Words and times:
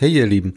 Hey 0.00 0.12
ihr 0.12 0.26
Lieben, 0.28 0.54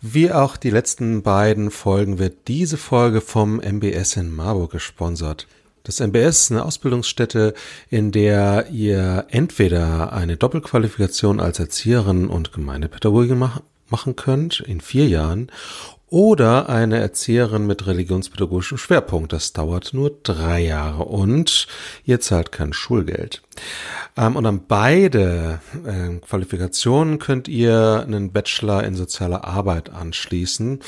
wie 0.00 0.32
auch 0.32 0.56
die 0.56 0.70
letzten 0.70 1.22
beiden 1.22 1.70
Folgen 1.70 2.18
wird 2.18 2.48
diese 2.48 2.76
Folge 2.76 3.20
vom 3.20 3.60
MBS 3.60 4.16
in 4.16 4.34
Marburg 4.34 4.72
gesponsert. 4.72 5.46
Das 5.84 6.00
MBS 6.00 6.40
ist 6.40 6.50
eine 6.50 6.64
Ausbildungsstätte, 6.64 7.54
in 7.90 8.10
der 8.10 8.70
ihr 8.72 9.26
entweder 9.28 10.12
eine 10.12 10.36
Doppelqualifikation 10.36 11.38
als 11.38 11.60
Erzieherin 11.60 12.26
und 12.26 12.52
Gemeindepädagogin 12.52 13.38
machen 13.88 14.16
könnt 14.16 14.58
in 14.58 14.80
vier 14.80 15.06
Jahren 15.06 15.52
oder 16.12 16.68
eine 16.68 17.00
Erzieherin 17.00 17.66
mit 17.66 17.86
religionspädagogischem 17.86 18.76
Schwerpunkt. 18.76 19.32
Das 19.32 19.54
dauert 19.54 19.94
nur 19.94 20.14
drei 20.22 20.60
Jahre 20.60 21.04
und 21.04 21.66
ihr 22.04 22.20
zahlt 22.20 22.52
kein 22.52 22.74
Schulgeld. 22.74 23.40
Ähm, 24.18 24.36
und 24.36 24.44
an 24.44 24.66
beide 24.68 25.60
äh, 25.86 26.18
Qualifikationen 26.18 27.18
könnt 27.18 27.48
ihr 27.48 28.04
einen 28.06 28.30
Bachelor 28.30 28.84
in 28.84 28.94
sozialer 28.94 29.44
Arbeit 29.44 29.88
anschließen. 29.88 30.80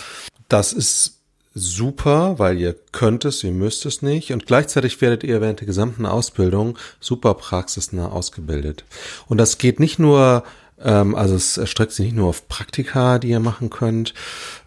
Das 0.48 0.74
ist 0.74 1.20
super, 1.54 2.38
weil 2.38 2.58
ihr 2.58 2.76
könnt 2.92 3.24
es, 3.24 3.42
ihr 3.44 3.52
müsst 3.52 3.86
es 3.86 4.02
nicht 4.02 4.30
und 4.30 4.44
gleichzeitig 4.44 5.00
werdet 5.00 5.24
ihr 5.24 5.40
während 5.40 5.60
der 5.60 5.66
gesamten 5.66 6.04
Ausbildung 6.04 6.76
super 7.00 7.32
praxisnah 7.32 8.08
ausgebildet. 8.10 8.84
Und 9.26 9.38
das 9.38 9.56
geht 9.56 9.80
nicht 9.80 9.98
nur 9.98 10.44
ähm, 10.44 10.50
also 10.88 11.34
es 11.34 11.56
erstreckt 11.56 11.92
sich 11.92 12.06
nicht 12.06 12.16
nur 12.16 12.28
auf 12.28 12.48
Praktika, 12.48 13.18
die 13.18 13.30
ihr 13.30 13.40
machen 13.40 13.70
könnt 13.70 14.14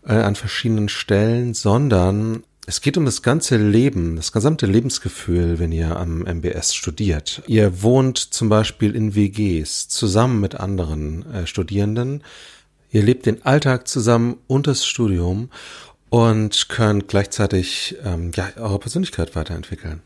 äh, 0.05 0.13
an 0.13 0.35
verschiedenen 0.35 0.90
Stellen, 0.90 1.53
sondern 1.53 2.43
es 2.66 2.81
geht 2.81 2.98
um 2.98 3.05
das 3.05 3.21
ganze 3.21 3.55
Leben, 3.55 4.17
das 4.17 4.34
gesamte 4.34 4.66
Lebensgefühl, 4.66 5.57
wenn 5.57 5.71
ihr 5.71 5.95
am 5.95 6.26
MBS 6.26 6.76
studiert. 6.76 7.41
Ihr 7.48 7.81
wohnt 7.81 8.17
zum 8.17 8.49
Beispiel 8.49 8.93
in 8.93 9.16
WGs 9.16 9.88
zusammen 9.88 10.41
mit 10.41 10.55
anderen 10.55 11.26
äh, 11.31 11.48
Studierenden. 11.48 12.23
Ihr 12.91 13.04
lebt 13.04 13.26
den 13.26 13.45
Alltag 13.45 13.88
zusammen 13.88 14.38
und 14.48 14.68
das 14.68 14.85
Studium 14.85 15.49
und 16.09 16.68
könnt 16.68 17.07
gleichzeitig 17.07 17.96
ähm, 18.04 18.31
ja, 18.35 18.49
eure 18.57 18.79
Persönlichkeit 18.79 19.35
weiterentwickeln. 19.35 20.02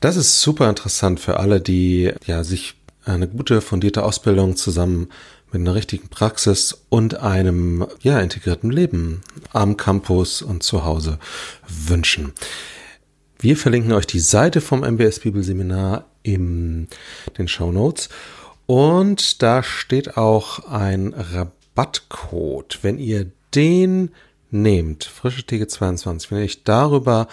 Das 0.00 0.16
ist 0.16 0.42
super 0.42 0.68
interessant 0.68 1.20
für 1.20 1.38
alle, 1.38 1.60
die 1.60 2.12
ja 2.26 2.44
sich 2.44 2.74
eine 3.08 3.28
gute, 3.28 3.60
fundierte 3.60 4.04
Ausbildung 4.04 4.56
zusammen 4.56 5.08
mit 5.50 5.62
einer 5.62 5.74
richtigen 5.74 6.08
Praxis 6.08 6.84
und 6.88 7.16
einem 7.16 7.86
ja 8.00 8.20
integrierten 8.20 8.70
Leben 8.70 9.22
am 9.52 9.76
Campus 9.76 10.42
und 10.42 10.62
zu 10.62 10.84
Hause 10.84 11.18
wünschen. 11.66 12.32
Wir 13.38 13.56
verlinken 13.56 13.92
euch 13.92 14.06
die 14.06 14.20
Seite 14.20 14.60
vom 14.60 14.82
MBS 14.82 15.20
Bibelseminar 15.20 16.06
in 16.22 16.88
den 17.38 17.48
Show 17.48 17.72
Notes 17.72 18.08
und 18.66 19.42
da 19.42 19.62
steht 19.62 20.16
auch 20.16 20.70
ein 20.70 21.14
Rabattcode. 21.14 22.80
Wenn 22.82 22.98
ihr 22.98 23.30
den 23.54 24.10
nehmt, 24.50 25.04
frische 25.04 25.44
Theke 25.44 25.66
22, 25.66 26.30
wenn 26.30 26.38
ihr 26.38 26.44
euch 26.44 26.64
darüber 26.64 27.28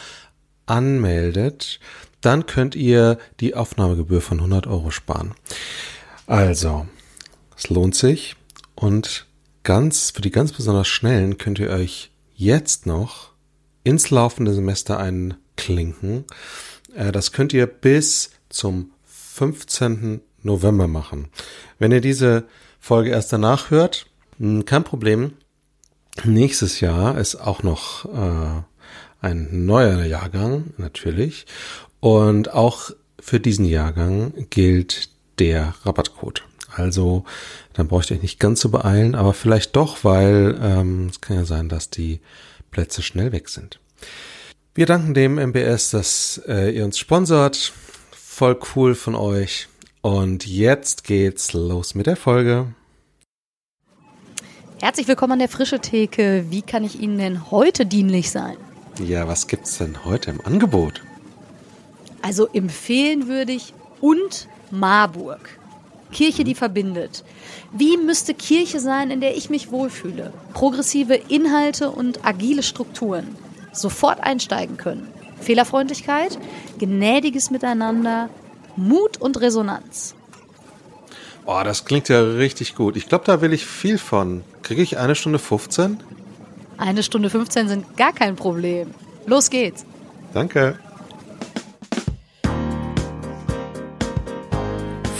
anmeldet, 0.65 1.79
dann 2.25 2.45
könnt 2.45 2.75
ihr 2.75 3.17
die 3.39 3.55
Aufnahmegebühr 3.55 4.21
von 4.21 4.39
100 4.39 4.67
Euro 4.67 4.91
sparen. 4.91 5.35
Also, 6.27 6.87
es 7.55 7.69
lohnt 7.69 7.95
sich 7.95 8.35
und 8.75 9.27
ganz, 9.63 10.11
für 10.11 10.21
die 10.21 10.31
ganz 10.31 10.51
besonders 10.51 10.87
schnellen 10.87 11.37
könnt 11.37 11.59
ihr 11.59 11.69
euch 11.69 12.11
jetzt 12.35 12.85
noch 12.85 13.31
ins 13.83 14.09
laufende 14.09 14.53
Semester 14.53 14.99
einklinken. 14.99 16.25
Äh, 16.95 17.11
das 17.11 17.31
könnt 17.31 17.53
ihr 17.53 17.67
bis 17.67 18.31
zum 18.49 18.91
15. 19.05 20.21
November 20.41 20.87
machen. 20.87 21.29
Wenn 21.79 21.91
ihr 21.91 22.01
diese 22.01 22.45
Folge 22.79 23.11
erst 23.11 23.33
danach 23.33 23.71
hört, 23.71 24.07
hm, 24.39 24.65
kein 24.65 24.83
Problem. 24.83 25.33
Nächstes 26.23 26.79
Jahr 26.79 27.17
ist 27.17 27.35
auch 27.35 27.61
noch 27.61 28.05
äh, 28.05 28.61
ein 29.21 29.65
neuer 29.65 30.03
Jahrgang, 30.03 30.73
natürlich. 30.77 31.45
Und 32.05 32.53
auch 32.53 32.91
für 33.19 33.39
diesen 33.39 33.65
Jahrgang 33.65 34.31
gilt 34.51 35.09
der 35.39 35.73
Rabattcode. 35.81 36.43
Also 36.75 37.23
dann 37.73 37.87
braucht 37.87 38.11
ihr 38.11 38.17
euch 38.17 38.21
nicht 38.21 38.39
ganz 38.39 38.61
so 38.61 38.69
beeilen, 38.69 39.15
aber 39.15 39.33
vielleicht 39.33 39.75
doch, 39.75 40.03
weil 40.03 40.55
ähm, 40.61 41.07
es 41.09 41.19
kann 41.19 41.37
ja 41.37 41.45
sein, 41.45 41.67
dass 41.67 41.89
die 41.89 42.19
Plätze 42.69 43.01
schnell 43.01 43.31
weg 43.31 43.49
sind. 43.49 43.79
Wir 44.75 44.85
danken 44.85 45.15
dem 45.15 45.39
MBS, 45.39 45.89
dass 45.89 46.39
äh, 46.47 46.69
ihr 46.69 46.85
uns 46.85 46.99
sponsert. 46.99 47.73
Voll 48.11 48.59
cool 48.75 48.93
von 48.93 49.15
euch. 49.15 49.67
Und 50.01 50.45
jetzt 50.45 51.05
geht's 51.05 51.53
los 51.53 51.95
mit 51.95 52.05
der 52.05 52.17
Folge. 52.17 52.67
Herzlich 54.79 55.07
willkommen 55.07 55.33
an 55.33 55.39
der 55.39 55.49
Frische 55.49 55.79
Theke. 55.79 56.45
Wie 56.51 56.61
kann 56.61 56.83
ich 56.83 56.99
Ihnen 56.99 57.17
denn 57.17 57.49
heute 57.49 57.87
dienlich 57.87 58.29
sein? 58.29 58.57
Ja, 59.03 59.27
was 59.27 59.47
gibt's 59.47 59.79
denn 59.79 60.05
heute 60.05 60.29
im 60.29 60.45
Angebot? 60.45 61.01
Also 62.25 62.47
empfehlen 62.47 63.27
würde 63.27 63.51
ich 63.51 63.71
und 64.01 64.47
Marburg. 64.71 65.59
Kirche, 66.11 66.43
die 66.43 66.55
verbindet. 66.55 67.23
Wie 67.71 67.97
müsste 67.97 68.33
Kirche 68.33 68.79
sein, 68.79 69.11
in 69.11 69.21
der 69.21 69.37
ich 69.37 69.51
mich 69.51 69.69
wohlfühle? 69.69 70.33
Progressive 70.55 71.13
Inhalte 71.13 71.91
und 71.91 72.25
agile 72.25 72.63
Strukturen. 72.63 73.35
Sofort 73.73 74.23
einsteigen 74.23 74.77
können. 74.77 75.07
Fehlerfreundlichkeit, 75.39 76.39
gnädiges 76.79 77.51
Miteinander, 77.51 78.29
Mut 78.75 79.17
und 79.21 79.39
Resonanz. 79.39 80.15
Oh, 81.45 81.61
das 81.63 81.85
klingt 81.85 82.09
ja 82.09 82.21
richtig 82.21 82.73
gut. 82.73 82.95
Ich 82.95 83.07
glaube, 83.07 83.25
da 83.25 83.41
will 83.41 83.53
ich 83.53 83.67
viel 83.67 83.99
von. 83.99 84.43
Kriege 84.63 84.81
ich 84.81 84.97
eine 84.97 85.13
Stunde 85.13 85.37
15? 85.37 85.99
Eine 86.77 87.03
Stunde 87.03 87.29
15 87.29 87.67
sind 87.67 87.97
gar 87.97 88.13
kein 88.13 88.35
Problem. 88.35 88.95
Los 89.27 89.51
geht's. 89.51 89.85
Danke. 90.33 90.79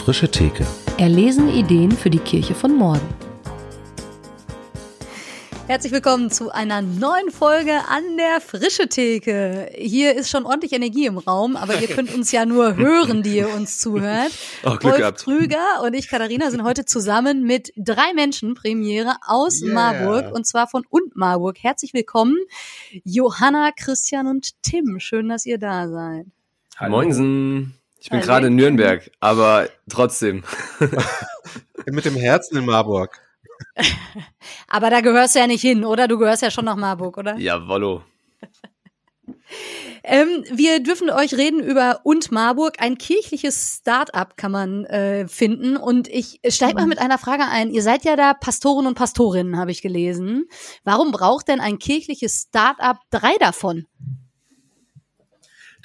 Frische 0.05 0.29
Theke. 0.29 0.63
Erlesen 0.99 1.49
Ideen 1.49 1.91
für 1.91 2.11
die 2.11 2.19
Kirche 2.19 2.53
von 2.53 2.75
morgen. 2.75 3.09
Herzlich 5.65 5.91
willkommen 5.91 6.29
zu 6.29 6.51
einer 6.51 6.83
neuen 6.83 7.31
Folge 7.31 7.71
an 7.89 8.03
der 8.15 8.39
Frische 8.39 8.87
Theke. 8.87 9.67
Hier 9.73 10.15
ist 10.15 10.29
schon 10.29 10.45
ordentlich 10.45 10.73
Energie 10.73 11.07
im 11.07 11.17
Raum, 11.17 11.55
aber 11.55 11.81
ihr 11.81 11.87
könnt 11.87 12.13
uns 12.13 12.31
ja 12.31 12.45
nur 12.45 12.75
hören, 12.75 13.23
die 13.23 13.37
ihr 13.37 13.49
uns 13.49 13.79
zuhört. 13.79 14.31
Oh, 14.63 14.69
Glück 14.69 14.83
Wolf 14.83 14.97
gehabt. 14.97 15.21
Trüger 15.21 15.81
und 15.81 15.95
ich, 15.95 16.07
Katharina, 16.07 16.51
sind 16.51 16.63
heute 16.63 16.85
zusammen 16.85 17.41
mit 17.41 17.73
drei 17.75 18.13
Menschen 18.13 18.53
Premiere 18.53 19.15
aus 19.25 19.63
Yeah. 19.63 19.73
Marburg 19.73 20.35
und 20.35 20.45
zwar 20.45 20.67
von 20.67 20.85
und 20.87 21.15
Marburg. 21.15 21.57
Herzlich 21.59 21.95
willkommen, 21.95 22.37
Johanna, 23.03 23.71
Christian 23.75 24.27
und 24.27 24.51
Tim. 24.61 24.99
Schön, 24.99 25.29
dass 25.29 25.47
ihr 25.47 25.57
da 25.57 25.89
seid. 25.89 26.27
Moinsen. 26.87 27.73
Ich 28.05 28.11
bin 28.11 28.19
Hallo. 28.19 28.27
gerade 28.27 28.47
in 28.47 28.55
Nürnberg, 28.55 29.09
aber 29.19 29.67
trotzdem. 29.89 30.43
Mit 31.87 32.05
dem 32.05 32.15
Herzen 32.15 32.55
in 32.55 32.65
Marburg. 32.65 33.19
Aber 34.67 34.91
da 34.91 35.01
gehörst 35.01 35.33
du 35.33 35.39
ja 35.39 35.47
nicht 35.47 35.61
hin, 35.61 35.83
oder? 35.83 36.07
Du 36.07 36.19
gehörst 36.19 36.43
ja 36.43 36.51
schon 36.51 36.65
nach 36.65 36.75
Marburg, 36.75 37.17
oder? 37.17 37.35
Jawollo. 37.37 38.03
Ähm, 40.07 40.43
wir 40.51 40.83
dürfen 40.83 41.09
euch 41.09 41.33
reden 41.33 41.59
über 41.59 42.01
und 42.03 42.31
Marburg, 42.31 42.75
ein 42.77 42.99
kirchliches 42.99 43.77
Start-up 43.79 44.37
kann 44.37 44.51
man 44.51 44.85
äh, 44.85 45.27
finden. 45.27 45.77
Und 45.77 46.07
ich 46.07 46.41
steige 46.47 46.75
mal 46.75 46.85
mit 46.85 46.99
einer 46.99 47.17
Frage 47.17 47.47
ein. 47.47 47.71
Ihr 47.71 47.81
seid 47.81 48.05
ja 48.05 48.15
da 48.15 48.35
Pastoren 48.35 48.85
und 48.85 48.93
Pastorinnen, 48.93 49.57
habe 49.57 49.71
ich 49.71 49.81
gelesen. 49.81 50.45
Warum 50.83 51.11
braucht 51.11 51.47
denn 51.47 51.59
ein 51.59 51.79
kirchliches 51.79 52.45
Start-up 52.49 52.99
drei 53.09 53.35
davon? 53.39 53.87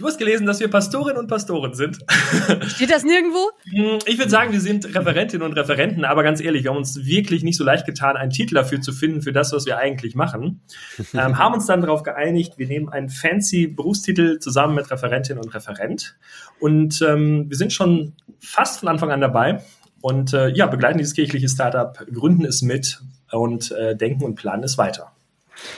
Du 0.01 0.07
hast 0.07 0.17
gelesen, 0.17 0.47
dass 0.47 0.61
wir 0.61 0.69
Pastorinnen 0.69 1.19
und 1.19 1.27
Pastoren 1.27 1.75
sind. 1.75 1.99
Steht 2.69 2.91
das 2.91 3.05
nirgendwo? 3.05 3.51
Hm, 3.65 3.99
Ich 4.07 4.17
würde 4.17 4.31
sagen, 4.31 4.51
wir 4.51 4.61
sind 4.63 4.87
Referentinnen 4.95 5.47
und 5.47 5.53
Referenten, 5.53 6.07
aber 6.07 6.23
ganz 6.23 6.41
ehrlich, 6.41 6.65
wir 6.65 6.71
haben 6.71 6.79
uns 6.79 7.05
wirklich 7.05 7.43
nicht 7.43 7.59
so 7.59 7.65
leicht 7.65 7.85
getan, 7.85 8.17
einen 8.17 8.31
Titel 8.31 8.55
dafür 8.55 8.81
zu 8.81 8.95
finden, 8.95 9.21
für 9.21 9.35
das, 9.35 9.53
was 9.53 9.67
wir 9.67 9.77
eigentlich 9.77 10.15
machen. 10.15 10.63
Ähm, 11.13 11.39
haben 11.39 11.55
uns 11.55 11.67
dann 11.67 11.81
darauf 11.81 12.03
geeinigt, 12.05 12.57
wir 12.57 12.69
nehmen 12.69 12.89
einen 12.89 13.09
fancy 13.09 13.67
Berufstitel 13.67 14.39
zusammen 14.39 14.77
mit 14.77 14.91
Referentin 14.91 15.39
und 15.39 15.53
Referent. 15.53 16.17
Und 16.61 17.03
ähm, 17.03 17.47
wir 17.49 17.57
sind 17.57 17.73
schon 17.73 18.13
fast 18.39 18.81
von 18.81 18.89
Anfang 18.89 19.11
an 19.11 19.21
dabei 19.21 19.61
und 20.01 20.33
äh, 20.33 20.49
ja, 20.49 20.67
begleiten 20.67 20.99
dieses 20.99 21.15
kirchliche 21.15 21.49
Startup, 21.49 21.99
gründen 22.13 22.45
es 22.45 22.63
mit 22.63 23.01
und 23.33 23.73
äh, 23.73 23.97
denken 23.97 24.25
und 24.25 24.37
planen 24.37 24.63
es 24.63 24.79
weiter. 24.79 25.13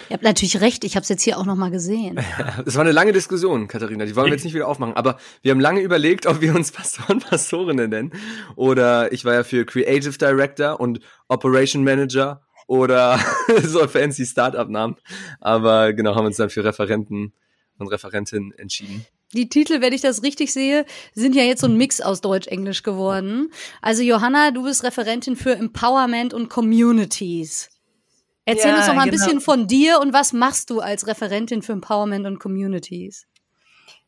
Ihr 0.08 0.14
habt 0.14 0.22
natürlich 0.22 0.60
recht, 0.60 0.84
ich 0.84 0.96
habe 0.96 1.02
es 1.02 1.08
jetzt 1.08 1.22
hier 1.22 1.38
auch 1.38 1.46
noch 1.46 1.56
mal 1.56 1.70
gesehen. 1.70 2.20
Es 2.66 2.74
war 2.74 2.82
eine 2.82 2.92
lange 2.92 3.12
Diskussion, 3.12 3.68
Katharina. 3.68 4.04
Die 4.04 4.16
wollen 4.16 4.26
wir 4.26 4.34
jetzt 4.34 4.44
nicht 4.44 4.54
wieder 4.54 4.68
aufmachen. 4.68 4.94
Aber 4.94 5.18
wir 5.42 5.52
haben 5.52 5.60
lange 5.60 5.80
überlegt, 5.80 6.26
ob 6.26 6.40
wir 6.40 6.54
uns 6.54 6.70
Pastoren, 6.72 7.20
Pastorinnen 7.20 7.90
nennen. 7.90 8.12
Oder 8.56 9.12
ich 9.12 9.24
war 9.24 9.34
ja 9.34 9.44
für 9.44 9.64
Creative 9.64 10.16
Director 10.16 10.80
und 10.80 11.00
Operation 11.28 11.84
Manager 11.84 12.42
oder 12.66 13.18
so 13.62 13.86
fancy 13.86 14.26
Startup-Namen. 14.26 14.96
Aber 15.40 15.92
genau, 15.92 16.14
haben 16.14 16.26
uns 16.26 16.36
dann 16.36 16.50
für 16.50 16.64
Referenten 16.64 17.32
und 17.78 17.88
Referentinnen 17.88 18.52
entschieden. 18.52 19.06
Die 19.34 19.48
Titel, 19.48 19.80
wenn 19.80 19.94
ich 19.94 20.02
das 20.02 20.22
richtig 20.22 20.52
sehe, 20.52 20.84
sind 21.14 21.34
ja 21.34 21.42
jetzt 21.42 21.62
so 21.62 21.66
ein 21.66 21.76
Mix 21.76 22.02
aus 22.02 22.20
Deutsch-Englisch 22.20 22.82
geworden. 22.82 23.50
Also 23.80 24.02
Johanna, 24.02 24.50
du 24.50 24.62
bist 24.64 24.84
Referentin 24.84 25.36
für 25.36 25.56
Empowerment 25.56 26.34
und 26.34 26.50
Communities. 26.50 27.70
Erzähl 28.44 28.70
Ja, 28.70 28.76
uns 28.76 28.86
doch 28.86 28.94
mal 28.94 29.02
ein 29.02 29.10
genau. 29.10 29.24
bisschen 29.24 29.40
von 29.40 29.66
dir 29.66 30.00
und 30.00 30.12
was 30.12 30.32
machst 30.32 30.70
du 30.70 30.80
als 30.80 31.06
Referentin 31.06 31.62
für 31.62 31.72
Empowerment 31.72 32.26
und 32.26 32.38
Communities? 32.40 33.26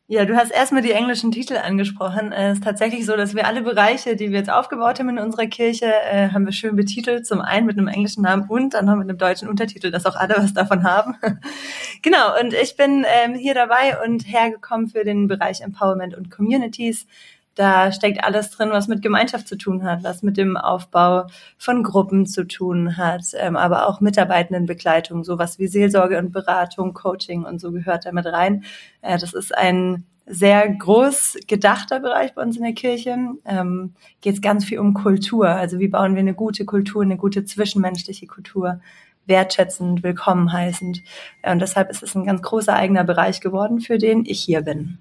Ja, 0.06 0.26
du 0.26 0.36
hast 0.36 0.50
erstmal 0.50 0.82
die 0.82 0.90
englischen 0.92 1.32
Titel 1.32 1.56
angesprochen. 1.56 2.30
Es 2.30 2.58
ist 2.58 2.64
tatsächlich 2.64 3.06
so, 3.06 3.16
dass 3.16 3.34
wir 3.34 3.46
alle 3.46 3.62
Bereiche, 3.62 4.16
die 4.16 4.30
wir 4.30 4.38
jetzt 4.38 4.50
aufgebaut 4.50 4.98
haben 4.98 5.08
in 5.08 5.18
unserer 5.18 5.46
Kirche, 5.46 5.86
äh, 5.86 6.28
haben 6.28 6.44
wir 6.44 6.52
schön 6.52 6.76
betitelt. 6.76 7.26
Zum 7.26 7.40
einen 7.40 7.64
mit 7.64 7.78
einem 7.78 7.88
englischen 7.88 8.22
Namen 8.22 8.46
und 8.50 8.74
dann 8.74 8.84
noch 8.84 8.96
mit 8.96 9.08
einem 9.08 9.16
deutschen 9.16 9.48
Untertitel, 9.48 9.90
dass 9.90 10.04
auch 10.04 10.16
alle 10.16 10.34
was 10.36 10.52
davon 10.52 10.84
haben. 10.84 11.16
genau, 12.02 12.38
und 12.38 12.52
ich 12.52 12.76
bin 12.76 13.06
ähm, 13.08 13.34
hier 13.34 13.54
dabei 13.54 13.98
und 14.04 14.24
hergekommen 14.28 14.88
für 14.88 15.04
den 15.04 15.26
Bereich 15.26 15.62
Empowerment 15.62 16.14
und 16.14 16.30
Communities. 16.30 17.06
Da 17.54 17.92
steckt 17.92 18.24
alles 18.24 18.50
drin, 18.50 18.70
was 18.70 18.88
mit 18.88 19.00
Gemeinschaft 19.00 19.46
zu 19.46 19.56
tun 19.56 19.84
hat, 19.84 20.02
was 20.02 20.22
mit 20.22 20.36
dem 20.36 20.56
Aufbau 20.56 21.26
von 21.56 21.84
Gruppen 21.84 22.26
zu 22.26 22.46
tun 22.46 22.96
hat, 22.96 23.26
ähm, 23.34 23.56
aber 23.56 23.88
auch 23.88 24.00
Mitarbeitendenbegleitung, 24.00 25.22
sowas 25.22 25.58
wie 25.58 25.68
Seelsorge 25.68 26.18
und 26.18 26.32
Beratung, 26.32 26.94
Coaching 26.94 27.44
und 27.44 27.60
so 27.60 27.70
gehört 27.70 28.06
damit 28.06 28.26
rein. 28.26 28.64
Äh, 29.02 29.18
das 29.18 29.34
ist 29.34 29.56
ein 29.56 30.04
sehr 30.26 30.68
groß 30.68 31.36
gedachter 31.46 32.00
Bereich 32.00 32.34
bei 32.34 32.42
uns 32.42 32.56
in 32.56 32.62
der 32.62 32.72
Kirche. 32.72 33.16
Ähm, 33.44 33.94
Geht 34.20 34.34
es 34.34 34.40
ganz 34.40 34.64
viel 34.64 34.78
um 34.78 34.94
Kultur. 34.94 35.48
Also 35.48 35.78
wie 35.78 35.88
bauen 35.88 36.14
wir 36.14 36.20
eine 36.20 36.34
gute 36.34 36.64
Kultur, 36.64 37.02
eine 37.02 37.16
gute 37.18 37.44
zwischenmenschliche 37.44 38.26
Kultur, 38.26 38.80
wertschätzend, 39.26 40.02
willkommen 40.02 40.52
heißend. 40.52 41.02
Äh, 41.42 41.52
Und 41.52 41.60
deshalb 41.60 41.90
ist 41.90 42.02
es 42.02 42.16
ein 42.16 42.24
ganz 42.24 42.42
großer 42.42 42.74
eigener 42.74 43.04
Bereich 43.04 43.40
geworden, 43.40 43.80
für 43.80 43.98
den 43.98 44.24
ich 44.24 44.40
hier 44.40 44.62
bin. 44.62 44.98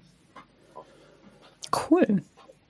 Cool. 1.90 2.22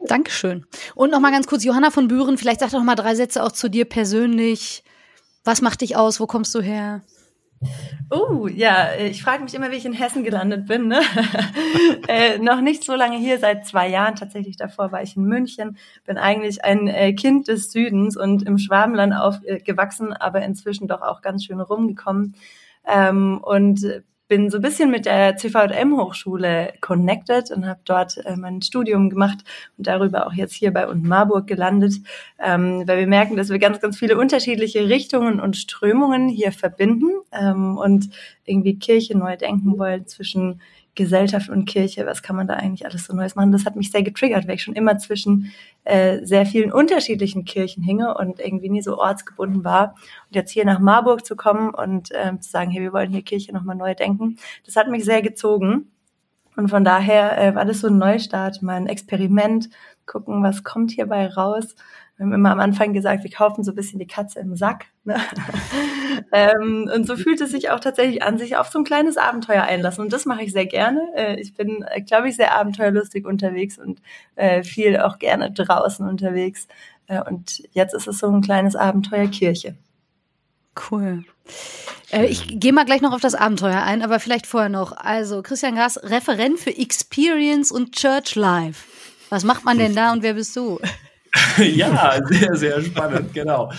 Dankeschön. 0.06 0.66
Und 0.94 1.10
noch 1.10 1.20
mal 1.20 1.32
ganz 1.32 1.46
kurz, 1.46 1.64
Johanna 1.64 1.90
von 1.90 2.08
Büren, 2.08 2.38
vielleicht 2.38 2.60
sag 2.60 2.70
doch 2.70 2.82
mal 2.82 2.94
drei 2.94 3.14
Sätze 3.14 3.42
auch 3.42 3.52
zu 3.52 3.68
dir 3.68 3.84
persönlich. 3.84 4.84
Was 5.44 5.62
macht 5.62 5.80
dich 5.80 5.96
aus? 5.96 6.20
Wo 6.20 6.26
kommst 6.26 6.54
du 6.54 6.60
her? 6.60 7.02
Oh, 8.10 8.46
ja, 8.46 8.94
ich 8.96 9.22
frage 9.22 9.42
mich 9.42 9.54
immer, 9.54 9.70
wie 9.70 9.76
ich 9.76 9.86
in 9.86 9.94
Hessen 9.94 10.24
gelandet 10.24 10.66
bin. 10.66 10.88
Ne? 10.88 11.00
äh, 12.08 12.38
noch 12.38 12.60
nicht 12.60 12.84
so 12.84 12.94
lange 12.94 13.16
hier, 13.16 13.38
seit 13.38 13.66
zwei 13.66 13.88
Jahren 13.88 14.16
tatsächlich. 14.16 14.56
Davor 14.56 14.92
war 14.92 15.02
ich 15.02 15.16
in 15.16 15.24
München, 15.24 15.78
bin 16.04 16.18
eigentlich 16.18 16.64
ein 16.64 16.86
äh, 16.86 17.14
Kind 17.14 17.48
des 17.48 17.72
Südens 17.72 18.16
und 18.16 18.42
im 18.42 18.58
Schwabenland 18.58 19.14
aufgewachsen, 19.14 20.12
aber 20.12 20.42
inzwischen 20.42 20.88
doch 20.88 21.00
auch 21.00 21.22
ganz 21.22 21.44
schön 21.44 21.60
rumgekommen. 21.60 22.34
Ähm, 22.86 23.40
und 23.42 23.84
bin 24.28 24.48
so 24.50 24.58
ein 24.58 24.62
bisschen 24.62 24.90
mit 24.90 25.06
der 25.06 25.36
CVM-Hochschule 25.36 26.74
connected 26.80 27.50
und 27.50 27.66
habe 27.66 27.80
dort 27.84 28.16
äh, 28.24 28.36
mein 28.36 28.62
Studium 28.62 29.10
gemacht 29.10 29.38
und 29.76 29.86
darüber 29.86 30.26
auch 30.26 30.32
jetzt 30.32 30.54
hier 30.54 30.72
bei 30.72 30.88
und 30.88 31.04
Marburg 31.04 31.46
gelandet, 31.46 31.94
ähm, 32.38 32.84
weil 32.86 32.98
wir 32.98 33.06
merken, 33.06 33.36
dass 33.36 33.50
wir 33.50 33.58
ganz, 33.58 33.80
ganz 33.80 33.98
viele 33.98 34.16
unterschiedliche 34.16 34.88
Richtungen 34.88 35.40
und 35.40 35.56
Strömungen 35.56 36.28
hier 36.28 36.52
verbinden 36.52 37.10
ähm, 37.32 37.76
und 37.76 38.08
irgendwie 38.44 38.78
Kirche 38.78 39.16
neu 39.16 39.36
denken 39.36 39.78
wollen 39.78 40.06
zwischen 40.06 40.60
Gesellschaft 40.94 41.48
und 41.48 41.66
Kirche. 41.66 42.06
Was 42.06 42.22
kann 42.22 42.36
man 42.36 42.46
da 42.46 42.54
eigentlich 42.54 42.86
alles 42.86 43.04
so 43.04 43.14
Neues 43.14 43.34
machen? 43.34 43.52
Das 43.52 43.66
hat 43.66 43.76
mich 43.76 43.90
sehr 43.90 44.02
getriggert, 44.02 44.46
weil 44.46 44.54
ich 44.54 44.62
schon 44.62 44.74
immer 44.74 44.98
zwischen 44.98 45.52
äh, 45.84 46.24
sehr 46.24 46.46
vielen 46.46 46.72
unterschiedlichen 46.72 47.44
Kirchen 47.44 47.82
hinge 47.82 48.16
und 48.16 48.40
irgendwie 48.40 48.70
nie 48.70 48.82
so 48.82 48.98
ortsgebunden 48.98 49.64
war. 49.64 49.94
Und 50.28 50.36
jetzt 50.36 50.50
hier 50.50 50.64
nach 50.64 50.78
Marburg 50.78 51.24
zu 51.24 51.36
kommen 51.36 51.74
und 51.74 52.10
ähm, 52.14 52.40
zu 52.40 52.50
sagen, 52.50 52.70
hey, 52.70 52.82
wir 52.82 52.92
wollen 52.92 53.10
hier 53.10 53.22
Kirche 53.22 53.52
nochmal 53.52 53.76
neu 53.76 53.94
denken, 53.94 54.38
das 54.64 54.76
hat 54.76 54.88
mich 54.88 55.04
sehr 55.04 55.22
gezogen. 55.22 55.90
Und 56.56 56.68
von 56.68 56.84
daher 56.84 57.36
äh, 57.40 57.54
war 57.54 57.64
das 57.64 57.80
so 57.80 57.88
ein 57.88 57.98
Neustart, 57.98 58.62
mal 58.62 58.76
ein 58.76 58.86
Experiment, 58.86 59.70
gucken, 60.06 60.42
was 60.42 60.62
kommt 60.62 60.92
hierbei 60.92 61.26
raus. 61.26 61.74
Wir 62.16 62.26
haben 62.26 62.32
immer 62.32 62.52
am 62.52 62.60
Anfang 62.60 62.92
gesagt, 62.92 63.24
wir 63.24 63.30
kaufen 63.30 63.64
so 63.64 63.72
ein 63.72 63.74
bisschen 63.74 63.98
die 63.98 64.06
Katze 64.06 64.38
im 64.38 64.54
Sack. 64.54 64.86
Ne? 65.02 65.16
ähm, 66.32 66.88
und 66.94 67.06
so 67.08 67.16
fühlt 67.16 67.40
es 67.40 67.50
sich 67.50 67.70
auch 67.70 67.80
tatsächlich 67.80 68.22
an, 68.22 68.38
sich 68.38 68.56
auf 68.56 68.68
so 68.68 68.78
ein 68.78 68.84
kleines 68.84 69.16
Abenteuer 69.16 69.62
einlassen. 69.62 70.04
Und 70.04 70.12
das 70.12 70.24
mache 70.24 70.44
ich 70.44 70.52
sehr 70.52 70.66
gerne. 70.66 71.00
Äh, 71.16 71.40
ich 71.40 71.54
bin, 71.54 71.84
glaube 72.06 72.28
ich, 72.28 72.36
sehr 72.36 72.54
abenteuerlustig 72.54 73.26
unterwegs 73.26 73.78
und 73.78 74.00
äh, 74.36 74.62
viel 74.62 74.98
auch 74.98 75.18
gerne 75.18 75.50
draußen 75.50 76.08
unterwegs. 76.08 76.68
Äh, 77.08 77.20
und 77.22 77.62
jetzt 77.72 77.94
ist 77.94 78.06
es 78.06 78.18
so 78.18 78.28
ein 78.28 78.42
kleines 78.42 78.76
Abenteuer 78.76 79.26
Kirche. 79.26 79.74
Cool. 80.90 81.24
Äh, 82.12 82.26
ich 82.26 82.60
gehe 82.60 82.72
mal 82.72 82.84
gleich 82.84 83.00
noch 83.00 83.12
auf 83.12 83.20
das 83.20 83.34
Abenteuer 83.34 83.82
ein, 83.82 84.02
aber 84.02 84.20
vielleicht 84.20 84.46
vorher 84.46 84.68
noch. 84.68 84.92
Also, 84.92 85.42
Christian 85.42 85.74
Gras, 85.74 85.98
Referent 86.02 86.60
für 86.60 86.76
Experience 86.76 87.72
und 87.72 87.92
Church 87.92 88.36
Life. 88.36 88.86
Was 89.30 89.42
macht 89.42 89.64
man 89.64 89.78
denn 89.78 89.96
da 89.96 90.12
und 90.12 90.22
wer 90.22 90.34
bist 90.34 90.54
du? 90.54 90.78
ja, 91.58 92.20
sehr, 92.26 92.54
sehr 92.56 92.82
spannend, 92.82 93.34
genau. 93.34 93.72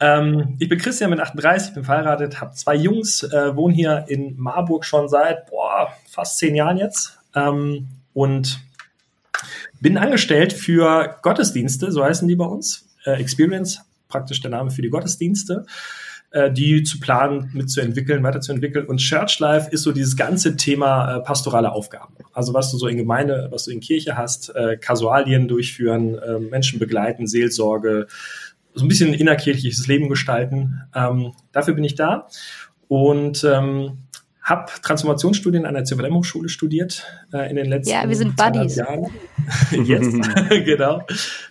Ähm, 0.00 0.56
ich 0.58 0.68
bin 0.68 0.78
Christian, 0.78 1.10
bin 1.10 1.20
38, 1.20 1.74
bin 1.74 1.84
verheiratet, 1.84 2.40
habe 2.40 2.54
zwei 2.54 2.74
Jungs, 2.74 3.22
äh, 3.24 3.56
wohne 3.56 3.74
hier 3.74 4.04
in 4.08 4.38
Marburg 4.38 4.84
schon 4.84 5.08
seit 5.08 5.50
boah, 5.50 5.92
fast 6.08 6.38
zehn 6.38 6.54
Jahren 6.54 6.76
jetzt 6.76 7.18
ähm, 7.34 7.88
und 8.14 8.60
bin 9.80 9.98
angestellt 9.98 10.52
für 10.52 11.16
Gottesdienste, 11.22 11.90
so 11.92 12.04
heißen 12.04 12.26
die 12.28 12.36
bei 12.36 12.44
uns. 12.44 12.88
Äh, 13.04 13.20
Experience, 13.20 13.80
praktisch 14.08 14.40
der 14.40 14.50
Name 14.50 14.70
für 14.70 14.82
die 14.82 14.90
Gottesdienste, 14.90 15.66
äh, 16.30 16.50
die 16.52 16.82
zu 16.82 17.00
planen, 17.00 17.50
mitzuentwickeln, 17.54 18.22
weiterzuentwickeln. 18.22 18.86
Und 18.86 18.98
Church 18.98 19.38
Life 19.38 19.70
ist 19.70 19.82
so 19.82 19.92
dieses 19.92 20.16
ganze 20.16 20.56
Thema 20.56 21.16
äh, 21.16 21.20
pastorale 21.20 21.72
Aufgaben. 21.72 22.14
Also 22.32 22.54
was 22.54 22.70
du 22.70 22.76
so 22.76 22.86
in 22.86 22.96
Gemeinde, 22.96 23.48
was 23.50 23.64
du 23.64 23.70
in 23.70 23.80
Kirche 23.80 24.16
hast, 24.16 24.54
äh, 24.54 24.76
Kasualien 24.76 25.48
durchführen, 25.48 26.18
äh, 26.18 26.38
Menschen 26.38 26.78
begleiten, 26.78 27.26
Seelsorge, 27.26 28.06
so 28.74 28.84
ein 28.84 28.88
bisschen 28.88 29.14
innerkirchliches 29.14 29.86
Leben 29.86 30.08
gestalten. 30.08 30.82
Ähm, 30.94 31.32
dafür 31.52 31.74
bin 31.74 31.84
ich 31.84 31.94
da 31.94 32.28
und 32.88 33.42
ähm, 33.44 33.98
habe 34.42 34.72
Transformationsstudien 34.82 35.66
an 35.66 35.74
der 35.74 35.84
CVM-Hochschule 35.84 36.48
studiert 36.48 37.04
äh, 37.32 37.50
in 37.50 37.56
den 37.56 37.66
letzten 37.66 37.92
Ja, 37.92 38.08
wir 38.08 38.16
sind 38.16 38.36
Buddies. 38.36 38.76
Jahren. 38.76 39.06
yes, 39.84 40.06
genau. 40.64 41.02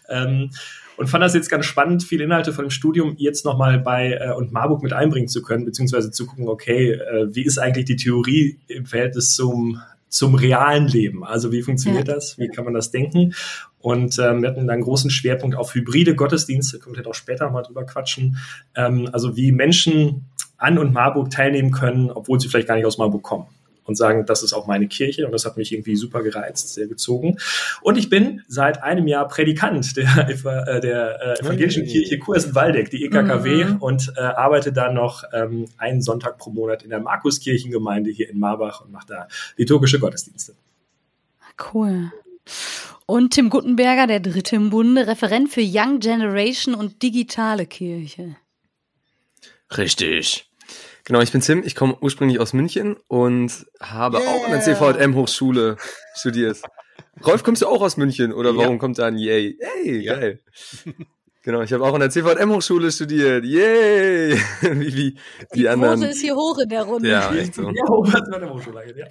Ähm, 0.09 0.51
und 0.97 1.07
fand 1.07 1.23
das 1.23 1.33
jetzt 1.33 1.49
ganz 1.49 1.65
spannend, 1.65 2.03
viele 2.03 2.23
Inhalte 2.23 2.53
von 2.53 2.65
dem 2.65 2.71
Studium 2.71 3.15
jetzt 3.17 3.45
nochmal 3.45 3.79
bei 3.79 4.13
äh, 4.19 4.33
und 4.33 4.51
Marburg 4.51 4.83
mit 4.83 4.93
einbringen 4.93 5.27
zu 5.27 5.41
können, 5.41 5.63
beziehungsweise 5.65 6.11
zu 6.11 6.25
gucken, 6.25 6.49
okay, 6.49 6.91
äh, 6.91 7.27
wie 7.33 7.43
ist 7.45 7.57
eigentlich 7.57 7.85
die 7.85 7.95
Theorie 7.95 8.59
im 8.67 8.85
Verhältnis 8.85 9.33
zum 9.35 9.81
zum 10.09 10.35
realen 10.35 10.87
Leben. 10.87 11.25
Also 11.25 11.51
wie 11.51 11.61
funktioniert 11.61 12.07
Ja. 12.07 12.15
das? 12.15 12.37
Wie 12.39 12.47
kann 12.47 12.63
man 12.63 12.73
das 12.73 12.91
denken? 12.91 13.33
Und 13.79 14.17
ähm, 14.19 14.41
wir 14.41 14.49
hatten 14.49 14.69
einen 14.69 14.81
großen 14.81 15.09
Schwerpunkt 15.09 15.55
auf 15.55 15.75
hybride 15.75 16.15
Gottesdienste, 16.15 16.79
wir 16.79 16.93
vielleicht 16.93 17.07
auch 17.09 17.13
später 17.13 17.49
mal 17.49 17.61
drüber 17.61 17.85
quatschen. 17.85 18.37
Ähm, 18.73 19.09
also 19.11 19.35
wie 19.35 19.51
Menschen 19.51 20.25
an 20.57 20.77
und 20.77 20.93
Marburg 20.93 21.29
teilnehmen 21.29 21.71
können, 21.71 22.09
obwohl 22.09 22.39
sie 22.39 22.47
vielleicht 22.47 22.69
gar 22.69 22.75
nicht 22.75 22.85
aus 22.85 22.97
Marburg 22.97 23.21
kommen 23.21 23.47
und 23.87 23.95
sagen, 23.95 24.25
das 24.25 24.43
ist 24.43 24.53
auch 24.53 24.67
meine 24.67 24.87
Kirche 24.87 25.25
und 25.25 25.31
das 25.31 25.45
hat 25.45 25.57
mich 25.57 25.71
irgendwie 25.73 25.95
super 25.95 26.21
gereizt, 26.21 26.73
sehr 26.73 26.87
gezogen. 26.87 27.37
Und 27.81 27.97
ich 27.97 28.09
bin 28.09 28.43
seit 28.47 28.83
einem 28.83 29.07
Jahr 29.07 29.27
Predikant 29.27 29.97
der, 29.97 30.27
äh, 30.29 30.81
der 30.81 31.21
äh, 31.21 31.39
evangelischen 31.41 31.83
Hey. 31.83 31.91
Kirche 31.93 32.19
Kursen-Waldeck, 32.19 32.89
die 32.91 33.05
EKKW, 33.05 33.65
Mhm. 33.65 33.77
und 33.77 34.13
äh, 34.17 34.21
arbeite 34.21 34.71
da 34.73 34.91
noch 34.91 35.23
ähm, 35.33 35.65
einen 35.77 36.01
Sonntag 36.01 36.37
pro 36.37 36.49
Monat 36.51 36.83
in 36.83 36.89
der 36.89 36.99
Markuskirchengemeinde 36.99 38.11
hier 38.11 38.29
in 38.29 38.39
Marbach 38.39 38.81
und 38.81 38.91
mache 38.91 39.07
da 39.07 39.27
liturgische 39.55 39.99
Gottesdienste. 39.99 40.53
Cool. 41.73 42.11
Und 43.05 43.33
Tim 43.33 43.49
Guttenberger, 43.49 44.05
der 44.05 44.19
dritte 44.19 44.57
im 44.57 44.69
Bunde, 44.69 45.07
Referent 45.07 45.49
für 45.49 45.61
Young 45.63 45.99
Generation 45.99 46.75
und 46.75 47.01
digitale 47.01 47.65
Kirche. 47.65 48.35
Richtig. 49.77 50.49
Genau, 51.07 51.21
ich 51.21 51.31
bin 51.31 51.39
Tim, 51.39 51.63
ich 51.65 51.73
komme 51.73 51.95
ursprünglich 52.01 52.39
aus 52.39 52.51
München 52.51 52.97
und 53.07 53.65
habe 53.79 54.17
auch 54.17 54.43
an 54.45 54.51
der 54.51 54.59
Yeah. 54.67 54.75
CVM-Hochschule 54.75 55.77
studiert. 56.15 56.61
Rolf, 57.25 57.43
kommst 57.43 57.61
du 57.61 57.67
auch 57.67 57.81
aus 57.81 57.95
München 57.95 58.33
oder 58.33 58.51
Ja. 58.51 58.57
warum 58.57 58.77
kommt 58.77 58.99
da 58.99 59.05
ein 59.05 59.17
Yay? 59.17 59.57
Yay, 59.85 59.99
Ja. 60.01 60.15
geil. 60.15 60.41
Genau, 61.43 61.61
ich 61.61 61.71
habe 61.71 61.85
auch 61.85 61.93
an 61.93 62.01
der 62.01 62.09
CVM-Hochschule 62.09 62.91
studiert. 62.91 63.45
Yay! 63.45 64.33
wie, 64.61 64.79
wie 64.81 64.91
die, 64.91 65.15
Die 65.55 65.69
anderen. 65.69 65.99
Quote 66.01 66.11
ist 66.11 66.19
hier 66.19 66.35
hoch 66.35 66.57
in 66.57 66.67
der 66.67 66.83
Runde. 66.83 67.07
Ja, 67.09 67.33
echt 67.33 67.55
so. 67.55 67.61
Ja, 67.71 67.87
war 67.87 68.39
der 68.41 68.53
Hochschule, 68.53 68.83
ja. 68.97 69.07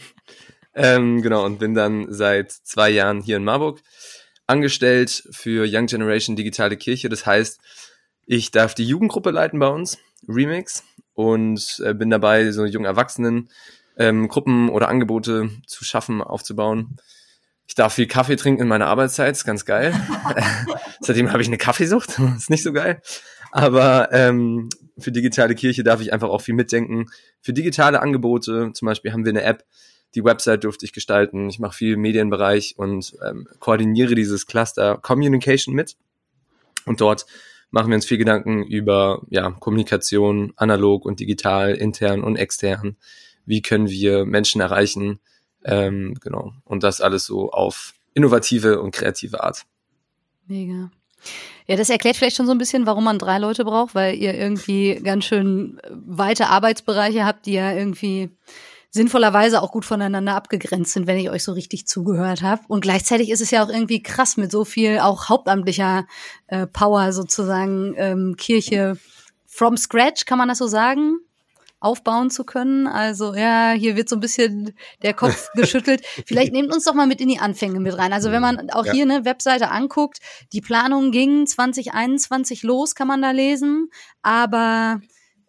Ähm, 0.74 1.22
genau, 1.22 1.46
und 1.46 1.58
bin 1.58 1.72
dann 1.72 2.12
seit 2.12 2.52
zwei 2.52 2.90
Jahren 2.90 3.22
hier 3.22 3.38
in 3.38 3.44
Marburg 3.44 3.80
angestellt 4.46 5.26
für 5.30 5.64
Young 5.66 5.86
Generation 5.86 6.36
Digitale 6.36 6.76
Kirche. 6.76 7.08
Das 7.08 7.24
heißt, 7.24 7.58
ich 8.26 8.50
darf 8.50 8.74
die 8.74 8.84
Jugendgruppe 8.84 9.30
leiten 9.30 9.58
bei 9.58 9.68
uns, 9.68 9.96
Remix, 10.28 10.84
und 11.16 11.82
äh, 11.85 11.94
bin 11.94 12.11
dabei, 12.11 12.52
so 12.52 12.64
jungen 12.64 12.85
Erwachsenen 12.85 13.49
ähm, 13.96 14.28
Gruppen 14.28 14.68
oder 14.68 14.88
Angebote 14.88 15.50
zu 15.66 15.85
schaffen, 15.85 16.23
aufzubauen. 16.23 16.96
Ich 17.66 17.75
darf 17.75 17.94
viel 17.94 18.06
Kaffee 18.06 18.37
trinken 18.37 18.62
in 18.62 18.68
meiner 18.68 18.87
Arbeitszeit, 18.87 19.32
ist 19.32 19.44
ganz 19.44 19.64
geil. 19.64 19.92
Seitdem 21.00 21.32
habe 21.32 21.42
ich 21.42 21.49
eine 21.49 21.58
Kaffeesucht, 21.58 22.18
ist 22.37 22.50
nicht 22.50 22.62
so 22.62 22.73
geil. 22.73 23.00
Aber 23.50 24.12
ähm, 24.12 24.68
für 24.99 25.11
digitale 25.11 25.54
Kirche 25.54 25.82
darf 25.82 26.00
ich 26.00 26.12
einfach 26.12 26.28
auch 26.28 26.42
viel 26.42 26.54
mitdenken. 26.54 27.06
Für 27.40 27.52
digitale 27.52 28.00
Angebote, 28.00 28.73
zum 28.75 28.87
Beispiel 28.87 29.12
haben 29.12 29.25
wir 29.25 29.30
eine 29.30 29.42
App, 29.42 29.64
die 30.14 30.25
Website 30.25 30.64
durfte 30.64 30.85
ich 30.85 30.92
gestalten. 30.92 31.49
Ich 31.49 31.58
mache 31.58 31.76
viel 31.76 31.96
Medienbereich 31.96 32.75
und 32.76 33.16
ähm, 33.26 33.49
koordiniere 33.58 34.14
dieses 34.14 34.46
Cluster 34.46 34.99
Communication 34.99 35.75
mit. 35.75 35.96
Und 36.85 37.00
dort 37.00 37.26
machen 37.70 37.88
wir 37.90 37.96
uns 37.96 38.06
viel 38.06 38.18
Gedanken 38.18 38.64
über 38.64 39.23
ja, 39.28 39.50
Kommunikation, 39.50 40.52
analog 40.56 41.04
und 41.04 41.20
digital, 41.20 41.75
intern 41.75 42.23
und 42.23 42.37
extern. 42.37 42.96
Wie 43.44 43.62
können 43.62 43.88
wir 43.88 44.25
Menschen 44.25 44.61
erreichen? 44.61 45.20
Ähm, 45.64 46.14
genau. 46.20 46.52
Und 46.64 46.82
das 46.82 47.00
alles 47.00 47.26
so 47.26 47.50
auf 47.50 47.94
innovative 48.14 48.80
und 48.80 48.92
kreative 48.92 49.42
Art. 49.42 49.64
Mega. 50.46 50.90
Ja, 51.66 51.76
das 51.76 51.90
erklärt 51.90 52.16
vielleicht 52.16 52.37
schon 52.37 52.46
so 52.46 52.52
ein 52.52 52.58
bisschen, 52.58 52.87
warum 52.87 53.04
man 53.04 53.18
drei 53.18 53.38
Leute 53.38 53.64
braucht, 53.64 53.94
weil 53.94 54.14
ihr 54.14 54.35
irgendwie 54.35 55.00
ganz 55.02 55.25
schön 55.25 55.80
weite 55.90 56.49
Arbeitsbereiche 56.49 57.25
habt, 57.25 57.46
die 57.46 57.54
ja 57.54 57.73
irgendwie 57.73 58.30
sinnvollerweise 58.96 59.62
auch 59.62 59.70
gut 59.70 59.84
voneinander 59.84 60.34
abgegrenzt 60.34 60.92
sind, 60.92 61.06
wenn 61.06 61.18
ich 61.18 61.30
euch 61.30 61.44
so 61.44 61.52
richtig 61.52 61.86
zugehört 61.86 62.42
habe. 62.42 62.62
Und 62.66 62.80
gleichzeitig 62.80 63.30
ist 63.30 63.40
es 63.40 63.50
ja 63.50 63.64
auch 63.64 63.68
irgendwie 63.68 64.02
krass 64.02 64.36
mit 64.36 64.50
so 64.50 64.64
viel 64.64 64.98
auch 64.98 65.28
hauptamtlicher 65.28 66.06
äh, 66.48 66.66
Power 66.66 67.12
sozusagen 67.12 67.94
ähm, 67.96 68.36
Kirche 68.36 68.98
from 69.46 69.76
scratch, 69.76 70.24
kann 70.24 70.38
man 70.38 70.48
das 70.48 70.58
so 70.58 70.66
sagen? 70.66 71.20
aufbauen 71.78 72.30
zu 72.30 72.44
können. 72.44 72.86
Also 72.86 73.34
ja, 73.34 73.72
hier 73.72 73.96
wird 73.96 74.08
so 74.08 74.16
ein 74.16 74.20
bisschen 74.20 74.74
der 75.02 75.14
Kopf 75.14 75.50
geschüttelt. 75.54 76.02
Vielleicht 76.26 76.52
nehmt 76.52 76.74
uns 76.74 76.84
doch 76.84 76.94
mal 76.94 77.06
mit 77.06 77.20
in 77.20 77.28
die 77.28 77.38
Anfänge 77.38 77.80
mit 77.80 77.96
rein. 77.96 78.12
Also 78.12 78.30
wenn 78.30 78.40
man 78.40 78.70
auch 78.70 78.86
ja. 78.86 78.92
hier 78.92 79.02
eine 79.02 79.24
Webseite 79.24 79.70
anguckt, 79.70 80.18
die 80.52 80.60
Planung 80.62 81.10
ging 81.10 81.46
2021 81.46 82.62
los, 82.62 82.94
kann 82.94 83.06
man 83.06 83.22
da 83.22 83.30
lesen. 83.30 83.90
Aber 84.22 85.00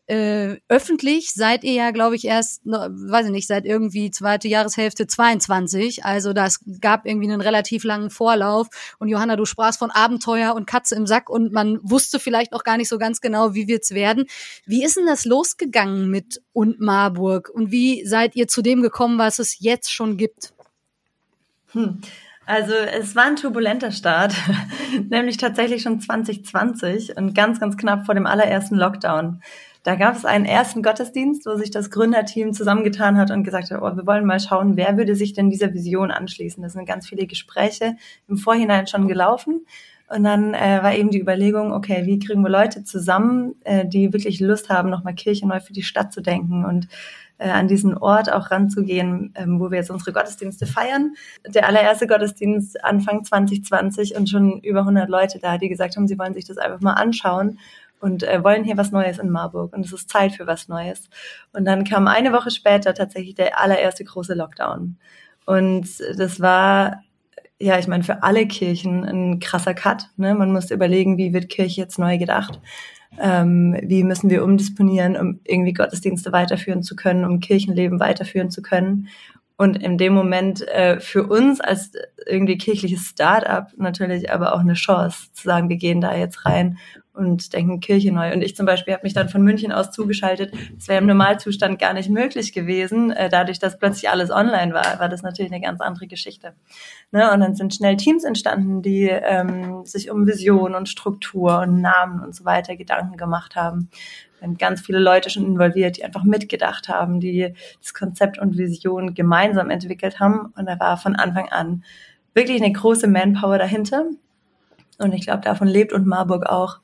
äh, 0.08 0.62
öffentlich 0.70 1.34
seid 1.34 1.66
ihr 1.66 1.74
ja, 1.74 1.92
glaube 1.92 2.16
ich, 2.16 2.26
erst, 2.26 2.62
weiß 2.66 3.26
ich 3.26 3.32
nicht, 3.32 3.48
seit 3.48 3.66
irgendwie 3.66 4.10
zweite 4.10 4.48
Jahreshälfte 4.48 5.06
22. 5.06 6.06
Also 6.06 6.32
das 6.32 6.62
gab 6.80 7.06
irgendwie 7.06 7.30
einen 7.30 7.42
relativ 7.42 7.84
langen 7.84 8.10
Vorlauf. 8.10 8.68
Und 9.00 9.10
Johanna, 9.10 9.36
du 9.36 9.44
sprachst 9.44 9.80
von 9.80 9.92
Abenteuer 9.92 10.56
und 10.56 10.66
Katze 10.66 10.96
im 10.96 11.08
Sack 11.08 11.30
und 11.30 11.52
man 11.52 11.80
wusste 11.84 12.20
vielleicht 12.20 12.54
noch 12.54 12.64
gar 12.64 12.78
nicht 12.78 12.88
so 12.88 12.98
ganz 12.98 13.20
genau, 13.20 13.54
wie 13.54 13.68
wird's 13.68 13.92
werden. 13.92 14.26
Wie 14.66 14.84
ist 14.84 14.96
denn 14.96 15.08
das 15.08 15.26
losgegangen 15.26 16.10
mit 16.10 16.42
und 16.54 16.80
Marburg? 16.80 17.50
Und 17.50 17.72
wie 17.72 18.06
seid 18.06 18.36
ihr 18.38 18.48
zu 18.48 18.62
dem 18.62 18.82
gekommen, 18.82 19.20
was 19.20 19.40
es 19.40 19.60
jetzt 19.60 19.92
schon 19.92 20.16
gibt? 20.16 20.54
Hm. 21.74 22.00
Also 22.46 22.74
es 22.74 23.14
war 23.14 23.26
ein 23.26 23.36
turbulenter 23.36 23.92
Start, 23.92 24.34
nämlich 25.10 25.36
tatsächlich 25.36 25.82
schon 25.82 26.00
2020 26.00 27.18
und 27.18 27.36
ganz, 27.36 27.60
ganz 27.60 27.76
knapp 27.76 28.06
vor 28.06 28.16
dem 28.16 28.26
allerersten 28.26 28.78
Lockdown. 28.78 29.42
Da 29.84 29.96
gab 29.96 30.16
es 30.16 30.26
einen 30.26 30.46
ersten 30.46 30.84
Gottesdienst, 30.84 31.46
wo 31.46 31.56
sich 31.56 31.72
das 31.72 31.90
Gründerteam 31.90 32.54
zusammengetan 32.54 33.18
hat 33.18 33.32
und 33.32 33.44
gesagt 33.44 33.72
hat, 33.72 33.82
oh, 33.82 33.96
wir 33.96 34.06
wollen 34.06 34.26
mal 34.26 34.40
schauen, 34.40 34.76
wer 34.76 34.98
würde 34.98 35.16
sich 35.16 35.34
denn 35.34 35.50
dieser 35.50 35.74
Vision 35.74 36.12
anschließen. 36.12 36.62
Das 36.62 36.74
sind 36.74 36.86
ganz 36.86 37.08
viele 37.08 37.28
Gespräche 37.28 37.96
im 38.28 38.38
Vorhinein 38.38 38.88
schon 38.88 39.08
gelaufen. 39.08 39.66
Und 40.10 40.24
dann 40.24 40.54
äh, 40.54 40.82
war 40.82 40.96
eben 40.96 41.10
die 41.10 41.20
Überlegung, 41.20 41.74
okay, 41.74 42.06
wie 42.06 42.20
kriegen 42.20 42.42
wir 42.42 42.50
Leute 42.50 42.84
zusammen, 42.84 43.56
äh, 43.66 43.86
die 43.86 44.14
wirklich 44.14 44.40
Lust 44.40 44.70
haben, 44.70 44.90
nochmal 44.90 45.16
Kirche 45.16 45.46
neu 45.46 45.60
für 45.60 45.74
die 45.74 45.84
Stadt 45.84 46.14
zu 46.14 46.22
denken 46.22 46.64
und 46.64 46.88
äh, 47.40 47.50
an 47.50 47.68
diesen 47.68 47.98
Ort 47.98 48.32
auch 48.32 48.50
ranzugehen, 48.50 49.34
ähm, 49.36 49.60
wo 49.60 49.70
wir 49.70 49.78
jetzt 49.78 49.92
unsere 49.92 50.14
Gottesdienste 50.14 50.66
feiern. 50.66 51.14
Der 51.46 51.68
allererste 51.68 52.08
Gottesdienst 52.08 52.84
Anfang 52.84 53.26
2020 53.26 54.16
und 54.16 54.30
schon 54.30 54.60
über 54.62 54.80
100 54.80 55.10
Leute 55.10 55.40
da, 55.40 55.58
die 55.58 55.70
gesagt 55.70 55.98
haben, 55.98 56.08
sie 56.08 56.18
wollen 56.18 56.34
sich 56.34 56.46
das 56.46 56.58
einfach 56.58 56.82
mal 56.82 56.94
anschauen 56.94 57.60
und 58.00 58.24
äh, 58.24 58.44
wollen 58.44 58.64
hier 58.64 58.78
was 58.78 58.92
Neues 58.92 59.18
in 59.18 59.30
Marburg 59.30 59.74
und 59.74 59.86
es 59.86 59.94
ist 59.94 60.10
Zeit 60.10 60.34
für 60.34 60.48
was 60.48 60.68
Neues. 60.68 61.10
Und 61.54 61.66
dann 61.66 61.84
kam 61.84 62.08
eine 62.08 62.34
Woche 62.34 62.52
später 62.52 62.94
tatsächlich 62.94 63.36
der 63.36 63.60
allererste 63.60 64.04
große 64.04 64.34
Lockdown. 64.34 64.98
Und 65.46 65.88
das 66.18 66.40
war, 66.42 67.04
ja, 67.60 67.80
ich 67.80 67.88
meine, 67.88 68.04
für 68.04 68.24
alle 68.24 68.48
Kirchen 68.48 69.04
ein 69.04 69.40
krasser 69.40 69.74
Cut. 69.74 70.10
Ne? 70.18 70.36
Man 70.36 70.52
musste 70.52 70.74
überlegen, 70.74 71.18
wie 71.18 71.34
wird 71.34 71.50
Kirche 71.50 71.82
jetzt 71.82 71.98
neu 71.98 72.18
gedacht? 72.18 72.60
Ähm, 73.20 73.80
wie 73.82 74.04
müssen 74.04 74.30
wir 74.30 74.44
umdisponieren, 74.44 75.16
um 75.16 75.40
irgendwie 75.46 75.74
Gottesdienste 75.74 76.34
weiterführen 76.34 76.84
zu 76.84 76.96
können, 76.96 77.24
um 77.24 77.40
Kirchenleben 77.40 78.00
weiterführen 78.00 78.52
zu 78.52 78.62
können? 78.62 79.08
Und 79.58 79.82
in 79.82 79.98
dem 79.98 80.14
Moment 80.14 80.68
äh, 80.68 81.00
für 81.00 81.26
uns 81.26 81.60
als 81.60 81.92
irgendwie 82.28 82.58
kirchliches 82.58 83.08
Start-up 83.08 83.72
natürlich 83.78 84.32
aber 84.32 84.54
auch 84.54 84.60
eine 84.60 84.76
Chance 84.76 85.34
zu 85.34 85.44
sagen, 85.44 85.68
wir 85.70 85.78
gehen 85.78 86.00
da 86.00 86.16
jetzt 86.16 86.46
rein 86.46 86.78
und 87.18 87.54
denken 87.54 87.80
Kirche 87.80 88.12
neu. 88.12 88.32
Und 88.32 88.44
ich 88.44 88.56
zum 88.56 88.66
Beispiel 88.66 88.94
habe 88.94 89.04
mich 89.04 89.14
dann 89.14 89.30
von 89.30 89.42
München 89.42 89.72
aus 89.72 89.92
zugeschaltet. 89.92 90.54
Das 90.76 90.88
wäre 90.88 91.02
im 91.02 91.08
Normalzustand 91.08 91.80
gar 91.80 91.94
nicht 91.94 92.10
möglich 92.10 92.54
gewesen. 92.54 93.12
Äh, 93.12 93.30
dadurch, 93.30 93.58
dass 93.58 93.80
plötzlich 93.80 94.10
alles 94.10 94.30
online 94.30 94.74
war, 94.74 95.00
war 95.00 95.10
das 95.10 95.24
natürlich 95.24 95.52
eine 95.52 95.62
ganz 95.62 95.82
andere 95.82 96.06
Geschichte. 96.06 96.54
Ne? 97.12 97.32
Und 97.32 97.40
dann 97.40 97.56
sind 97.56 97.74
schnell 97.74 97.98
Teams 97.98 98.24
entstanden, 98.24 98.84
die 98.84 99.10
ähm, 99.10 99.86
sich 99.86 100.12
um 100.12 100.28
Vision 100.28 100.76
und 100.76 100.88
Struktur 100.88 101.60
und 101.62 101.82
Namen 101.82 102.22
und 102.22 102.36
so 102.36 102.46
weiter 102.46 102.76
Gedanken 102.76 103.18
gemacht 103.18 103.56
haben. 103.56 103.90
Haben 104.42 104.58
ganz 104.58 104.82
viele 104.82 105.00
Leute 105.00 105.30
schon 105.30 105.46
involviert, 105.46 105.98
die 105.98 106.04
einfach 106.04 106.24
mitgedacht 106.24 106.90
haben, 106.90 107.20
die 107.20 107.54
das 107.82 107.94
Konzept 107.94 108.38
und 108.38 108.58
Vision 108.58 109.14
gemeinsam 109.14 109.70
entwickelt 109.70 110.20
haben. 110.20 110.54
Und 110.56 110.68
da 110.68 110.80
war 110.80 110.98
von 110.98 111.16
Anfang 111.16 111.50
an 111.50 111.84
wirklich 112.34 112.62
eine 112.62 112.72
große 112.72 113.08
Manpower 113.08 113.58
dahinter. 113.58 114.06
Und 115.00 115.14
ich 115.14 115.22
glaube, 115.22 115.42
davon 115.42 115.68
lebt 115.68 115.94
und 115.94 116.06
Marburg 116.08 116.46
auch, 116.46 116.80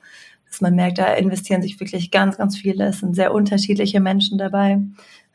dass 0.48 0.60
man 0.60 0.74
merkt, 0.74 0.98
da 0.98 1.14
investieren 1.14 1.62
sich 1.62 1.80
wirklich 1.80 2.10
ganz, 2.10 2.36
ganz 2.36 2.56
viele. 2.56 2.86
Es 2.86 3.00
sind 3.00 3.14
sehr 3.14 3.34
unterschiedliche 3.34 4.00
Menschen 4.00 4.38
dabei. 4.38 4.80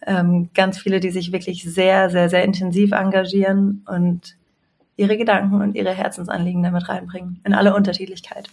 Ähm, 0.05 0.49
ganz 0.53 0.77
viele, 0.77 0.99
die 0.99 1.09
sich 1.11 1.31
wirklich 1.31 1.63
sehr, 1.63 2.09
sehr, 2.09 2.29
sehr 2.29 2.43
intensiv 2.43 2.93
engagieren 2.93 3.85
und 3.85 4.37
ihre 4.95 5.17
Gedanken 5.17 5.61
und 5.61 5.75
ihre 5.75 5.93
Herzensanliegen 5.93 6.63
damit 6.63 6.87
reinbringen, 6.89 7.41
in 7.45 7.53
alle 7.53 7.73
Unterschiedlichkeit. 7.73 8.49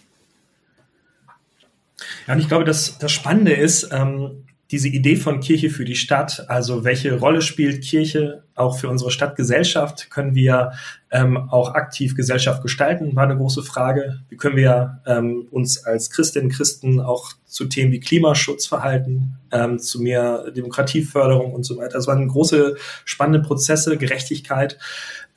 Ja, 2.27 2.33
und 2.33 2.39
ich 2.39 2.47
glaube, 2.47 2.65
dass 2.65 2.97
das 2.97 3.11
Spannende 3.11 3.53
ist, 3.53 3.89
ähm, 3.91 4.43
diese 4.71 4.89
Idee 4.89 5.15
von 5.15 5.39
Kirche 5.39 5.69
für 5.69 5.85
die 5.85 5.95
Stadt, 5.95 6.45
also 6.49 6.83
welche 6.83 7.17
Rolle 7.17 7.41
spielt 7.41 7.83
Kirche 7.83 8.43
auch 8.53 8.77
für 8.77 8.89
unsere 8.89 9.11
Stadtgesellschaft? 9.11 10.09
Können 10.09 10.35
wir 10.35 10.73
ähm, 11.09 11.37
auch 11.37 11.73
aktiv 11.73 12.15
Gesellschaft 12.15 12.61
gestalten? 12.63 13.15
War 13.15 13.23
eine 13.23 13.37
große 13.37 13.63
Frage. 13.63 14.19
Wie 14.27 14.35
können 14.35 14.57
wir 14.57 14.99
ähm, 15.05 15.47
uns 15.51 15.85
als 15.85 16.09
Christinnen 16.09 16.49
Christen 16.49 16.99
auch 16.99 17.31
zu 17.45 17.65
Themen 17.65 17.93
wie 17.93 18.01
Klimaschutz 18.01 18.65
verhalten, 18.65 19.37
ähm, 19.51 19.79
zu 19.79 20.01
mehr 20.01 20.51
Demokratieförderung 20.51 21.53
und 21.53 21.63
so 21.63 21.77
weiter? 21.77 21.93
Das 21.93 22.07
waren 22.07 22.27
große, 22.27 22.75
spannende 23.05 23.47
Prozesse, 23.47 23.95
Gerechtigkeit. 23.97 24.77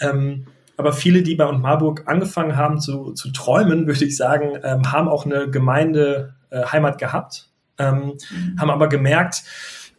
Ähm, 0.01 0.47
aber 0.77 0.93
viele, 0.93 1.23
die 1.23 1.37
bei 1.37 1.47
und 1.47 1.61
Marburg 1.61 2.05
angefangen 2.07 2.57
haben 2.57 2.81
zu, 2.81 3.13
zu 3.13 3.31
träumen, 3.31 3.87
würde 3.87 4.05
ich 4.05 4.17
sagen, 4.17 4.59
ähm, 4.65 4.91
haben 4.91 5.09
auch 5.09 5.25
eine 5.25 5.49
Gemeinde 5.51 6.35
äh, 6.51 6.65
Heimat 6.65 6.99
gehabt 6.99 7.51
ähm, 7.81 8.19
mhm. 8.31 8.61
haben 8.61 8.71
aber 8.71 8.89
gemerkt, 8.89 9.43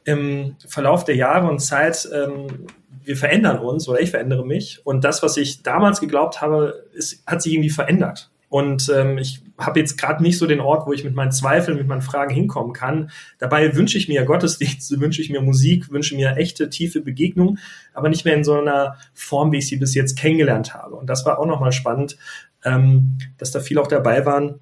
im 0.03 0.55
Verlauf 0.67 1.03
der 1.03 1.15
Jahre 1.15 1.49
und 1.49 1.59
Zeit, 1.59 2.07
ähm, 2.13 2.67
wir 3.03 3.17
verändern 3.17 3.59
uns 3.59 3.87
oder 3.87 3.99
ich 3.99 4.11
verändere 4.11 4.45
mich 4.45 4.85
und 4.85 5.03
das, 5.03 5.23
was 5.23 5.37
ich 5.37 5.63
damals 5.63 5.99
geglaubt 5.99 6.41
habe, 6.41 6.85
ist, 6.93 7.23
hat 7.27 7.41
sich 7.41 7.53
irgendwie 7.53 7.69
verändert. 7.69 8.31
Und 8.49 8.91
ähm, 8.93 9.17
ich 9.17 9.41
habe 9.57 9.79
jetzt 9.79 9.97
gerade 9.97 10.21
nicht 10.21 10.37
so 10.37 10.45
den 10.45 10.59
Ort, 10.59 10.85
wo 10.85 10.91
ich 10.91 11.05
mit 11.05 11.15
meinen 11.15 11.31
Zweifeln, 11.31 11.77
mit 11.77 11.87
meinen 11.87 12.01
Fragen 12.01 12.33
hinkommen 12.33 12.73
kann. 12.73 13.09
Dabei 13.39 13.73
wünsche 13.77 13.97
ich 13.97 14.09
mir 14.09 14.25
Gottesdienste, 14.25 14.99
wünsche 14.99 15.21
ich 15.21 15.29
mir 15.29 15.39
Musik, 15.41 15.89
wünsche 15.89 16.15
mir 16.15 16.35
echte, 16.35 16.69
tiefe 16.69 16.99
Begegnung, 16.99 17.59
aber 17.93 18.09
nicht 18.09 18.25
mehr 18.25 18.35
in 18.35 18.43
so 18.43 18.59
einer 18.59 18.97
Form, 19.13 19.53
wie 19.53 19.59
ich 19.59 19.67
sie 19.67 19.77
bis 19.77 19.95
jetzt 19.95 20.19
kennengelernt 20.19 20.73
habe. 20.73 20.95
Und 20.95 21.09
das 21.09 21.25
war 21.25 21.39
auch 21.39 21.45
nochmal 21.45 21.71
spannend, 21.71 22.17
ähm, 22.65 23.17
dass 23.37 23.51
da 23.51 23.61
viele 23.61 23.81
auch 23.81 23.87
dabei 23.87 24.25
waren, 24.25 24.59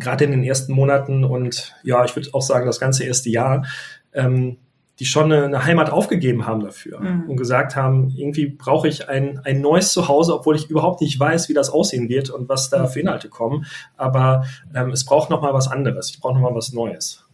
gerade 0.00 0.24
in 0.24 0.30
den 0.30 0.44
ersten 0.44 0.72
Monaten 0.72 1.24
und 1.24 1.74
ja, 1.82 2.04
ich 2.04 2.14
würde 2.14 2.28
auch 2.32 2.42
sagen, 2.42 2.66
das 2.66 2.80
ganze 2.80 3.04
erste 3.04 3.30
Jahr, 3.30 3.66
ähm, 4.12 4.58
die 4.98 5.04
schon 5.04 5.32
eine, 5.32 5.44
eine, 5.44 5.64
Heimat 5.64 5.90
aufgegeben 5.90 6.46
haben 6.46 6.60
dafür 6.60 7.00
mhm. 7.00 7.30
und 7.30 7.36
gesagt 7.36 7.76
haben, 7.76 8.12
irgendwie 8.16 8.46
brauche 8.46 8.88
ich 8.88 9.08
ein, 9.08 9.40
ein 9.44 9.60
neues 9.60 9.92
Zuhause, 9.92 10.34
obwohl 10.34 10.56
ich 10.56 10.68
überhaupt 10.68 11.00
nicht 11.00 11.18
weiß, 11.18 11.48
wie 11.48 11.54
das 11.54 11.70
aussehen 11.70 12.08
wird 12.08 12.30
und 12.30 12.48
was 12.48 12.68
da 12.68 12.86
für 12.86 13.00
Inhalte 13.00 13.28
kommen. 13.28 13.66
Aber 13.96 14.44
ähm, 14.74 14.90
es 14.90 15.04
braucht 15.04 15.30
noch 15.30 15.40
mal 15.40 15.54
was 15.54 15.68
anderes. 15.68 16.10
Ich 16.10 16.20
brauche 16.20 16.34
noch 16.34 16.40
mal 16.40 16.54
was 16.54 16.72
Neues. 16.72 17.27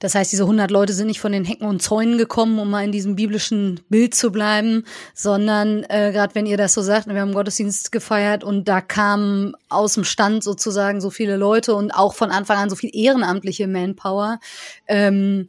Das 0.00 0.14
heißt, 0.14 0.32
diese 0.32 0.42
100 0.44 0.70
Leute 0.70 0.92
sind 0.92 1.06
nicht 1.06 1.20
von 1.20 1.32
den 1.32 1.44
Hecken 1.44 1.66
und 1.66 1.80
Zäunen 1.82 2.18
gekommen, 2.18 2.58
um 2.58 2.70
mal 2.70 2.84
in 2.84 2.92
diesem 2.92 3.16
biblischen 3.16 3.80
Bild 3.88 4.14
zu 4.14 4.30
bleiben, 4.32 4.84
sondern 5.14 5.84
äh, 5.84 6.10
gerade 6.12 6.34
wenn 6.34 6.46
ihr 6.46 6.56
das 6.56 6.74
so 6.74 6.82
sagt, 6.82 7.08
wir 7.08 7.20
haben 7.20 7.32
Gottesdienst 7.32 7.92
gefeiert 7.92 8.44
und 8.44 8.66
da 8.68 8.80
kamen 8.80 9.54
aus 9.68 9.94
dem 9.94 10.04
Stand 10.04 10.42
sozusagen 10.42 11.00
so 11.00 11.10
viele 11.10 11.36
Leute 11.36 11.74
und 11.74 11.92
auch 11.92 12.14
von 12.14 12.30
Anfang 12.30 12.58
an 12.58 12.70
so 12.70 12.76
viel 12.76 12.90
ehrenamtliche 12.92 13.68
Manpower. 13.68 14.40
Ähm, 14.86 15.48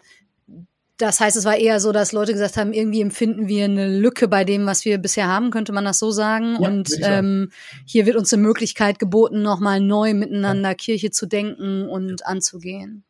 das 0.99 1.21
heißt, 1.21 1.37
es 1.37 1.45
war 1.45 1.55
eher 1.55 1.79
so, 1.79 1.93
dass 1.93 2.11
Leute 2.11 2.33
gesagt 2.33 2.57
haben, 2.57 2.73
irgendwie 2.73 2.99
empfinden 2.99 3.47
wir 3.47 3.63
eine 3.63 3.87
Lücke 3.87 4.27
bei 4.27 4.43
dem, 4.43 4.65
was 4.65 4.83
wir 4.83 4.97
bisher 4.97 5.27
haben, 5.27 5.49
könnte 5.49 5.71
man 5.71 5.85
das 5.85 5.97
so 5.97 6.11
sagen. 6.11 6.57
Ja, 6.59 6.67
und 6.67 6.89
ähm, 7.01 7.51
hier 7.85 8.05
wird 8.05 8.17
uns 8.17 8.33
eine 8.33 8.41
Möglichkeit 8.41 8.99
geboten, 8.99 9.41
nochmal 9.41 9.79
neu 9.79 10.13
miteinander 10.13 10.69
ja. 10.69 10.75
Kirche 10.75 11.09
zu 11.09 11.25
denken 11.25 11.87
und 11.87 12.25
anzugehen. 12.25 13.05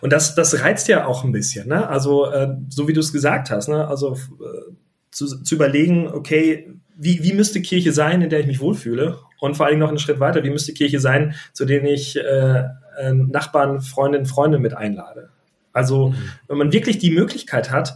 Und 0.00 0.12
das, 0.12 0.34
das 0.34 0.60
reizt 0.60 0.88
ja 0.88 1.06
auch 1.06 1.24
ein 1.24 1.32
bisschen, 1.32 1.68
ne? 1.68 1.88
Also, 1.88 2.30
äh, 2.30 2.56
so 2.68 2.88
wie 2.88 2.92
du 2.92 3.00
es 3.00 3.12
gesagt 3.12 3.50
hast, 3.50 3.68
ne? 3.68 3.86
Also 3.88 4.14
äh, 4.14 4.72
zu, 5.10 5.42
zu 5.42 5.54
überlegen, 5.54 6.08
okay, 6.08 6.70
wie, 6.96 7.22
wie 7.22 7.32
müsste 7.32 7.62
Kirche 7.62 7.92
sein, 7.92 8.22
in 8.22 8.30
der 8.30 8.40
ich 8.40 8.46
mich 8.46 8.60
wohlfühle? 8.60 9.18
Und 9.40 9.56
vor 9.56 9.66
allem 9.66 9.78
noch 9.78 9.88
einen 9.88 9.98
Schritt 9.98 10.20
weiter, 10.20 10.42
wie 10.44 10.50
müsste 10.50 10.72
Kirche 10.72 11.00
sein, 11.00 11.34
zu 11.52 11.64
denen 11.64 11.86
ich 11.86 12.16
äh, 12.16 12.64
äh, 12.98 13.12
Nachbarn, 13.12 13.80
Freundinnen, 13.80 14.26
Freunde 14.26 14.58
mit 14.58 14.74
einlade? 14.74 15.30
Also, 15.72 16.08
mhm. 16.08 16.16
wenn 16.48 16.58
man 16.58 16.72
wirklich 16.72 16.98
die 16.98 17.10
Möglichkeit 17.10 17.70
hat, 17.70 17.94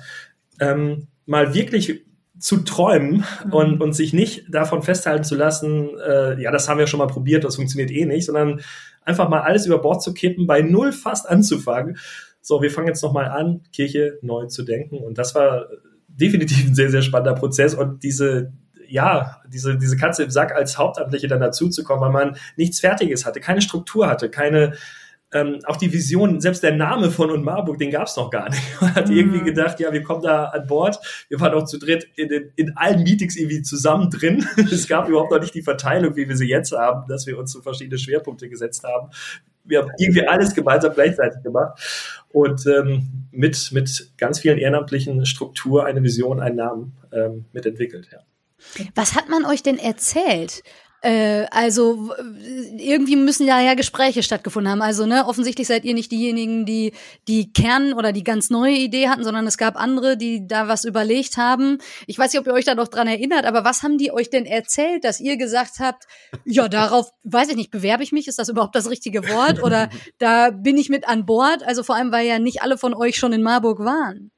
ähm, 0.60 1.06
mal 1.26 1.54
wirklich 1.54 2.02
zu 2.38 2.58
träumen 2.58 3.24
mhm. 3.44 3.52
und, 3.52 3.80
und 3.80 3.92
sich 3.92 4.12
nicht 4.12 4.44
davon 4.48 4.82
festhalten 4.82 5.24
zu 5.24 5.34
lassen, 5.34 5.90
äh, 5.98 6.40
ja, 6.40 6.50
das 6.50 6.68
haben 6.68 6.78
wir 6.78 6.86
schon 6.86 6.98
mal 6.98 7.06
probiert, 7.06 7.44
das 7.44 7.56
funktioniert 7.56 7.90
eh 7.90 8.06
nicht, 8.06 8.26
sondern 8.26 8.60
einfach 9.02 9.28
mal 9.28 9.40
alles 9.40 9.66
über 9.66 9.78
Bord 9.78 10.02
zu 10.02 10.14
kippen, 10.14 10.46
bei 10.46 10.62
Null 10.62 10.92
fast 10.92 11.28
anzufangen. 11.28 11.98
So, 12.40 12.62
wir 12.62 12.70
fangen 12.70 12.88
jetzt 12.88 13.02
nochmal 13.02 13.26
an, 13.26 13.62
Kirche 13.72 14.18
neu 14.22 14.46
zu 14.46 14.62
denken. 14.62 14.98
Und 14.98 15.18
das 15.18 15.34
war 15.34 15.66
definitiv 16.08 16.66
ein 16.66 16.74
sehr, 16.74 16.90
sehr 16.90 17.02
spannender 17.02 17.34
Prozess. 17.34 17.74
Und 17.74 18.02
diese, 18.02 18.52
ja, 18.86 19.38
diese, 19.48 19.76
diese 19.76 19.96
Katze 19.96 20.24
im 20.24 20.30
Sack 20.30 20.54
als 20.54 20.78
Hauptamtliche 20.78 21.28
dann 21.28 21.40
dazuzukommen, 21.40 22.02
weil 22.02 22.12
man 22.12 22.36
nichts 22.56 22.80
Fertiges 22.80 23.26
hatte, 23.26 23.40
keine 23.40 23.62
Struktur 23.62 24.08
hatte, 24.08 24.30
keine, 24.30 24.74
ähm, 25.32 25.58
auch 25.66 25.76
die 25.76 25.92
Vision, 25.92 26.40
selbst 26.40 26.62
der 26.62 26.74
Name 26.74 27.10
von 27.10 27.30
und 27.30 27.44
Marburg, 27.44 27.78
den 27.78 27.90
gab 27.90 28.06
es 28.06 28.16
noch 28.16 28.30
gar 28.30 28.48
nicht. 28.48 28.62
Man 28.80 28.94
hat 28.94 29.08
mhm. 29.08 29.16
irgendwie 29.16 29.42
gedacht, 29.42 29.78
ja, 29.78 29.92
wir 29.92 30.02
kommen 30.02 30.22
da 30.22 30.44
an 30.46 30.66
Bord. 30.66 30.98
Wir 31.28 31.38
waren 31.40 31.52
auch 31.52 31.64
zu 31.64 31.78
dritt 31.78 32.08
in, 32.16 32.28
den, 32.28 32.52
in 32.56 32.76
allen 32.76 33.02
Meetings 33.02 33.36
irgendwie 33.36 33.62
zusammen 33.62 34.10
drin. 34.10 34.46
es 34.56 34.88
gab 34.88 35.08
überhaupt 35.08 35.30
noch 35.30 35.40
nicht 35.40 35.54
die 35.54 35.62
Verteilung, 35.62 36.16
wie 36.16 36.28
wir 36.28 36.36
sie 36.36 36.48
jetzt 36.48 36.72
haben, 36.72 37.06
dass 37.08 37.26
wir 37.26 37.38
uns 37.38 37.52
so 37.52 37.60
verschiedene 37.60 37.98
Schwerpunkte 37.98 38.48
gesetzt 38.48 38.84
haben. 38.84 39.10
Wir 39.64 39.80
haben 39.80 39.90
irgendwie 39.98 40.26
alles 40.26 40.54
gemeinsam 40.54 40.94
gleichzeitig 40.94 41.42
gemacht 41.42 42.24
und 42.30 42.66
ähm, 42.66 43.26
mit, 43.30 43.70
mit 43.72 44.12
ganz 44.16 44.40
vielen 44.40 44.56
ehrenamtlichen 44.56 45.26
Struktur 45.26 45.84
eine 45.84 46.02
Vision, 46.02 46.40
einen 46.40 46.56
Namen 46.56 46.96
ähm, 47.12 47.44
mitentwickelt. 47.52 48.08
Ja. 48.10 48.20
Was 48.94 49.14
hat 49.14 49.28
man 49.28 49.44
euch 49.44 49.62
denn 49.62 49.78
erzählt? 49.78 50.62
Äh, 51.00 51.46
also 51.52 52.12
irgendwie 52.76 53.14
müssen 53.14 53.46
ja 53.46 53.60
ja 53.60 53.74
Gespräche 53.74 54.22
stattgefunden 54.22 54.70
haben. 54.70 54.82
Also 54.82 55.06
ne, 55.06 55.26
offensichtlich 55.26 55.68
seid 55.68 55.84
ihr 55.84 55.94
nicht 55.94 56.10
diejenigen, 56.10 56.66
die 56.66 56.92
die 57.28 57.52
Kern 57.52 57.92
oder 57.92 58.12
die 58.12 58.24
ganz 58.24 58.50
neue 58.50 58.74
Idee 58.74 59.08
hatten, 59.08 59.22
sondern 59.22 59.46
es 59.46 59.58
gab 59.58 59.76
andere, 59.76 60.16
die 60.16 60.46
da 60.46 60.66
was 60.66 60.84
überlegt 60.84 61.36
haben. 61.36 61.78
Ich 62.06 62.18
weiß 62.18 62.32
nicht, 62.32 62.40
ob 62.40 62.46
ihr 62.48 62.52
euch 62.52 62.64
da 62.64 62.74
noch 62.74 62.88
dran 62.88 63.06
erinnert, 63.06 63.44
aber 63.44 63.64
was 63.64 63.82
haben 63.84 63.96
die 63.96 64.12
euch 64.12 64.30
denn 64.30 64.44
erzählt, 64.44 65.04
dass 65.04 65.20
ihr 65.20 65.36
gesagt 65.36 65.78
habt, 65.78 66.04
ja 66.44 66.68
darauf, 66.68 67.10
weiß 67.22 67.50
ich 67.50 67.56
nicht, 67.56 67.70
bewerbe 67.70 68.02
ich 68.02 68.10
mich, 68.10 68.26
ist 68.26 68.38
das 68.40 68.48
überhaupt 68.48 68.74
das 68.74 68.90
richtige 68.90 69.28
Wort 69.28 69.62
oder 69.62 69.88
da 70.18 70.50
bin 70.50 70.76
ich 70.76 70.88
mit 70.88 71.06
an 71.06 71.26
Bord? 71.26 71.62
Also 71.62 71.84
vor 71.84 71.94
allem, 71.94 72.10
weil 72.10 72.26
ja 72.26 72.40
nicht 72.40 72.62
alle 72.62 72.76
von 72.76 72.94
euch 72.94 73.16
schon 73.16 73.32
in 73.32 73.42
Marburg 73.42 73.78
waren. 73.80 74.32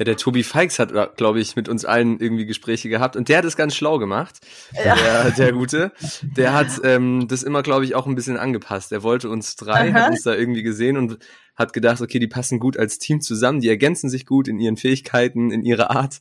Ja, 0.00 0.04
der 0.04 0.16
Tobi 0.16 0.42
Feix 0.44 0.78
hat, 0.78 1.18
glaube 1.18 1.40
ich, 1.40 1.56
mit 1.56 1.68
uns 1.68 1.84
allen 1.84 2.20
irgendwie 2.20 2.46
Gespräche 2.46 2.88
gehabt 2.88 3.16
und 3.16 3.28
der 3.28 3.36
hat 3.36 3.44
es 3.44 3.54
ganz 3.54 3.76
schlau 3.76 3.98
gemacht. 3.98 4.38
Ja. 4.82 4.94
Der, 4.94 5.30
der 5.32 5.52
Gute. 5.52 5.92
Der 6.22 6.54
hat 6.54 6.68
ähm, 6.84 7.28
das 7.28 7.42
immer, 7.42 7.62
glaube 7.62 7.84
ich, 7.84 7.94
auch 7.94 8.06
ein 8.06 8.14
bisschen 8.14 8.38
angepasst. 8.38 8.92
Er 8.92 9.02
wollte 9.02 9.28
uns 9.28 9.56
drei, 9.56 9.90
Aha. 9.90 10.04
hat 10.04 10.10
uns 10.12 10.22
da 10.22 10.34
irgendwie 10.34 10.62
gesehen 10.62 10.96
und 10.96 11.18
hat 11.54 11.74
gedacht, 11.74 12.00
okay, 12.00 12.18
die 12.18 12.28
passen 12.28 12.60
gut 12.60 12.78
als 12.78 12.98
Team 12.98 13.20
zusammen, 13.20 13.60
die 13.60 13.68
ergänzen 13.68 14.08
sich 14.08 14.24
gut 14.24 14.48
in 14.48 14.58
ihren 14.58 14.78
Fähigkeiten, 14.78 15.50
in 15.50 15.62
ihrer 15.64 15.90
Art. 15.90 16.20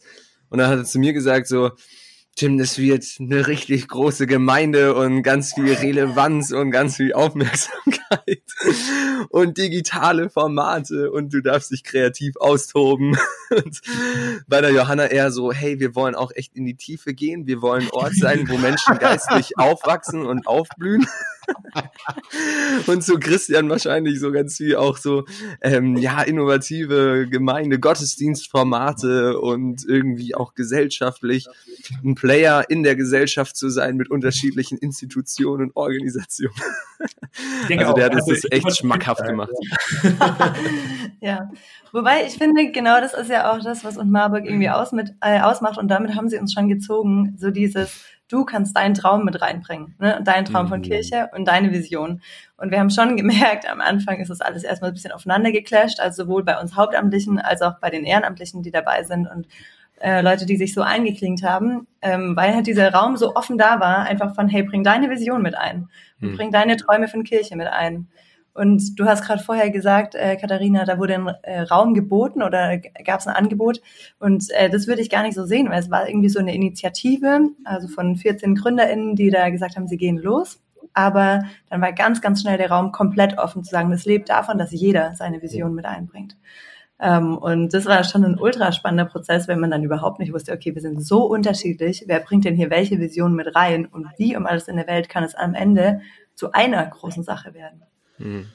Und 0.50 0.58
dann 0.58 0.70
hat 0.70 0.80
er 0.80 0.84
zu 0.84 1.00
mir 1.00 1.14
gesagt 1.14 1.48
so, 1.48 1.72
Tim, 2.40 2.58
das 2.58 2.78
wird 2.78 3.06
eine 3.20 3.48
richtig 3.48 3.90
große 3.90 4.26
Gemeinde 4.26 4.96
und 4.96 5.24
ganz 5.24 5.56
viel 5.56 5.74
Relevanz 5.74 6.54
und 6.54 6.72
ganz 6.72 6.96
viel 6.96 7.12
Aufmerksamkeit 7.12 8.44
und 9.30 9.58
digitale 9.58 10.30
Formate 10.30 11.12
und 11.12 11.34
du 11.34 11.42
darfst 11.42 11.70
dich 11.72 11.84
kreativ 11.84 12.38
austoben. 12.38 13.18
Und 13.50 13.82
bei 14.48 14.62
der 14.62 14.70
Johanna 14.72 15.08
eher 15.08 15.32
so, 15.32 15.52
hey, 15.52 15.80
wir 15.80 15.96
wollen 15.96 16.14
auch 16.14 16.32
echt 16.36 16.56
in 16.56 16.66
die 16.66 16.76
Tiefe 16.76 17.16
gehen. 17.16 17.48
Wir 17.48 17.64
wollen 17.64 17.90
Ort 17.90 18.14
sein, 18.14 18.48
wo 18.48 18.58
Menschen 18.60 19.00
geistlich 19.00 19.58
aufwachsen 19.58 20.24
und 20.24 20.46
aufblühen. 20.46 21.08
Und 22.88 23.04
zu 23.04 23.20
Christian 23.20 23.70
wahrscheinlich 23.70 24.20
so 24.20 24.32
ganz 24.32 24.58
viel 24.58 24.76
auch 24.76 24.98
so, 24.98 25.26
ähm, 25.62 25.98
ja, 25.98 26.22
innovative 26.22 27.28
Gemeinde, 27.30 27.80
Gottesdienstformate 27.80 29.40
und 29.40 29.86
irgendwie 29.88 30.36
auch 30.36 30.54
gesellschaftlich 30.54 31.48
ein 32.04 32.16
Player 32.16 32.70
in 32.70 32.84
der 32.84 32.96
Gesellschaft 32.96 33.56
zu 33.56 33.70
sein 33.70 33.98
mit 33.98 34.10
unterschiedlichen 34.10 34.78
Institutionen 34.78 35.68
und 35.68 35.76
Organisationen. 35.76 36.56
also 37.70 37.94
der 37.94 38.06
hat 38.06 38.14
uns 38.14 38.30
also 38.30 38.34
das 38.34 38.46
echt 38.52 38.78
schmackhaft 38.78 39.24
gemacht. 39.26 39.52
ja, 41.22 41.50
wobei 41.92 42.26
ich 42.26 42.34
finde, 42.34 42.72
genau 42.72 43.00
das 43.00 43.14
ist 43.14 43.30
ja 43.30 43.52
auch 43.52 43.64
das, 43.64 43.84
was 43.84 43.98
uns 43.98 44.10
Marburg 44.10 44.46
irgendwie 44.46 44.70
aus 44.70 44.92
mit, 44.92 45.14
äh, 45.22 45.40
ausmacht 45.40 45.78
und 45.78 45.88
damit 45.88 46.16
haben 46.16 46.30
sie 46.30 46.38
uns 46.38 46.54
schon 46.54 46.68
gezogen, 46.68 47.36
so 47.38 47.52
dieses 47.52 48.04
du 48.30 48.46
kannst 48.46 48.78
deinen 48.78 48.94
Traum 48.94 49.26
mit 49.26 49.42
reinbringen, 49.42 49.96
ne? 50.00 50.22
deinen 50.24 50.46
Traum 50.46 50.68
von 50.68 50.80
mhm. 50.80 50.84
Kirche 50.84 51.30
und 51.36 51.46
deine 51.48 51.72
Vision. 51.72 52.22
Und 52.58 52.72
wir 52.72 52.80
haben 52.80 52.90
schon 52.90 53.18
gemerkt, 53.18 53.70
am 53.70 53.82
Anfang 53.82 54.20
ist 54.20 54.30
das 54.30 54.40
alles 54.40 54.64
erstmal 54.64 54.92
ein 54.92 54.94
bisschen 54.94 55.12
aufeinander 55.12 55.52
geclasht, 55.52 56.00
also 56.00 56.24
sowohl 56.24 56.44
bei 56.44 56.60
uns 56.60 56.76
Hauptamtlichen 56.76 57.40
als 57.40 57.62
auch 57.62 57.80
bei 57.80 57.90
den 57.90 58.06
Ehrenamtlichen, 58.06 58.64
die 58.64 58.72
dabei 58.72 59.04
sind 59.04 59.28
und 59.28 59.48
äh, 60.02 60.22
Leute, 60.22 60.46
die 60.46 60.56
sich 60.56 60.74
so 60.74 60.82
eingeklingt 60.82 61.44
haben, 61.44 61.88
ähm, 62.02 62.36
weil 62.36 62.56
halt 62.56 62.68
dieser 62.68 62.94
Raum 62.94 63.18
so 63.18 63.36
offen 63.36 63.58
da 63.58 63.80
war, 63.80 64.04
einfach 64.04 64.34
von, 64.34 64.48
hey, 64.48 64.64
bring 64.64 64.84
deine 64.84 65.10
Vision 65.10 65.42
mit 65.42 65.56
ein 65.56 65.90
und 66.22 66.32
mhm. 66.32 66.36
bring 66.36 66.52
deine 66.52 66.78
Träume 66.78 67.08
von 67.08 67.24
Kirche 67.24 67.58
mit 67.58 67.68
ein. 67.68 68.08
Und 68.54 69.00
du 69.00 69.06
hast 69.06 69.24
gerade 69.24 69.42
vorher 69.42 69.70
gesagt, 69.70 70.16
äh, 70.16 70.36
Katharina, 70.36 70.86
da 70.86 70.98
wurde 70.98 71.16
ein 71.16 71.28
äh, 71.44 71.62
Raum 71.62 71.94
geboten 71.94 72.44
oder 72.44 72.78
gab 72.78 73.20
es 73.20 73.28
ein 73.28 73.36
Angebot. 73.36 73.82
Und 74.20 74.50
äh, 74.52 74.70
das 74.70 74.88
würde 74.88 75.02
ich 75.02 75.10
gar 75.10 75.24
nicht 75.24 75.36
so 75.36 75.46
sehen, 75.46 75.70
weil 75.70 75.80
es 75.80 75.92
war 75.92 76.08
irgendwie 76.08 76.30
so 76.30 76.40
eine 76.40 76.54
Initiative, 76.54 77.42
also 77.64 77.88
von 77.88 78.16
14 78.16 78.56
GründerInnen, 78.56 79.16
die 79.16 79.30
da 79.30 79.50
gesagt 79.50 79.76
haben, 79.76 79.88
sie 79.88 79.98
gehen 79.98 80.18
los. 80.18 80.62
Aber 80.94 81.44
dann 81.70 81.82
war 81.82 81.94
ganz, 81.94 82.22
ganz 82.22 82.42
schnell 82.42 82.58
der 82.58 82.72
Raum 82.72 82.92
komplett 82.92 83.38
offen 83.38 83.64
zu 83.64 83.70
sagen, 83.70 83.92
das 83.92 84.06
lebt 84.06 84.30
davon, 84.30 84.58
dass 84.58 84.72
jeder 84.72 85.14
seine 85.16 85.42
Vision 85.42 85.76
mit 85.76 85.86
einbringt. 85.86 86.36
Ähm, 87.00 87.38
und 87.38 87.74
das 87.74 87.86
war 87.86 88.04
schon 88.04 88.26
ein 88.26 88.38
ultra 88.38 88.72
spannender 88.72 89.06
Prozess, 89.06 89.48
wenn 89.48 89.60
man 89.60 89.72
dann 89.72 89.84
überhaupt 89.84 90.20
nicht 90.20 90.34
wusste, 90.34 90.52
okay, 90.52 90.76
wir 90.76 90.82
sind 90.82 91.02
so 91.02 91.26
unterschiedlich, 91.26 92.04
wer 92.08 92.20
bringt 92.20 92.46
denn 92.46 92.56
hier 92.56 92.70
welche 92.70 93.00
Vision 93.00 93.36
mit 93.36 93.56
rein 93.56 93.86
und 93.86 94.08
wie 94.18 94.36
um 94.36 94.46
alles 94.46 94.68
in 94.68 94.76
der 94.76 94.88
Welt 94.88 95.08
kann 95.08 95.24
es 95.24 95.36
am 95.36 95.54
Ende 95.54 96.02
zu 96.36 96.52
einer 96.52 96.86
großen 96.86 97.24
Sache 97.24 97.54
werden. 97.54 97.84
Mhm. 98.20 98.48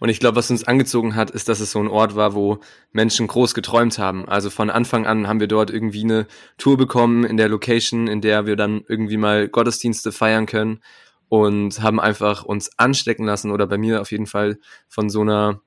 Und 0.00 0.10
ich 0.10 0.20
glaube, 0.20 0.36
was 0.36 0.50
uns 0.50 0.64
angezogen 0.64 1.16
hat, 1.16 1.30
ist, 1.30 1.48
dass 1.48 1.60
es 1.60 1.72
so 1.72 1.80
ein 1.80 1.88
Ort 1.88 2.14
war, 2.14 2.34
wo 2.34 2.60
Menschen 2.92 3.26
groß 3.26 3.52
geträumt 3.54 3.98
haben. 3.98 4.28
Also 4.28 4.48
von 4.48 4.70
Anfang 4.70 5.06
an 5.06 5.26
haben 5.26 5.40
wir 5.40 5.48
dort 5.48 5.70
irgendwie 5.70 6.04
eine 6.04 6.26
Tour 6.56 6.76
bekommen 6.76 7.24
in 7.24 7.36
der 7.36 7.48
Location, 7.48 8.06
in 8.06 8.20
der 8.20 8.46
wir 8.46 8.54
dann 8.54 8.84
irgendwie 8.86 9.16
mal 9.16 9.48
Gottesdienste 9.48 10.12
feiern 10.12 10.46
können 10.46 10.80
und 11.28 11.82
haben 11.82 11.98
einfach 11.98 12.44
uns 12.44 12.70
anstecken 12.78 13.26
lassen 13.26 13.50
oder 13.50 13.66
bei 13.66 13.76
mir 13.76 14.00
auf 14.00 14.12
jeden 14.12 14.26
Fall 14.26 14.58
von 14.88 15.10
so 15.10 15.22
einer 15.22 15.60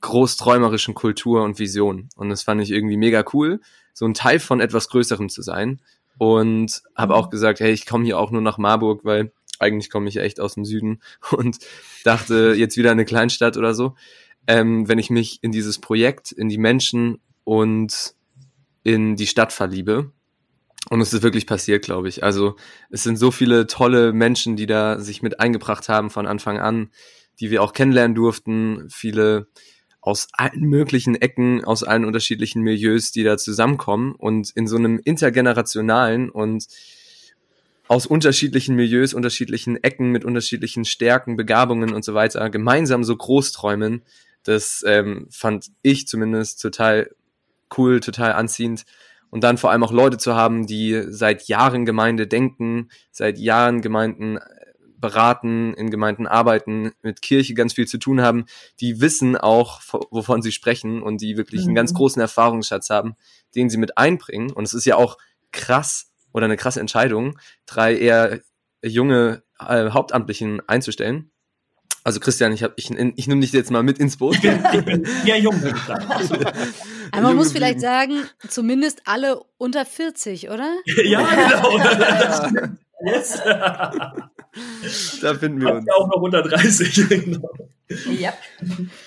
großträumerischen 0.00 0.94
Kultur 0.94 1.42
und 1.42 1.58
Vision. 1.58 2.08
Und 2.14 2.28
das 2.28 2.42
fand 2.42 2.60
ich 2.60 2.70
irgendwie 2.70 2.96
mega 2.96 3.24
cool, 3.32 3.60
so 3.94 4.04
ein 4.04 4.14
Teil 4.14 4.38
von 4.38 4.60
etwas 4.60 4.88
Größerem 4.90 5.28
zu 5.28 5.42
sein. 5.42 5.80
Und 6.18 6.82
habe 6.96 7.14
auch 7.14 7.30
gesagt, 7.30 7.60
hey, 7.60 7.70
ich 7.70 7.86
komme 7.86 8.04
hier 8.04 8.18
auch 8.18 8.32
nur 8.32 8.42
nach 8.42 8.58
Marburg, 8.58 9.04
weil 9.04 9.30
eigentlich 9.60 9.90
komme 9.90 10.08
ich 10.08 10.16
echt 10.16 10.40
aus 10.40 10.54
dem 10.54 10.64
Süden 10.64 11.00
und 11.30 11.58
dachte 12.04 12.54
jetzt 12.56 12.76
wieder 12.76 12.90
eine 12.90 13.04
Kleinstadt 13.04 13.56
oder 13.56 13.74
so. 13.74 13.94
Ähm, 14.46 14.88
wenn 14.88 14.98
ich 14.98 15.10
mich 15.10 15.38
in 15.42 15.52
dieses 15.52 15.78
Projekt, 15.78 16.32
in 16.32 16.48
die 16.48 16.58
Menschen 16.58 17.18
und 17.44 18.14
in 18.82 19.16
die 19.16 19.26
Stadt 19.26 19.52
verliebe. 19.52 20.12
Und 20.88 21.00
es 21.02 21.12
ist 21.12 21.22
wirklich 21.22 21.46
passiert, 21.46 21.84
glaube 21.84 22.08
ich. 22.08 22.24
Also 22.24 22.56
es 22.88 23.02
sind 23.02 23.16
so 23.16 23.30
viele 23.30 23.66
tolle 23.66 24.14
Menschen, 24.14 24.56
die 24.56 24.66
da 24.66 24.98
sich 24.98 25.20
mit 25.22 25.40
eingebracht 25.40 25.90
haben 25.90 26.08
von 26.08 26.26
Anfang 26.26 26.58
an, 26.58 26.90
die 27.40 27.50
wir 27.50 27.62
auch 27.62 27.74
kennenlernen 27.74 28.14
durften. 28.14 28.88
Viele 28.90 29.48
aus 30.00 30.28
allen 30.32 30.62
möglichen 30.62 31.16
Ecken, 31.16 31.64
aus 31.64 31.82
allen 31.82 32.06
unterschiedlichen 32.06 32.62
Milieus, 32.62 33.12
die 33.12 33.24
da 33.24 33.36
zusammenkommen 33.36 34.14
und 34.14 34.50
in 34.54 34.66
so 34.66 34.76
einem 34.76 34.98
intergenerationalen 35.04 36.30
und 36.30 36.66
aus 37.88 38.06
unterschiedlichen 38.06 38.76
Milieus, 38.76 39.14
unterschiedlichen 39.14 39.82
Ecken 39.82 40.10
mit 40.12 40.24
unterschiedlichen 40.24 40.84
Stärken, 40.84 41.36
Begabungen 41.36 41.92
und 41.92 42.04
so 42.04 42.14
weiter 42.14 42.50
gemeinsam 42.50 43.02
so 43.02 43.16
groß 43.16 43.52
träumen. 43.52 44.02
Das 44.44 44.84
ähm, 44.86 45.26
fand 45.30 45.70
ich 45.82 46.06
zumindest 46.06 46.60
total 46.60 47.10
cool, 47.76 48.00
total 48.00 48.32
anziehend. 48.32 48.84
Und 49.30 49.44
dann 49.44 49.58
vor 49.58 49.70
allem 49.70 49.84
auch 49.84 49.92
Leute 49.92 50.18
zu 50.18 50.34
haben, 50.34 50.66
die 50.66 51.02
seit 51.08 51.48
Jahren 51.48 51.84
Gemeinde 51.84 52.26
denken, 52.26 52.88
seit 53.10 53.38
Jahren 53.38 53.82
Gemeinden 53.82 54.36
äh, 54.36 54.40
beraten, 54.96 55.74
in 55.74 55.90
Gemeinden 55.90 56.26
arbeiten, 56.26 56.92
mit 57.02 57.22
Kirche 57.22 57.54
ganz 57.54 57.74
viel 57.74 57.86
zu 57.86 57.98
tun 57.98 58.20
haben, 58.20 58.46
die 58.80 59.00
wissen 59.00 59.36
auch, 59.36 59.80
wovon 60.10 60.42
sie 60.42 60.52
sprechen 60.52 61.02
und 61.02 61.20
die 61.20 61.36
wirklich 61.36 61.64
einen 61.64 61.74
ganz 61.74 61.92
mhm. 61.92 61.96
großen 61.96 62.20
Erfahrungsschatz 62.20 62.90
haben, 62.90 63.14
den 63.54 63.70
sie 63.70 63.76
mit 63.76 63.96
einbringen. 63.96 64.50
Und 64.50 64.64
es 64.64 64.74
ist 64.74 64.86
ja 64.86 64.96
auch 64.96 65.18
krass, 65.52 66.07
oder 66.32 66.44
eine 66.44 66.56
krasse 66.56 66.80
Entscheidung, 66.80 67.38
drei 67.66 67.96
eher 67.96 68.40
junge 68.82 69.42
äh, 69.60 69.90
Hauptamtlichen 69.90 70.60
einzustellen. 70.68 71.30
Also 72.04 72.20
Christian, 72.20 72.52
ich, 72.52 72.62
hab, 72.62 72.72
ich, 72.76 72.90
ich 72.90 73.26
nehme 73.26 73.40
dich 73.40 73.52
jetzt 73.52 73.70
mal 73.70 73.82
mit 73.82 73.98
ins 73.98 74.16
Boot. 74.16 74.36
Ich 74.36 74.40
bin 74.84 75.06
ja 75.24 75.36
jung, 75.36 75.60
würde 75.60 75.76
ich 75.76 75.84
sagen. 75.84 76.06
Aber 77.12 77.22
man 77.22 77.36
muss 77.36 77.52
vielleicht 77.52 77.80
sagen, 77.80 78.22
zumindest 78.48 79.02
alle 79.06 79.42
unter 79.56 79.84
40, 79.84 80.50
oder? 80.50 80.74
ja, 81.04 81.20
genau. 81.20 82.68
Jetzt. 83.04 83.42
da 85.22 85.34
finden 85.34 85.60
wir 85.60 85.74
uns. 85.74 85.86
Ja 85.86 85.94
auch 85.94 86.08
noch 86.08 86.22
unter 86.22 86.42
30. 86.42 87.08
genau. 87.08 87.50
Ja. 88.18 88.32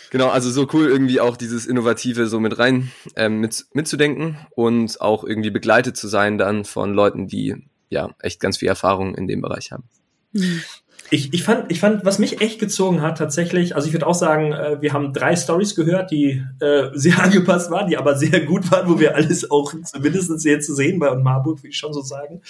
Genau, 0.09 0.29
also 0.29 0.49
so 0.49 0.67
cool 0.73 0.87
irgendwie 0.87 1.19
auch 1.19 1.37
dieses 1.37 1.65
Innovative 1.67 2.27
so 2.27 2.39
mit 2.39 2.57
rein 2.57 2.91
ähm, 3.15 3.39
mit, 3.39 3.65
mitzudenken 3.73 4.37
und 4.55 4.99
auch 5.01 5.23
irgendwie 5.23 5.51
begleitet 5.51 5.97
zu 5.97 6.07
sein 6.07 6.37
dann 6.37 6.65
von 6.65 6.93
Leuten, 6.93 7.27
die 7.27 7.55
ja 7.89 8.09
echt 8.19 8.39
ganz 8.39 8.57
viel 8.57 8.69
Erfahrung 8.69 9.13
in 9.15 9.27
dem 9.27 9.41
Bereich 9.41 9.71
haben. 9.71 9.83
Ich, 11.13 11.33
ich, 11.33 11.43
fand, 11.43 11.69
ich 11.69 11.81
fand, 11.81 12.05
was 12.05 12.19
mich 12.19 12.39
echt 12.39 12.57
gezogen 12.57 13.01
hat, 13.01 13.17
tatsächlich, 13.17 13.75
also 13.75 13.85
ich 13.85 13.93
würde 13.93 14.07
auch 14.07 14.15
sagen, 14.15 14.53
äh, 14.53 14.81
wir 14.81 14.93
haben 14.93 15.11
drei 15.11 15.35
Stories 15.35 15.75
gehört, 15.75 16.09
die 16.09 16.41
äh, 16.61 16.89
sehr 16.93 17.19
angepasst 17.23 17.69
waren, 17.69 17.89
die 17.89 17.97
aber 17.97 18.15
sehr 18.15 18.45
gut 18.45 18.71
waren, 18.71 18.89
wo 18.89 18.97
wir 18.97 19.13
alles 19.15 19.51
auch 19.51 19.73
zumindest 19.83 20.43
jetzt 20.45 20.67
zu 20.67 20.73
sehen 20.73 20.99
bei 20.99 21.09
und 21.09 21.21
Marburg, 21.21 21.59
würde 21.59 21.69
ich 21.69 21.77
schon 21.77 21.91
so 21.91 22.01
sagen. 22.01 22.41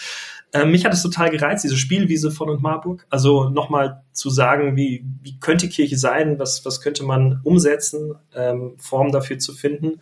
Äh, 0.53 0.65
mich 0.65 0.85
hat 0.85 0.93
es 0.93 1.01
total 1.01 1.29
gereizt, 1.29 1.63
diese 1.63 1.77
Spielwiese 1.77 2.31
von 2.31 2.49
und 2.49 2.61
Marburg. 2.61 3.05
Also 3.09 3.49
nochmal 3.49 4.03
zu 4.11 4.29
sagen, 4.29 4.75
wie, 4.75 5.05
wie 5.21 5.39
könnte 5.39 5.69
Kirche 5.69 5.97
sein, 5.97 6.39
was, 6.39 6.65
was 6.65 6.81
könnte 6.81 7.03
man 7.03 7.39
umsetzen, 7.43 8.15
ähm, 8.35 8.73
Formen 8.77 9.11
dafür 9.11 9.39
zu 9.39 9.53
finden. 9.53 9.99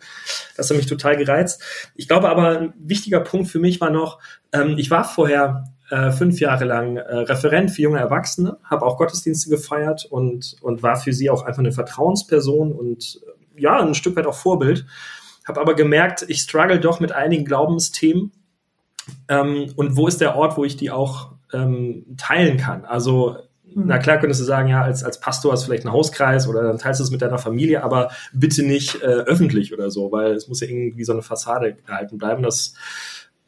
Das 0.56 0.68
hat 0.68 0.76
mich 0.76 0.86
total 0.86 1.16
gereizt. 1.16 1.62
Ich 1.94 2.08
glaube 2.08 2.28
aber, 2.28 2.58
ein 2.58 2.74
wichtiger 2.78 3.20
Punkt 3.20 3.48
für 3.48 3.60
mich 3.60 3.80
war 3.80 3.90
noch, 3.90 4.18
ähm, 4.52 4.74
ich 4.76 4.90
war 4.90 5.04
vorher 5.04 5.72
äh, 5.90 6.10
fünf 6.10 6.40
Jahre 6.40 6.64
lang 6.64 6.96
äh, 6.96 7.16
Referent 7.16 7.70
für 7.70 7.82
junge 7.82 7.98
Erwachsene, 7.98 8.58
habe 8.64 8.86
auch 8.86 8.96
Gottesdienste 8.96 9.50
gefeiert 9.50 10.04
und, 10.04 10.56
und 10.62 10.82
war 10.82 10.96
für 10.96 11.12
sie 11.12 11.30
auch 11.30 11.44
einfach 11.44 11.60
eine 11.60 11.72
Vertrauensperson 11.72 12.72
und 12.72 13.20
äh, 13.56 13.62
ja, 13.62 13.80
ein 13.80 13.94
Stück 13.94 14.16
weit 14.16 14.26
auch 14.26 14.34
Vorbild. 14.34 14.86
Habe 15.46 15.60
aber 15.60 15.74
gemerkt, 15.74 16.24
ich 16.28 16.42
struggle 16.42 16.80
doch 16.80 17.00
mit 17.00 17.12
einigen 17.12 17.44
Glaubensthemen. 17.44 18.32
Ähm, 19.28 19.72
und 19.76 19.96
wo 19.96 20.06
ist 20.06 20.20
der 20.20 20.36
Ort, 20.36 20.56
wo 20.56 20.64
ich 20.64 20.76
die 20.76 20.90
auch 20.90 21.32
ähm, 21.52 22.06
teilen 22.16 22.56
kann? 22.56 22.84
Also 22.84 23.36
na 23.74 23.98
klar 23.98 24.18
könntest 24.18 24.40
du 24.40 24.44
sagen, 24.44 24.68
ja, 24.68 24.82
als, 24.82 25.04
als 25.04 25.20
Pastor 25.20 25.52
hast 25.52 25.62
du 25.62 25.66
vielleicht 25.66 25.86
einen 25.86 25.94
Hauskreis 25.94 26.48
oder 26.48 26.62
dann 26.62 26.78
teilst 26.78 27.00
du 27.00 27.04
es 27.04 27.10
mit 27.10 27.22
deiner 27.22 27.38
Familie, 27.38 27.84
aber 27.84 28.10
bitte 28.32 28.62
nicht 28.64 29.00
äh, 29.02 29.06
öffentlich 29.06 29.72
oder 29.72 29.90
so, 29.90 30.10
weil 30.12 30.32
es 30.32 30.48
muss 30.48 30.60
ja 30.60 30.68
irgendwie 30.68 31.04
so 31.04 31.12
eine 31.12 31.22
Fassade 31.22 31.76
gehalten 31.86 32.18
bleiben. 32.18 32.42
Das 32.42 32.74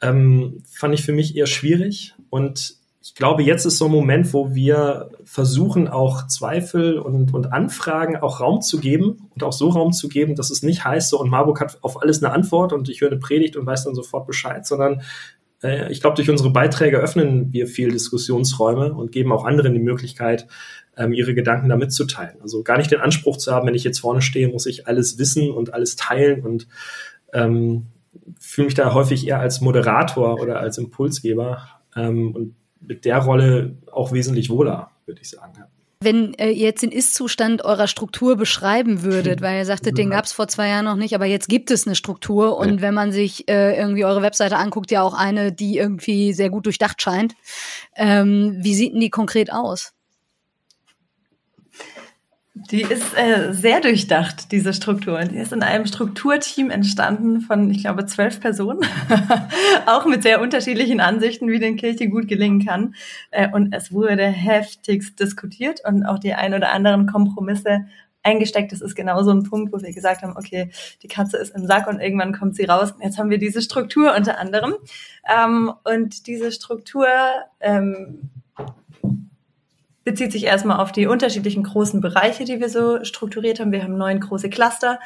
ähm, 0.01 0.63
fand 0.69 0.93
ich 0.93 1.03
für 1.03 1.11
mich 1.11 1.35
eher 1.35 1.47
schwierig. 1.47 2.13
Und 2.29 2.75
ich 3.01 3.15
glaube, 3.15 3.43
jetzt 3.43 3.65
ist 3.65 3.77
so 3.77 3.85
ein 3.85 3.91
Moment, 3.91 4.33
wo 4.33 4.55
wir 4.55 5.09
versuchen, 5.25 5.89
auch 5.89 6.27
Zweifel 6.27 6.99
und, 6.99 7.33
und 7.33 7.51
Anfragen 7.51 8.15
auch 8.15 8.39
Raum 8.39 8.61
zu 8.61 8.79
geben 8.79 9.29
und 9.33 9.43
auch 9.43 9.51
so 9.51 9.69
Raum 9.69 9.91
zu 9.91 10.07
geben, 10.07 10.35
dass 10.35 10.49
es 10.49 10.63
nicht 10.63 10.85
heißt, 10.85 11.09
so 11.09 11.19
und 11.19 11.29
Marburg 11.29 11.59
hat 11.59 11.79
auf 11.81 12.01
alles 12.01 12.23
eine 12.23 12.33
Antwort 12.33 12.71
und 12.71 12.87
ich 12.87 13.01
höre 13.01 13.11
eine 13.11 13.19
Predigt 13.19 13.57
und 13.57 13.65
weiß 13.65 13.83
dann 13.83 13.95
sofort 13.95 14.25
Bescheid, 14.25 14.65
sondern 14.65 15.01
äh, 15.63 15.91
ich 15.91 16.01
glaube, 16.01 16.15
durch 16.15 16.29
unsere 16.29 16.51
Beiträge 16.51 16.97
öffnen 16.97 17.51
wir 17.53 17.67
viel 17.67 17.91
Diskussionsräume 17.91 18.93
und 18.93 19.11
geben 19.11 19.31
auch 19.31 19.45
anderen 19.45 19.73
die 19.73 19.79
Möglichkeit, 19.79 20.47
ähm, 20.97 21.13
ihre 21.13 21.33
Gedanken 21.33 21.69
da 21.69 21.75
mitzuteilen. 21.75 22.41
Also 22.41 22.63
gar 22.63 22.77
nicht 22.77 22.91
den 22.91 23.01
Anspruch 23.01 23.37
zu 23.37 23.51
haben, 23.51 23.67
wenn 23.67 23.75
ich 23.75 23.83
jetzt 23.83 23.99
vorne 23.99 24.21
stehe, 24.21 24.49
muss 24.49 24.65
ich 24.65 24.87
alles 24.87 25.17
wissen 25.17 25.49
und 25.49 25.73
alles 25.73 25.95
teilen 25.95 26.41
und 26.41 26.67
ähm, 27.33 27.87
fühle 28.39 28.65
mich 28.65 28.75
da 28.75 28.93
häufig 28.93 29.27
eher 29.27 29.39
als 29.39 29.61
Moderator 29.61 30.39
oder 30.39 30.59
als 30.59 30.77
Impulsgeber 30.77 31.67
ähm, 31.95 32.35
und 32.35 32.55
mit 32.79 33.05
der 33.05 33.17
Rolle 33.19 33.77
auch 33.91 34.11
wesentlich 34.11 34.49
wohler, 34.49 34.91
würde 35.05 35.21
ich 35.21 35.29
sagen. 35.29 35.53
Wenn 36.03 36.33
äh, 36.35 36.49
ihr 36.49 36.67
jetzt 36.67 36.83
den 36.83 36.91
Ist-Zustand 36.91 37.63
eurer 37.63 37.87
Struktur 37.87 38.35
beschreiben 38.35 39.03
würdet, 39.03 39.41
weil 39.41 39.57
ihr 39.57 39.65
sagtet, 39.65 39.97
den 39.97 40.09
gab 40.09 40.25
es 40.25 40.33
vor 40.33 40.47
zwei 40.47 40.69
Jahren 40.69 40.85
noch 40.85 40.95
nicht, 40.95 41.15
aber 41.15 41.25
jetzt 41.25 41.49
gibt 41.49 41.71
es 41.71 41.85
eine 41.85 41.95
Struktur 41.95 42.57
und 42.57 42.75
ja. 42.75 42.81
wenn 42.81 42.93
man 42.93 43.11
sich 43.11 43.49
äh, 43.49 43.77
irgendwie 43.77 44.05
eure 44.05 44.21
Webseite 44.21 44.57
anguckt, 44.57 44.91
ja 44.91 45.01
auch 45.01 45.13
eine, 45.13 45.51
die 45.51 45.77
irgendwie 45.77 46.33
sehr 46.33 46.49
gut 46.49 46.65
durchdacht 46.65 47.01
scheint. 47.01 47.35
Ähm, 47.95 48.57
wie 48.61 48.75
sieht 48.75 48.93
denn 48.93 48.99
die 48.99 49.09
konkret 49.09 49.51
aus? 49.51 49.93
Die 52.55 52.83
ist 52.83 53.17
äh, 53.17 53.51
sehr 53.51 53.81
durchdacht, 53.81 54.51
diese 54.51 54.75
Struktur. 54.75 55.19
Die 55.21 55.37
ist 55.37 55.51
in 55.53 55.63
einem 55.63 55.87
Strukturteam 55.87 56.69
entstanden 56.69 57.41
von, 57.41 57.71
ich 57.71 57.81
glaube, 57.81 58.05
zwölf 58.05 58.39
Personen. 58.39 58.81
auch 59.87 60.05
mit 60.05 60.21
sehr 60.21 60.39
unterschiedlichen 60.39 60.99
Ansichten, 60.99 61.49
wie 61.49 61.57
den 61.57 61.77
Kirche 61.77 62.09
gut 62.09 62.27
gelingen 62.27 62.63
kann. 62.63 62.93
Äh, 63.31 63.49
und 63.51 63.73
es 63.73 63.91
wurde 63.91 64.27
heftigst 64.27 65.19
diskutiert 65.19 65.81
und 65.83 66.05
auch 66.05 66.19
die 66.19 66.35
ein 66.35 66.53
oder 66.53 66.71
anderen 66.71 67.07
Kompromisse 67.07 67.85
eingesteckt. 68.21 68.71
Das 68.71 68.81
ist 68.81 68.93
genau 68.93 69.23
so 69.23 69.31
ein 69.31 69.43
Punkt, 69.43 69.73
wo 69.73 69.81
wir 69.81 69.91
gesagt 69.91 70.21
haben, 70.21 70.37
okay, 70.37 70.69
die 71.01 71.07
Katze 71.07 71.37
ist 71.37 71.55
im 71.55 71.65
Sack 71.65 71.87
und 71.87 71.99
irgendwann 71.99 72.33
kommt 72.33 72.55
sie 72.55 72.65
raus. 72.65 72.93
Jetzt 73.01 73.17
haben 73.17 73.31
wir 73.31 73.39
diese 73.39 73.63
Struktur 73.63 74.13
unter 74.15 74.37
anderem. 74.37 74.75
Ähm, 75.27 75.73
und 75.83 76.27
diese 76.27 76.51
Struktur 76.51 77.07
ähm, 77.59 78.29
bezieht 80.03 80.31
sich 80.31 80.45
erstmal 80.45 80.79
auf 80.79 80.91
die 80.91 81.07
unterschiedlichen 81.07 81.63
großen 81.63 82.01
Bereiche, 82.01 82.45
die 82.45 82.59
wir 82.59 82.69
so 82.69 83.03
strukturiert 83.03 83.59
haben. 83.59 83.71
Wir 83.71 83.83
haben 83.83 83.97
neun 83.97 84.19
große 84.19 84.49
Cluster 84.49 84.99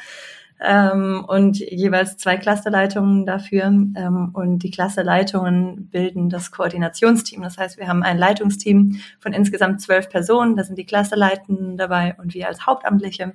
ähm, 0.60 1.24
und 1.26 1.58
jeweils 1.58 2.16
zwei 2.16 2.36
Clusterleitungen 2.36 3.24
dafür. 3.24 3.64
Ähm, 3.64 4.30
und 4.32 4.60
die 4.60 4.70
Clusterleitungen 4.70 5.88
bilden 5.88 6.30
das 6.30 6.50
Koordinationsteam. 6.50 7.42
Das 7.42 7.58
heißt, 7.58 7.78
wir 7.78 7.86
haben 7.86 8.02
ein 8.02 8.18
Leitungsteam 8.18 9.00
von 9.20 9.32
insgesamt 9.32 9.80
zwölf 9.80 10.08
Personen. 10.08 10.56
Da 10.56 10.64
sind 10.64 10.76
die 10.76 10.86
Clusterleitenden 10.86 11.76
dabei 11.76 12.16
und 12.18 12.34
wir 12.34 12.48
als 12.48 12.66
Hauptamtliche. 12.66 13.34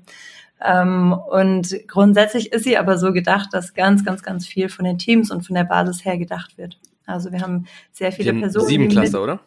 Ähm, 0.62 1.14
und 1.14 1.76
grundsätzlich 1.88 2.52
ist 2.52 2.66
sie 2.66 2.78
aber 2.78 2.98
so 2.98 3.14
gedacht, 3.14 3.50
dass 3.54 3.74
ganz, 3.74 4.04
ganz, 4.04 4.22
ganz 4.22 4.46
viel 4.46 4.70
von 4.70 4.86
den 4.86 4.98
Teams 4.98 5.32
und 5.32 5.46
von 5.46 5.56
der 5.56 5.66
Basis 5.66 6.04
her 6.04 6.18
gedacht 6.18 6.58
wird. 6.58 6.78
Also 7.06 7.32
wir 7.32 7.42
haben 7.42 7.66
sehr 7.92 8.12
viele 8.12 8.34
Personen. 8.34 8.68
Sieben 8.68 8.90
Cluster, 8.90 9.24
oder? 9.24 9.40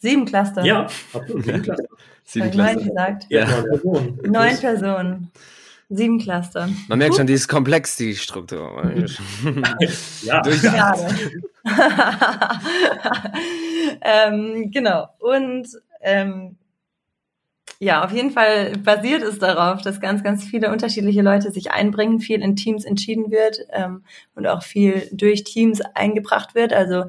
Sieben 0.00 0.24
Cluster. 0.24 0.64
Ja, 0.64 0.86
absolut. 1.12 1.44
Sieben 1.44 1.62
Cluster. 1.62 1.84
Sieben 2.24 2.50
Cluster. 2.50 2.80
gesagt. 2.80 3.26
Ja. 3.28 3.46
Neun 4.22 4.56
Personen. 4.58 5.30
Sieben 5.92 6.18
Cluster. 6.20 6.68
Man 6.88 6.98
merkt 6.98 7.16
schon, 7.16 7.26
die 7.26 7.32
ist 7.32 7.48
komplex, 7.48 7.96
die 7.96 8.14
Struktur. 8.14 8.92
ja. 10.22 10.40
Gerade. 10.40 11.08
ähm, 14.00 14.70
genau. 14.70 15.08
Und 15.18 15.68
ähm, 16.00 16.56
ja, 17.80 18.04
auf 18.04 18.12
jeden 18.12 18.30
Fall 18.30 18.74
basiert 18.78 19.22
es 19.22 19.38
darauf, 19.38 19.82
dass 19.82 20.00
ganz, 20.00 20.22
ganz 20.22 20.44
viele 20.44 20.70
unterschiedliche 20.70 21.22
Leute 21.22 21.50
sich 21.50 21.72
einbringen, 21.72 22.20
viel 22.20 22.40
in 22.40 22.54
Teams 22.54 22.84
entschieden 22.84 23.30
wird 23.30 23.58
ähm, 23.72 24.04
und 24.36 24.46
auch 24.46 24.62
viel 24.62 25.08
durch 25.12 25.44
Teams 25.44 25.80
eingebracht 25.94 26.54
wird. 26.54 26.72
Also 26.72 27.06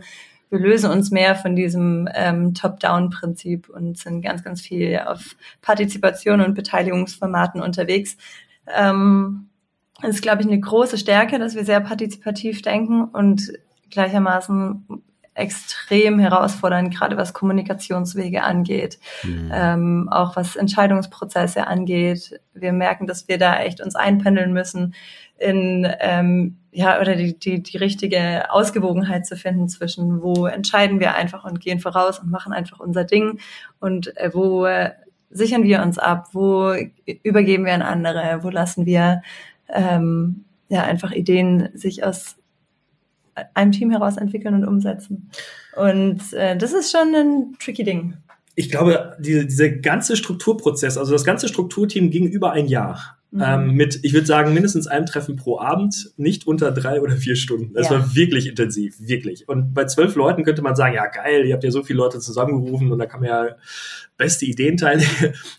wir 0.51 0.59
lösen 0.59 0.91
uns 0.91 1.11
mehr 1.11 1.35
von 1.35 1.55
diesem 1.55 2.07
ähm, 2.13 2.53
Top-Down-Prinzip 2.53 3.69
und 3.69 3.97
sind 3.97 4.21
ganz, 4.21 4.43
ganz 4.43 4.61
viel 4.61 4.99
auf 5.05 5.35
Partizipation 5.61 6.41
und 6.41 6.53
Beteiligungsformaten 6.53 7.61
unterwegs. 7.61 8.17
Ähm, 8.67 9.49
das 10.01 10.15
ist, 10.15 10.21
glaube 10.21 10.41
ich, 10.41 10.47
eine 10.47 10.59
große 10.59 10.97
Stärke, 10.97 11.39
dass 11.39 11.55
wir 11.55 11.63
sehr 11.63 11.79
partizipativ 11.79 12.61
denken 12.61 13.05
und 13.05 13.53
gleichermaßen 13.89 14.85
extrem 15.33 16.19
herausfordernd, 16.19 16.93
gerade 16.93 17.15
was 17.15 17.33
Kommunikationswege 17.33 18.43
angeht, 18.43 18.99
mhm. 19.23 19.51
ähm, 19.53 20.09
auch 20.11 20.35
was 20.35 20.57
Entscheidungsprozesse 20.57 21.67
angeht. 21.67 22.41
Wir 22.53 22.73
merken, 22.73 23.07
dass 23.07 23.29
wir 23.29 23.37
da 23.37 23.57
echt 23.59 23.81
uns 23.81 23.95
einpendeln 23.95 24.51
müssen 24.51 24.93
in 25.37 25.87
ähm, 25.99 26.57
ja 26.71 26.99
oder 27.01 27.15
die, 27.15 27.37
die, 27.37 27.61
die 27.61 27.77
richtige 27.77 28.51
Ausgewogenheit 28.51 29.25
zu 29.25 29.35
finden 29.35 29.67
zwischen 29.69 30.21
wo 30.21 30.45
entscheiden 30.45 30.99
wir 30.99 31.15
einfach 31.15 31.43
und 31.43 31.59
gehen 31.59 31.79
voraus 31.79 32.19
und 32.19 32.31
machen 32.31 32.53
einfach 32.53 32.79
unser 32.79 33.03
Ding 33.03 33.39
und 33.79 34.15
äh, 34.17 34.33
wo 34.33 34.65
äh, 34.65 34.91
sichern 35.29 35.63
wir 35.63 35.81
uns 35.81 35.97
ab, 35.97 36.29
wo 36.33 36.73
übergeben 37.23 37.65
wir 37.65 37.73
an 37.73 37.81
andere, 37.81 38.39
wo 38.43 38.49
lassen 38.49 38.85
wir 38.85 39.21
ähm, 39.69 40.45
ja 40.69 40.83
einfach 40.83 41.11
Ideen 41.11 41.69
sich 41.73 42.03
aus 42.03 42.35
einem 43.53 43.71
Team 43.71 43.91
heraus 43.91 44.17
entwickeln 44.17 44.55
und 44.55 44.65
umsetzen. 44.65 45.29
Und 45.75 46.33
äh, 46.33 46.57
das 46.57 46.73
ist 46.73 46.91
schon 46.91 47.15
ein 47.15 47.55
tricky 47.59 47.83
Ding. 47.83 48.15
Ich 48.55 48.69
glaube, 48.69 49.15
diese, 49.19 49.45
dieser 49.45 49.69
ganze 49.69 50.17
Strukturprozess, 50.17 50.97
also 50.97 51.13
das 51.13 51.23
ganze 51.23 51.47
Strukturteam 51.47 52.09
ging 52.09 52.27
über 52.27 52.51
ein 52.51 52.67
Jahr. 52.67 53.17
Mhm. 53.33 53.41
Ähm, 53.45 53.71
mit, 53.75 53.99
ich 54.03 54.13
würde 54.13 54.27
sagen, 54.27 54.53
mindestens 54.53 54.87
einem 54.87 55.05
Treffen 55.05 55.37
pro 55.37 55.57
Abend, 55.57 56.11
nicht 56.17 56.47
unter 56.47 56.71
drei 56.71 56.99
oder 56.99 57.15
vier 57.15 57.37
Stunden. 57.37 57.73
Das 57.73 57.89
ja. 57.89 57.93
war 57.93 58.13
wirklich 58.13 58.45
intensiv, 58.45 58.95
wirklich. 58.99 59.47
Und 59.47 59.73
bei 59.73 59.85
zwölf 59.85 60.15
Leuten 60.15 60.43
könnte 60.43 60.61
man 60.61 60.75
sagen, 60.75 60.95
ja 60.95 61.07
geil, 61.07 61.45
ihr 61.45 61.53
habt 61.53 61.63
ja 61.63 61.71
so 61.71 61.81
viele 61.81 61.97
Leute 61.97 62.19
zusammengerufen 62.19 62.91
und 62.91 62.99
da 62.99 63.05
kann 63.05 63.21
man 63.21 63.29
ja 63.29 63.45
beste 64.17 64.45
Ideen 64.45 64.75
teilen. 64.75 65.01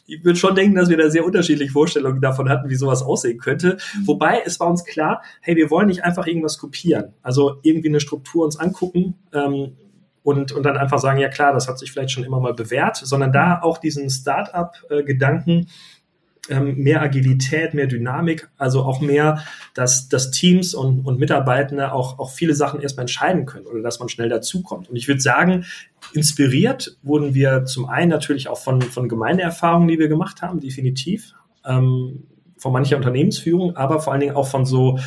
Ich 0.06 0.22
würde 0.24 0.38
schon 0.38 0.54
denken, 0.54 0.76
dass 0.76 0.90
wir 0.90 0.98
da 0.98 1.08
sehr 1.08 1.24
unterschiedliche 1.24 1.72
Vorstellungen 1.72 2.20
davon 2.20 2.50
hatten, 2.50 2.68
wie 2.68 2.74
sowas 2.74 3.02
aussehen 3.02 3.38
könnte. 3.38 3.78
Mhm. 3.96 4.06
Wobei 4.06 4.42
es 4.44 4.60
war 4.60 4.68
uns 4.68 4.84
klar, 4.84 5.22
hey, 5.40 5.56
wir 5.56 5.70
wollen 5.70 5.86
nicht 5.86 6.04
einfach 6.04 6.26
irgendwas 6.26 6.58
kopieren. 6.58 7.14
Also 7.22 7.58
irgendwie 7.62 7.88
eine 7.88 8.00
Struktur 8.00 8.44
uns 8.44 8.58
angucken, 8.58 9.14
ähm, 9.32 9.72
und, 10.24 10.52
und 10.52 10.62
dann 10.62 10.76
einfach 10.76 10.98
sagen, 10.98 11.18
ja 11.18 11.28
klar, 11.28 11.52
das 11.52 11.66
hat 11.66 11.78
sich 11.78 11.90
vielleicht 11.90 12.12
schon 12.12 12.22
immer 12.22 12.38
mal 12.38 12.54
bewährt, 12.54 12.96
sondern 12.96 13.32
da 13.32 13.60
auch 13.60 13.78
diesen 13.78 14.08
Start-up-Gedanken 14.08 15.66
ähm, 16.48 16.76
mehr 16.76 17.00
Agilität, 17.00 17.72
mehr 17.72 17.86
Dynamik, 17.86 18.48
also 18.58 18.82
auch 18.82 19.00
mehr, 19.00 19.44
dass, 19.74 20.08
dass 20.08 20.32
Teams 20.32 20.74
und, 20.74 21.06
und 21.06 21.18
Mitarbeitende 21.18 21.92
auch, 21.92 22.18
auch 22.18 22.30
viele 22.30 22.54
Sachen 22.54 22.80
erstmal 22.80 23.04
entscheiden 23.04 23.46
können 23.46 23.66
oder 23.66 23.80
dass 23.80 24.00
man 24.00 24.08
schnell 24.08 24.28
dazukommt. 24.28 24.90
Und 24.90 24.96
ich 24.96 25.06
würde 25.06 25.20
sagen, 25.20 25.64
inspiriert 26.12 26.96
wurden 27.02 27.34
wir 27.34 27.64
zum 27.64 27.88
einen 27.88 28.10
natürlich 28.10 28.48
auch 28.48 28.58
von, 28.58 28.82
von 28.82 29.08
Gemeindeerfahrungen, 29.08 29.88
die 29.88 29.98
wir 29.98 30.08
gemacht 30.08 30.42
haben, 30.42 30.58
definitiv, 30.58 31.34
ähm, 31.64 32.24
von 32.58 32.72
mancher 32.72 32.96
Unternehmensführung, 32.96 33.76
aber 33.76 34.00
vor 34.00 34.12
allen 34.12 34.20
Dingen 34.20 34.36
auch 34.36 34.48
von 34.48 34.66
so 34.66 34.98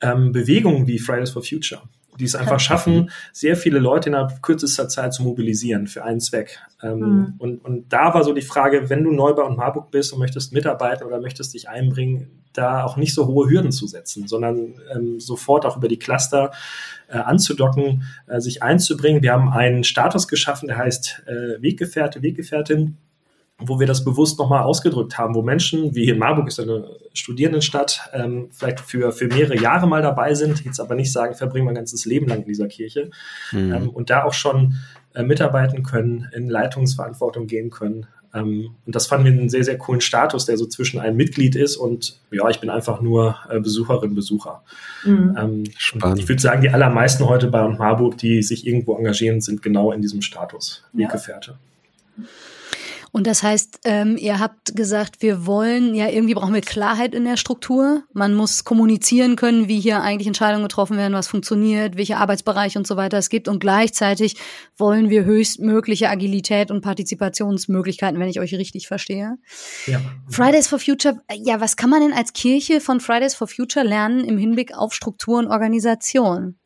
ähm, 0.00 0.32
Bewegungen 0.32 0.86
wie 0.86 0.98
Fridays 0.98 1.30
for 1.30 1.42
Future 1.42 1.82
die 2.18 2.24
es 2.24 2.34
einfach 2.34 2.60
schaffen, 2.60 3.10
sehr 3.32 3.56
viele 3.56 3.78
Leute 3.78 4.08
innerhalb 4.08 4.42
kürzester 4.42 4.88
Zeit 4.88 5.14
zu 5.14 5.22
mobilisieren 5.22 5.86
für 5.86 6.04
einen 6.04 6.20
Zweck. 6.20 6.58
Mhm. 6.82 7.34
und, 7.38 7.64
und 7.64 7.92
da 7.92 8.12
war 8.12 8.22
so 8.22 8.34
die 8.34 8.42
Frage, 8.42 8.90
wenn 8.90 9.02
du 9.02 9.10
neu 9.10 9.32
bei 9.32 9.42
und 9.42 9.56
Marburg 9.56 9.90
bist 9.90 10.12
und 10.12 10.18
möchtest 10.18 10.52
mitarbeiten 10.52 11.04
oder 11.04 11.20
möchtest 11.20 11.54
dich 11.54 11.68
einbringen, 11.68 12.42
da 12.52 12.84
auch 12.84 12.96
nicht 12.96 13.14
so 13.14 13.26
hohe 13.26 13.48
Hürden 13.48 13.72
zu 13.72 13.86
setzen, 13.86 14.28
sondern 14.28 14.74
ähm, 14.94 15.20
sofort 15.20 15.66
auch 15.66 15.76
über 15.76 15.88
die 15.88 15.98
Cluster 15.98 16.52
äh, 17.08 17.18
anzudocken, 17.18 18.04
äh, 18.26 18.40
sich 18.40 18.62
einzubringen. 18.62 19.22
Wir 19.22 19.32
haben 19.32 19.50
einen 19.50 19.84
Status 19.84 20.28
geschaffen, 20.28 20.68
der 20.68 20.78
heißt 20.78 21.24
äh, 21.26 21.62
Weggefährte, 21.62 22.22
Weggefährtin 22.22 22.98
wo 23.58 23.80
wir 23.80 23.86
das 23.86 24.04
bewusst 24.04 24.38
nochmal 24.38 24.62
ausgedrückt 24.64 25.16
haben, 25.16 25.34
wo 25.34 25.42
Menschen, 25.42 25.94
wie 25.94 26.04
hier 26.04 26.14
in 26.14 26.18
Marburg 26.18 26.48
ist 26.48 26.60
eine 26.60 26.90
Studierendenstadt, 27.14 28.10
ähm, 28.12 28.48
vielleicht 28.50 28.80
für, 28.80 29.12
für 29.12 29.28
mehrere 29.28 29.56
Jahre 29.56 29.88
mal 29.88 30.02
dabei 30.02 30.34
sind, 30.34 30.64
jetzt 30.64 30.78
aber 30.78 30.94
nicht 30.94 31.10
sagen, 31.10 31.34
verbringen 31.34 31.66
wir 31.66 31.70
ein 31.70 31.76
ganzes 31.76 32.04
Leben 32.04 32.26
lang 32.26 32.40
in 32.40 32.48
dieser 32.48 32.68
Kirche 32.68 33.10
mhm. 33.52 33.72
ähm, 33.72 33.88
und 33.88 34.10
da 34.10 34.24
auch 34.24 34.34
schon 34.34 34.74
äh, 35.14 35.22
mitarbeiten 35.22 35.82
können, 35.82 36.28
in 36.34 36.50
Leitungsverantwortung 36.50 37.46
gehen 37.46 37.70
können. 37.70 38.06
Ähm, 38.34 38.74
und 38.84 38.94
das 38.94 39.06
fanden 39.06 39.24
wir 39.24 39.32
einen 39.32 39.48
sehr, 39.48 39.64
sehr 39.64 39.78
coolen 39.78 40.02
Status, 40.02 40.44
der 40.44 40.58
so 40.58 40.66
zwischen 40.66 41.00
einem 41.00 41.16
Mitglied 41.16 41.56
ist 41.56 41.76
und 41.76 42.20
ja, 42.30 42.46
ich 42.50 42.60
bin 42.60 42.68
einfach 42.68 43.00
nur 43.00 43.36
äh, 43.48 43.58
Besucherin, 43.58 44.14
Besucher. 44.14 44.62
Mhm. 45.02 45.34
Ähm, 45.38 45.64
Spannend. 45.78 46.18
Ich 46.18 46.28
würde 46.28 46.42
sagen, 46.42 46.60
die 46.60 46.68
allermeisten 46.68 47.26
heute 47.26 47.46
bei 47.46 47.66
Marburg, 47.66 48.18
die 48.18 48.42
sich 48.42 48.66
irgendwo 48.66 48.96
engagieren, 48.96 49.40
sind 49.40 49.62
genau 49.62 49.92
in 49.92 50.02
diesem 50.02 50.20
Status, 50.20 50.84
Weggefährte. 50.92 51.56
Ja. 52.18 52.24
Und 53.16 53.26
das 53.26 53.42
heißt, 53.42 53.78
ähm, 53.84 54.18
ihr 54.18 54.40
habt 54.40 54.76
gesagt, 54.76 55.22
wir 55.22 55.46
wollen, 55.46 55.94
ja, 55.94 56.06
irgendwie 56.10 56.34
brauchen 56.34 56.52
wir 56.52 56.60
Klarheit 56.60 57.14
in 57.14 57.24
der 57.24 57.38
Struktur. 57.38 58.02
Man 58.12 58.34
muss 58.34 58.64
kommunizieren 58.64 59.36
können, 59.36 59.68
wie 59.68 59.80
hier 59.80 60.02
eigentlich 60.02 60.26
Entscheidungen 60.26 60.64
getroffen 60.64 60.98
werden, 60.98 61.14
was 61.14 61.26
funktioniert, 61.26 61.96
welche 61.96 62.18
Arbeitsbereiche 62.18 62.78
und 62.78 62.86
so 62.86 62.98
weiter 62.98 63.16
es 63.16 63.30
gibt. 63.30 63.48
Und 63.48 63.58
gleichzeitig 63.58 64.36
wollen 64.76 65.08
wir 65.08 65.24
höchstmögliche 65.24 66.10
Agilität 66.10 66.70
und 66.70 66.82
Partizipationsmöglichkeiten, 66.82 68.20
wenn 68.20 68.28
ich 68.28 68.38
euch 68.38 68.52
richtig 68.52 68.86
verstehe. 68.86 69.38
Ja. 69.86 69.98
Fridays 70.28 70.68
for 70.68 70.78
Future, 70.78 71.18
ja, 71.42 71.58
was 71.58 71.78
kann 71.78 71.88
man 71.88 72.02
denn 72.02 72.12
als 72.12 72.34
Kirche 72.34 72.82
von 72.82 73.00
Fridays 73.00 73.34
for 73.34 73.48
Future 73.48 73.86
lernen 73.86 74.24
im 74.26 74.36
Hinblick 74.36 74.76
auf 74.76 74.92
Struktur 74.92 75.38
und 75.38 75.46
Organisation? 75.46 76.58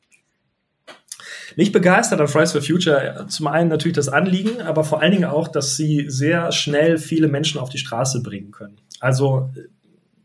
Nicht 1.57 1.73
begeistert 1.73 2.21
an 2.21 2.29
Fridays 2.29 2.53
for 2.53 2.63
Future. 2.63 3.27
Zum 3.29 3.47
einen 3.47 3.69
natürlich 3.69 3.97
das 3.97 4.09
Anliegen, 4.09 4.63
aber 4.63 4.85
vor 4.85 5.01
allen 5.01 5.13
Dingen 5.13 5.25
auch, 5.25 5.49
dass 5.49 5.77
sie 5.77 6.05
sehr 6.09 6.53
schnell 6.53 6.99
viele 6.99 7.29
Menschen 7.29 7.61
auf 7.61 7.69
die 7.69 7.79
Straße 7.79 8.23
bringen 8.23 8.51
können. 8.51 8.77
Also, 9.01 9.51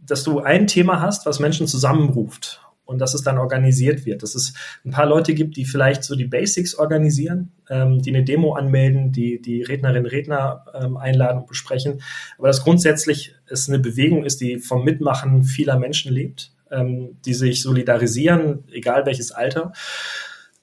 dass 0.06 0.24
du 0.24 0.40
ein 0.40 0.68
Thema 0.68 1.02
hast, 1.02 1.26
was 1.26 1.40
Menschen 1.40 1.68
zusammenruft 1.68 2.62
und 2.86 3.00
dass 3.00 3.14
es 3.14 3.24
dann 3.24 3.38
organisiert 3.38 4.06
wird. 4.06 4.24
Dass 4.24 4.36
es 4.36 4.54
ein 4.86 4.92
paar 4.92 5.08
Leute 5.08 5.34
gibt, 5.34 5.58
die 5.58 5.66
vielleicht 5.66 6.04
so 6.04 6.16
die 6.16 6.26
Basics 6.26 6.76
organisieren, 6.76 7.52
ähm, 7.70 8.02
die 8.02 8.12
eine 8.12 8.24
Demo 8.24 8.54
anmelden, 8.54 9.12
die 9.12 9.42
die 9.42 9.64
Rednerinnen 9.64 10.06
und 10.06 10.12
Redner 10.12 10.66
ähm, 10.74 10.98
einladen 10.98 11.40
und 11.40 11.48
besprechen. 11.48 12.02
Aber 12.38 12.48
dass 12.48 12.64
grundsätzlich 12.64 13.36
es 13.48 13.68
eine 13.68 13.80
Bewegung 13.80 14.24
ist, 14.24 14.42
die 14.42 14.60
vom 14.60 14.84
Mitmachen 14.84 15.44
vieler 15.44 15.80
Menschen 15.80 16.14
lebt, 16.14 16.52
ähm, 16.72 17.18
die 17.26 17.34
sich 17.34 17.62
solidarisieren, 17.62 18.64
egal 18.72 19.06
welches 19.06 19.32
Alter 19.32 19.74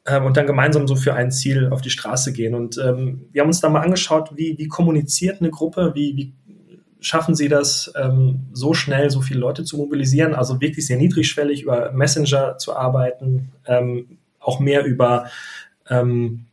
und 0.04 0.36
dann 0.36 0.46
gemeinsam 0.46 0.88
so 0.88 0.96
für 0.96 1.14
ein 1.14 1.30
Ziel 1.30 1.68
auf 1.70 1.80
die 1.80 1.90
Straße 1.90 2.32
gehen. 2.32 2.54
Und 2.54 2.78
ähm, 2.78 3.26
wir 3.32 3.42
haben 3.42 3.48
uns 3.48 3.60
da 3.60 3.68
mal 3.68 3.82
angeschaut, 3.82 4.30
wie, 4.34 4.56
wie 4.58 4.68
kommuniziert 4.68 5.40
eine 5.40 5.50
Gruppe, 5.50 5.92
wie, 5.94 6.16
wie 6.16 6.32
schaffen 7.00 7.34
sie 7.34 7.48
das, 7.48 7.92
ähm, 8.00 8.46
so 8.52 8.74
schnell 8.74 9.10
so 9.10 9.20
viele 9.20 9.40
Leute 9.40 9.64
zu 9.64 9.76
mobilisieren, 9.76 10.34
also 10.34 10.60
wirklich 10.60 10.86
sehr 10.86 10.96
niedrigschwellig 10.96 11.62
über 11.62 11.92
Messenger 11.92 12.58
zu 12.58 12.74
arbeiten, 12.76 13.52
ähm, 13.66 14.18
auch 14.38 14.60
mehr 14.60 14.84
über 14.84 15.26
ähm, 15.88 16.46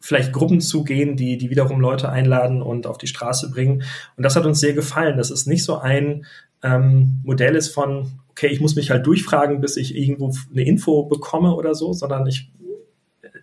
vielleicht 0.00 0.32
Gruppen 0.32 0.60
zu 0.60 0.84
gehen, 0.84 1.16
die, 1.16 1.38
die 1.38 1.48
wiederum 1.48 1.80
Leute 1.80 2.10
einladen 2.10 2.60
und 2.60 2.86
auf 2.86 2.98
die 2.98 3.06
Straße 3.06 3.50
bringen. 3.50 3.84
Und 4.16 4.22
das 4.22 4.36
hat 4.36 4.44
uns 4.44 4.60
sehr 4.60 4.74
gefallen, 4.74 5.16
dass 5.16 5.30
es 5.30 5.46
nicht 5.46 5.64
so 5.64 5.78
ein 5.78 6.26
ähm, 6.62 7.20
Modell 7.24 7.56
ist 7.56 7.70
von, 7.70 8.20
okay, 8.34 8.48
ich 8.48 8.60
muss 8.60 8.74
mich 8.74 8.90
halt 8.90 9.06
durchfragen, 9.06 9.60
bis 9.60 9.76
ich 9.76 9.94
irgendwo 9.94 10.32
eine 10.50 10.64
Info 10.64 11.04
bekomme 11.04 11.54
oder 11.54 11.76
so, 11.76 11.92
sondern 11.92 12.26
ich 12.26 12.50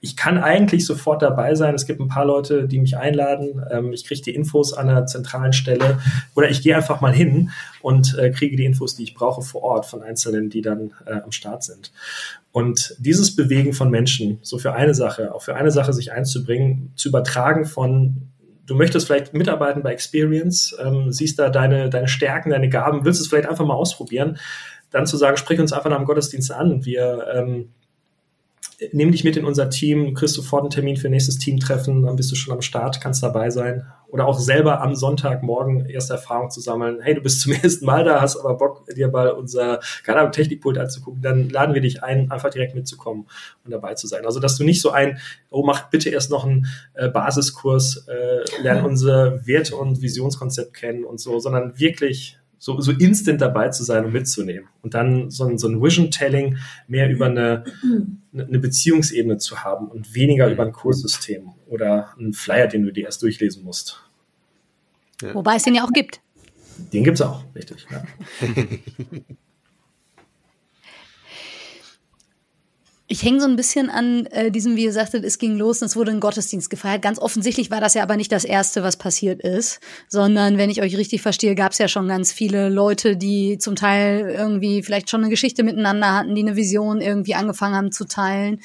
ich 0.03 0.17
kann 0.17 0.39
eigentlich 0.39 0.87
sofort 0.87 1.21
dabei 1.21 1.53
sein. 1.53 1.75
Es 1.75 1.85
gibt 1.85 1.99
ein 1.99 2.07
paar 2.07 2.25
Leute, 2.25 2.67
die 2.67 2.79
mich 2.79 2.97
einladen. 2.97 3.63
Ähm, 3.69 3.93
ich 3.93 4.03
kriege 4.03 4.21
die 4.21 4.33
Infos 4.33 4.73
an 4.73 4.89
einer 4.89 5.05
zentralen 5.05 5.53
Stelle 5.53 5.99
oder 6.33 6.49
ich 6.49 6.63
gehe 6.63 6.75
einfach 6.75 7.01
mal 7.01 7.13
hin 7.13 7.51
und 7.83 8.17
äh, 8.17 8.31
kriege 8.31 8.57
die 8.57 8.65
Infos, 8.65 8.95
die 8.95 9.03
ich 9.03 9.13
brauche 9.13 9.43
vor 9.43 9.61
Ort 9.61 9.85
von 9.85 10.01
Einzelnen, 10.01 10.49
die 10.49 10.61
dann 10.61 10.91
äh, 11.05 11.21
am 11.23 11.31
Start 11.31 11.63
sind. 11.63 11.91
Und 12.51 12.95
dieses 12.97 13.35
Bewegen 13.35 13.73
von 13.73 13.91
Menschen, 13.91 14.39
so 14.41 14.57
für 14.57 14.73
eine 14.73 14.95
Sache, 14.95 15.35
auch 15.35 15.43
für 15.43 15.55
eine 15.55 15.69
Sache 15.69 15.93
sich 15.93 16.11
einzubringen, 16.11 16.93
zu 16.95 17.09
übertragen 17.09 17.65
von 17.65 18.31
du 18.65 18.75
möchtest 18.75 19.07
vielleicht 19.07 19.33
mitarbeiten 19.33 19.83
bei 19.83 19.91
Experience, 19.91 20.75
ähm, 20.81 21.11
siehst 21.11 21.37
da 21.39 21.49
deine, 21.49 21.89
deine 21.89 22.07
Stärken, 22.07 22.51
deine 22.51 22.69
Gaben, 22.69 23.03
willst 23.03 23.19
es 23.19 23.27
vielleicht 23.27 23.49
einfach 23.49 23.65
mal 23.65 23.73
ausprobieren, 23.73 24.37
dann 24.91 25.07
zu 25.07 25.17
sagen, 25.17 25.37
sprich 25.37 25.59
uns 25.59 25.73
einfach 25.73 25.89
nach 25.89 25.97
dem 25.97 26.05
Gottesdienst 26.05 26.51
an. 26.51 26.85
Wir 26.85 27.25
ähm, 27.33 27.69
nehmen 28.91 29.11
dich 29.11 29.23
mit 29.23 29.37
in 29.37 29.45
unser 29.45 29.69
Team, 29.69 30.13
kriegst 30.13 30.35
sofort 30.35 30.63
einen 30.63 30.71
Termin 30.71 30.97
für 30.97 31.09
nächstes 31.09 31.37
Teamtreffen, 31.37 32.03
dann 32.03 32.15
bist 32.15 32.31
du 32.31 32.35
schon 32.35 32.53
am 32.53 32.61
Start, 32.61 32.99
kannst 32.99 33.21
dabei 33.21 33.49
sein. 33.49 33.85
Oder 34.07 34.27
auch 34.27 34.39
selber 34.39 34.81
am 34.81 34.93
Sonntagmorgen 34.95 35.85
erste 35.85 36.13
Erfahrung 36.13 36.49
zu 36.49 36.59
sammeln. 36.59 36.99
Hey, 37.01 37.13
du 37.15 37.21
bist 37.21 37.41
zum 37.41 37.53
ersten 37.53 37.85
Mal 37.85 38.03
da, 38.03 38.21
hast 38.21 38.37
aber 38.37 38.55
Bock, 38.55 38.85
dir 38.93 39.09
mal 39.09 39.29
unser 39.29 39.79
keine 40.03 40.29
Technikpult 40.31 40.77
anzugucken, 40.77 41.21
dann 41.21 41.49
laden 41.49 41.73
wir 41.73 41.81
dich 41.81 42.03
ein, 42.03 42.31
einfach 42.31 42.49
direkt 42.49 42.75
mitzukommen 42.75 43.27
und 43.63 43.71
dabei 43.71 43.93
zu 43.93 44.07
sein. 44.07 44.25
Also, 44.25 44.39
dass 44.39 44.57
du 44.57 44.63
nicht 44.63 44.81
so 44.81 44.91
ein, 44.91 45.19
oh, 45.49 45.63
mach 45.63 45.89
bitte 45.89 46.09
erst 46.09 46.31
noch 46.31 46.43
einen 46.43 46.65
äh, 46.95 47.07
Basiskurs, 47.07 48.07
äh, 48.07 48.61
lern 48.61 48.83
unser 48.83 49.45
Werte- 49.45 49.75
und 49.75 50.01
Visionskonzept 50.01 50.73
kennen 50.73 51.05
und 51.05 51.19
so, 51.19 51.39
sondern 51.39 51.79
wirklich 51.79 52.40
so, 52.61 52.79
so 52.79 52.91
instant 52.91 53.41
dabei 53.41 53.69
zu 53.69 53.83
sein 53.83 54.05
und 54.05 54.13
mitzunehmen. 54.13 54.69
Und 54.83 54.93
dann 54.93 55.31
so 55.31 55.45
ein, 55.45 55.57
so 55.57 55.67
ein 55.67 55.81
Vision-Telling 55.81 56.59
mehr 56.87 57.09
über 57.09 57.25
eine, 57.25 57.63
eine 58.33 58.59
Beziehungsebene 58.59 59.39
zu 59.39 59.63
haben 59.63 59.87
und 59.87 60.13
weniger 60.13 60.47
über 60.47 60.63
ein 60.63 60.71
Kurssystem 60.71 61.49
oder 61.67 62.15
einen 62.19 62.33
Flyer, 62.33 62.67
den 62.67 62.83
du 62.83 62.93
dir 62.93 63.05
erst 63.05 63.23
durchlesen 63.23 63.63
musst. 63.63 64.03
Ja. 65.23 65.33
Wobei 65.33 65.55
es 65.55 65.63
den 65.63 65.73
ja 65.73 65.83
auch 65.83 65.91
gibt. 65.91 66.21
Den 66.93 67.03
gibt 67.03 67.15
es 67.15 67.21
auch, 67.23 67.43
richtig. 67.55 67.87
Ja. 67.89 68.03
Ich 73.11 73.23
hänge 73.23 73.41
so 73.41 73.45
ein 73.45 73.57
bisschen 73.57 73.89
an 73.89 74.25
äh, 74.27 74.51
diesem, 74.51 74.77
wie 74.77 74.85
ihr 74.85 74.93
sagtet, 74.93 75.25
es 75.25 75.37
ging 75.37 75.57
los 75.57 75.81
und 75.81 75.87
es 75.87 75.97
wurde 75.97 76.11
ein 76.11 76.21
Gottesdienst 76.21 76.69
gefeiert. 76.69 77.01
Ganz 77.01 77.19
offensichtlich 77.19 77.69
war 77.69 77.81
das 77.81 77.93
ja 77.93 78.03
aber 78.03 78.15
nicht 78.15 78.31
das 78.31 78.45
Erste, 78.45 78.83
was 78.83 78.95
passiert 78.95 79.41
ist, 79.41 79.81
sondern 80.07 80.57
wenn 80.57 80.69
ich 80.69 80.81
euch 80.81 80.95
richtig 80.95 81.21
verstehe, 81.21 81.53
gab 81.53 81.73
es 81.73 81.77
ja 81.77 81.89
schon 81.89 82.07
ganz 82.07 82.31
viele 82.31 82.69
Leute, 82.69 83.17
die 83.17 83.57
zum 83.57 83.75
Teil 83.75 84.33
irgendwie 84.33 84.81
vielleicht 84.81 85.09
schon 85.09 85.19
eine 85.19 85.29
Geschichte 85.29 85.63
miteinander 85.63 86.15
hatten, 86.15 86.35
die 86.35 86.41
eine 86.41 86.55
Vision 86.55 87.01
irgendwie 87.01 87.35
angefangen 87.35 87.75
haben 87.75 87.91
zu 87.91 88.05
teilen. 88.05 88.61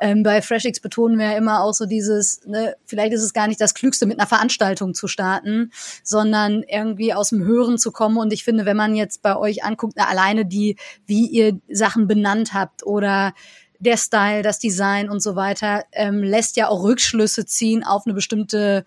Ähm, 0.00 0.24
bei 0.24 0.42
FreshX 0.42 0.80
betonen 0.80 1.16
wir 1.16 1.26
ja 1.26 1.38
immer 1.38 1.62
auch 1.62 1.72
so 1.72 1.86
dieses, 1.86 2.44
ne, 2.46 2.74
vielleicht 2.84 3.12
ist 3.12 3.22
es 3.22 3.32
gar 3.32 3.46
nicht 3.46 3.60
das 3.60 3.74
Klügste, 3.74 4.06
mit 4.06 4.18
einer 4.18 4.26
Veranstaltung 4.26 4.94
zu 4.94 5.06
starten, 5.06 5.70
sondern 6.02 6.64
irgendwie 6.64 7.14
aus 7.14 7.28
dem 7.28 7.44
Hören 7.44 7.78
zu 7.78 7.92
kommen. 7.92 8.16
Und 8.16 8.32
ich 8.32 8.42
finde, 8.42 8.64
wenn 8.64 8.76
man 8.76 8.96
jetzt 8.96 9.22
bei 9.22 9.36
euch 9.36 9.62
anguckt, 9.62 9.94
na, 9.96 10.08
alleine 10.08 10.46
die, 10.46 10.78
wie 11.06 11.28
ihr 11.28 11.60
Sachen 11.70 12.08
benannt 12.08 12.54
habt 12.54 12.84
oder 12.84 13.34
der 13.84 13.96
Style, 13.96 14.42
das 14.42 14.58
Design 14.58 15.08
und 15.08 15.20
so 15.20 15.36
weiter, 15.36 15.84
ähm, 15.92 16.22
lässt 16.22 16.56
ja 16.56 16.68
auch 16.68 16.82
Rückschlüsse 16.82 17.46
ziehen 17.46 17.84
auf 17.84 18.02
eine 18.06 18.14
bestimmte 18.14 18.84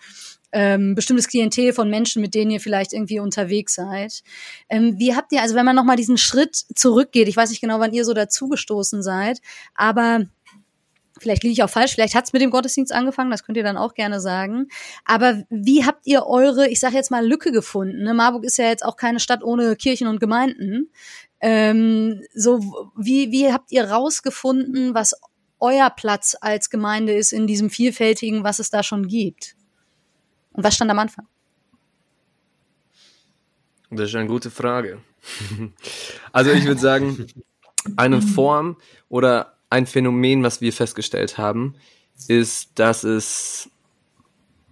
ähm, 0.54 0.96
bestimmtes 0.96 1.28
Klientel 1.28 1.74
von 1.74 1.90
Menschen, 1.90 2.22
mit 2.22 2.34
denen 2.34 2.52
ihr 2.52 2.62
vielleicht 2.62 2.94
irgendwie 2.94 3.20
unterwegs 3.20 3.76
seid. 3.76 4.24
Ähm, 4.70 4.98
wie 4.98 5.14
habt 5.14 5.32
ihr, 5.34 5.42
also 5.42 5.56
wenn 5.56 5.66
man 5.66 5.76
nochmal 5.76 5.98
diesen 5.98 6.18
Schritt 6.18 6.56
zurückgeht, 6.74 7.28
ich 7.28 7.36
weiß 7.36 7.50
nicht 7.50 7.62
genau, 7.62 7.80
wann 7.80 7.94
ihr 7.94 8.06
so 8.06 8.14
dazugestoßen 8.14 9.04
seid, 9.04 9.40
aber 9.76 10.26
Vielleicht 11.20 11.44
liege 11.44 11.54
ich 11.54 11.64
auch 11.64 11.70
falsch, 11.70 11.94
vielleicht 11.96 12.16
hat 12.16 12.26
es 12.26 12.34
mit 12.34 12.42
dem 12.42 12.52
Gottesdienst 12.52 12.94
angefangen, 12.94 13.32
das 13.32 13.44
könnt 13.44 13.58
ihr 13.58 13.64
dann 13.64 13.78
auch 13.78 13.94
gerne 13.94 14.20
sagen. 14.20 14.68
Aber 15.06 15.44
wie 15.50 15.86
habt 15.86 16.06
ihr 16.06 16.26
eure, 16.26 16.68
ich 16.68 16.80
sage 16.80 16.96
jetzt 16.96 17.12
mal, 17.12 17.26
Lücke 17.26 17.52
gefunden? 17.52 18.04
Ne? 18.04 18.14
Marburg 18.14 18.44
ist 18.44 18.58
ja 18.58 18.66
jetzt 18.66 18.86
auch 18.86 18.98
keine 18.98 19.20
Stadt 19.20 19.44
ohne 19.44 19.76
Kirchen 19.76 20.08
und 20.08 20.20
Gemeinden. 20.20 20.92
Ähm, 21.40 22.24
so, 22.34 22.92
wie, 22.96 23.32
wie 23.32 23.52
habt 23.52 23.72
ihr 23.72 23.90
rausgefunden, 23.90 24.94
was 24.94 25.14
euer 25.60 25.90
Platz 25.90 26.36
als 26.40 26.70
Gemeinde 26.70 27.14
ist 27.14 27.32
in 27.32 27.48
diesem 27.48 27.70
vielfältigen, 27.70 28.44
was 28.44 28.60
es 28.60 28.70
da 28.70 28.84
schon 28.84 29.08
gibt? 29.08 29.56
Und 30.54 30.64
was 30.64 30.76
stand 30.76 30.90
am 30.90 31.00
Anfang? 31.00 31.28
Das 33.90 34.10
ist 34.10 34.16
eine 34.16 34.28
gute 34.28 34.52
Frage. 34.52 35.00
Also 36.32 36.52
ich 36.52 36.66
würde 36.66 36.80
sagen, 36.80 37.28
eine 37.96 38.22
Form 38.22 38.78
oder 39.10 39.58
ein 39.70 39.86
Phänomen, 39.88 40.44
was 40.44 40.62
wir 40.62 40.72
festgestellt 40.72 41.38
haben, 41.38 41.76
ist, 42.28 42.80
dass 42.80 43.04
es 43.04 43.70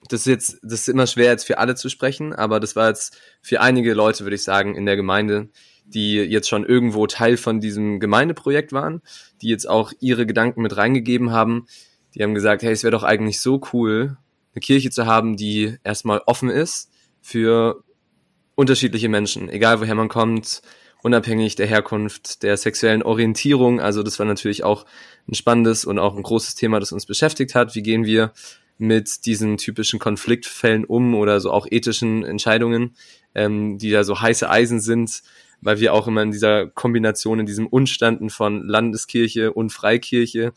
das 0.08 0.22
ist 0.22 0.28
jetzt, 0.28 0.60
das 0.62 0.82
ist 0.82 0.90
immer 0.90 1.08
schwer 1.08 1.32
jetzt 1.32 1.46
für 1.46 1.58
alle 1.58 1.76
zu 1.76 1.90
sprechen, 1.90 2.34
aber 2.34 2.60
das 2.60 2.76
war 2.76 2.90
jetzt 2.90 3.18
für 3.42 3.62
einige 3.62 3.94
Leute, 3.94 4.24
würde 4.24 4.36
ich 4.36 4.44
sagen, 4.44 4.76
in 4.76 4.86
der 4.86 4.96
Gemeinde, 4.96 5.50
die 5.86 6.16
jetzt 6.16 6.50
schon 6.50 6.66
irgendwo 6.66 7.08
Teil 7.08 7.38
von 7.38 7.60
diesem 7.60 8.00
Gemeindeprojekt 8.00 8.74
waren, 8.74 9.02
die 9.42 9.50
jetzt 9.50 9.70
auch 9.70 9.94
ihre 10.00 10.26
Gedanken 10.26 10.62
mit 10.62 10.76
reingegeben 10.76 11.32
haben. 11.32 11.68
Die 12.14 12.24
haben 12.24 12.34
gesagt, 12.34 12.64
hey, 12.64 12.72
es 12.72 12.84
wäre 12.84 12.92
doch 12.92 13.04
eigentlich 13.04 13.40
so 13.40 13.62
cool, 13.74 14.18
eine 14.54 14.62
Kirche 14.62 14.90
zu 14.90 15.06
haben, 15.06 15.36
die 15.38 15.78
erstmal 15.84 16.22
offen 16.26 16.50
ist 16.50 16.90
für 17.22 17.84
unterschiedliche 18.56 19.10
Menschen, 19.10 19.50
egal 19.50 19.82
woher 19.82 19.96
man 19.96 20.08
kommt, 20.08 20.62
unabhängig 21.02 21.56
der 21.56 21.68
Herkunft, 21.68 22.42
der 22.42 22.58
sexuellen 22.58 23.04
Orientierung. 23.04 23.80
Also 23.80 24.02
das 24.02 24.18
war 24.18 24.26
natürlich 24.26 24.64
auch 24.64 24.86
ein 25.28 25.36
spannendes 25.36 25.86
und 25.86 26.00
auch 26.00 26.16
ein 26.16 26.24
großes 26.24 26.56
Thema, 26.56 26.80
das 26.80 26.92
uns 26.92 27.06
beschäftigt 27.06 27.54
hat. 27.54 27.76
Wie 27.76 27.84
gehen 27.84 28.06
wir 28.06 28.32
mit 28.78 29.26
diesen 29.26 29.58
typischen 29.58 30.00
Konfliktfällen 30.00 30.86
um 30.86 31.16
oder 31.16 31.40
so 31.40 31.52
auch 31.52 31.68
ethischen 31.70 32.24
Entscheidungen, 32.24 32.96
ähm, 33.34 33.78
die 33.78 33.92
da 33.92 34.04
so 34.04 34.20
heiße 34.20 34.50
Eisen 34.50 34.80
sind, 34.80 35.22
weil 35.66 35.80
wir 35.80 35.94
auch 35.94 36.08
immer 36.08 36.22
in 36.22 36.32
dieser 36.32 36.68
Kombination, 36.68 37.40
in 37.40 37.48
diesem 37.48 37.66
Unstanden 37.66 38.30
von 38.30 38.64
Landeskirche 38.68 39.52
und 39.52 39.72
Freikirche. 39.72 40.54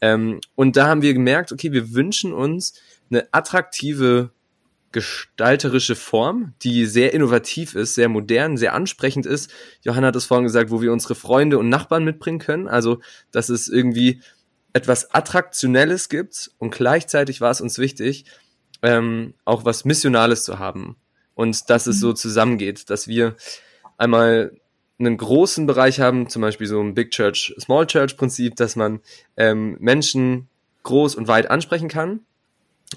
Ähm, 0.00 0.40
und 0.54 0.76
da 0.76 0.86
haben 0.86 1.02
wir 1.02 1.12
gemerkt, 1.12 1.52
okay, 1.52 1.72
wir 1.72 1.94
wünschen 1.94 2.32
uns 2.32 2.80
eine 3.10 3.26
attraktive 3.32 4.30
gestalterische 4.92 5.96
Form, 5.96 6.54
die 6.62 6.86
sehr 6.86 7.12
innovativ 7.12 7.74
ist, 7.74 7.94
sehr 7.94 8.08
modern, 8.08 8.56
sehr 8.56 8.74
ansprechend 8.74 9.26
ist. 9.26 9.50
Johanna 9.82 10.08
hat 10.08 10.16
es 10.16 10.26
vorhin 10.26 10.44
gesagt, 10.44 10.70
wo 10.70 10.80
wir 10.80 10.92
unsere 10.92 11.14
Freunde 11.16 11.58
und 11.58 11.68
Nachbarn 11.68 12.04
mitbringen 12.04 12.38
können. 12.38 12.68
Also, 12.68 13.00
dass 13.32 13.48
es 13.48 13.68
irgendwie 13.68 14.20
etwas 14.74 15.12
Attraktionelles 15.12 16.08
gibt 16.08 16.52
und 16.58 16.72
gleichzeitig 16.72 17.40
war 17.40 17.50
es 17.50 17.60
uns 17.60 17.78
wichtig, 17.78 18.26
ähm, 18.82 19.34
auch 19.44 19.64
was 19.64 19.84
Missionales 19.84 20.44
zu 20.44 20.58
haben 20.58 20.96
und 21.34 21.68
dass 21.68 21.86
es 21.86 21.98
so 21.98 22.10
mhm. 22.10 22.16
zusammengeht, 22.16 22.90
dass 22.90 23.08
wir 23.08 23.36
einmal 23.98 24.52
einen 24.98 25.16
großen 25.16 25.66
Bereich 25.66 26.00
haben, 26.00 26.28
zum 26.28 26.42
Beispiel 26.42 26.66
so 26.66 26.80
ein 26.80 26.94
Big 26.94 27.10
Church, 27.10 27.54
Small 27.58 27.86
Church 27.86 28.16
Prinzip, 28.16 28.56
dass 28.56 28.76
man 28.76 29.00
ähm, 29.36 29.76
Menschen 29.80 30.48
groß 30.84 31.14
und 31.14 31.28
weit 31.28 31.50
ansprechen 31.50 31.88
kann 31.88 32.20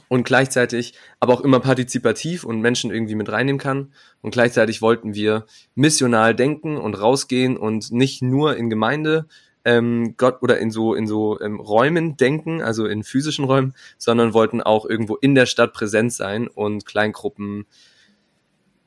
und 0.08 0.25
gleichzeitig 0.25 0.93
aber 1.19 1.34
auch 1.34 1.41
immer 1.41 1.60
partizipativ 1.60 2.43
und 2.43 2.62
Menschen 2.62 2.91
irgendwie 2.91 3.15
mit 3.15 3.31
reinnehmen 3.31 3.60
kann. 3.60 3.93
Und 4.21 4.31
gleichzeitig 4.31 4.81
wollten 4.81 5.15
wir 5.15 5.45
missional 5.73 6.36
denken 6.36 6.77
und 6.77 6.95
rausgehen 6.95 7.58
und 7.58 7.91
nicht 7.91 8.21
nur 8.21 8.58
in 8.58 8.69
Gemeinde 8.69 9.27
ähm, 9.63 10.13
Gott 10.17 10.41
oder 10.41 10.60
in 10.60 10.69
so 10.69 10.93
in 10.93 11.08
so 11.08 11.39
ähm, 11.41 11.60
Räumen 11.60 12.17
denken, 12.17 12.62
also 12.62 12.86
in 12.86 13.03
physischen 13.03 13.45
Räumen, 13.45 13.73
sondern 13.97 14.34
wollten 14.34 14.62
auch 14.62 14.86
irgendwo 14.86 15.15
in 15.15 15.34
der 15.34 15.47
Stadt 15.47 15.73
präsent 15.73 16.13
sein 16.13 16.47
und 16.47 16.86
Kleingruppen 16.86 17.65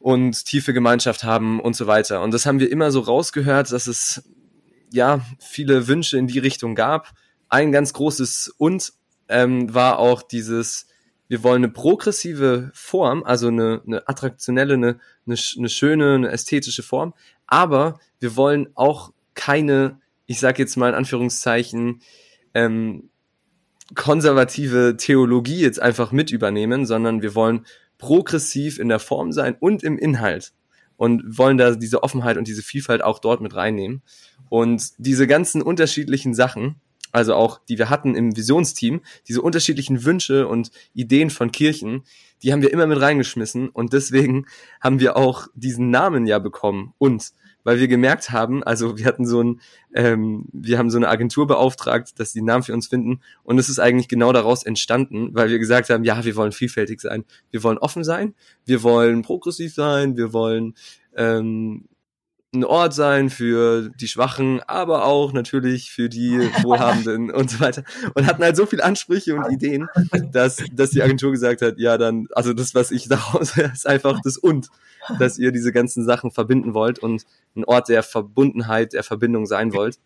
und 0.09 0.47
tiefe 0.47 0.73
Gemeinschaft 0.73 1.23
haben 1.23 1.61
und 1.61 1.77
so 1.77 1.87
weiter. 1.87 2.23
Und 2.23 2.33
das 2.33 2.47
haben 2.47 2.61
wir 2.61 2.73
immer 2.73 2.90
so 2.90 3.01
rausgehört, 3.01 3.71
dass 3.73 3.87
es 3.87 4.23
ja 4.90 5.21
viele 5.38 5.87
Wünsche 5.87 6.16
in 6.16 6.27
die 6.27 6.38
Richtung 6.38 6.75
gab. 6.75 7.12
Ein 7.51 7.73
ganz 7.73 7.92
großes 7.92 8.55
und 8.57 8.92
ähm, 9.29 9.75
war 9.75 9.99
auch 9.99 10.23
dieses 10.23 10.87
wir 11.31 11.42
wollen 11.42 11.62
eine 11.62 11.71
progressive 11.71 12.71
Form, 12.73 13.23
also 13.23 13.49
eine, 13.49 13.83
eine 13.87 14.09
attraktionelle, 14.09 14.75
eine, 14.75 14.99
eine, 15.27 15.37
eine 15.59 15.68
schöne, 15.68 16.14
eine 16.14 16.31
ästhetische 16.31 16.83
Form, 16.83 17.12
aber 17.47 18.01
wir 18.18 18.35
wollen 18.35 18.68
auch 18.75 19.12
keine 19.35 20.01
ich 20.29 20.40
sage 20.40 20.62
jetzt 20.62 20.77
mal 20.77 20.90
in 20.90 20.94
Anführungszeichen, 20.94 22.03
ähm, 22.55 23.09
konservative 23.94 24.97
Theologie 24.99 25.61
jetzt 25.61 25.81
einfach 25.81 26.12
mit 26.12 26.31
übernehmen, 26.31 26.85
sondern 26.85 27.23
wir 27.23 27.35
wollen 27.35 27.66
progressiv 27.99 28.79
in 28.79 28.89
der 28.89 28.99
Form 28.99 29.33
sein 29.33 29.57
und 29.61 29.83
im 29.83 29.99
Inhalt 29.99 30.53
und 30.97 31.39
wollen 31.39 31.59
da 31.59 31.75
diese 31.75 32.03
Offenheit 32.03 32.37
und 32.37 32.49
diese 32.49 32.63
Vielfalt 32.63 33.03
auch 33.03 33.19
dort 33.19 33.41
mit 33.41 33.55
reinnehmen. 33.55 34.03
Und 34.49 34.93
diese 34.99 35.27
ganzen 35.27 35.63
unterschiedlichen 35.63 36.35
Sachen, 36.35 36.77
also 37.13 37.35
auch 37.35 37.61
die 37.69 37.79
wir 37.79 37.89
hatten 37.89 38.15
im 38.15 38.37
Visionsteam, 38.37 39.01
diese 39.27 39.41
unterschiedlichen 39.41 40.05
Wünsche 40.05 40.49
und 40.49 40.71
Ideen 40.95 41.31
von 41.31 41.53
Kirchen, 41.53 42.03
die 42.43 42.53
haben 42.53 42.63
wir 42.63 42.73
immer 42.73 42.87
mit 42.87 43.01
reingeschmissen 43.01 43.69
und 43.69 43.93
deswegen 43.93 44.47
haben 44.81 45.01
wir 45.01 45.17
auch 45.17 45.47
diesen 45.55 45.91
Namen 45.91 46.27
ja 46.27 46.39
bekommen, 46.39 46.95
uns 46.99 47.35
weil 47.68 47.81
wir 47.81 47.88
gemerkt 47.88 48.31
haben, 48.31 48.64
also 48.64 48.96
wir 48.96 49.04
hatten 49.04 49.26
so 49.26 49.42
ein, 49.42 49.61
ähm, 49.94 50.46
wir 50.54 50.78
haben 50.78 50.88
so 50.88 50.96
eine 50.96 51.11
Agentur 51.11 51.46
beauftragt, 51.46 52.18
dass 52.18 52.33
die 52.33 52.40
Namen 52.40 52.62
für 52.62 52.72
uns 52.72 52.88
finden. 52.88 53.20
Und 53.42 53.59
es 53.59 53.68
ist 53.68 53.78
eigentlich 53.78 54.09
genau 54.09 54.33
daraus 54.33 54.62
entstanden, 54.62 55.35
weil 55.35 55.50
wir 55.50 55.59
gesagt 55.59 55.90
haben, 55.90 56.02
ja, 56.02 56.24
wir 56.24 56.35
wollen 56.35 56.52
vielfältig 56.52 57.02
sein, 57.02 57.26
wir 57.50 57.62
wollen 57.62 57.76
offen 57.76 58.04
sein, 58.04 58.35
wir 58.64 58.83
wollen 58.83 59.20
progressiv 59.20 59.74
sein, 59.74 60.16
wir 60.16 60.33
wollen 60.33 60.76
ähm, 61.14 61.85
ein 62.55 62.65
Ort 62.65 62.95
sein 62.95 63.29
für 63.29 63.91
die 63.91 64.09
Schwachen, 64.09 64.61
aber 64.67 65.05
auch 65.05 65.33
natürlich 65.33 65.91
für 65.91 66.09
die 66.09 66.39
Wohlhabenden 66.63 67.31
und 67.31 67.51
so 67.51 67.61
weiter. 67.61 67.85
Und 68.15 68.27
hatten 68.27 68.43
halt 68.43 68.57
so 68.57 68.65
viele 68.65 68.85
Ansprüche 68.85 69.37
und 69.37 69.53
Ideen, 69.53 69.89
dass, 70.33 70.63
dass 70.73 70.91
die 70.91 71.03
Agentur 71.03 71.31
gesagt 71.31 71.61
hat, 71.61 71.79
ja, 71.79 71.99
dann, 71.99 72.29
also 72.33 72.55
das, 72.55 72.75
was 72.75 72.91
ich 72.91 73.09
daraus, 73.09 73.57
ist 73.57 73.87
einfach 73.87 74.21
das 74.23 74.39
und, 74.39 74.69
dass 75.19 75.39
ihr 75.39 75.53
diese 75.53 75.73
ganzen 75.73 76.05
Sachen 76.05 76.31
verbinden 76.31 76.75
wollt 76.75 76.99
und 76.99 77.25
ein 77.55 77.65
Ort 77.65 77.89
der 77.89 78.03
Verbundenheit, 78.03 78.93
der 78.95 79.03
Verbindung 79.03 79.47
sein 79.47 79.73
wollt. 79.73 79.99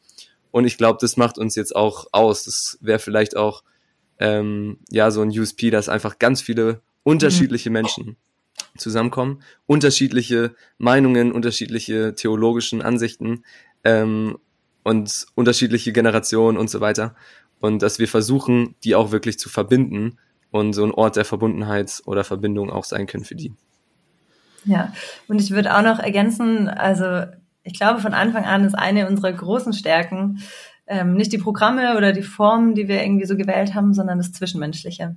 Und 0.50 0.64
ich 0.64 0.76
glaube, 0.76 0.98
das 1.00 1.16
macht 1.16 1.38
uns 1.38 1.54
jetzt 1.54 1.74
auch 1.74 2.06
aus. 2.12 2.44
Das 2.44 2.78
wäre 2.80 2.98
vielleicht 2.98 3.36
auch, 3.36 3.62
ähm, 4.18 4.78
ja, 4.90 5.10
so 5.10 5.22
ein 5.22 5.30
USP, 5.30 5.70
dass 5.70 5.88
einfach 5.88 6.18
ganz 6.18 6.42
viele 6.42 6.82
unterschiedliche 7.04 7.70
Menschen 7.70 8.16
zusammenkommen, 8.76 9.42
unterschiedliche 9.66 10.54
Meinungen, 10.78 11.32
unterschiedliche 11.32 12.14
theologischen 12.14 12.82
Ansichten 12.82 13.44
ähm, 13.84 14.38
und 14.82 15.26
unterschiedliche 15.34 15.92
Generationen 15.92 16.58
und 16.58 16.70
so 16.70 16.80
weiter. 16.80 17.14
Und 17.60 17.82
dass 17.82 17.98
wir 17.98 18.08
versuchen, 18.08 18.74
die 18.82 18.94
auch 18.94 19.12
wirklich 19.12 19.38
zu 19.38 19.48
verbinden 19.48 20.18
und 20.50 20.72
so 20.72 20.84
ein 20.84 20.90
Ort 20.90 21.16
der 21.16 21.24
Verbundenheit 21.24 22.02
oder 22.06 22.24
Verbindung 22.24 22.70
auch 22.70 22.84
sein 22.84 23.06
können 23.06 23.24
für 23.24 23.36
die. 23.36 23.52
Ja, 24.64 24.92
und 25.28 25.40
ich 25.40 25.50
würde 25.50 25.76
auch 25.76 25.82
noch 25.82 25.98
ergänzen, 25.98 26.68
also 26.68 27.24
ich 27.64 27.74
glaube, 27.74 28.00
von 28.00 28.14
Anfang 28.14 28.44
an 28.44 28.64
ist 28.64 28.74
eine 28.74 29.08
unserer 29.08 29.32
großen 29.32 29.72
Stärken 29.72 30.40
ähm, 30.86 31.14
nicht 31.14 31.32
die 31.32 31.38
Programme 31.38 31.96
oder 31.96 32.12
die 32.12 32.22
Formen, 32.22 32.74
die 32.74 32.88
wir 32.88 33.02
irgendwie 33.02 33.26
so 33.26 33.36
gewählt 33.36 33.74
haben, 33.74 33.94
sondern 33.94 34.18
das 34.18 34.32
Zwischenmenschliche. 34.32 35.16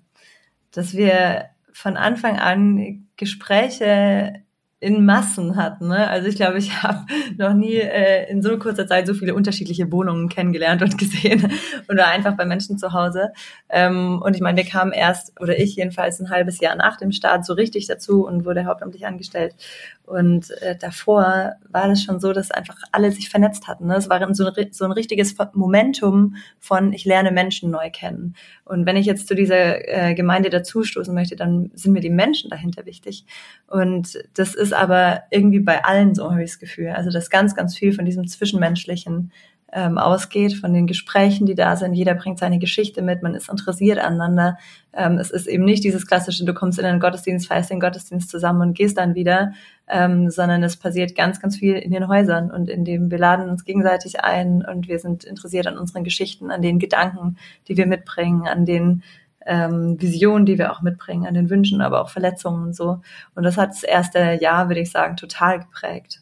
Dass 0.72 0.94
wir 0.94 1.50
von 1.76 1.98
Anfang 1.98 2.40
an 2.40 3.06
Gespräche 3.18 4.46
in 4.80 5.04
Massen 5.04 5.56
hatten. 5.56 5.88
Ne? 5.88 6.08
Also 6.08 6.28
ich 6.28 6.36
glaube, 6.36 6.58
ich 6.58 6.72
habe 6.84 7.06
noch 7.38 7.54
nie 7.54 7.76
äh, 7.76 8.30
in 8.30 8.42
so 8.42 8.58
kurzer 8.58 8.88
Zeit 8.88 9.08
so 9.08 9.14
viele 9.14 9.34
unterschiedliche 9.34 9.92
Wohnungen 9.92 10.30
kennengelernt 10.30 10.82
und 10.82 10.98
gesehen 11.00 11.52
oder 11.90 12.08
einfach 12.08 12.38
bei 12.38 12.46
Menschen 12.46 12.78
zu 12.78 12.94
Hause. 12.94 13.34
Ähm, 13.68 14.22
und 14.24 14.36
ich 14.36 14.42
meine, 14.42 14.58
wir 14.58 14.70
kamen 14.70 14.94
erst, 14.94 15.34
oder 15.42 15.60
ich 15.60 15.76
jedenfalls, 15.76 16.20
ein 16.20 16.30
halbes 16.30 16.62
Jahr 16.62 16.76
nach 16.76 16.98
dem 16.98 17.12
Start 17.12 17.46
so 17.46 17.54
richtig 17.54 17.88
dazu 17.88 18.26
und 18.26 18.46
wurde 18.46 18.66
hauptamtlich 18.66 19.06
angestellt. 19.06 19.56
Und 20.04 20.52
äh, 20.62 20.78
davor 20.78 21.54
war 21.68 21.88
das 21.88 22.04
schon 22.04 22.20
so, 22.20 22.32
dass 22.32 22.52
einfach 22.52 22.78
alle 22.92 23.12
sich 23.12 23.30
vernetzt 23.30 23.68
hatten. 23.68 23.88
Ne? 23.88 23.96
Es 23.96 24.10
war 24.10 24.20
so 24.34 24.46
ein, 24.46 24.72
so 24.72 24.86
ein 24.86 24.92
richtiges 24.92 25.36
Momentum 25.54 26.36
von, 26.60 26.94
ich 26.94 27.06
lerne 27.06 27.32
Menschen 27.32 27.72
neu 27.72 27.90
kennen. 27.90 28.36
Und 28.66 28.88
wenn 28.88 28.98
ich 28.98 29.06
jetzt 29.06 29.28
zu 29.28 29.36
dieser 29.36 29.88
äh, 29.88 30.16
Gemeinde 30.16 30.50
dazustoßen 30.50 31.14
möchte, 31.14 31.36
dann 31.36 31.70
sind 31.76 31.94
mir 31.94 32.02
die 32.02 32.10
Menschen 32.10 32.50
dahinter 32.50 32.86
wichtig. 32.88 33.26
Und 33.68 34.18
das 34.34 34.56
ist 34.56 34.74
aber 34.74 35.22
irgendwie 35.30 35.60
bei 35.60 35.86
allen 35.86 36.16
so, 36.16 36.32
habe 36.32 36.44
ich 36.44 36.52
das 36.52 36.60
Gefühl. 36.60 36.90
Also, 36.90 37.12
dass 37.12 37.30
ganz, 37.30 37.56
ganz 37.56 37.78
viel 37.78 37.94
von 37.94 38.06
diesem 38.06 38.28
Zwischenmenschlichen 38.28 39.32
ähm, 39.76 39.98
ausgeht, 39.98 40.54
von 40.54 40.74
den 40.74 40.88
Gesprächen, 40.88 41.46
die 41.46 41.54
da 41.54 41.76
sind. 41.76 41.94
Jeder 41.94 42.14
bringt 42.16 42.40
seine 42.40 42.60
Geschichte 42.60 43.02
mit, 43.02 43.22
man 43.22 43.36
ist 43.36 43.50
interessiert 43.50 44.00
aneinander. 44.00 44.58
Ähm, 44.94 45.18
es 45.18 45.32
ist 45.32 45.48
eben 45.48 45.66
nicht 45.66 45.84
dieses 45.84 46.08
klassische, 46.08 46.46
du 46.46 46.54
kommst 46.54 46.80
in 46.80 46.86
den 46.86 47.02
Gottesdienst, 47.02 47.48
feierst 47.48 47.72
den 47.72 47.82
Gottesdienst 47.82 48.30
zusammen 48.30 48.62
und 48.62 48.74
gehst 48.74 48.98
dann 48.98 49.16
wieder, 49.16 49.52
ähm, 49.90 50.30
sondern 50.30 50.64
es 50.64 50.78
passiert 50.78 51.14
ganz, 51.14 51.42
ganz 51.42 51.58
viel 51.58 51.76
in 51.76 51.92
den 51.92 52.08
Häusern 52.08 52.52
und 52.52 52.70
in 52.70 52.86
dem 52.86 53.12
wir 53.12 53.18
laden 53.18 53.50
uns 53.50 53.66
gegenseitig 53.66 54.22
ein 54.22 54.64
und 54.66 54.88
wir 54.88 55.00
sind 55.00 55.26
interessiert 55.26 55.68
an 55.68 55.78
unseren 55.78 56.06
Geschichten, 56.06 56.52
an 56.52 56.62
den 56.62 56.80
Gedanken, 56.80 57.36
die 57.68 57.76
wir 57.76 57.86
mitbringen, 57.86 58.48
an 58.48 58.66
den 58.66 59.04
ähm, 59.46 60.02
Visionen, 60.02 60.46
die 60.46 60.58
wir 60.58 60.72
auch 60.72 60.82
mitbringen, 60.84 61.28
an 61.28 61.34
den 61.34 61.50
Wünschen, 61.50 61.82
aber 61.82 62.02
auch 62.02 62.10
Verletzungen 62.10 62.64
und 62.64 62.76
so. 62.76 63.02
Und 63.36 63.44
das 63.44 63.58
hat 63.58 63.72
das 63.72 63.84
erste 63.84 64.40
Jahr, 64.40 64.70
würde 64.70 64.80
ich 64.80 64.92
sagen, 64.92 65.18
total 65.18 65.60
geprägt 65.60 66.22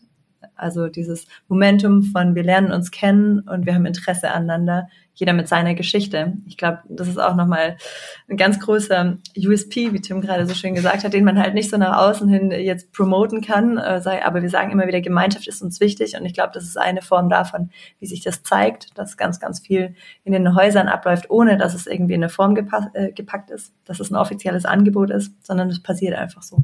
Also 0.56 0.88
dieses 0.88 1.28
Momentum 1.48 2.04
von 2.04 2.36
wir 2.36 2.44
lernen 2.44 2.72
uns 2.72 2.92
kennen 2.92 3.40
und 3.40 3.66
wir 3.66 3.74
haben 3.74 3.86
Interesse 3.86 4.32
aneinander, 4.32 4.88
jeder 5.16 5.34
mit 5.34 5.48
seiner 5.48 5.76
Geschichte. 5.76 6.34
Ich 6.48 6.58
glaube, 6.58 6.80
das 6.90 7.08
ist 7.08 7.20
auch 7.20 7.36
nochmal 7.36 7.78
ein 8.28 8.38
ganz 8.38 8.60
großer 8.60 9.18
USP, 9.38 9.94
wie 9.94 10.02
Tim 10.02 10.22
gerade 10.22 10.48
so 10.48 10.56
schön 10.56 10.74
gesagt 10.74 11.04
hat, 11.04 11.14
den 11.14 11.24
man 11.24 11.38
halt 11.38 11.54
nicht 11.54 11.70
so 11.70 11.78
nach 11.78 11.98
außen 11.98 12.28
hin 12.28 12.52
jetzt 12.52 12.92
promoten 12.92 13.42
kann. 13.42 13.78
Äh, 13.78 14.02
aber 14.24 14.42
wir 14.42 14.50
sagen 14.50 14.72
immer 14.72 14.88
wieder, 14.88 15.02
Gemeinschaft 15.02 15.48
ist 15.48 15.62
uns 15.62 15.80
wichtig 15.80 16.16
und 16.18 16.26
ich 16.26 16.34
glaube, 16.34 16.52
das 16.54 16.64
ist 16.64 16.78
eine 16.78 17.02
Form 17.02 17.30
davon, 17.30 17.70
wie 18.00 18.08
sich 18.08 18.22
das 18.22 18.42
zeigt, 18.44 18.98
dass 18.98 19.18
ganz, 19.18 19.40
ganz 19.40 19.60
viel 19.60 19.96
in 20.24 20.34
den 20.34 20.56
Häusern 20.56 20.88
abläuft, 20.88 21.30
ohne 21.30 21.58
dass 21.58 21.76
es 21.76 21.86
irgendwie 21.86 22.16
in 22.16 22.24
eine 22.24 22.30
Form 22.30 22.58
äh, 22.94 23.12
gepackt 23.12 23.52
ist, 23.52 23.72
dass 23.86 24.00
es 24.00 24.10
ein 24.10 24.16
offizielles 24.16 24.66
Angebot 24.66 25.12
ist, 25.12 25.34
sondern 25.46 25.70
es 25.70 25.82
passiert 25.82 26.16
einfach 26.16 26.42
so. 26.42 26.64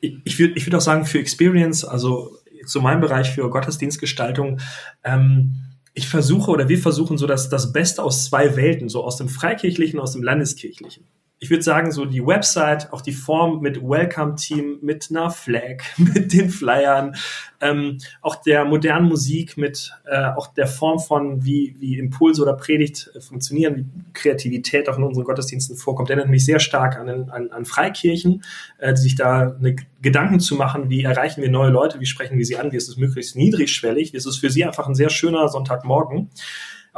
Ich, 0.00 0.18
ich 0.24 0.38
würde 0.38 0.54
ich 0.56 0.66
würd 0.66 0.74
auch 0.74 0.80
sagen, 0.80 1.04
für 1.04 1.18
Experience, 1.18 1.84
also 1.84 2.38
zu 2.68 2.80
meinem 2.80 3.00
Bereich 3.00 3.30
für 3.30 3.48
Gottesdienstgestaltung, 3.50 4.60
ähm, 5.04 5.64
ich 5.94 6.08
versuche 6.08 6.50
oder 6.50 6.68
wir 6.68 6.78
versuchen 6.78 7.18
so 7.18 7.26
das, 7.26 7.48
das 7.48 7.72
Beste 7.72 8.04
aus 8.04 8.26
zwei 8.26 8.54
Welten, 8.54 8.88
so 8.88 9.02
aus 9.02 9.16
dem 9.16 9.28
Freikirchlichen, 9.28 9.98
aus 9.98 10.12
dem 10.12 10.22
Landeskirchlichen 10.22 11.04
ich 11.40 11.50
würde 11.50 11.62
sagen, 11.62 11.92
so 11.92 12.04
die 12.04 12.24
Website, 12.24 12.92
auch 12.92 13.00
die 13.00 13.12
Form 13.12 13.60
mit 13.60 13.80
Welcome-Team, 13.80 14.78
mit 14.82 15.08
einer 15.10 15.30
Flag, 15.30 15.82
mit 15.96 16.32
den 16.32 16.50
Flyern, 16.50 17.14
ähm, 17.60 17.98
auch 18.22 18.36
der 18.36 18.64
modernen 18.64 19.08
Musik, 19.08 19.56
mit 19.56 19.92
äh, 20.06 20.24
auch 20.36 20.48
der 20.48 20.66
Form 20.66 20.98
von, 20.98 21.44
wie, 21.44 21.76
wie 21.78 21.98
Impulse 21.98 22.42
oder 22.42 22.54
Predigt 22.54 23.10
äh, 23.14 23.20
funktionieren, 23.20 23.76
wie 23.76 24.12
Kreativität 24.14 24.88
auch 24.88 24.98
in 24.98 25.04
unseren 25.04 25.24
Gottesdiensten 25.24 25.76
vorkommt, 25.76 26.10
erinnert 26.10 26.28
mich 26.28 26.44
sehr 26.44 26.58
stark 26.58 26.96
an, 26.96 27.30
an, 27.30 27.50
an 27.50 27.64
Freikirchen, 27.64 28.42
äh, 28.78 28.92
die 28.94 29.00
sich 29.00 29.14
da 29.14 29.56
eine 29.58 29.76
Gedanken 30.02 30.40
zu 30.40 30.56
machen, 30.56 30.90
wie 30.90 31.04
erreichen 31.04 31.42
wir 31.42 31.50
neue 31.50 31.70
Leute, 31.70 32.00
wie 32.00 32.06
sprechen 32.06 32.38
wir 32.38 32.46
sie 32.46 32.56
an, 32.56 32.72
wie 32.72 32.76
ist 32.76 32.88
es 32.88 32.96
möglichst 32.96 33.36
niedrigschwellig, 33.36 34.12
wie 34.12 34.16
ist 34.16 34.26
es 34.26 34.38
für 34.38 34.50
sie 34.50 34.64
einfach 34.64 34.88
ein 34.88 34.94
sehr 34.94 35.10
schöner 35.10 35.48
Sonntagmorgen. 35.48 36.30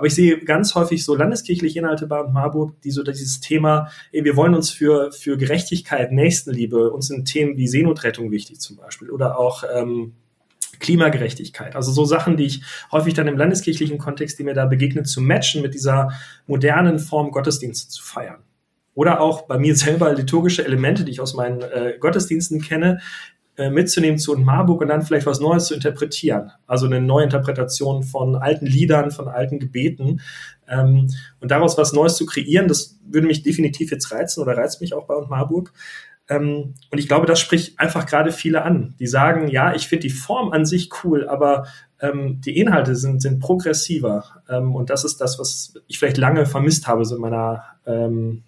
Aber 0.01 0.07
ich 0.07 0.15
sehe 0.15 0.39
ganz 0.39 0.75
häufig 0.75 1.05
so 1.05 1.15
landeskirchliche 1.15 1.79
Inhalte 1.79 2.07
bei 2.07 2.23
Marburg, 2.23 2.81
die 2.81 2.91
so 2.91 3.03
dieses 3.03 3.41
Thema, 3.41 3.91
ey, 4.13 4.25
wir 4.25 4.35
wollen 4.35 4.55
uns 4.55 4.71
für, 4.71 5.13
für 5.13 5.37
Gerechtigkeit, 5.37 6.11
Nächstenliebe, 6.11 6.91
uns 6.91 7.09
sind 7.09 7.27
Themen 7.27 7.59
wie 7.59 7.69
Seenotrettung 7.69 8.31
wichtig 8.31 8.61
zum 8.61 8.79
Beispiel 8.79 9.11
oder 9.11 9.39
auch 9.39 9.63
ähm, 9.71 10.15
Klimagerechtigkeit. 10.79 11.77
Also 11.77 11.93
so 11.93 12.07
Sachen, 12.07 12.39
die 12.39 12.47
ich 12.47 12.63
häufig 12.91 13.13
dann 13.13 13.29
im 13.29 13.37
landeskirchlichen 13.37 13.99
Kontext, 13.99 14.39
die 14.39 14.45
mir 14.45 14.55
da 14.55 14.65
begegnet, 14.65 15.07
zu 15.07 15.21
matchen 15.21 15.61
mit 15.61 15.75
dieser 15.75 16.13
modernen 16.47 16.99
Form 16.99 17.31
Gottesdienste 17.31 17.91
zu 17.91 18.03
feiern. 18.03 18.43
Oder 18.95 19.21
auch 19.21 19.43
bei 19.43 19.59
mir 19.59 19.77
selber 19.77 20.15
liturgische 20.15 20.65
Elemente, 20.65 21.05
die 21.05 21.13
ich 21.13 21.21
aus 21.21 21.35
meinen 21.35 21.61
äh, 21.61 21.99
Gottesdiensten 22.01 22.63
kenne, 22.63 23.03
mitzunehmen 23.69 24.19
zu 24.19 24.35
Marburg 24.37 24.81
und 24.81 24.89
dann 24.89 25.03
vielleicht 25.03 25.27
was 25.27 25.41
Neues 25.41 25.67
zu 25.67 25.75
interpretieren. 25.75 26.53
Also 26.67 26.87
eine 26.87 27.01
neue 27.01 27.25
Interpretation 27.25 28.03
von 28.03 28.37
alten 28.37 28.65
Liedern, 28.65 29.11
von 29.11 29.29
alten 29.29 29.59
Gebeten 29.59 30.23
ähm, 30.69 31.09
und 31.41 31.51
daraus 31.51 31.77
was 31.77 31.93
Neues 31.93 32.17
zu 32.17 32.25
kreieren, 32.25 32.69
das 32.69 32.99
würde 33.05 33.27
mich 33.27 33.43
definitiv 33.43 33.91
jetzt 33.91 34.11
reizen 34.13 34.41
oder 34.41 34.57
reizt 34.57 34.81
mich 34.81 34.95
auch 34.95 35.07
bei 35.07 35.15
Marburg. 35.29 35.73
Ähm, 36.31 36.75
und 36.91 36.99
ich 36.99 37.09
glaube, 37.09 37.27
das 37.27 37.41
spricht 37.41 37.79
einfach 37.79 38.07
gerade 38.07 38.31
viele 38.31 38.63
an, 38.63 38.95
die 39.01 39.09
sagen, 39.09 39.49
ja, 39.49 39.75
ich 39.75 39.89
finde 39.89 40.03
die 40.03 40.15
Form 40.15 40.53
an 40.53 40.65
sich 40.65 40.89
cool, 41.03 41.29
aber 41.29 41.67
ähm, 42.01 42.41
die 42.41 42.57
Inhalte 42.57 42.95
sind, 42.95 43.21
sind 43.21 43.41
progressiver. 43.41 44.43
Ähm, 44.49 44.75
und 44.75 44.91
das 44.91 45.05
ist 45.05 45.21
das, 45.21 45.39
was 45.41 45.75
ich 45.89 45.99
vielleicht 45.99 46.19
lange 46.19 46.47
vermisst 46.47 46.87
habe 46.87 47.05
so 47.05 47.17
in 47.17 47.21
meiner 47.21 47.65
ähm, 47.85 48.45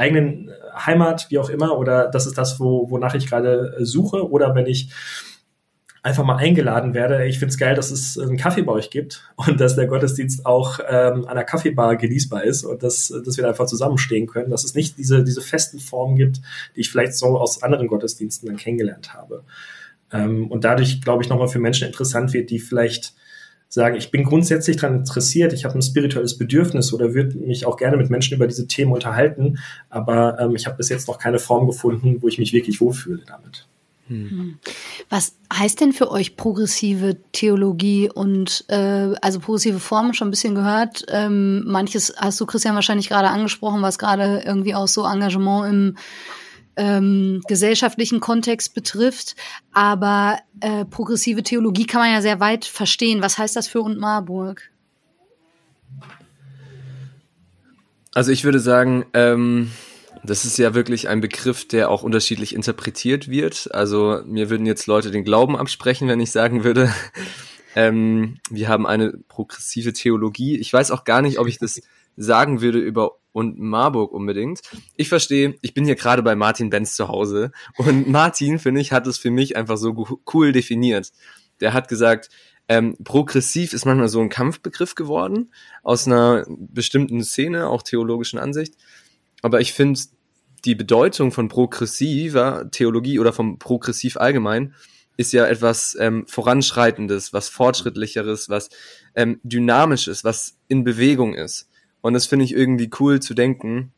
eigenen 0.00 0.50
Heimat, 0.74 1.26
wie 1.30 1.38
auch 1.38 1.50
immer, 1.50 1.78
oder 1.78 2.08
das 2.08 2.26
ist 2.26 2.38
das, 2.38 2.58
wo, 2.58 2.90
wonach 2.90 3.14
ich 3.14 3.28
gerade 3.28 3.76
äh, 3.78 3.84
suche, 3.84 4.28
oder 4.28 4.54
wenn 4.54 4.66
ich 4.66 4.90
einfach 6.02 6.24
mal 6.24 6.36
eingeladen 6.36 6.94
werde. 6.94 7.26
Ich 7.26 7.38
finde 7.38 7.52
es 7.52 7.58
geil, 7.58 7.74
dass 7.74 7.90
es 7.90 8.18
einen 8.18 8.38
Kaffee 8.38 8.62
bei 8.62 8.72
euch 8.72 8.90
gibt 8.90 9.22
und 9.36 9.60
dass 9.60 9.76
der 9.76 9.86
Gottesdienst 9.86 10.46
auch 10.46 10.80
ähm, 10.88 11.26
an 11.26 11.34
der 11.36 11.44
Kaffeebar 11.44 11.96
genießbar 11.96 12.44
ist 12.44 12.64
und 12.64 12.82
dass, 12.82 13.08
dass 13.08 13.36
wir 13.36 13.42
da 13.42 13.50
einfach 13.50 13.66
zusammenstehen 13.66 14.26
können, 14.26 14.50
dass 14.50 14.64
es 14.64 14.74
nicht 14.74 14.98
diese, 14.98 15.22
diese 15.22 15.42
festen 15.42 15.78
Formen 15.78 16.16
gibt, 16.16 16.40
die 16.74 16.80
ich 16.80 16.90
vielleicht 16.90 17.14
so 17.14 17.38
aus 17.38 17.62
anderen 17.62 17.86
Gottesdiensten 17.86 18.48
dann 18.48 18.56
kennengelernt 18.56 19.12
habe. 19.12 19.44
Ähm, 20.12 20.50
und 20.50 20.64
dadurch, 20.64 21.02
glaube 21.02 21.22
ich, 21.22 21.28
nochmal 21.28 21.48
für 21.48 21.58
Menschen 21.58 21.86
interessant 21.86 22.32
wird, 22.32 22.50
die 22.50 22.58
vielleicht 22.58 23.14
sagen, 23.72 23.96
ich 23.96 24.10
bin 24.10 24.24
grundsätzlich 24.24 24.76
daran 24.76 24.98
interessiert, 24.98 25.52
ich 25.52 25.64
habe 25.64 25.76
ein 25.76 25.82
spirituelles 25.82 26.36
Bedürfnis 26.36 26.92
oder 26.92 27.14
würde 27.14 27.38
mich 27.38 27.64
auch 27.64 27.76
gerne 27.76 27.96
mit 27.96 28.10
Menschen 28.10 28.34
über 28.34 28.48
diese 28.48 28.66
Themen 28.66 28.92
unterhalten, 28.92 29.58
aber 29.88 30.38
ähm, 30.40 30.56
ich 30.56 30.66
habe 30.66 30.76
bis 30.76 30.88
jetzt 30.88 31.08
noch 31.08 31.18
keine 31.18 31.38
Form 31.38 31.66
gefunden, 31.66 32.20
wo 32.20 32.28
ich 32.28 32.38
mich 32.38 32.52
wirklich 32.52 32.80
wohlfühle 32.80 33.22
damit. 33.26 33.66
Hm. 34.08 34.58
Was 35.08 35.36
heißt 35.52 35.80
denn 35.80 35.92
für 35.92 36.10
euch 36.10 36.36
progressive 36.36 37.16
Theologie 37.30 38.10
und 38.12 38.64
äh, 38.66 39.14
also 39.22 39.38
progressive 39.38 39.78
Formen 39.78 40.14
schon 40.14 40.28
ein 40.28 40.32
bisschen 40.32 40.56
gehört? 40.56 41.04
Ähm, 41.08 41.62
manches 41.64 42.12
hast 42.16 42.40
du 42.40 42.46
Christian 42.46 42.74
wahrscheinlich 42.74 43.08
gerade 43.08 43.28
angesprochen, 43.28 43.82
was 43.82 44.00
gerade 44.00 44.42
irgendwie 44.44 44.74
auch 44.74 44.88
so 44.88 45.04
Engagement 45.06 45.72
im 45.72 45.96
ähm, 46.80 47.42
gesellschaftlichen 47.46 48.20
Kontext 48.20 48.74
betrifft. 48.74 49.36
Aber 49.70 50.38
äh, 50.60 50.86
progressive 50.86 51.42
Theologie 51.42 51.84
kann 51.84 52.00
man 52.00 52.10
ja 52.10 52.22
sehr 52.22 52.40
weit 52.40 52.64
verstehen. 52.64 53.20
Was 53.20 53.36
heißt 53.36 53.54
das 53.54 53.68
für 53.68 53.82
und 53.82 53.98
Marburg? 53.98 54.70
Also 58.14 58.32
ich 58.32 58.44
würde 58.44 58.60
sagen, 58.60 59.04
ähm, 59.12 59.70
das 60.24 60.46
ist 60.46 60.56
ja 60.56 60.74
wirklich 60.74 61.08
ein 61.08 61.20
Begriff, 61.20 61.68
der 61.68 61.90
auch 61.90 62.02
unterschiedlich 62.02 62.54
interpretiert 62.54 63.28
wird. 63.28 63.68
Also 63.74 64.22
mir 64.24 64.48
würden 64.48 64.64
jetzt 64.64 64.86
Leute 64.86 65.10
den 65.10 65.22
Glauben 65.22 65.56
absprechen, 65.56 66.08
wenn 66.08 66.18
ich 66.18 66.32
sagen 66.32 66.64
würde, 66.64 66.90
ähm, 67.76 68.38
wir 68.48 68.68
haben 68.68 68.86
eine 68.86 69.12
progressive 69.28 69.92
Theologie. 69.92 70.56
Ich 70.56 70.72
weiß 70.72 70.92
auch 70.92 71.04
gar 71.04 71.20
nicht, 71.20 71.38
ob 71.38 71.46
ich 71.46 71.58
das 71.58 71.82
sagen 72.16 72.62
würde 72.62 72.78
über 72.78 73.19
und 73.32 73.58
Marburg 73.58 74.12
unbedingt. 74.12 74.60
Ich 74.96 75.08
verstehe, 75.08 75.54
ich 75.62 75.74
bin 75.74 75.84
hier 75.84 75.94
gerade 75.94 76.22
bei 76.22 76.34
Martin 76.34 76.70
Benz 76.70 76.94
zu 76.94 77.08
Hause 77.08 77.52
und 77.76 78.08
Martin, 78.10 78.58
finde 78.58 78.80
ich, 78.80 78.92
hat 78.92 79.06
es 79.06 79.18
für 79.18 79.30
mich 79.30 79.56
einfach 79.56 79.76
so 79.76 80.18
cool 80.32 80.52
definiert. 80.52 81.12
Der 81.60 81.72
hat 81.72 81.88
gesagt, 81.88 82.30
ähm, 82.68 82.96
progressiv 83.02 83.72
ist 83.72 83.84
manchmal 83.84 84.08
so 84.08 84.20
ein 84.20 84.28
Kampfbegriff 84.28 84.94
geworden 84.94 85.52
aus 85.82 86.06
einer 86.06 86.46
bestimmten 86.48 87.24
Szene, 87.24 87.68
auch 87.68 87.82
theologischen 87.82 88.38
Ansicht. 88.38 88.74
Aber 89.42 89.60
ich 89.60 89.72
finde 89.72 89.98
die 90.64 90.74
Bedeutung 90.74 91.32
von 91.32 91.48
progressiver 91.48 92.70
Theologie 92.70 93.18
oder 93.18 93.32
vom 93.32 93.58
progressiv 93.58 94.16
allgemein 94.16 94.74
ist 95.16 95.32
ja 95.32 95.46
etwas 95.46 95.96
ähm, 96.00 96.26
voranschreitendes, 96.26 97.32
was 97.32 97.48
fortschrittlicheres, 97.48 98.48
was 98.48 98.70
ähm, 99.14 99.40
dynamisches, 99.42 100.24
was 100.24 100.56
in 100.68 100.84
Bewegung 100.84 101.34
ist. 101.34 101.69
Und 102.00 102.14
das 102.14 102.26
finde 102.26 102.44
ich 102.44 102.54
irgendwie 102.54 102.90
cool 102.98 103.20
zu 103.20 103.34
denken, 103.34 103.92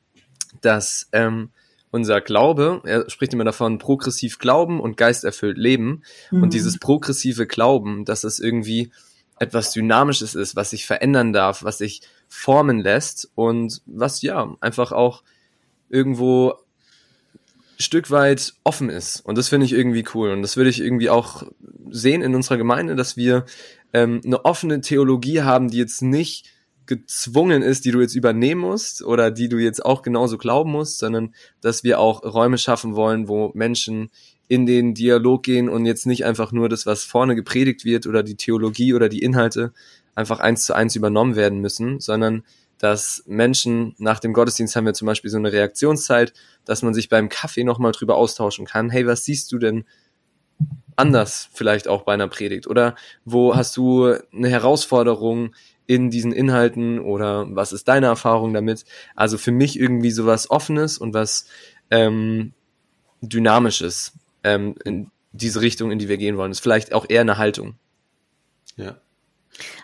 dass 0.61 1.09
ähm, 1.13 1.51
unser 1.91 2.21
Glaube, 2.21 2.81
er 2.85 3.09
spricht 3.11 3.35
immer 3.35 3.45
davon, 3.45 3.79
progressiv 3.79 4.39
glauben 4.39 4.81
und 4.81 4.97
geisterfüllt 4.97 5.59
leben. 5.59 6.03
Mhm. 6.31 6.43
Und 6.43 6.55
dieses 6.55 6.79
progressive 6.79 7.47
Glauben, 7.47 8.05
dass 8.05 8.25
es 8.25 8.39
irgendwie 8.39 8.91
etwas 9.39 9.73
Dynamisches 9.73 10.35
ist, 10.35 10.57
was 10.57 10.71
sich 10.71 10.87
verändern 10.87 11.33
darf, 11.33 11.65
was 11.65 11.79
sich 11.79 12.03
formen 12.29 12.79
lässt 12.81 13.31
und 13.35 13.83
was 13.87 14.23
ja 14.23 14.57
einfach 14.61 14.93
auch 14.93 15.23
irgendwo 15.91 16.55
Stück 17.79 18.11
weit 18.11 18.55
offen 18.65 18.89
ist. 18.89 19.21
Und 19.21 19.37
das 19.37 19.49
finde 19.49 19.67
ich 19.67 19.73
irgendwie 19.73 20.05
cool. 20.15 20.31
Und 20.31 20.43
das 20.43 20.57
würde 20.57 20.71
ich 20.71 20.81
irgendwie 20.81 21.11
auch 21.11 21.43
sehen 21.91 22.23
in 22.23 22.35
unserer 22.35 22.57
Gemeinde, 22.57 22.95
dass 22.97 23.17
wir 23.17 23.45
ähm, 23.93 24.21
eine 24.25 24.45
offene 24.45 24.81
Theologie 24.81 25.43
haben, 25.43 25.69
die 25.69 25.79
jetzt 25.79 26.01
nicht 26.01 26.47
gezwungen 26.97 27.63
ist, 27.63 27.85
die 27.85 27.91
du 27.91 28.01
jetzt 28.01 28.15
übernehmen 28.15 28.61
musst 28.61 29.03
oder 29.03 29.31
die 29.31 29.49
du 29.49 29.59
jetzt 29.59 29.85
auch 29.85 30.03
genauso 30.03 30.39
glauben 30.39 30.73
musst, 30.73 30.99
sondern 30.99 31.35
dass 31.61 31.85
wir 31.85 31.99
auch 31.99 32.23
Räume 32.23 32.59
schaffen 32.59 32.95
wollen, 32.95 33.29
wo 33.29 33.51
Menschen 33.55 34.11
in 34.49 34.67
den 34.67 34.95
Dialog 34.95 35.43
gehen 35.43 35.69
und 35.69 35.87
jetzt 35.87 36.07
nicht 36.07 36.25
einfach 36.25 36.53
nur 36.53 36.69
das, 36.69 36.85
was 36.85 37.05
vorne 37.05 37.35
gepredigt 37.35 37.85
wird 37.85 38.07
oder 38.07 38.23
die 38.23 38.37
Theologie 38.37 38.93
oder 38.93 39.09
die 39.09 39.23
Inhalte 39.23 39.73
einfach 40.15 40.41
eins 40.41 40.67
zu 40.67 40.75
eins 40.75 40.95
übernommen 40.95 41.37
werden 41.37 41.61
müssen, 41.61 42.01
sondern 42.01 42.45
dass 42.79 43.23
Menschen 43.27 43.95
nach 43.99 44.19
dem 44.19 44.33
Gottesdienst 44.33 44.75
haben 44.77 44.87
wir 44.87 44.93
zum 44.93 45.07
Beispiel 45.07 45.31
so 45.31 45.39
eine 45.39 45.53
Reaktionszeit, 45.53 46.35
dass 46.65 46.83
man 46.83 46.95
sich 46.95 47.09
beim 47.09 47.29
Kaffee 47.29 47.65
nochmal 47.65 47.93
drüber 47.93 48.17
austauschen 48.17 48.67
kann. 48.67 48.91
Hey, 48.91 49.07
was 49.07 49.25
siehst 49.25 49.53
du 49.53 49.59
denn 49.59 49.85
anders 50.97 51.49
vielleicht 51.53 51.89
auch 51.89 52.03
bei 52.03 52.13
einer 52.13 52.29
Predigt? 52.29 52.67
Oder 52.67 52.97
wo 53.25 53.55
hast 53.57 53.77
du 53.77 54.15
eine 54.33 54.49
Herausforderung, 54.49 55.55
in 55.93 56.11
diesen 56.11 56.33
Inhalten 56.33 56.99
oder 56.99 57.47
was 57.55 57.73
ist 57.73 57.87
deine 57.87 58.07
Erfahrung 58.07 58.55
damit? 58.55 58.85
Also 59.15 59.37
für 59.37 59.53
mich 59.53 59.79
irgendwie 59.79 60.11
sowas 60.11 60.51
Offenes 60.51 60.97
und 60.97 61.13
was 61.13 61.47
ähm, 61.91 62.55
Dynamisches 63.21 64.13
ähm, 64.43 64.75
in 64.85 65.11
diese 65.33 65.61
Richtung, 65.61 65.91
in 65.91 65.99
die 65.99 66.09
wir 66.09 66.17
gehen 66.17 66.39
wollen. 66.39 66.51
Ist 66.51 66.61
vielleicht 66.61 66.95
auch 66.95 67.05
eher 67.09 67.21
eine 67.21 67.37
Haltung. 67.37 67.75
Ja. 68.77 68.97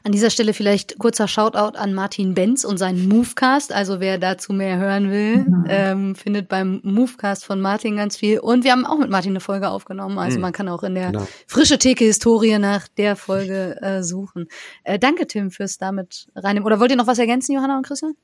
An 0.02 0.12
dieser 0.12 0.30
Stelle 0.30 0.54
vielleicht 0.54 0.98
kurzer 0.98 1.28
Shoutout 1.28 1.76
an 1.76 1.94
Martin 1.94 2.34
Benz 2.34 2.64
und 2.64 2.78
seinen 2.78 3.08
Movecast. 3.08 3.72
Also 3.72 4.00
wer 4.00 4.18
dazu 4.18 4.52
mehr 4.52 4.78
hören 4.78 5.10
will, 5.10 5.38
mhm. 5.38 5.64
ähm, 5.68 6.14
findet 6.14 6.48
beim 6.48 6.80
Movecast 6.82 7.44
von 7.44 7.60
Martin 7.60 7.96
ganz 7.96 8.16
viel. 8.16 8.38
Und 8.40 8.64
wir 8.64 8.72
haben 8.72 8.86
auch 8.86 8.98
mit 8.98 9.10
Martin 9.10 9.32
eine 9.32 9.40
Folge 9.40 9.68
aufgenommen. 9.68 10.18
Also 10.18 10.38
mhm. 10.38 10.42
man 10.42 10.52
kann 10.52 10.68
auch 10.68 10.82
in 10.82 10.94
der 10.94 11.12
genau. 11.12 11.28
frische 11.46 11.78
Theke-Historie 11.78 12.58
nach 12.58 12.88
der 12.88 13.16
Folge 13.16 13.80
äh, 13.82 14.02
suchen. 14.02 14.48
Äh, 14.84 14.98
danke, 14.98 15.26
Tim, 15.26 15.50
fürs 15.50 15.78
damit 15.78 16.28
reinnehmen. 16.34 16.66
Oder 16.66 16.80
wollt 16.80 16.90
ihr 16.90 16.96
noch 16.96 17.06
was 17.06 17.18
ergänzen, 17.18 17.52
Johanna 17.52 17.76
und 17.76 17.86
Christian? 17.86 18.14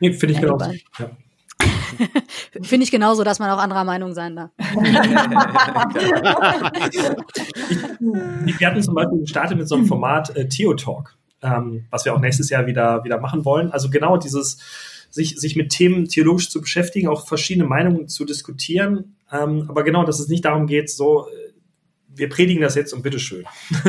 Nee, 0.00 0.12
finde 0.12 0.34
ich 0.34 0.40
ja, 0.40 0.46
genau. 0.46 0.58
Ja. 0.98 1.10
Finde 2.62 2.84
ich 2.84 2.90
genauso, 2.90 3.24
dass 3.24 3.38
man 3.38 3.50
auch 3.50 3.58
anderer 3.58 3.84
Meinung 3.84 4.14
sein 4.14 4.36
darf. 4.36 4.50
wir 8.58 8.66
hatten 8.66 8.82
zum 8.82 8.94
Beispiel 8.94 9.20
gestartet 9.20 9.58
mit 9.58 9.68
so 9.68 9.74
einem 9.76 9.86
Format 9.86 10.36
äh, 10.36 10.48
Theo 10.48 10.74
Talk, 10.74 11.16
ähm, 11.42 11.86
was 11.90 12.04
wir 12.04 12.14
auch 12.14 12.20
nächstes 12.20 12.50
Jahr 12.50 12.66
wieder, 12.66 13.04
wieder 13.04 13.20
machen 13.20 13.44
wollen. 13.44 13.70
Also 13.70 13.90
genau 13.90 14.16
dieses, 14.16 14.58
sich, 15.10 15.38
sich 15.38 15.54
mit 15.54 15.70
Themen 15.70 16.06
theologisch 16.06 16.50
zu 16.50 16.60
beschäftigen, 16.60 17.08
auch 17.08 17.26
verschiedene 17.26 17.66
Meinungen 17.66 18.08
zu 18.08 18.24
diskutieren. 18.24 19.16
Ähm, 19.30 19.66
aber 19.68 19.84
genau, 19.84 20.04
dass 20.04 20.18
es 20.18 20.28
nicht 20.28 20.44
darum 20.44 20.66
geht, 20.66 20.90
so, 20.90 21.28
äh, 21.28 21.52
wir 22.16 22.28
predigen 22.28 22.62
das 22.62 22.74
jetzt 22.74 22.92
und 22.92 23.02
bitteschön, 23.02 23.44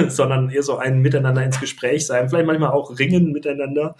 sondern 0.07 0.49
eher 0.49 0.63
so 0.63 0.77
ein 0.77 0.99
Miteinander 0.99 1.43
ins 1.43 1.59
Gespräch 1.59 2.05
sein, 2.05 2.29
vielleicht 2.29 2.47
manchmal 2.47 2.71
auch 2.71 2.97
ringen 2.97 3.31
miteinander. 3.31 3.95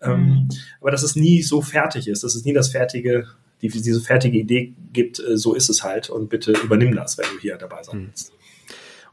Ähm, 0.00 0.20
mhm. 0.20 0.48
aber 0.80 0.90
dass 0.90 1.02
es 1.02 1.16
nie 1.16 1.42
so 1.42 1.60
fertig 1.60 2.06
ist, 2.08 2.22
dass 2.22 2.34
es 2.34 2.44
nie 2.44 2.52
das 2.52 2.68
fertige, 2.68 3.26
die, 3.62 3.68
diese 3.68 4.00
fertige 4.00 4.38
Idee 4.38 4.74
gibt, 4.92 5.18
äh, 5.18 5.36
so 5.36 5.54
ist 5.54 5.68
es 5.68 5.82
halt 5.82 6.08
und 6.08 6.28
bitte 6.28 6.52
übernimm 6.52 6.94
das, 6.94 7.18
wenn 7.18 7.26
du 7.34 7.40
hier 7.40 7.56
dabei 7.56 7.82
sein 7.82 7.98
mhm. 7.98 8.06
willst. 8.06 8.32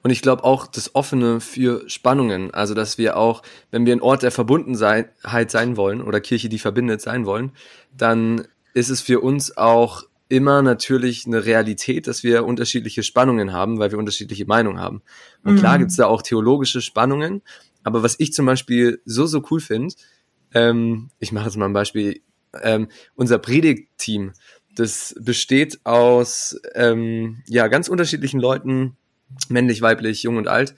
Und 0.04 0.12
ich 0.12 0.22
glaube 0.22 0.44
auch 0.44 0.68
das 0.68 0.94
Offene 0.94 1.40
für 1.40 1.90
Spannungen, 1.90 2.54
also 2.54 2.76
dass 2.76 3.00
wir 3.00 3.18
auch, 3.18 3.42
wenn 3.72 3.88
wir 3.88 3.94
ein 3.94 4.02
Ort 4.02 4.22
der 4.22 4.30
Verbundenheit 4.30 5.50
sein 5.50 5.78
wollen 5.78 6.00
oder 6.00 6.22
Kirche, 6.22 6.48
die 6.48 6.60
verbindet 6.60 7.02
sein 7.02 7.26
wollen, 7.26 7.54
dann 7.98 8.46
ist 8.76 8.90
es 8.90 9.02
für 9.02 9.22
uns 9.22 9.58
auch 9.58 10.04
immer 10.30 10.62
natürlich 10.62 11.26
eine 11.26 11.46
Realität, 11.46 12.06
dass 12.06 12.24
wir 12.24 12.46
unterschiedliche 12.46 13.02
Spannungen 13.02 13.52
haben, 13.52 13.80
weil 13.80 13.90
wir 13.90 13.98
unterschiedliche 13.98 14.46
Meinungen 14.46 14.80
haben. 14.80 15.02
Und 15.44 15.56
mhm. 15.56 15.60
klar 15.60 15.80
gibt 15.80 15.90
es 15.90 15.98
da 15.98 16.06
auch 16.06 16.22
theologische 16.22 16.82
Spannungen, 16.82 17.42
aber 17.84 18.04
was 18.04 18.16
ich 18.20 18.34
zum 18.34 18.46
Beispiel 18.46 19.02
so, 19.06 19.26
so 19.26 19.44
cool 19.50 19.60
finde, 19.60 19.96
ähm, 20.56 21.12
ich 21.20 21.32
mache 21.32 21.46
jetzt 21.46 21.58
mal 21.58 21.66
ein 21.66 21.74
Beispiel, 21.74 22.22
ähm, 22.64 22.88
unser 23.14 23.38
Predigtteam, 23.38 24.34
das 24.76 25.16
besteht 25.20 25.80
aus 25.84 26.60
ähm, 26.74 27.44
ja 27.48 27.68
ganz 27.68 27.88
unterschiedlichen 27.88 28.40
Leuten, 28.40 28.98
männlich, 29.50 29.82
weiblich, 29.82 30.24
jung 30.24 30.38
und 30.38 30.48
alt 30.48 30.76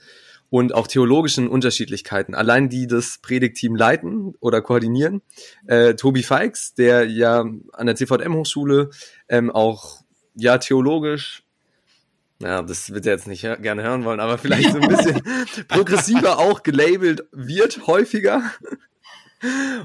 und 0.50 0.74
auch 0.74 0.86
theologischen 0.86 1.48
Unterschiedlichkeiten. 1.48 2.34
Allein 2.34 2.68
die 2.68 2.86
das 2.86 3.18
Predigtteam 3.18 3.76
leiten 3.76 4.34
oder 4.40 4.62
koordinieren. 4.62 5.22
Äh, 5.66 5.94
Tobi 5.94 6.22
Feix, 6.22 6.74
der 6.74 7.06
ja 7.06 7.44
an 7.72 7.86
der 7.86 7.96
CVM-Hochschule 7.96 8.90
ähm, 9.28 9.50
auch 9.50 10.02
ja 10.34 10.58
theologisch 10.58 11.42
ja, 12.40 12.62
das 12.62 12.94
wird 12.94 13.04
er 13.04 13.14
jetzt 13.14 13.26
nicht 13.26 13.42
gerne 13.42 13.82
hören 13.82 14.04
wollen, 14.04 14.20
aber 14.20 14.38
vielleicht 14.38 14.70
so 14.70 14.78
ein 14.78 14.88
bisschen 14.88 15.20
progressiver 15.68 16.38
auch 16.38 16.62
gelabelt 16.62 17.26
wird, 17.32 17.88
häufiger. 17.88 18.42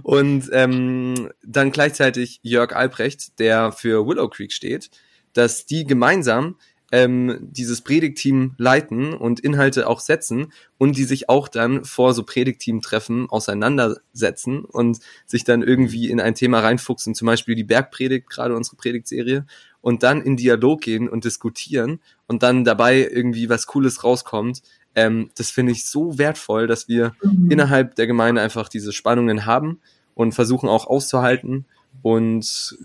Und 0.04 0.50
ähm, 0.52 1.30
dann 1.46 1.72
gleichzeitig 1.72 2.40
Jörg 2.44 2.76
Albrecht, 2.76 3.40
der 3.40 3.72
für 3.72 4.08
Willow 4.08 4.30
Creek 4.30 4.52
steht, 4.52 4.90
dass 5.34 5.66
die 5.66 5.86
gemeinsam 5.86 6.56
ähm, 6.94 7.40
dieses 7.42 7.82
Predigteam 7.82 8.54
leiten 8.60 9.16
und 9.16 9.40
Inhalte 9.40 9.88
auch 9.88 10.00
setzen 10.00 10.54
und 10.78 10.96
die 10.96 11.06
sich 11.06 11.28
auch 11.28 11.48
dann 11.48 11.86
vor 11.86 12.14
so 12.14 12.24
Predigteam-Treffen 12.24 13.32
auseinandersetzen 13.32 14.64
und 14.64 15.00
sich 15.26 15.44
dann 15.44 15.64
irgendwie 15.64 16.12
in 16.12 16.22
ein 16.22 16.36
Thema 16.36 16.60
reinfuchsen, 16.60 17.16
zum 17.16 17.26
Beispiel 17.26 17.56
die 17.56 17.64
Bergpredigt, 17.64 18.30
gerade 18.30 18.56
unsere 18.56 18.76
Predigtserie, 18.76 19.48
und 19.82 20.04
dann 20.04 20.22
in 20.22 20.38
Dialog 20.38 20.82
gehen 20.82 21.10
und 21.10 21.26
diskutieren 21.26 22.00
und 22.28 22.44
dann 22.44 22.64
dabei 22.64 23.10
irgendwie 23.12 23.50
was 23.50 23.66
Cooles 23.66 24.04
rauskommt, 24.04 24.62
ähm, 24.96 25.32
das 25.36 25.52
finde 25.52 25.72
ich 25.72 25.86
so 25.86 26.18
wertvoll, 26.18 26.68
dass 26.68 26.88
wir 26.88 27.14
mhm. 27.22 27.52
innerhalb 27.52 27.96
der 27.96 28.08
Gemeinde 28.08 28.42
einfach 28.42 28.70
diese 28.70 28.94
Spannungen 28.94 29.46
haben 29.46 29.80
und 30.16 30.34
versuchen 30.34 30.70
auch 30.70 30.88
auszuhalten. 30.88 31.66
Und 32.02 32.78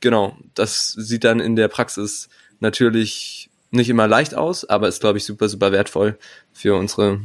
genau, 0.00 0.36
das 0.54 0.92
sieht 0.92 1.24
dann 1.24 1.40
in 1.40 1.56
der 1.56 1.68
Praxis 1.68 2.28
natürlich 2.60 3.50
nicht 3.70 3.88
immer 3.88 4.06
leicht 4.06 4.34
aus, 4.34 4.64
aber 4.64 4.88
ist, 4.88 5.00
glaube 5.00 5.18
ich, 5.18 5.24
super, 5.24 5.48
super 5.48 5.72
wertvoll 5.72 6.18
für 6.52 6.76
unsere 6.76 7.20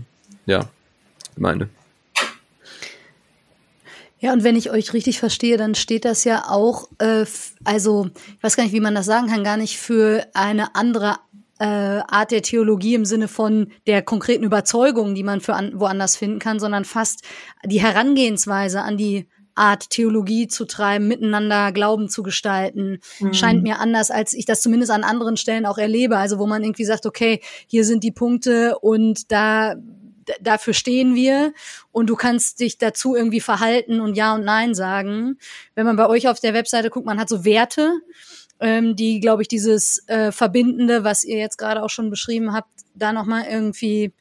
ja, 0.45 0.69
Gemeinde. 1.35 1.69
Ja, 4.19 4.33
und 4.33 4.43
wenn 4.43 4.55
ich 4.55 4.69
euch 4.69 4.93
richtig 4.93 5.19
verstehe, 5.19 5.57
dann 5.57 5.73
steht 5.73 6.05
das 6.05 6.25
ja 6.25 6.47
auch, 6.47 6.87
äh, 6.99 7.25
also 7.63 8.07
ich 8.37 8.43
weiß 8.43 8.55
gar 8.55 8.63
nicht, 8.63 8.73
wie 8.73 8.79
man 8.79 8.93
das 8.93 9.07
sagen 9.07 9.27
kann, 9.27 9.43
gar 9.43 9.57
nicht 9.57 9.79
für 9.79 10.27
eine 10.35 10.75
andere 10.75 11.17
äh, 11.61 12.01
Art 12.07 12.31
der 12.31 12.41
Theologie 12.41 12.95
im 12.95 13.05
Sinne 13.05 13.27
von 13.27 13.71
der 13.85 14.01
konkreten 14.01 14.43
Überzeugung, 14.43 15.13
die 15.13 15.21
man 15.21 15.41
für 15.41 15.53
an, 15.53 15.73
woanders 15.75 16.17
finden 16.17 16.39
kann, 16.39 16.59
sondern 16.59 16.85
fast 16.85 17.23
die 17.63 17.79
Herangehensweise 17.79 18.81
an 18.81 18.97
die 18.97 19.27
Art 19.53 19.91
Theologie 19.91 20.47
zu 20.47 20.65
treiben, 20.65 21.07
miteinander 21.07 21.71
Glauben 21.71 22.09
zu 22.09 22.23
gestalten, 22.23 22.99
mhm. 23.19 23.33
scheint 23.35 23.61
mir 23.61 23.79
anders, 23.79 24.09
als 24.09 24.33
ich 24.33 24.45
das 24.45 24.61
zumindest 24.61 24.91
an 24.91 25.03
anderen 25.03 25.37
Stellen 25.37 25.67
auch 25.67 25.77
erlebe. 25.77 26.17
Also 26.17 26.39
wo 26.39 26.47
man 26.47 26.63
irgendwie 26.63 26.85
sagt, 26.85 27.05
okay, 27.05 27.41
hier 27.67 27.85
sind 27.85 28.03
die 28.03 28.11
Punkte 28.11 28.79
und 28.79 29.31
da 29.31 29.75
dafür 30.39 30.73
stehen 30.73 31.13
wir 31.13 31.53
und 31.91 32.09
du 32.09 32.15
kannst 32.15 32.59
dich 32.59 32.77
dazu 32.77 33.15
irgendwie 33.15 33.41
verhalten 33.41 33.99
und 33.99 34.15
Ja 34.15 34.33
und 34.33 34.45
Nein 34.45 34.73
sagen. 34.73 35.37
Wenn 35.75 35.85
man 35.85 35.95
bei 35.95 36.07
euch 36.07 36.27
auf 36.27 36.39
der 36.39 36.53
Webseite 36.53 36.89
guckt, 36.89 37.05
man 37.05 37.19
hat 37.19 37.29
so 37.29 37.43
Werte 37.45 38.01
ähm, 38.61 38.95
die, 38.95 39.19
glaube 39.19 39.41
ich, 39.41 39.47
dieses 39.47 40.07
äh, 40.07 40.31
Verbindende, 40.31 41.03
was 41.03 41.23
ihr 41.23 41.37
jetzt 41.37 41.57
gerade 41.57 41.83
auch 41.83 41.89
schon 41.89 42.09
beschrieben 42.09 42.53
habt, 42.53 42.69
da 42.95 43.11
nochmal 43.11 43.45
irgendwie 43.49 44.13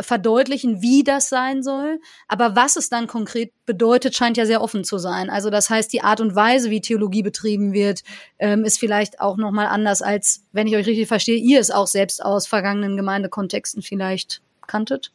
verdeutlichen, 0.00 0.80
wie 0.80 1.02
das 1.02 1.28
sein 1.28 1.62
soll. 1.62 2.00
Aber 2.28 2.54
was 2.56 2.76
es 2.76 2.88
dann 2.88 3.06
konkret 3.06 3.52
bedeutet, 3.66 4.14
scheint 4.14 4.36
ja 4.36 4.46
sehr 4.46 4.62
offen 4.62 4.84
zu 4.84 4.98
sein. 4.98 5.28
Also 5.28 5.50
das 5.50 5.70
heißt, 5.70 5.92
die 5.92 6.02
Art 6.02 6.20
und 6.20 6.34
Weise, 6.34 6.70
wie 6.70 6.80
Theologie 6.80 7.22
betrieben 7.22 7.72
wird, 7.72 8.02
ähm, 8.38 8.64
ist 8.64 8.78
vielleicht 8.78 9.20
auch 9.20 9.36
nochmal 9.36 9.66
anders, 9.66 10.00
als, 10.00 10.44
wenn 10.52 10.66
ich 10.66 10.76
euch 10.76 10.86
richtig 10.86 11.08
verstehe, 11.08 11.36
ihr 11.36 11.60
es 11.60 11.70
auch 11.70 11.86
selbst 11.86 12.24
aus 12.24 12.46
vergangenen 12.46 12.96
Gemeindekontexten 12.96 13.82
vielleicht 13.82 14.40
kanntet. 14.66 15.12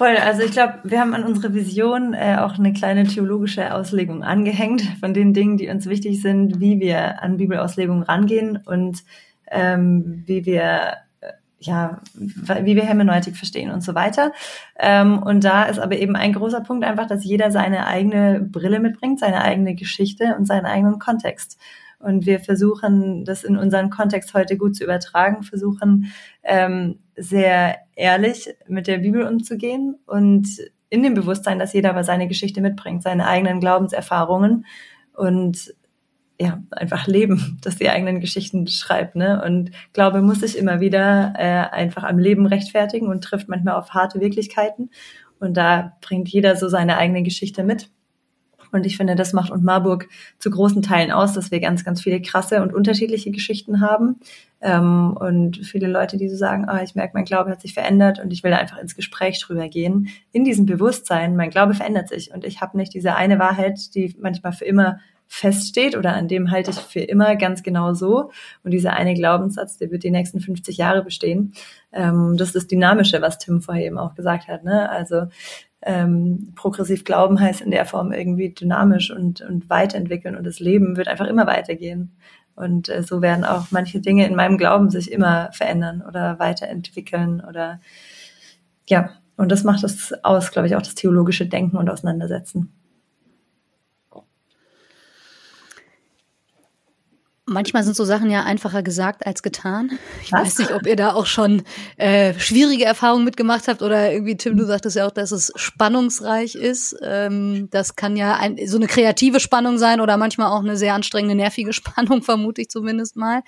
Voll, 0.00 0.16
also 0.16 0.40
ich 0.40 0.52
glaube, 0.52 0.78
wir 0.82 0.98
haben 0.98 1.12
an 1.12 1.24
unsere 1.24 1.52
Vision 1.52 2.14
äh, 2.14 2.38
auch 2.40 2.58
eine 2.58 2.72
kleine 2.72 3.04
theologische 3.04 3.74
Auslegung 3.74 4.22
angehängt 4.22 4.80
von 4.98 5.12
den 5.12 5.34
Dingen, 5.34 5.58
die 5.58 5.68
uns 5.68 5.84
wichtig 5.90 6.22
sind, 6.22 6.58
wie 6.58 6.80
wir 6.80 7.22
an 7.22 7.36
Bibelauslegungen 7.36 8.02
rangehen 8.02 8.56
und 8.64 9.02
ähm, 9.50 10.22
wie 10.24 10.46
wir 10.46 10.94
äh, 11.20 11.32
ja, 11.58 12.00
wie 12.14 12.76
wir 12.76 12.84
Hermeneutik 12.84 13.36
verstehen 13.36 13.70
und 13.70 13.82
so 13.82 13.94
weiter. 13.94 14.32
Ähm, 14.78 15.22
und 15.22 15.44
da 15.44 15.64
ist 15.64 15.78
aber 15.78 15.98
eben 15.98 16.16
ein 16.16 16.32
großer 16.32 16.62
Punkt 16.62 16.82
einfach, 16.82 17.06
dass 17.06 17.22
jeder 17.22 17.50
seine 17.50 17.86
eigene 17.86 18.40
Brille 18.40 18.80
mitbringt, 18.80 19.20
seine 19.20 19.42
eigene 19.42 19.74
Geschichte 19.74 20.34
und 20.34 20.46
seinen 20.46 20.64
eigenen 20.64 20.98
Kontext. 20.98 21.58
Und 21.98 22.24
wir 22.24 22.40
versuchen, 22.40 23.26
das 23.26 23.44
in 23.44 23.58
unseren 23.58 23.90
Kontext 23.90 24.32
heute 24.32 24.56
gut 24.56 24.76
zu 24.76 24.84
übertragen, 24.84 25.42
versuchen 25.42 26.10
ähm, 26.42 27.00
sehr 27.20 27.76
ehrlich 27.96 28.48
mit 28.66 28.86
der 28.86 28.98
Bibel 28.98 29.26
umzugehen 29.26 29.96
und 30.06 30.48
in 30.88 31.02
dem 31.02 31.14
Bewusstsein, 31.14 31.58
dass 31.58 31.72
jeder 31.72 31.90
aber 31.90 32.02
seine 32.02 32.26
Geschichte 32.28 32.60
mitbringt, 32.60 33.02
seine 33.02 33.26
eigenen 33.26 33.60
Glaubenserfahrungen 33.60 34.66
und 35.14 35.74
ja, 36.40 36.62
einfach 36.70 37.06
leben, 37.06 37.58
dass 37.62 37.76
die 37.76 37.90
eigenen 37.90 38.20
Geschichten 38.20 38.66
schreibt, 38.66 39.14
ne? 39.14 39.42
Und 39.44 39.70
Glaube 39.92 40.22
muss 40.22 40.40
sich 40.40 40.56
immer 40.56 40.80
wieder 40.80 41.34
äh, 41.36 41.70
einfach 41.70 42.02
am 42.02 42.18
Leben 42.18 42.46
rechtfertigen 42.46 43.08
und 43.08 43.22
trifft 43.22 43.48
manchmal 43.48 43.74
auf 43.74 43.90
harte 43.90 44.20
Wirklichkeiten. 44.20 44.90
Und 45.38 45.56
da 45.56 45.96
bringt 46.00 46.28
jeder 46.28 46.56
so 46.56 46.68
seine 46.68 46.96
eigene 46.96 47.22
Geschichte 47.22 47.62
mit. 47.62 47.90
Und 48.72 48.86
ich 48.86 48.96
finde, 48.96 49.16
das 49.16 49.32
macht 49.32 49.50
und 49.50 49.64
Marburg 49.64 50.08
zu 50.38 50.50
großen 50.50 50.82
Teilen 50.82 51.10
aus, 51.10 51.32
dass 51.32 51.50
wir 51.50 51.60
ganz, 51.60 51.84
ganz 51.84 52.02
viele 52.02 52.20
krasse 52.20 52.62
und 52.62 52.72
unterschiedliche 52.72 53.30
Geschichten 53.30 53.80
haben. 53.80 54.16
Ähm, 54.60 55.16
und 55.18 55.58
viele 55.58 55.86
Leute, 55.86 56.16
die 56.16 56.28
so 56.28 56.36
sagen, 56.36 56.66
ah, 56.68 56.82
ich 56.82 56.94
merke, 56.94 57.12
mein 57.14 57.24
Glaube 57.24 57.50
hat 57.50 57.60
sich 57.60 57.74
verändert 57.74 58.18
und 58.18 58.32
ich 58.32 58.42
will 58.42 58.52
einfach 58.52 58.78
ins 58.78 58.94
Gespräch 58.94 59.40
drüber 59.40 59.68
gehen. 59.68 60.08
In 60.32 60.44
diesem 60.44 60.66
Bewusstsein, 60.66 61.36
mein 61.36 61.50
Glaube 61.50 61.74
verändert 61.74 62.08
sich 62.08 62.32
und 62.32 62.44
ich 62.44 62.60
habe 62.60 62.76
nicht 62.76 62.94
diese 62.94 63.14
eine 63.14 63.38
Wahrheit, 63.38 63.94
die 63.94 64.14
manchmal 64.20 64.52
für 64.52 64.64
immer 64.64 64.98
feststeht 65.32 65.96
oder 65.96 66.14
an 66.14 66.26
dem 66.26 66.50
halte 66.50 66.72
ich 66.72 66.78
für 66.78 66.98
immer 66.98 67.36
ganz 67.36 67.62
genau 67.62 67.94
so. 67.94 68.32
Und 68.64 68.72
dieser 68.72 68.94
eine 68.94 69.14
Glaubenssatz, 69.14 69.78
der 69.78 69.92
wird 69.92 70.02
die 70.02 70.10
nächsten 70.10 70.40
50 70.40 70.76
Jahre 70.76 71.04
bestehen. 71.04 71.52
Ähm, 71.92 72.36
das 72.36 72.48
ist 72.48 72.56
das 72.56 72.66
Dynamische, 72.66 73.22
was 73.22 73.38
Tim 73.38 73.62
vorher 73.62 73.86
eben 73.86 73.96
auch 73.96 74.16
gesagt 74.16 74.48
hat. 74.48 74.64
Ne? 74.64 74.90
Also 74.90 75.26
ähm, 75.82 76.52
progressiv 76.56 77.04
glauben 77.04 77.40
heißt 77.40 77.60
in 77.60 77.70
der 77.70 77.86
Form 77.86 78.12
irgendwie 78.12 78.52
dynamisch 78.52 79.10
und, 79.10 79.40
und 79.40 79.70
weiterentwickeln 79.70 80.36
und 80.36 80.44
das 80.44 80.60
Leben 80.60 80.96
wird 80.96 81.08
einfach 81.08 81.26
immer 81.26 81.46
weitergehen. 81.46 82.16
Und 82.54 82.88
äh, 82.88 83.02
so 83.02 83.22
werden 83.22 83.44
auch 83.44 83.68
manche 83.70 84.00
Dinge 84.00 84.26
in 84.26 84.36
meinem 84.36 84.58
Glauben 84.58 84.90
sich 84.90 85.10
immer 85.10 85.50
verändern 85.52 86.02
oder 86.06 86.38
weiterentwickeln 86.38 87.42
oder 87.46 87.80
ja. 88.88 89.10
Und 89.36 89.50
das 89.50 89.64
macht 89.64 89.82
es 89.84 90.12
aus, 90.22 90.50
glaube 90.50 90.68
ich, 90.68 90.76
auch 90.76 90.82
das 90.82 90.94
theologische 90.94 91.46
Denken 91.46 91.78
und 91.78 91.88
Auseinandersetzen. 91.88 92.74
Manchmal 97.50 97.82
sind 97.82 97.96
so 97.96 98.04
Sachen 98.04 98.30
ja 98.30 98.44
einfacher 98.44 98.82
gesagt 98.82 99.26
als 99.26 99.42
getan. 99.42 99.98
Ich 100.22 100.32
Was? 100.32 100.40
weiß 100.40 100.58
nicht, 100.58 100.72
ob 100.72 100.86
ihr 100.86 100.96
da 100.96 101.14
auch 101.14 101.26
schon 101.26 101.62
äh, 101.96 102.32
schwierige 102.38 102.84
Erfahrungen 102.84 103.24
mitgemacht 103.24 103.66
habt 103.66 103.82
oder 103.82 104.12
irgendwie, 104.12 104.36
Tim, 104.36 104.56
du 104.56 104.64
sagtest 104.64 104.96
ja 104.96 105.06
auch, 105.06 105.10
dass 105.10 105.32
es 105.32 105.52
spannungsreich 105.56 106.54
ist. 106.54 106.96
Ähm, 107.02 107.68
das 107.70 107.96
kann 107.96 108.16
ja 108.16 108.36
ein, 108.36 108.56
so 108.66 108.76
eine 108.76 108.86
kreative 108.86 109.40
Spannung 109.40 109.78
sein 109.78 110.00
oder 110.00 110.16
manchmal 110.16 110.52
auch 110.52 110.60
eine 110.60 110.76
sehr 110.76 110.94
anstrengende, 110.94 111.34
nervige 111.34 111.72
Spannung, 111.74 112.22
vermute 112.22 112.62
ich 112.62 112.68
zumindest 112.68 113.16
mal. 113.16 113.42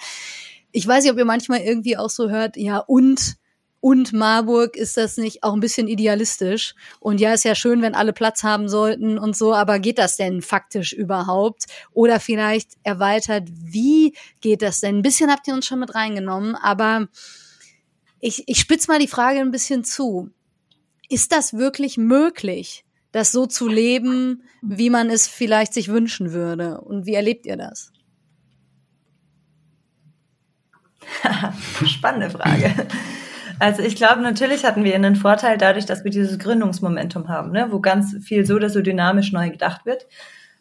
Ich 0.72 0.86
weiß 0.86 1.04
nicht, 1.04 1.12
ob 1.12 1.18
ihr 1.18 1.24
manchmal 1.24 1.60
irgendwie 1.60 1.96
auch 1.96 2.10
so 2.10 2.28
hört, 2.28 2.56
ja, 2.56 2.78
und 2.78 3.36
und 3.82 4.12
Marburg 4.12 4.76
ist 4.76 4.96
das 4.96 5.16
nicht 5.16 5.42
auch 5.42 5.54
ein 5.54 5.60
bisschen 5.60 5.88
idealistisch? 5.88 6.76
Und 7.00 7.20
ja, 7.20 7.34
ist 7.34 7.44
ja 7.44 7.56
schön, 7.56 7.82
wenn 7.82 7.96
alle 7.96 8.12
Platz 8.12 8.44
haben 8.44 8.68
sollten 8.68 9.18
und 9.18 9.36
so, 9.36 9.52
aber 9.52 9.80
geht 9.80 9.98
das 9.98 10.16
denn 10.16 10.40
faktisch 10.40 10.92
überhaupt? 10.92 11.64
Oder 11.92 12.20
vielleicht 12.20 12.74
erweitert, 12.84 13.48
wie 13.50 14.14
geht 14.40 14.62
das 14.62 14.78
denn? 14.78 14.98
Ein 14.98 15.02
bisschen 15.02 15.32
habt 15.32 15.48
ihr 15.48 15.54
uns 15.54 15.66
schon 15.66 15.80
mit 15.80 15.96
reingenommen, 15.96 16.54
aber 16.54 17.08
ich, 18.20 18.44
ich 18.46 18.60
spitze 18.60 18.88
mal 18.88 19.00
die 19.00 19.08
Frage 19.08 19.40
ein 19.40 19.50
bisschen 19.50 19.82
zu. 19.82 20.30
Ist 21.08 21.32
das 21.32 21.54
wirklich 21.54 21.98
möglich, 21.98 22.84
das 23.10 23.32
so 23.32 23.46
zu 23.46 23.66
leben, 23.66 24.44
wie 24.62 24.90
man 24.90 25.10
es 25.10 25.26
vielleicht 25.26 25.74
sich 25.74 25.88
wünschen 25.88 26.32
würde? 26.32 26.80
Und 26.82 27.04
wie 27.04 27.14
erlebt 27.14 27.46
ihr 27.46 27.56
das? 27.56 27.90
Spannende 31.84 32.30
Frage. 32.30 32.86
Also 33.62 33.84
ich 33.84 33.94
glaube, 33.94 34.20
natürlich 34.22 34.64
hatten 34.64 34.82
wir 34.82 34.92
einen 34.96 35.14
Vorteil 35.14 35.56
dadurch, 35.56 35.86
dass 35.86 36.02
wir 36.02 36.10
dieses 36.10 36.40
Gründungsmomentum 36.40 37.28
haben, 37.28 37.52
ne? 37.52 37.68
wo 37.70 37.78
ganz 37.78 38.16
viel 38.20 38.44
so 38.44 38.56
oder 38.56 38.68
so 38.68 38.82
dynamisch 38.82 39.30
neu 39.30 39.50
gedacht 39.50 39.86
wird. 39.86 40.08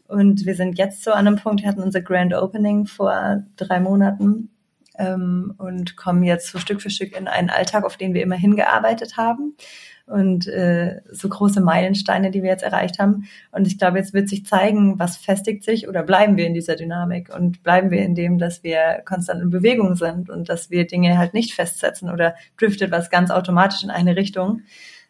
Und 0.07 0.45
wir 0.45 0.53
sind 0.53 0.77
jetzt 0.77 1.03
so 1.03 1.09
an 1.09 1.25
einem 1.25 1.37
Punkt, 1.37 1.63
wir 1.63 1.67
hatten 1.67 1.81
unser 1.81 2.01
Grand 2.01 2.31
Opening 2.35 2.85
vor 2.85 3.41
drei 3.55 3.79
Monaten 3.79 4.51
ähm, 4.99 5.55
und 5.57 5.97
kommen 5.97 6.21
jetzt 6.21 6.51
so 6.51 6.59
Stück 6.59 6.79
für 6.79 6.91
Stück 6.91 7.17
in 7.17 7.27
einen 7.27 7.49
Alltag, 7.49 7.85
auf 7.85 7.97
den 7.97 8.13
wir 8.13 8.21
immer 8.21 8.35
hingearbeitet 8.35 9.17
haben 9.17 9.55
und 10.11 10.47
äh, 10.47 11.01
so 11.11 11.29
große 11.29 11.61
Meilensteine, 11.61 12.31
die 12.31 12.43
wir 12.43 12.49
jetzt 12.49 12.63
erreicht 12.63 12.99
haben. 12.99 13.27
Und 13.51 13.65
ich 13.65 13.77
glaube, 13.77 13.97
jetzt 13.97 14.13
wird 14.13 14.29
sich 14.29 14.45
zeigen, 14.45 14.99
was 14.99 15.17
festigt 15.17 15.63
sich 15.63 15.87
oder 15.87 16.03
bleiben 16.03 16.37
wir 16.37 16.45
in 16.45 16.53
dieser 16.53 16.75
Dynamik 16.75 17.33
und 17.33 17.63
bleiben 17.63 17.91
wir 17.91 18.03
in 18.03 18.13
dem, 18.13 18.37
dass 18.37 18.63
wir 18.63 19.01
konstant 19.05 19.41
in 19.41 19.49
Bewegung 19.49 19.95
sind 19.95 20.29
und 20.29 20.49
dass 20.49 20.69
wir 20.69 20.85
Dinge 20.85 21.17
halt 21.17 21.33
nicht 21.33 21.53
festsetzen 21.53 22.09
oder 22.09 22.35
driftet 22.57 22.91
was 22.91 23.09
ganz 23.09 23.31
automatisch 23.31 23.83
in 23.83 23.89
eine 23.89 24.15
Richtung. 24.15 24.61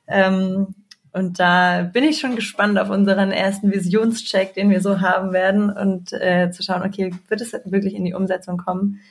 Ähm, 0.08 0.76
und 1.14 1.40
da 1.40 1.84
bin 1.84 2.06
ich 2.06 2.20
schon 2.20 2.36
gespannt 2.36 2.80
auf 2.80 2.90
unseren 2.90 3.32
ersten 3.32 3.72
Visionscheck, 3.72 4.54
den 4.54 4.70
wir 4.70 4.80
so 4.80 5.02
haben 5.02 5.34
werden 5.34 5.70
und 5.70 6.14
äh, 6.14 6.52
zu 6.52 6.64
schauen, 6.64 6.84
okay, 6.84 7.14
wird 7.28 7.42
es 7.42 7.54
wirklich 7.66 7.96
in 7.96 8.06
die 8.06 8.14
Umsetzung 8.14 8.58
kommen? 8.58 9.02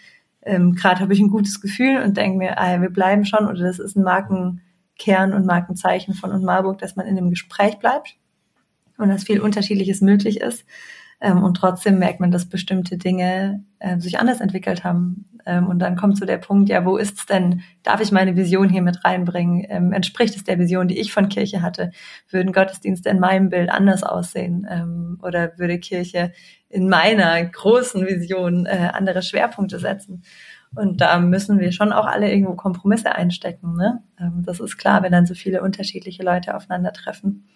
Ähm, 0.43 0.74
Gerade 0.74 1.01
habe 1.01 1.12
ich 1.12 1.20
ein 1.20 1.28
gutes 1.28 1.61
Gefühl 1.61 2.03
und 2.03 2.16
denke 2.16 2.38
mir, 2.38 2.59
ah, 2.59 2.80
wir 2.80 2.88
bleiben 2.88 3.26
schon 3.26 3.47
oder 3.47 3.61
das 3.61 3.78
ist 3.78 3.97
ein 3.97 4.03
Marken 4.03 4.62
Kern 5.01 5.33
und 5.33 5.47
Markenzeichen 5.47 6.15
von 6.15 6.31
und 6.31 6.45
Marburg, 6.45 6.79
dass 6.79 6.95
man 6.95 7.07
in 7.07 7.17
dem 7.17 7.31
Gespräch 7.31 7.79
bleibt 7.79 8.17
und 8.99 9.09
dass 9.09 9.25
viel 9.25 9.41
Unterschiedliches 9.41 10.03
möglich 10.03 10.41
ist. 10.41 10.65
Ähm, 11.21 11.43
und 11.43 11.55
trotzdem 11.55 11.99
merkt 11.99 12.21
man, 12.21 12.31
dass 12.31 12.49
bestimmte 12.49 12.97
Dinge 12.97 13.65
äh, 13.79 13.99
sich 13.99 14.19
anders 14.19 14.41
entwickelt 14.41 14.85
haben. 14.85 15.27
Ähm, 15.47 15.69
und 15.69 15.79
dann 15.79 15.97
kommt 15.97 16.19
so 16.19 16.25
der 16.25 16.37
Punkt, 16.39 16.69
ja, 16.69 16.85
wo 16.85 16.97
ist 16.97 17.19
es 17.19 17.27
denn? 17.27 17.63
Darf 17.83 18.01
ich 18.01 18.13
meine 18.13 18.37
Vision 18.37 18.69
hier 18.69 18.83
mit 18.83 19.05
reinbringen? 19.05 19.65
Ähm, 19.69 19.93
entspricht 19.93 20.37
es 20.37 20.45
der 20.45 20.59
Vision, 20.59 20.89
die 20.89 20.99
ich 20.99 21.13
von 21.13 21.29
Kirche 21.29 21.63
hatte? 21.63 21.91
Würden 22.29 22.53
Gottesdienste 22.53 23.09
in 23.09 23.21
meinem 23.21 23.49
Bild 23.49 23.71
anders 23.71 24.03
aussehen? 24.03 24.67
Ähm, 24.71 25.19
oder 25.23 25.59
würde 25.59 25.79
Kirche 25.79 26.33
in 26.69 26.89
meiner 26.89 27.43
großen 27.45 28.07
Vision 28.07 28.67
äh, 28.67 28.91
andere 28.93 29.23
Schwerpunkte 29.23 29.79
setzen? 29.79 30.23
Und 30.75 31.01
da 31.01 31.18
müssen 31.18 31.59
wir 31.59 31.73
schon 31.73 31.93
auch 31.93 32.07
alle 32.07 32.31
irgendwo 32.31 32.55
Kompromisse 32.55 33.12
einstecken. 33.14 33.75
Ne? 33.75 34.03
Ähm, 34.18 34.43
das 34.45 34.61
ist 34.61 34.77
klar, 34.77 35.03
wenn 35.03 35.12
dann 35.12 35.27
so 35.27 35.35
viele 35.35 35.62
unterschiedliche 35.62 36.23
Leute 36.23 36.55
aufeinandertreffen. 36.55 37.49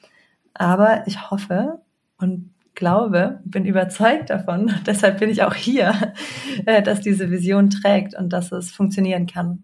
Aber 0.52 1.06
ich 1.06 1.30
hoffe 1.30 1.80
und 2.18 2.50
glaube, 2.74 3.40
bin 3.44 3.64
überzeugt 3.66 4.30
davon, 4.30 4.72
deshalb 4.86 5.20
bin 5.20 5.30
ich 5.30 5.42
auch 5.42 5.54
hier, 5.54 6.12
äh, 6.66 6.82
dass 6.82 7.00
diese 7.00 7.30
Vision 7.30 7.70
trägt 7.70 8.14
und 8.14 8.32
dass 8.32 8.50
es 8.50 8.70
funktionieren 8.70 9.26
kann. 9.26 9.62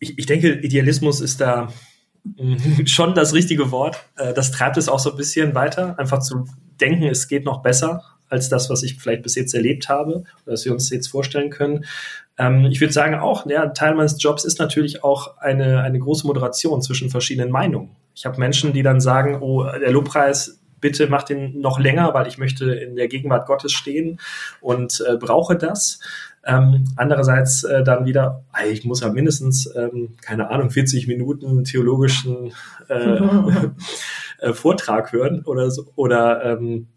Ich, 0.00 0.18
ich 0.18 0.26
denke, 0.26 0.54
Idealismus 0.54 1.20
ist 1.20 1.40
da 1.40 1.68
mm, 2.24 2.56
schon 2.86 3.14
das 3.14 3.34
richtige 3.34 3.70
Wort. 3.70 4.04
Äh, 4.16 4.34
das 4.34 4.50
treibt 4.50 4.76
es 4.78 4.88
auch 4.88 4.98
so 4.98 5.12
ein 5.12 5.16
bisschen 5.16 5.54
weiter, 5.54 5.96
einfach 5.98 6.18
zu 6.18 6.46
denken, 6.80 7.04
es 7.04 7.28
geht 7.28 7.44
noch 7.44 7.62
besser 7.62 8.02
als 8.32 8.48
das, 8.48 8.70
was 8.70 8.82
ich 8.82 8.98
vielleicht 8.98 9.22
bis 9.22 9.34
jetzt 9.34 9.54
erlebt 9.54 9.88
habe, 9.88 10.24
oder 10.44 10.54
was 10.54 10.64
wir 10.64 10.72
uns 10.72 10.90
jetzt 10.90 11.08
vorstellen 11.08 11.50
können. 11.50 11.84
Ähm, 12.38 12.64
ich 12.64 12.80
würde 12.80 12.92
sagen 12.92 13.14
auch, 13.14 13.46
ja, 13.46 13.66
Teil 13.68 13.94
meines 13.94 14.20
Jobs 14.20 14.44
ist 14.44 14.58
natürlich 14.58 15.04
auch 15.04 15.36
eine, 15.36 15.82
eine 15.82 15.98
große 15.98 16.26
Moderation 16.26 16.80
zwischen 16.80 17.10
verschiedenen 17.10 17.50
Meinungen. 17.50 17.90
Ich 18.14 18.24
habe 18.24 18.40
Menschen, 18.40 18.72
die 18.72 18.82
dann 18.82 19.00
sagen, 19.00 19.40
oh, 19.40 19.64
der 19.64 19.92
Lobpreis, 19.92 20.58
bitte 20.80 21.08
mach 21.08 21.22
den 21.22 21.60
noch 21.60 21.78
länger, 21.78 22.14
weil 22.14 22.26
ich 22.26 22.38
möchte 22.38 22.72
in 22.72 22.96
der 22.96 23.06
Gegenwart 23.06 23.46
Gottes 23.46 23.72
stehen 23.72 24.18
und 24.60 25.04
äh, 25.06 25.16
brauche 25.16 25.56
das. 25.56 26.00
Ähm, 26.44 26.84
andererseits 26.96 27.62
äh, 27.62 27.84
dann 27.84 28.04
wieder, 28.04 28.44
ich 28.68 28.84
muss 28.84 29.00
ja 29.02 29.12
mindestens, 29.12 29.72
ähm, 29.76 30.16
keine 30.22 30.50
Ahnung, 30.50 30.70
40 30.70 31.06
Minuten 31.06 31.64
theologischen 31.64 32.52
äh, 32.88 33.20
äh, 34.38 34.52
Vortrag 34.54 35.12
hören 35.12 35.42
oder 35.44 35.70
so, 35.70 35.92
oder 35.94 36.44
ähm, 36.44 36.88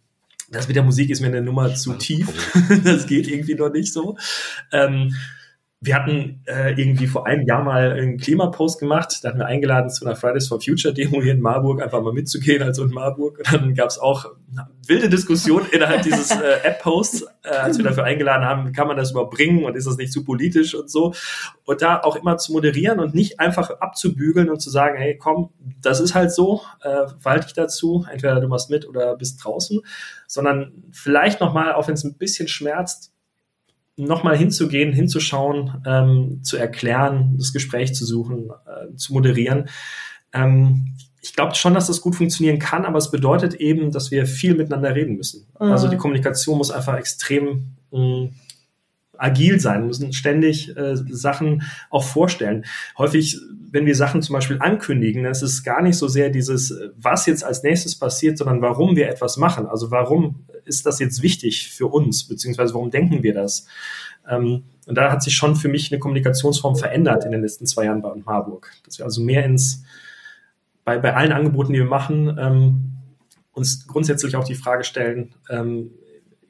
das 0.49 0.67
mit 0.67 0.75
der 0.75 0.83
Musik 0.83 1.09
ist 1.09 1.21
mir 1.21 1.27
eine 1.27 1.41
Nummer 1.41 1.73
zu 1.75 1.93
tief. 1.93 2.27
das 2.83 3.07
geht 3.07 3.27
irgendwie 3.27 3.55
noch 3.55 3.71
nicht 3.71 3.91
so. 3.91 4.17
Ähm, 4.71 5.15
wir 5.85 5.95
hatten 5.95 6.41
äh, 6.45 6.71
irgendwie 6.71 7.07
vor 7.07 7.27
einem 7.27 7.45
Jahr 7.45 7.63
mal 7.63 7.91
einen 7.91 8.17
Klimapost 8.17 8.79
gemacht. 8.79 9.19
Da 9.21 9.29
hatten 9.29 9.39
wir 9.39 9.45
eingeladen 9.45 9.89
zu 9.89 10.05
einer 10.05 10.15
Fridays 10.15 10.47
for 10.47 10.59
Future 10.59 10.93
Demo 10.93 11.21
hier 11.21 11.33
in 11.33 11.41
Marburg, 11.41 11.81
einfach 11.81 12.01
mal 12.01 12.13
mitzugehen 12.13 12.63
als 12.63 12.79
in 12.79 12.89
Marburg. 12.89 13.37
Und 13.37 13.53
dann 13.53 13.73
gab 13.75 13.89
es 13.89 13.99
auch 13.99 14.25
wilde 14.87 15.09
Diskussionen 15.09 15.67
innerhalb 15.71 16.01
dieses 16.01 16.31
äh, 16.31 16.59
App-Posts, 16.63 17.25
äh, 17.43 17.49
als 17.49 17.77
wir 17.77 17.85
dafür 17.85 18.03
eingeladen 18.03 18.45
haben, 18.45 18.71
kann 18.73 18.87
man 18.87 18.97
das 18.97 19.11
überbringen 19.11 19.63
und 19.63 19.75
ist 19.75 19.87
das 19.87 19.97
nicht 19.97 20.11
zu 20.11 20.23
politisch 20.23 20.75
und 20.75 20.89
so. 20.89 21.13
Und 21.65 21.81
da 21.81 21.99
auch 22.01 22.15
immer 22.15 22.37
zu 22.37 22.53
moderieren 22.53 22.99
und 22.99 23.13
nicht 23.13 23.39
einfach 23.39 23.69
abzubügeln 23.79 24.49
und 24.49 24.59
zu 24.59 24.69
sagen, 24.69 24.97
hey, 24.97 25.17
komm, 25.17 25.51
das 25.81 25.99
ist 25.99 26.15
halt 26.15 26.31
so, 26.31 26.61
äh, 26.81 27.07
verhalte 27.19 27.45
dich 27.45 27.53
dazu, 27.53 28.05
entweder 28.11 28.39
du 28.39 28.47
machst 28.47 28.69
mit 28.69 28.87
oder 28.87 29.15
bist 29.15 29.43
draußen, 29.43 29.81
sondern 30.27 30.83
vielleicht 30.91 31.41
nochmal, 31.41 31.73
auch 31.73 31.87
wenn 31.87 31.95
es 31.95 32.03
ein 32.03 32.17
bisschen 32.17 32.47
schmerzt, 32.47 33.14
nochmal 33.97 34.37
hinzugehen, 34.37 34.93
hinzuschauen, 34.93 35.81
ähm, 35.85 36.39
zu 36.43 36.57
erklären, 36.57 37.35
das 37.37 37.53
Gespräch 37.53 37.95
zu 37.95 38.05
suchen, 38.05 38.49
äh, 38.65 38.95
zu 38.95 39.13
moderieren. 39.13 39.69
Ähm, 40.33 40.95
ich 41.21 41.33
glaube 41.33 41.55
schon, 41.55 41.73
dass 41.73 41.87
das 41.87 42.01
gut 42.01 42.15
funktionieren 42.15 42.59
kann, 42.59 42.85
aber 42.85 42.97
es 42.97 43.09
bedeutet 43.09 43.55
eben, 43.55 43.91
dass 43.91 44.11
wir 44.11 44.27
viel 44.27 44.55
miteinander 44.55 44.93
reden 44.93 45.15
müssen. 45.15 45.47
Mhm. 45.59 45.71
Also 45.71 45.87
die 45.87 45.97
Kommunikation 45.97 46.57
muss 46.57 46.71
einfach 46.71 46.97
extrem 46.97 47.75
mh, 47.91 47.99
mm, 47.99 48.29
agil 49.17 49.59
sein, 49.59 49.81
wir 49.81 49.87
müssen 49.87 50.13
ständig 50.13 50.75
äh, 50.75 50.95
Sachen 50.95 51.63
auch 51.89 52.03
vorstellen. 52.03 52.65
Häufig, 52.97 53.39
wenn 53.71 53.85
wir 53.85 53.95
Sachen 53.95 54.21
zum 54.21 54.33
Beispiel 54.33 54.59
ankündigen, 54.59 55.23
dann 55.23 55.31
ist 55.31 55.41
es 55.41 55.63
gar 55.63 55.81
nicht 55.81 55.97
so 55.97 56.07
sehr 56.07 56.29
dieses, 56.29 56.77
was 56.97 57.25
jetzt 57.25 57.43
als 57.43 57.63
nächstes 57.63 57.97
passiert, 57.97 58.37
sondern 58.37 58.61
warum 58.61 58.95
wir 58.95 59.09
etwas 59.09 59.37
machen. 59.37 59.67
Also 59.67 59.89
warum 59.89 60.44
ist 60.65 60.85
das 60.85 60.99
jetzt 60.99 61.21
wichtig 61.21 61.69
für 61.69 61.87
uns, 61.87 62.27
beziehungsweise 62.27 62.73
warum 62.73 62.91
denken 62.91 63.23
wir 63.23 63.33
das? 63.33 63.67
Ähm, 64.29 64.63
und 64.87 64.95
da 64.95 65.11
hat 65.11 65.23
sich 65.23 65.35
schon 65.35 65.55
für 65.55 65.67
mich 65.67 65.91
eine 65.91 65.99
Kommunikationsform 65.99 66.75
verändert 66.75 67.25
in 67.25 67.31
den 67.31 67.41
letzten 67.41 67.65
zwei 67.65 67.85
Jahren 67.85 68.01
bei 68.01 68.13
Marburg. 68.15 68.71
Dass 68.85 68.97
wir 68.97 69.05
also 69.05 69.21
mehr 69.21 69.45
ins, 69.45 69.83
bei, 70.83 70.97
bei 70.99 71.15
allen 71.15 71.31
Angeboten, 71.31 71.73
die 71.73 71.79
wir 71.79 71.85
machen, 71.85 72.37
ähm, 72.39 72.91
uns 73.51 73.87
grundsätzlich 73.87 74.35
auch 74.35 74.43
die 74.43 74.55
Frage 74.55 74.83
stellen, 74.83 75.33
ähm, 75.49 75.91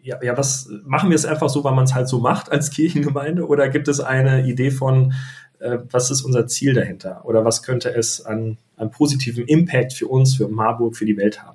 ja, 0.01 0.22
ja, 0.22 0.38
was 0.38 0.70
machen 0.84 1.09
wir 1.09 1.16
es 1.16 1.26
einfach 1.26 1.49
so, 1.49 1.63
weil 1.63 1.74
man 1.74 1.86
es 1.86 1.95
halt 1.95 2.07
so 2.07 2.20
macht 2.20 2.51
als 2.51 2.70
Kirchengemeinde? 2.72 3.47
Oder 3.47 3.70
gibt 3.70 3.88
es 3.88 3.99
eine 3.99 4.47
Idee 4.47 4.70
von, 4.70 5.13
äh, 5.59 5.80
was 5.89 6.11
ist 6.11 6.22
unser 6.22 6.45
Ziel 6.47 6.74
dahinter? 6.74 7.26
Oder 7.26 7.45
was 7.45 7.63
könnte 7.63 7.93
es 7.93 8.24
an, 8.24 8.57
an 8.76 8.91
positiven 8.91 9.45
Impact 9.45 9.93
für 9.93 10.07
uns, 10.07 10.36
für 10.36 10.47
Marburg, 10.47 10.95
für 10.95 11.05
die 11.05 11.18
Welt 11.18 11.43
haben? 11.43 11.55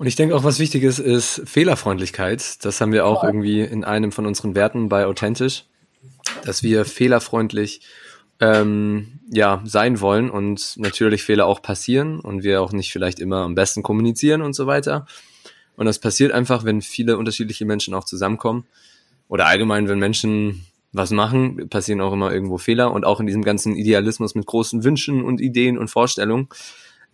Und 0.00 0.06
ich 0.06 0.16
denke 0.16 0.34
auch, 0.34 0.44
was 0.44 0.58
wichtig 0.58 0.82
ist, 0.82 0.98
ist 0.98 1.42
Fehlerfreundlichkeit. 1.44 2.64
Das 2.64 2.80
haben 2.80 2.90
wir 2.90 3.04
auch 3.04 3.22
irgendwie 3.22 3.60
in 3.60 3.84
einem 3.84 4.12
von 4.12 4.24
unseren 4.24 4.54
Werten 4.54 4.88
bei 4.88 5.04
Authentisch, 5.04 5.66
dass 6.42 6.62
wir 6.62 6.86
fehlerfreundlich 6.86 7.82
ähm, 8.40 9.20
ja, 9.30 9.60
sein 9.66 10.00
wollen 10.00 10.30
und 10.30 10.76
natürlich 10.78 11.22
Fehler 11.22 11.44
auch 11.44 11.60
passieren 11.60 12.18
und 12.18 12.44
wir 12.44 12.62
auch 12.62 12.72
nicht 12.72 12.92
vielleicht 12.92 13.20
immer 13.20 13.42
am 13.42 13.54
besten 13.54 13.82
kommunizieren 13.82 14.40
und 14.40 14.54
so 14.54 14.66
weiter. 14.66 15.04
Und 15.76 15.84
das 15.84 15.98
passiert 15.98 16.32
einfach, 16.32 16.64
wenn 16.64 16.80
viele 16.80 17.18
unterschiedliche 17.18 17.66
Menschen 17.66 17.92
auch 17.92 18.04
zusammenkommen 18.04 18.64
oder 19.28 19.48
allgemein, 19.48 19.86
wenn 19.86 19.98
Menschen 19.98 20.64
was 20.92 21.10
machen, 21.10 21.68
passieren 21.68 22.00
auch 22.00 22.14
immer 22.14 22.32
irgendwo 22.32 22.56
Fehler 22.56 22.90
und 22.90 23.04
auch 23.04 23.20
in 23.20 23.26
diesem 23.26 23.44
ganzen 23.44 23.76
Idealismus 23.76 24.34
mit 24.34 24.46
großen 24.46 24.82
Wünschen 24.82 25.22
und 25.22 25.42
Ideen 25.42 25.76
und 25.76 25.88
Vorstellungen 25.88 26.48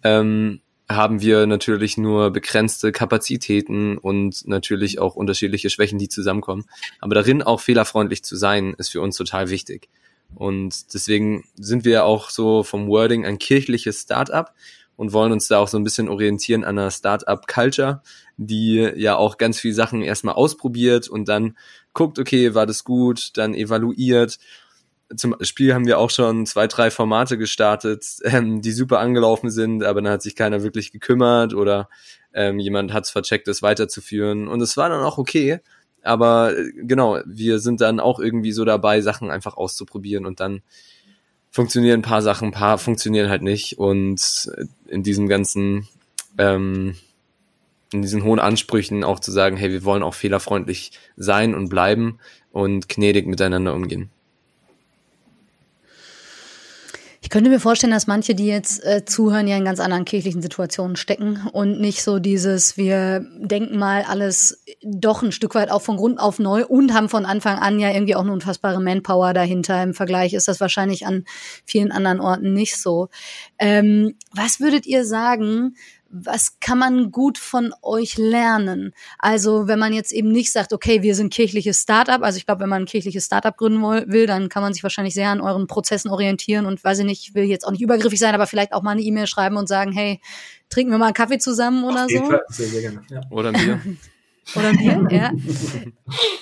ähm, 0.04 0.60
haben 0.88 1.20
wir 1.20 1.46
natürlich 1.46 1.98
nur 1.98 2.30
begrenzte 2.30 2.92
Kapazitäten 2.92 3.98
und 3.98 4.46
natürlich 4.46 4.98
auch 4.98 5.16
unterschiedliche 5.16 5.70
Schwächen, 5.70 5.98
die 5.98 6.08
zusammenkommen. 6.08 6.64
Aber 7.00 7.14
darin 7.14 7.42
auch 7.42 7.60
fehlerfreundlich 7.60 8.22
zu 8.22 8.36
sein, 8.36 8.74
ist 8.78 8.90
für 8.90 9.00
uns 9.00 9.16
total 9.16 9.50
wichtig. 9.50 9.88
Und 10.34 10.94
deswegen 10.94 11.44
sind 11.56 11.84
wir 11.84 12.04
auch 12.04 12.30
so 12.30 12.62
vom 12.62 12.88
Wording 12.88 13.24
ein 13.24 13.38
kirchliches 13.38 14.02
Startup 14.02 14.52
und 14.96 15.12
wollen 15.12 15.32
uns 15.32 15.48
da 15.48 15.58
auch 15.58 15.68
so 15.68 15.76
ein 15.76 15.84
bisschen 15.84 16.08
orientieren 16.08 16.64
an 16.64 16.78
einer 16.78 16.90
Startup-Culture, 16.90 18.02
die 18.36 18.90
ja 18.96 19.16
auch 19.16 19.38
ganz 19.38 19.60
viele 19.60 19.74
Sachen 19.74 20.02
erstmal 20.02 20.34
ausprobiert 20.34 21.08
und 21.08 21.28
dann 21.28 21.56
guckt, 21.92 22.18
okay, 22.18 22.54
war 22.54 22.66
das 22.66 22.84
gut, 22.84 23.36
dann 23.36 23.54
evaluiert. 23.54 24.38
Zum 25.14 25.36
Spiel 25.40 25.72
haben 25.72 25.86
wir 25.86 25.98
auch 25.98 26.10
schon 26.10 26.46
zwei, 26.46 26.66
drei 26.66 26.90
Formate 26.90 27.38
gestartet, 27.38 28.04
ähm, 28.24 28.60
die 28.62 28.72
super 28.72 28.98
angelaufen 28.98 29.50
sind, 29.50 29.84
aber 29.84 30.02
dann 30.02 30.12
hat 30.12 30.22
sich 30.22 30.34
keiner 30.34 30.62
wirklich 30.62 30.90
gekümmert 30.90 31.54
oder 31.54 31.88
ähm, 32.34 32.58
jemand 32.58 32.92
hat 32.92 33.04
es 33.04 33.10
vercheckt, 33.10 33.48
es 33.48 33.62
weiterzuführen. 33.62 34.48
Und 34.48 34.60
es 34.60 34.76
war 34.76 34.88
dann 34.88 35.02
auch 35.02 35.18
okay. 35.18 35.60
Aber 36.02 36.56
äh, 36.56 36.72
genau, 36.74 37.18
wir 37.24 37.58
sind 37.58 37.80
dann 37.80 38.00
auch 38.00 38.20
irgendwie 38.20 38.52
so 38.52 38.64
dabei, 38.64 39.00
Sachen 39.00 39.30
einfach 39.30 39.56
auszuprobieren 39.56 40.26
und 40.26 40.40
dann 40.40 40.62
funktionieren 41.50 42.00
ein 42.00 42.02
paar 42.02 42.22
Sachen, 42.22 42.48
ein 42.48 42.52
paar 42.52 42.78
funktionieren 42.78 43.30
halt 43.30 43.42
nicht. 43.42 43.78
Und 43.78 44.50
in 44.86 45.02
diesem 45.02 45.28
ganzen, 45.28 45.88
ähm, 46.36 46.96
in 47.92 48.02
diesen 48.02 48.24
hohen 48.24 48.38
Ansprüchen 48.38 49.04
auch 49.04 49.20
zu 49.20 49.32
sagen, 49.32 49.56
hey, 49.56 49.70
wir 49.70 49.84
wollen 49.84 50.02
auch 50.02 50.14
fehlerfreundlich 50.14 50.92
sein 51.16 51.54
und 51.54 51.68
bleiben 51.70 52.18
und 52.52 52.88
gnädig 52.88 53.26
miteinander 53.26 53.74
umgehen. 53.74 54.10
Ich 57.26 57.30
könnte 57.30 57.50
mir 57.50 57.58
vorstellen, 57.58 57.92
dass 57.92 58.06
manche, 58.06 58.36
die 58.36 58.46
jetzt 58.46 58.84
äh, 58.84 59.04
zuhören, 59.04 59.48
ja 59.48 59.56
in 59.56 59.64
ganz 59.64 59.80
anderen 59.80 60.04
kirchlichen 60.04 60.42
Situationen 60.42 60.94
stecken 60.94 61.40
und 61.52 61.80
nicht 61.80 62.04
so 62.04 62.20
dieses, 62.20 62.76
wir 62.76 63.26
denken 63.40 63.78
mal 63.78 64.04
alles 64.08 64.62
doch 64.84 65.24
ein 65.24 65.32
Stück 65.32 65.56
weit 65.56 65.72
auch 65.72 65.82
von 65.82 65.96
Grund 65.96 66.20
auf 66.20 66.38
neu 66.38 66.64
und 66.64 66.94
haben 66.94 67.08
von 67.08 67.26
Anfang 67.26 67.58
an 67.58 67.80
ja 67.80 67.90
irgendwie 67.90 68.14
auch 68.14 68.20
eine 68.20 68.32
unfassbare 68.32 68.80
Manpower 68.80 69.34
dahinter. 69.34 69.82
Im 69.82 69.92
Vergleich 69.92 70.34
ist 70.34 70.46
das 70.46 70.60
wahrscheinlich 70.60 71.04
an 71.04 71.24
vielen 71.64 71.90
anderen 71.90 72.20
Orten 72.20 72.52
nicht 72.52 72.80
so. 72.80 73.08
Ähm, 73.58 74.14
was 74.32 74.60
würdet 74.60 74.86
ihr 74.86 75.04
sagen, 75.04 75.74
was 76.08 76.60
kann 76.60 76.78
man 76.78 77.10
gut 77.10 77.38
von 77.38 77.72
euch 77.82 78.16
lernen? 78.16 78.92
Also 79.18 79.66
wenn 79.68 79.78
man 79.78 79.92
jetzt 79.92 80.12
eben 80.12 80.30
nicht 80.30 80.52
sagt, 80.52 80.72
okay, 80.72 81.02
wir 81.02 81.14
sind 81.14 81.32
kirchliches 81.32 81.80
Startup, 81.82 82.22
also 82.22 82.38
ich 82.38 82.46
glaube, 82.46 82.62
wenn 82.62 82.68
man 82.68 82.82
ein 82.82 82.86
kirchliches 82.86 83.26
Startup 83.26 83.56
gründen 83.56 83.82
will, 83.82 84.26
dann 84.26 84.48
kann 84.48 84.62
man 84.62 84.72
sich 84.72 84.82
wahrscheinlich 84.82 85.14
sehr 85.14 85.30
an 85.30 85.40
euren 85.40 85.66
Prozessen 85.66 86.10
orientieren 86.10 86.66
und 86.66 86.82
weiß 86.82 87.00
ich 87.00 87.04
nicht, 87.04 87.34
will 87.34 87.44
jetzt 87.44 87.66
auch 87.66 87.72
nicht 87.72 87.82
übergriffig 87.82 88.18
sein, 88.18 88.34
aber 88.34 88.46
vielleicht 88.46 88.72
auch 88.72 88.82
mal 88.82 88.92
eine 88.92 89.02
E-Mail 89.02 89.26
schreiben 89.26 89.56
und 89.56 89.68
sagen, 89.68 89.92
hey, 89.92 90.20
trinken 90.70 90.92
wir 90.92 90.98
mal 90.98 91.06
einen 91.06 91.14
Kaffee 91.14 91.38
zusammen 91.38 91.84
oder 91.84 92.08
so. 92.08 92.30
Sehr, 92.48 92.66
sehr 92.68 92.80
gerne. 92.80 93.02
Ja. 93.10 93.20
Oder 93.30 93.52
Bier. 93.52 93.80
Oder 94.54 94.72
Bier, 94.72 95.06
ja. 95.10 95.32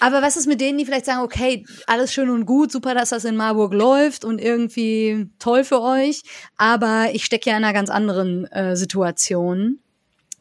Aber 0.00 0.20
was 0.20 0.36
ist 0.36 0.46
mit 0.46 0.60
denen, 0.60 0.78
die 0.78 0.84
vielleicht 0.84 1.06
sagen, 1.06 1.22
okay, 1.22 1.64
alles 1.86 2.12
schön 2.12 2.30
und 2.30 2.44
gut, 2.44 2.70
super, 2.70 2.94
dass 2.94 3.10
das 3.10 3.24
in 3.24 3.36
Marburg 3.36 3.72
läuft 3.72 4.24
und 4.24 4.40
irgendwie 4.40 5.28
toll 5.38 5.64
für 5.64 5.80
euch, 5.80 6.22
aber 6.56 7.08
ich 7.12 7.24
stecke 7.24 7.50
ja 7.50 7.56
in 7.56 7.64
einer 7.64 7.72
ganz 7.72 7.90
anderen 7.90 8.44
äh, 8.52 8.76
Situation. 8.76 9.78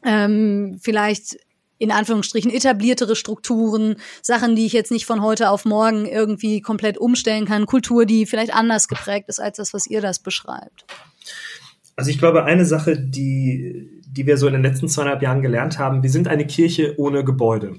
Ähm, 0.04 0.78
vielleicht 0.82 1.38
in 1.78 1.90
Anführungsstrichen 1.90 2.50
etabliertere 2.50 3.16
Strukturen, 3.16 3.96
Sachen, 4.22 4.54
die 4.54 4.66
ich 4.66 4.72
jetzt 4.72 4.92
nicht 4.92 5.06
von 5.06 5.22
heute 5.22 5.50
auf 5.50 5.64
morgen 5.64 6.06
irgendwie 6.06 6.60
komplett 6.60 6.98
umstellen 6.98 7.46
kann, 7.46 7.66
Kultur, 7.66 8.06
die 8.06 8.26
vielleicht 8.26 8.54
anders 8.54 8.88
geprägt 8.88 9.28
ist 9.28 9.40
als 9.40 9.56
das, 9.56 9.74
was 9.74 9.86
ihr 9.86 10.00
das 10.00 10.18
beschreibt. 10.18 10.84
Also 11.96 12.10
ich 12.10 12.18
glaube, 12.18 12.44
eine 12.44 12.64
Sache, 12.64 12.98
die, 12.98 14.02
die 14.16 14.26
wir 14.26 14.36
so 14.36 14.46
in 14.46 14.54
den 14.54 14.62
letzten 14.62 14.88
zweieinhalb 14.88 15.22
Jahren 15.22 15.42
gelernt 15.42 15.78
haben, 15.78 16.02
wir 16.02 16.10
sind 16.10 16.28
eine 16.28 16.46
Kirche 16.46 16.94
ohne 16.98 17.24
Gebäude. 17.24 17.74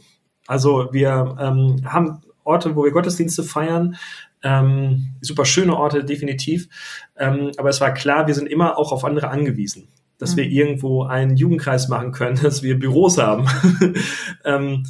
Also 0.47 0.89
wir 0.91 1.35
ähm, 1.39 1.81
haben 1.85 2.21
Orte, 2.43 2.75
wo 2.75 2.83
wir 2.83 2.91
Gottesdienste 2.91 3.43
feiern, 3.43 3.95
ähm, 4.43 5.15
super 5.21 5.45
schöne 5.45 5.75
Orte, 5.75 6.05
definitiv. 6.05 6.69
Ähm, 7.17 7.51
aber 7.57 7.69
es 7.69 7.81
war 7.81 7.93
klar, 7.93 8.27
wir 8.27 8.35
sind 8.35 8.47
immer 8.47 8.77
auch 8.77 8.91
auf 8.91 9.03
andere 9.03 9.29
angewiesen. 9.29 9.87
Dass 10.19 10.33
mhm. 10.33 10.37
wir 10.37 10.45
irgendwo 10.45 11.03
einen 11.03 11.35
Jugendkreis 11.35 11.89
machen 11.89 12.11
können, 12.11 12.39
dass 12.41 12.63
wir 12.63 12.79
Büros 12.79 13.17
haben. 13.17 13.47
ähm, 14.45 14.83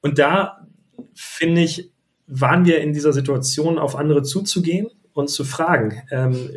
und 0.00 0.18
da, 0.18 0.66
finde 1.14 1.62
ich, 1.62 1.90
waren 2.26 2.64
wir 2.64 2.80
in 2.80 2.92
dieser 2.92 3.12
Situation, 3.12 3.78
auf 3.78 3.96
andere 3.96 4.22
zuzugehen 4.22 4.88
und 5.12 5.28
zu 5.28 5.44
fragen, 5.44 6.02
ähm, 6.12 6.50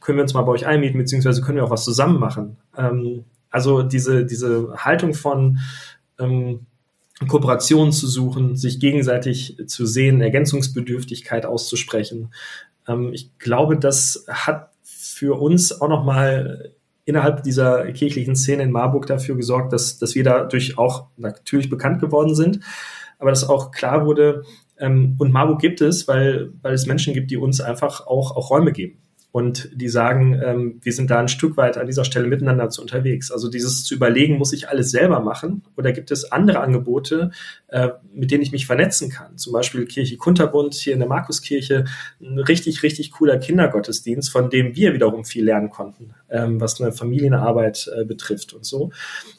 können 0.00 0.18
wir 0.18 0.22
uns 0.22 0.34
mal 0.34 0.42
bei 0.42 0.52
euch 0.52 0.66
einmieten, 0.66 0.98
beziehungsweise 0.98 1.42
können 1.42 1.56
wir 1.56 1.64
auch 1.64 1.70
was 1.70 1.84
zusammen 1.84 2.18
machen. 2.18 2.56
Ähm, 2.76 3.24
also 3.50 3.82
diese, 3.82 4.24
diese 4.24 4.74
Haltung 4.76 5.14
von 5.14 5.58
ähm, 6.18 6.66
Kooperationen 7.28 7.92
zu 7.92 8.06
suchen, 8.06 8.56
sich 8.56 8.80
gegenseitig 8.80 9.56
zu 9.66 9.84
sehen, 9.84 10.20
Ergänzungsbedürftigkeit 10.20 11.44
auszusprechen. 11.44 12.32
Ähm, 12.88 13.12
ich 13.12 13.38
glaube, 13.38 13.76
das 13.76 14.24
hat 14.28 14.70
für 14.82 15.38
uns 15.38 15.80
auch 15.80 15.88
nochmal 15.88 16.72
innerhalb 17.04 17.42
dieser 17.42 17.90
kirchlichen 17.92 18.36
Szene 18.36 18.62
in 18.62 18.70
Marburg 18.70 19.06
dafür 19.06 19.36
gesorgt, 19.36 19.72
dass, 19.72 19.98
dass 19.98 20.14
wir 20.14 20.24
dadurch 20.24 20.78
auch 20.78 21.08
natürlich 21.16 21.68
bekannt 21.68 22.00
geworden 22.00 22.34
sind, 22.34 22.60
aber 23.18 23.30
dass 23.30 23.48
auch 23.48 23.70
klar 23.70 24.06
wurde, 24.06 24.44
ähm, 24.78 25.16
und 25.18 25.32
Marburg 25.32 25.60
gibt 25.60 25.82
es, 25.82 26.08
weil, 26.08 26.52
weil 26.62 26.72
es 26.72 26.86
Menschen 26.86 27.12
gibt, 27.12 27.30
die 27.30 27.36
uns 27.36 27.60
einfach 27.60 28.06
auch, 28.06 28.34
auch 28.34 28.50
Räume 28.50 28.72
geben 28.72 28.98
und 29.32 29.70
die 29.74 29.88
sagen, 29.88 30.40
ähm, 30.44 30.80
wir 30.82 30.92
sind 30.92 31.10
da 31.10 31.20
ein 31.20 31.28
Stück 31.28 31.56
weit 31.56 31.78
an 31.78 31.86
dieser 31.86 32.04
Stelle 32.04 32.26
miteinander 32.26 32.68
zu 32.68 32.82
unterwegs. 32.82 33.30
Also 33.30 33.48
dieses 33.48 33.84
zu 33.84 33.94
überlegen, 33.94 34.38
muss 34.38 34.52
ich 34.52 34.68
alles 34.68 34.90
selber 34.90 35.20
machen 35.20 35.62
oder 35.76 35.92
gibt 35.92 36.10
es 36.10 36.32
andere 36.32 36.60
Angebote, 36.60 37.30
äh, 37.68 37.90
mit 38.12 38.32
denen 38.32 38.42
ich 38.42 38.50
mich 38.50 38.66
vernetzen 38.66 39.08
kann? 39.08 39.38
Zum 39.38 39.52
Beispiel 39.52 39.86
Kirche 39.86 40.16
Kunterbund 40.16 40.74
hier 40.74 40.94
in 40.94 40.98
der 40.98 41.08
Markuskirche, 41.08 41.84
ein 42.20 42.38
richtig, 42.38 42.82
richtig 42.82 43.12
cooler 43.12 43.38
Kindergottesdienst, 43.38 44.30
von 44.30 44.50
dem 44.50 44.74
wir 44.74 44.94
wiederum 44.94 45.24
viel 45.24 45.44
lernen 45.44 45.70
konnten, 45.70 46.14
ähm, 46.28 46.60
was 46.60 46.80
eine 46.80 46.90
Familienarbeit 46.90 47.88
äh, 47.96 48.04
betrifft 48.04 48.52
und 48.52 48.64
so. 48.64 48.84
Und 48.84 48.92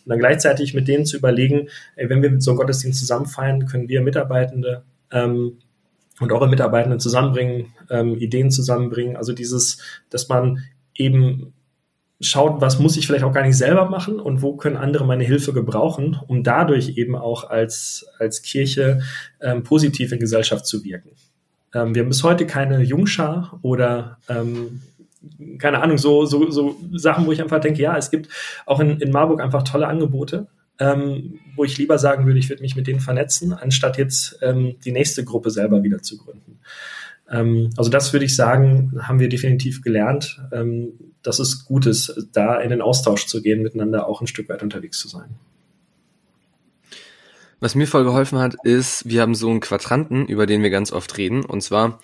dann 0.06 0.20
gleichzeitig 0.20 0.74
mit 0.74 0.88
denen 0.88 1.06
zu 1.06 1.18
überlegen, 1.18 1.68
ey, 1.98 2.10
wenn 2.10 2.22
wir 2.22 2.32
mit 2.32 2.44
so 2.44 2.52
einem 2.52 2.60
Gottesdienst 2.60 3.00
zusammen 3.00 3.26
feiern, 3.26 3.66
können 3.66 3.90
wir 3.90 4.02
Mitarbeitende 4.02 4.84
ähm, 5.12 5.58
und 6.22 6.32
eure 6.32 6.48
Mitarbeitenden 6.48 7.00
zusammenbringen, 7.00 7.74
ähm, 7.90 8.16
Ideen 8.18 8.52
zusammenbringen. 8.52 9.16
Also 9.18 9.34
dieses, 9.34 9.80
dass 10.10 10.30
man 10.30 10.60
eben 10.96 11.54
schaut, 12.22 12.62
was 12.62 12.80
muss 12.80 12.98
ich 12.98 13.08
vielleicht 13.08 13.24
auch 13.24 13.34
gar 13.34 13.46
nicht 13.46 13.58
selber 13.58 13.90
machen 13.90 14.20
und 14.20 14.42
wo 14.42 14.56
können 14.56 14.78
andere 14.78 15.06
meine 15.06 15.24
Hilfe 15.24 15.54
gebrauchen, 15.54 16.20
um 16.28 16.44
dadurch 16.44 16.98
eben 16.98 17.16
auch 17.16 17.50
als, 17.50 18.06
als 18.20 18.44
Kirche 18.44 19.02
ähm, 19.42 19.64
positiv 19.64 20.12
in 20.12 20.20
Gesellschaft 20.20 20.66
zu 20.68 20.84
wirken. 20.84 21.10
Ähm, 21.74 21.96
wir 21.96 22.04
haben 22.04 22.10
bis 22.10 22.24
heute 22.24 22.46
keine 22.46 22.82
Jungschar 22.82 23.60
oder 23.64 24.20
ähm, 24.30 24.82
keine 25.58 25.82
Ahnung, 25.82 25.98
so, 25.98 26.26
so, 26.26 26.50
so 26.50 26.76
Sachen, 26.94 27.26
wo 27.26 27.32
ich 27.32 27.42
einfach 27.42 27.60
denke, 27.60 27.82
ja, 27.82 27.98
es 27.98 28.10
gibt 28.10 28.30
auch 28.66 28.80
in, 28.80 29.00
in 29.00 29.12
Marburg 29.12 29.42
einfach 29.42 29.64
tolle 29.64 29.88
Angebote, 29.88 30.48
ähm, 30.82 31.40
wo 31.56 31.64
ich 31.64 31.78
lieber 31.78 32.00
sagen 32.00 32.26
würde, 32.26 32.40
ich 32.40 32.50
würde 32.50 32.64
mich 32.64 32.76
mit 32.76 32.88
denen 32.88 33.00
vernetzen, 33.00 33.54
anstatt 33.54 34.00
jetzt 34.00 34.40
ähm, 34.42 34.78
die 34.84 34.92
nächste 34.92 35.24
Gruppe 35.24 35.52
selber 35.52 35.84
wieder 35.84 36.02
zu 36.02 36.18
gründen. 36.18 36.60
Ähm, 37.30 37.70
also 37.78 37.92
das 37.92 38.12
würde 38.14 38.26
ich 38.26 38.36
sagen, 38.36 39.00
haben 39.00 39.20
wir 39.20 39.30
definitiv 39.30 39.84
gelernt, 39.84 40.42
ähm, 40.52 40.94
dass 41.22 41.38
es 41.38 41.66
gut 41.66 41.86
ist, 41.86 42.28
da 42.34 42.60
in 42.60 42.72
den 42.72 42.82
Austausch 42.82 43.28
zu 43.28 43.44
gehen, 43.44 43.62
miteinander 43.62 44.08
auch 44.08 44.22
ein 44.22 44.28
Stück 44.28 44.50
weit 44.50 44.64
unterwegs 44.64 44.98
zu 45.00 45.08
sein. 45.08 45.36
Was 47.60 47.76
mir 47.76 47.86
voll 47.86 48.04
geholfen 48.04 48.40
hat, 48.40 48.56
ist, 48.64 49.08
wir 49.08 49.22
haben 49.22 49.36
so 49.36 49.52
einen 49.52 49.60
Quadranten, 49.60 50.26
über 50.26 50.48
den 50.48 50.64
wir 50.64 50.72
ganz 50.72 50.92
oft 50.92 51.16
reden. 51.20 51.46
Und 51.46 51.62
zwar 51.62 52.00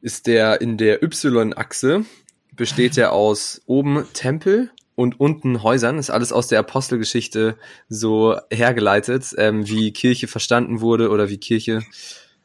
ist 0.00 0.28
der 0.28 0.60
in 0.60 0.78
der 0.78 1.02
Y-Achse, 1.02 2.04
besteht 2.52 2.96
er 2.96 3.12
aus 3.12 3.60
oben 3.66 4.04
Tempel, 4.12 4.70
und 4.94 5.20
unten 5.20 5.62
Häusern. 5.62 5.98
Ist 5.98 6.10
alles 6.10 6.32
aus 6.32 6.48
der 6.48 6.60
Apostelgeschichte 6.60 7.56
so 7.88 8.36
hergeleitet, 8.50 9.34
ähm, 9.38 9.68
wie 9.68 9.92
Kirche 9.92 10.28
verstanden 10.28 10.80
wurde 10.80 11.10
oder 11.10 11.28
wie 11.28 11.38
Kirche 11.38 11.82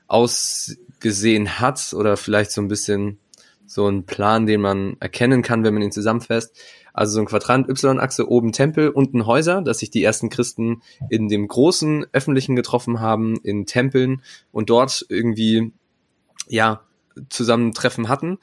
ausgesehen 0.08 1.60
hat 1.60 1.93
oder 1.93 2.18
vielleicht 2.18 2.52
so 2.52 2.62
ein 2.62 2.68
bisschen 2.68 3.20
so 3.66 3.88
ein 3.88 4.06
Plan, 4.06 4.47
den 4.47 4.62
man 4.62 4.97
erkennen 5.00 5.43
kann, 5.43 5.64
wenn 5.64 5.76
man 5.76 5.84
ihn 5.84 5.91
zusammenfasst. 5.91 6.58
Also 6.91 7.14
so 7.14 7.20
ein 7.20 7.28
Quadrant 7.28 7.70
Y-Achse, 7.70 8.28
oben 8.28 8.52
Tempel, 8.52 8.89
unten 8.89 9.28
Häuser, 9.28 9.62
dass 9.62 9.80
sich 9.80 9.91
die 9.91 10.04
ersten 10.04 10.30
Christen 10.30 10.82
in 11.10 11.30
dem 11.30 11.47
großen 11.47 12.08
öffentlichen 12.12 12.56
getroffen 12.56 13.00
haben, 13.00 13.38
in 13.43 13.68
Tempeln 13.68 14.24
und 14.52 14.72
dort 14.72 15.06
irgendwie, 15.08 15.72
ja, 16.47 16.82
Zusammentreffen 17.30 18.08
hatten 18.08 18.38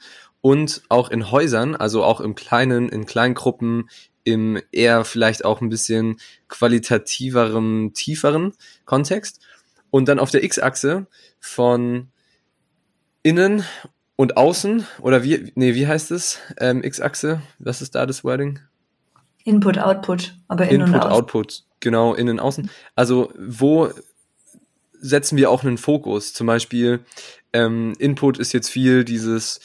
und 0.47 0.83
auch 0.87 1.09
in 1.09 1.29
Häusern, 1.29 1.75
also 1.75 2.05
auch 2.05 2.21
im 2.21 2.33
kleinen, 2.33 2.87
in 2.87 3.05
kleinen 3.05 3.33
Gruppen, 3.33 3.89
im 4.23 4.57
eher 4.71 5.03
vielleicht 5.03 5.43
auch 5.43 5.59
ein 5.59 5.67
bisschen 5.67 6.21
qualitativeren, 6.47 7.93
tieferen 7.93 8.53
Kontext. 8.85 9.41
Und 9.89 10.07
dann 10.07 10.19
auf 10.19 10.31
der 10.31 10.45
X-Achse 10.45 11.07
von 11.41 12.07
innen 13.23 13.65
und 14.15 14.37
außen 14.37 14.87
oder 15.01 15.21
wie, 15.21 15.51
nee, 15.55 15.75
wie 15.75 15.85
heißt 15.85 16.11
es? 16.11 16.39
Ähm, 16.57 16.81
X-Achse, 16.81 17.41
was 17.59 17.81
ist 17.81 17.95
da 17.95 18.05
das 18.05 18.23
Wording? 18.23 18.59
Input, 19.43 19.77
Output, 19.77 20.33
aber 20.47 20.69
innen 20.69 20.87
Input, 20.87 20.93
und 20.93 21.01
außen. 21.01 21.11
Output, 21.11 21.63
genau, 21.81 22.13
innen, 22.13 22.39
außen. 22.39 22.71
Also 22.95 23.33
wo 23.37 23.89
setzen 24.93 25.37
wir 25.37 25.51
auch 25.51 25.65
einen 25.65 25.77
Fokus? 25.77 26.31
Zum 26.31 26.47
Beispiel 26.47 27.01
ähm, 27.51 27.95
Input 27.99 28.39
ist 28.39 28.53
jetzt 28.53 28.69
viel 28.69 29.03
dieses 29.03 29.59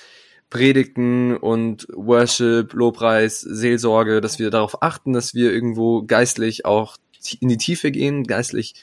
Predigten 0.52 1.34
und 1.34 1.86
Worship, 1.94 2.74
Lobpreis, 2.74 3.40
Seelsorge, 3.40 4.20
dass 4.20 4.38
wir 4.38 4.50
darauf 4.50 4.82
achten, 4.82 5.14
dass 5.14 5.32
wir 5.32 5.50
irgendwo 5.50 6.02
geistlich 6.02 6.66
auch 6.66 6.98
in 7.40 7.48
die 7.48 7.56
Tiefe 7.56 7.90
gehen, 7.90 8.24
geistlich 8.24 8.74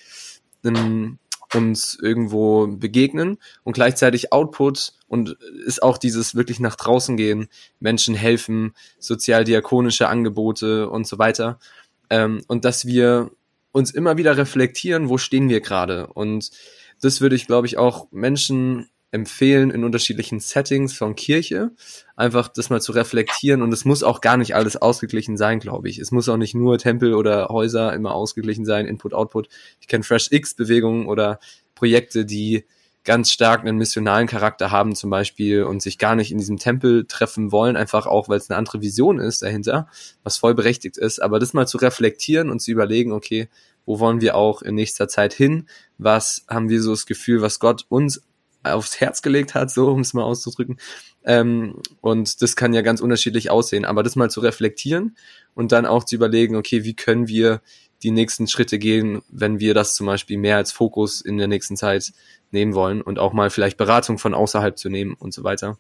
ähm, 0.65 1.20
uns 1.53 1.95
irgendwo 2.01 2.65
begegnen 2.65 3.38
und 3.63 3.74
gleichzeitig 3.74 4.34
Output 4.34 4.93
und 5.07 5.38
ist 5.63 5.84
auch 5.84 5.99
dieses 5.99 6.34
wirklich 6.34 6.59
nach 6.59 6.76
draußen 6.76 7.17
gehen, 7.17 7.49
Menschen 7.80 8.15
helfen, 8.15 8.74
sozialdiakonische 8.97 10.07
Angebote 10.07 10.89
und 10.89 11.05
so 11.05 11.20
weiter. 11.20 11.59
Ähm, 12.09 12.41
und 12.47 12.65
dass 12.65 12.88
wir 12.88 13.30
uns 13.72 13.91
immer 13.91 14.17
wieder 14.17 14.38
reflektieren, 14.38 15.07
wo 15.07 15.20
stehen 15.20 15.49
wir 15.49 15.61
gerade. 15.61 16.07
Und 16.07 16.49
das 16.99 17.22
würde 17.22 17.36
ich, 17.36 17.45
glaube 17.45 17.67
ich, 17.67 17.78
auch 17.78 18.07
Menschen 18.11 18.89
empfehlen 19.12 19.72
in 19.72 19.84
unterschiedlichen 19.84 20.39
Settings 20.39 20.93
von 20.93 21.16
Kirche, 21.16 21.72
einfach 22.16 22.47
das 22.47 22.70
mal 22.70 22.82
zu 22.82 22.91
reflektieren 22.91 23.62
und 23.62 23.74
es 23.74 23.86
muss 23.86 24.03
auch 24.03 24.22
gar 24.22 24.38
nicht 24.38 24.55
alles 24.55 24.78
ausgeglichen 24.78 25.36
sein, 25.36 25.60
glaube 25.60 25.89
ich. 25.89 25.97
Es 25.97 26.12
muss 26.12 26.30
auch 26.30 26.38
nicht 26.38 26.53
nur 26.53 26.78
Tempel 26.78 27.16
oder 27.16 27.47
Häuser 27.49 27.93
immer 27.93 28.14
ausgeglichen 28.14 28.66
sein, 28.66 28.86
Input, 28.86 29.14
Output. 29.14 29.49
Ich 29.82 29.88
kenne 29.88 30.03
Fresh 30.03 30.32
X 30.32 30.53
Bewegungen 30.53 31.07
oder 31.07 31.39
Projekte, 31.74 32.26
die 32.26 32.66
ganz 33.03 33.32
stark 33.32 33.62
einen 33.62 33.78
missionalen 33.78 34.28
Charakter 34.28 34.72
haben 34.72 34.93
zum 34.93 35.10
Beispiel 35.10 35.64
und 35.64 35.82
sich 35.82 35.97
gar 35.97 36.16
nicht 36.16 36.32
in 36.32 36.38
diesem 36.38 36.57
Tempel 36.57 37.05
treffen 37.05 37.51
wollen, 37.51 37.76
einfach 37.76 38.05
auch, 38.05 38.30
weil 38.30 38.38
es 38.38 38.49
eine 38.49 38.57
andere 38.57 38.82
Vision 38.82 39.20
ist 39.20 39.41
dahinter, 39.41 39.88
was 40.24 40.38
voll 40.38 40.53
berechtigt 40.53 40.97
ist. 40.97 41.20
Aber 41.20 41.39
das 41.39 41.53
mal 41.53 41.68
zu 41.68 41.78
reflektieren 41.78 42.51
und 42.51 42.60
zu 42.60 42.72
überlegen, 42.72 43.12
okay, 43.12 43.49
wo 43.86 43.99
wollen 43.99 44.22
wir 44.22 44.36
auch 44.36 44.62
in 44.62 44.76
nächster 44.76 45.07
Zeit 45.07 45.34
hin? 45.34 45.68
Was 45.97 46.45
haben 46.47 46.70
wir 46.70 46.82
so 46.84 46.91
das 46.91 47.07
Gefühl, 47.07 47.41
was 47.41 47.60
Gott 47.60 47.86
uns 47.89 48.22
aufs 48.64 48.99
Herz 48.99 49.22
gelegt 49.22 49.55
hat, 49.55 49.72
so 49.72 49.89
um 49.91 50.01
es 50.01 50.14
mal 50.14 50.24
auszudrücken. 50.24 50.78
Ähm, 51.24 51.82
und 52.01 52.41
das 52.41 52.55
kann 52.55 52.74
ja 52.74 52.82
ganz 52.82 53.01
unterschiedlich 53.01 53.49
aussehen. 53.49 53.86
Aber 53.86 54.03
das 54.03 54.16
mal 54.16 54.30
zu 54.30 54.39
reflektieren 54.41 55.16
und 55.53 55.72
dann 55.72 55.86
auch 55.86 56.03
zu 56.03 56.16
überlegen, 56.16 56.55
okay, 56.55 56.84
wie 56.84 56.95
können 56.95 57.28
wir 57.28 57.62
die 58.03 58.12
nächsten 58.12 58.47
Schritte 58.47 58.80
gehen, 58.80 59.22
wenn 59.30 59.60
wir 59.60 59.74
das 59.74 59.95
zum 59.95 60.07
Beispiel 60.07 60.38
mehr 60.38 60.57
als 60.57 60.72
Fokus 60.72 61.22
in 61.22 61.38
der 61.38 61.47
nächsten 61.47 61.76
Zeit 61.76 62.14
nehmen 62.51 62.74
wollen 62.74 63.01
und 63.01 63.20
auch 63.20 63.34
mal 63.34 63.49
vielleicht 63.49 63.78
Beratung 63.78 64.18
von 64.18 64.34
außerhalb 64.34 64.78
zu 64.78 64.89
nehmen 64.89 65.14
und 65.14 65.34
so 65.34 65.43
weiter. 65.43 65.78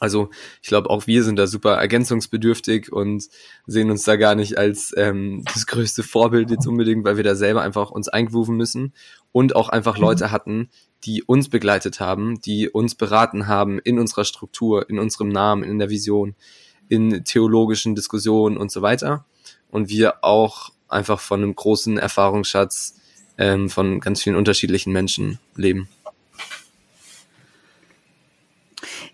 Also 0.00 0.28
ich 0.60 0.68
glaube, 0.68 0.90
auch 0.90 1.06
wir 1.06 1.22
sind 1.22 1.36
da 1.36 1.46
super 1.46 1.76
ergänzungsbedürftig 1.76 2.92
und 2.92 3.24
sehen 3.66 3.90
uns 3.90 4.02
da 4.02 4.16
gar 4.16 4.34
nicht 4.34 4.58
als 4.58 4.92
ähm, 4.96 5.42
das 5.54 5.66
größte 5.66 6.02
Vorbild 6.02 6.50
jetzt 6.50 6.66
unbedingt, 6.66 7.04
weil 7.04 7.16
wir 7.16 7.24
da 7.24 7.34
selber 7.34 7.62
einfach 7.62 7.90
uns 7.90 8.08
eingrooven 8.08 8.56
müssen 8.56 8.92
und 9.32 9.56
auch 9.56 9.68
einfach 9.68 9.96
Leute 9.96 10.30
hatten, 10.30 10.68
die 11.04 11.22
uns 11.22 11.48
begleitet 11.48 12.00
haben, 12.00 12.40
die 12.40 12.68
uns 12.68 12.94
beraten 12.94 13.46
haben 13.46 13.78
in 13.78 13.98
unserer 13.98 14.24
Struktur, 14.24 14.88
in 14.88 14.98
unserem 14.98 15.28
Namen, 15.28 15.62
in 15.62 15.78
der 15.78 15.90
Vision, 15.90 16.34
in 16.88 17.24
theologischen 17.24 17.94
Diskussionen 17.94 18.56
und 18.56 18.70
so 18.70 18.82
weiter. 18.82 19.24
Und 19.70 19.88
wir 19.88 20.24
auch 20.24 20.70
einfach 20.88 21.20
von 21.20 21.42
einem 21.42 21.54
großen 21.54 21.98
Erfahrungsschatz 21.98 23.00
ähm, 23.36 23.68
von 23.68 24.00
ganz 24.00 24.22
vielen 24.22 24.36
unterschiedlichen 24.36 24.92
Menschen 24.92 25.38
leben. 25.56 25.88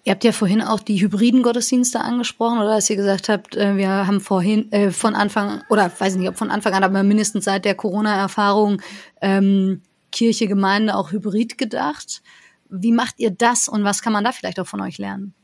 Ihr 0.04 0.12
habt 0.12 0.24
ja 0.24 0.32
vorhin 0.32 0.62
auch 0.62 0.80
die 0.80 1.00
hybriden 1.00 1.42
Gottesdienste 1.42 2.00
angesprochen, 2.00 2.58
oder 2.58 2.76
dass 2.76 2.88
ihr 2.88 2.96
gesagt 2.96 3.28
habt, 3.28 3.54
äh, 3.56 3.76
wir 3.76 3.88
haben 3.88 4.20
vorhin 4.20 4.72
äh, 4.72 4.90
von 4.90 5.14
Anfang, 5.14 5.62
oder 5.68 5.90
weiß 5.96 6.16
nicht, 6.16 6.28
ob 6.28 6.38
von 6.38 6.50
Anfang 6.50 6.72
an, 6.72 6.84
aber 6.84 7.02
mindestens 7.02 7.44
seit 7.44 7.64
der 7.64 7.74
Corona-Erfahrung 7.74 8.80
ähm, 9.20 9.82
Kirche, 10.10 10.46
Gemeinde 10.46 10.94
auch 10.94 11.12
hybrid 11.12 11.58
gedacht. 11.58 12.22
Wie 12.68 12.92
macht 12.92 13.14
ihr 13.18 13.30
das 13.30 13.68
und 13.68 13.84
was 13.84 14.02
kann 14.02 14.12
man 14.12 14.24
da 14.24 14.32
vielleicht 14.32 14.60
auch 14.60 14.66
von 14.66 14.80
euch 14.80 14.98
lernen? 14.98 15.34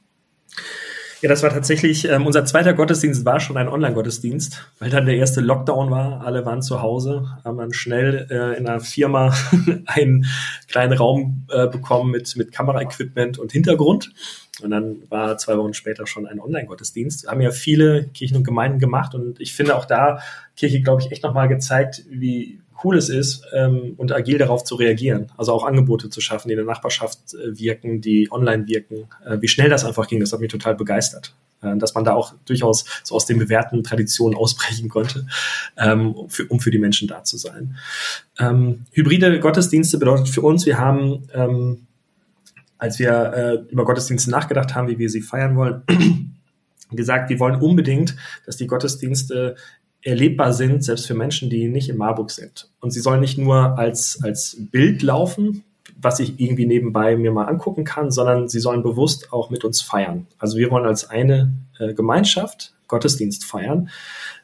Ja, 1.22 1.30
das 1.30 1.42
war 1.42 1.50
tatsächlich, 1.50 2.06
ähm, 2.06 2.26
unser 2.26 2.44
zweiter 2.44 2.74
Gottesdienst 2.74 3.24
war 3.24 3.40
schon 3.40 3.56
ein 3.56 3.68
Online-Gottesdienst, 3.68 4.66
weil 4.78 4.90
dann 4.90 5.06
der 5.06 5.16
erste 5.16 5.40
Lockdown 5.40 5.90
war, 5.90 6.20
alle 6.26 6.44
waren 6.44 6.60
zu 6.60 6.82
Hause, 6.82 7.38
haben 7.42 7.56
dann 7.56 7.72
schnell 7.72 8.26
äh, 8.30 8.58
in 8.58 8.68
einer 8.68 8.80
Firma 8.80 9.34
einen 9.86 10.26
kleinen 10.68 10.92
Raum 10.92 11.46
äh, 11.50 11.68
bekommen 11.68 12.10
mit, 12.10 12.36
mit 12.36 12.52
Kameraequipment 12.52 13.38
und 13.38 13.50
Hintergrund. 13.50 14.12
Und 14.62 14.70
dann 14.70 14.98
war 15.08 15.38
zwei 15.38 15.56
Wochen 15.56 15.74
später 15.74 16.06
schon 16.06 16.26
ein 16.26 16.38
Online-Gottesdienst. 16.38 17.28
Haben 17.28 17.40
ja 17.40 17.50
viele 17.50 18.08
Kirchen 18.08 18.36
und 18.36 18.44
Gemeinden 18.44 18.78
gemacht 18.78 19.14
und 19.14 19.40
ich 19.40 19.54
finde 19.54 19.74
auch 19.76 19.86
da 19.86 20.20
Kirche, 20.54 20.82
glaube 20.82 21.00
ich, 21.00 21.12
echt 21.12 21.22
nochmal 21.22 21.48
gezeigt, 21.48 22.04
wie, 22.10 22.60
cool 22.84 22.96
es 22.96 23.08
ist 23.08 23.44
ähm, 23.54 23.94
und 23.96 24.12
agil 24.12 24.38
darauf 24.38 24.64
zu 24.64 24.74
reagieren. 24.74 25.32
Also 25.36 25.52
auch 25.52 25.64
Angebote 25.64 26.10
zu 26.10 26.20
schaffen, 26.20 26.48
die 26.48 26.54
in 26.54 26.58
der 26.58 26.66
Nachbarschaft 26.66 27.34
äh, 27.34 27.58
wirken, 27.58 28.00
die 28.00 28.28
online 28.30 28.66
wirken. 28.66 29.08
Äh, 29.24 29.38
wie 29.40 29.48
schnell 29.48 29.70
das 29.70 29.84
einfach 29.84 30.08
ging, 30.08 30.20
das 30.20 30.32
hat 30.32 30.40
mich 30.40 30.50
total 30.50 30.74
begeistert. 30.74 31.34
Äh, 31.62 31.76
dass 31.78 31.94
man 31.94 32.04
da 32.04 32.14
auch 32.14 32.34
durchaus 32.44 32.84
so 33.02 33.14
aus 33.14 33.26
den 33.26 33.38
bewährten 33.38 33.82
Traditionen 33.82 34.36
ausbrechen 34.36 34.88
konnte, 34.88 35.26
ähm, 35.76 36.14
für, 36.28 36.46
um 36.46 36.60
für 36.60 36.70
die 36.70 36.78
Menschen 36.78 37.08
da 37.08 37.24
zu 37.24 37.36
sein. 37.36 37.76
Ähm, 38.38 38.84
hybride 38.92 39.40
Gottesdienste 39.40 39.98
bedeutet 39.98 40.28
für 40.28 40.42
uns, 40.42 40.66
wir 40.66 40.78
haben, 40.78 41.28
ähm, 41.32 41.86
als 42.78 42.98
wir 42.98 43.10
äh, 43.10 43.72
über 43.72 43.84
Gottesdienste 43.84 44.30
nachgedacht 44.30 44.74
haben, 44.74 44.88
wie 44.88 44.98
wir 44.98 45.08
sie 45.08 45.22
feiern 45.22 45.56
wollen, 45.56 45.82
gesagt, 46.90 47.30
wir 47.30 47.40
wollen 47.40 47.60
unbedingt, 47.60 48.16
dass 48.44 48.56
die 48.56 48.66
Gottesdienste 48.66 49.56
erlebbar 50.06 50.52
sind, 50.52 50.84
selbst 50.84 51.06
für 51.06 51.14
Menschen, 51.14 51.50
die 51.50 51.68
nicht 51.68 51.88
in 51.88 51.96
Marburg 51.96 52.30
sind. 52.30 52.70
Und 52.80 52.92
sie 52.92 53.00
sollen 53.00 53.20
nicht 53.20 53.38
nur 53.38 53.78
als, 53.78 54.22
als 54.22 54.56
Bild 54.70 55.02
laufen, 55.02 55.64
was 56.00 56.20
ich 56.20 56.38
irgendwie 56.38 56.66
nebenbei 56.66 57.16
mir 57.16 57.32
mal 57.32 57.46
angucken 57.46 57.84
kann, 57.84 58.10
sondern 58.10 58.48
sie 58.48 58.60
sollen 58.60 58.82
bewusst 58.82 59.32
auch 59.32 59.50
mit 59.50 59.64
uns 59.64 59.80
feiern. 59.80 60.26
Also 60.38 60.58
wir 60.58 60.70
wollen 60.70 60.86
als 60.86 61.10
eine 61.10 61.52
äh, 61.78 61.94
Gemeinschaft 61.94 62.72
Gottesdienst 62.86 63.44
feiern, 63.44 63.88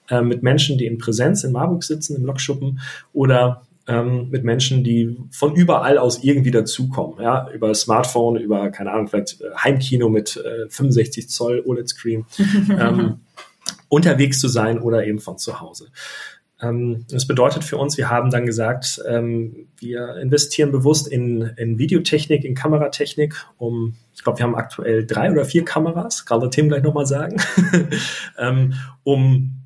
äh, 0.08 0.20
mit 0.20 0.42
Menschen, 0.42 0.78
die 0.78 0.86
in 0.86 0.98
Präsenz 0.98 1.44
in 1.44 1.52
Marburg 1.52 1.84
sitzen, 1.84 2.16
im 2.16 2.24
Lokschuppen 2.24 2.80
oder 3.12 3.62
ähm, 3.86 4.30
mit 4.30 4.42
Menschen, 4.42 4.82
die 4.82 5.16
von 5.30 5.54
überall 5.54 5.98
aus 5.98 6.24
irgendwie 6.24 6.50
dazukommen, 6.50 7.20
ja, 7.20 7.48
über 7.50 7.72
Smartphone, 7.74 8.36
über, 8.36 8.70
keine 8.70 8.90
Ahnung, 8.90 9.08
vielleicht 9.08 9.40
äh, 9.40 9.44
Heimkino 9.56 10.08
mit 10.08 10.36
äh, 10.36 10.68
65 10.68 11.28
Zoll 11.28 11.62
OLED-Screen. 11.64 12.24
ähm, 12.80 13.20
unterwegs 13.88 14.40
zu 14.40 14.48
sein 14.48 14.78
oder 14.78 15.06
eben 15.06 15.18
von 15.18 15.38
zu 15.38 15.60
Hause. 15.60 15.88
Ähm, 16.60 17.04
das 17.10 17.26
bedeutet 17.26 17.64
für 17.64 17.76
uns, 17.76 17.98
wir 17.98 18.08
haben 18.08 18.30
dann 18.30 18.46
gesagt, 18.46 19.00
ähm, 19.08 19.68
wir 19.78 20.16
investieren 20.16 20.70
bewusst 20.70 21.08
in, 21.08 21.42
in 21.56 21.78
Videotechnik, 21.78 22.44
in 22.44 22.54
Kameratechnik, 22.54 23.34
um, 23.58 23.96
ich 24.14 24.22
glaube, 24.22 24.38
wir 24.38 24.44
haben 24.44 24.54
aktuell 24.54 25.04
drei 25.04 25.30
oder 25.32 25.44
vier 25.44 25.64
Kameras, 25.64 26.24
gerade 26.24 26.48
Tim 26.50 26.68
gleich 26.68 26.82
nochmal 26.82 27.06
sagen, 27.06 27.36
ähm, 28.38 28.74
um 29.02 29.61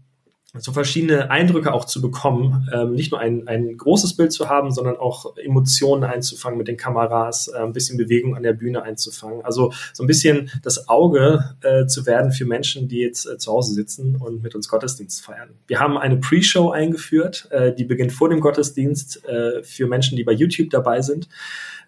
so 0.58 0.72
verschiedene 0.72 1.30
Eindrücke 1.30 1.72
auch 1.72 1.84
zu 1.84 2.00
bekommen, 2.00 2.68
ähm, 2.72 2.92
nicht 2.92 3.12
nur 3.12 3.20
ein, 3.20 3.46
ein 3.48 3.76
großes 3.76 4.16
Bild 4.16 4.32
zu 4.32 4.48
haben, 4.48 4.72
sondern 4.72 4.96
auch 4.96 5.36
Emotionen 5.36 6.04
einzufangen 6.04 6.58
mit 6.58 6.68
den 6.68 6.76
Kameras, 6.76 7.48
äh, 7.48 7.58
ein 7.58 7.72
bisschen 7.72 7.98
Bewegung 7.98 8.36
an 8.36 8.42
der 8.42 8.52
Bühne 8.52 8.82
einzufangen. 8.82 9.44
Also 9.44 9.72
so 9.92 10.02
ein 10.02 10.06
bisschen 10.06 10.50
das 10.62 10.88
Auge 10.88 11.56
äh, 11.62 11.86
zu 11.86 12.06
werden 12.06 12.32
für 12.32 12.44
Menschen, 12.44 12.88
die 12.88 12.98
jetzt 12.98 13.26
äh, 13.26 13.38
zu 13.38 13.52
Hause 13.52 13.74
sitzen 13.74 14.16
und 14.16 14.42
mit 14.42 14.54
uns 14.54 14.68
Gottesdienst 14.68 15.24
feiern. 15.24 15.50
Wir 15.66 15.80
haben 15.80 15.98
eine 15.98 16.16
Pre-Show 16.16 16.70
eingeführt, 16.70 17.48
äh, 17.50 17.72
die 17.72 17.84
beginnt 17.84 18.12
vor 18.12 18.28
dem 18.28 18.40
Gottesdienst 18.40 19.24
äh, 19.26 19.62
für 19.62 19.86
Menschen, 19.86 20.16
die 20.16 20.24
bei 20.24 20.32
YouTube 20.32 20.70
dabei 20.70 21.02
sind. 21.02 21.28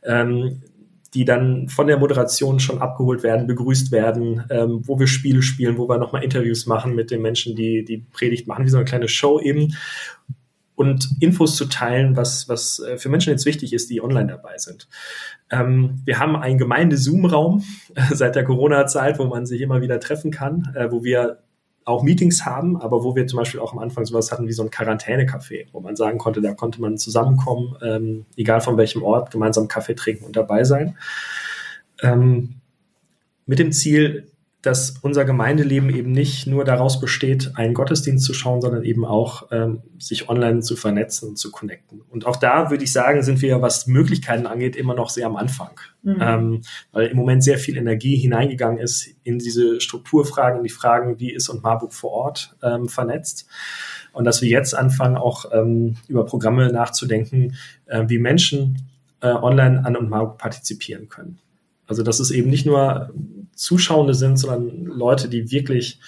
Ähm, 0.04 0.62
die 1.14 1.24
dann 1.24 1.68
von 1.68 1.86
der 1.86 1.98
Moderation 1.98 2.60
schon 2.60 2.80
abgeholt 2.80 3.22
werden, 3.22 3.46
begrüßt 3.46 3.92
werden, 3.92 4.44
ähm, 4.50 4.82
wo 4.84 4.98
wir 4.98 5.06
Spiele 5.06 5.42
spielen, 5.42 5.78
wo 5.78 5.88
wir 5.88 5.98
nochmal 5.98 6.22
Interviews 6.22 6.66
machen 6.66 6.94
mit 6.94 7.10
den 7.10 7.22
Menschen, 7.22 7.56
die 7.56 7.84
die 7.84 7.98
Predigt 7.98 8.46
machen, 8.46 8.64
wie 8.64 8.70
so 8.70 8.76
eine 8.76 8.84
kleine 8.84 9.08
Show 9.08 9.40
eben. 9.40 9.74
Und 10.74 11.08
Infos 11.18 11.56
zu 11.56 11.64
teilen, 11.64 12.14
was, 12.16 12.48
was 12.48 12.78
äh, 12.78 12.98
für 12.98 13.08
Menschen 13.08 13.30
jetzt 13.30 13.46
wichtig 13.46 13.72
ist, 13.72 13.90
die 13.90 14.00
online 14.00 14.28
dabei 14.28 14.58
sind. 14.58 14.86
Ähm, 15.50 16.02
wir 16.04 16.20
haben 16.20 16.36
einen 16.36 16.58
Gemeinde-Zoom-Raum 16.58 17.64
äh, 17.94 18.14
seit 18.14 18.36
der 18.36 18.44
Corona-Zeit, 18.44 19.18
wo 19.18 19.24
man 19.24 19.46
sich 19.46 19.60
immer 19.60 19.80
wieder 19.80 19.98
treffen 19.98 20.30
kann, 20.30 20.72
äh, 20.76 20.92
wo 20.92 21.02
wir 21.02 21.38
auch 21.88 22.02
Meetings 22.02 22.44
haben, 22.44 22.80
aber 22.80 23.02
wo 23.02 23.16
wir 23.16 23.26
zum 23.26 23.38
Beispiel 23.38 23.60
auch 23.60 23.72
am 23.72 23.78
Anfang 23.78 24.04
sowas 24.04 24.30
hatten 24.30 24.46
wie 24.46 24.52
so 24.52 24.62
ein 24.62 24.70
Quarantänecafé, 24.70 25.66
wo 25.72 25.80
man 25.80 25.96
sagen 25.96 26.18
konnte, 26.18 26.40
da 26.40 26.54
konnte 26.54 26.80
man 26.80 26.98
zusammenkommen, 26.98 27.76
ähm, 27.82 28.26
egal 28.36 28.60
von 28.60 28.76
welchem 28.76 29.02
Ort, 29.02 29.30
gemeinsam 29.30 29.68
Kaffee 29.68 29.94
trinken 29.94 30.24
und 30.24 30.36
dabei 30.36 30.64
sein. 30.64 30.96
Ähm, 32.02 32.60
mit 33.46 33.58
dem 33.58 33.72
Ziel, 33.72 34.30
dass 34.62 34.96
unser 35.02 35.24
Gemeindeleben 35.24 35.88
eben 35.88 36.10
nicht 36.10 36.48
nur 36.48 36.64
daraus 36.64 37.00
besteht, 37.00 37.52
einen 37.54 37.74
Gottesdienst 37.74 38.24
zu 38.24 38.34
schauen, 38.34 38.60
sondern 38.60 38.82
eben 38.82 39.04
auch 39.04 39.48
ähm, 39.52 39.82
sich 39.98 40.28
online 40.28 40.60
zu 40.60 40.74
vernetzen 40.74 41.28
und 41.28 41.38
zu 41.38 41.52
connecten. 41.52 42.02
Und 42.10 42.26
auch 42.26 42.34
da 42.34 42.68
würde 42.70 42.82
ich 42.82 42.92
sagen, 42.92 43.22
sind 43.22 43.40
wir, 43.40 43.62
was 43.62 43.86
Möglichkeiten 43.86 44.46
angeht, 44.46 44.74
immer 44.74 44.94
noch 44.94 45.10
sehr 45.10 45.26
am 45.26 45.36
Anfang, 45.36 45.78
mhm. 46.02 46.18
ähm, 46.20 46.60
weil 46.90 47.06
im 47.06 47.16
Moment 47.16 47.44
sehr 47.44 47.58
viel 47.58 47.76
Energie 47.76 48.16
hineingegangen 48.16 48.78
ist 48.78 49.08
in 49.22 49.38
diese 49.38 49.80
Strukturfragen, 49.80 50.58
in 50.58 50.64
die 50.64 50.70
Fragen, 50.70 51.20
wie 51.20 51.32
ist 51.32 51.48
und 51.48 51.62
Marburg 51.62 51.94
vor 51.94 52.10
Ort 52.10 52.56
ähm, 52.60 52.88
vernetzt. 52.88 53.46
Und 54.12 54.24
dass 54.24 54.42
wir 54.42 54.48
jetzt 54.48 54.74
anfangen, 54.74 55.16
auch 55.16 55.44
ähm, 55.52 55.94
über 56.08 56.26
Programme 56.26 56.72
nachzudenken, 56.72 57.54
äh, 57.86 58.04
wie 58.08 58.18
Menschen 58.18 58.88
äh, 59.20 59.28
online 59.28 59.84
an 59.84 59.96
und 59.96 60.10
Marburg 60.10 60.38
partizipieren 60.38 61.08
können. 61.08 61.38
Also 61.86 62.02
dass 62.02 62.18
es 62.18 62.32
eben 62.32 62.50
nicht 62.50 62.66
nur 62.66 63.12
Zuschauende 63.58 64.14
sind, 64.14 64.38
sondern 64.38 64.84
Leute, 64.84 65.28
die 65.28 65.50
wirklich 65.50 66.00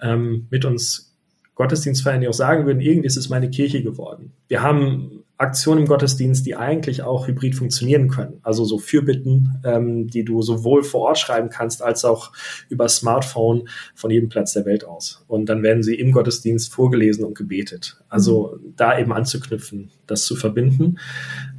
ähm, 0.00 0.46
mit 0.50 0.64
uns 0.64 1.16
Gottesdienst 1.54 2.02
feiern, 2.02 2.20
die 2.20 2.28
auch 2.28 2.34
sagen 2.34 2.66
würden, 2.66 2.80
irgendwie 2.80 3.06
ist 3.06 3.16
es 3.16 3.30
meine 3.30 3.50
Kirche 3.50 3.82
geworden. 3.82 4.32
Wir 4.46 4.62
haben 4.62 5.24
Aktionen 5.38 5.82
im 5.82 5.86
Gottesdienst, 5.88 6.44
die 6.46 6.54
eigentlich 6.54 7.02
auch 7.02 7.26
hybrid 7.26 7.54
funktionieren 7.54 8.08
können. 8.08 8.40
Also 8.42 8.64
so 8.64 8.78
Fürbitten, 8.78 9.60
ähm, 9.64 10.08
die 10.08 10.24
du 10.24 10.42
sowohl 10.42 10.84
vor 10.84 11.02
Ort 11.02 11.18
schreiben 11.18 11.48
kannst, 11.48 11.82
als 11.82 12.04
auch 12.04 12.32
über 12.68 12.88
Smartphone 12.88 13.68
von 13.94 14.10
jedem 14.10 14.28
Platz 14.28 14.52
der 14.52 14.66
Welt 14.66 14.84
aus. 14.84 15.24
Und 15.28 15.46
dann 15.46 15.62
werden 15.62 15.82
sie 15.82 15.94
im 15.94 16.12
Gottesdienst 16.12 16.72
vorgelesen 16.72 17.24
und 17.24 17.36
gebetet. 17.36 17.96
Also 18.08 18.58
mhm. 18.60 18.74
da 18.76 18.98
eben 18.98 19.12
anzuknüpfen, 19.12 19.90
das 20.06 20.24
zu 20.24 20.36
verbinden, 20.36 20.98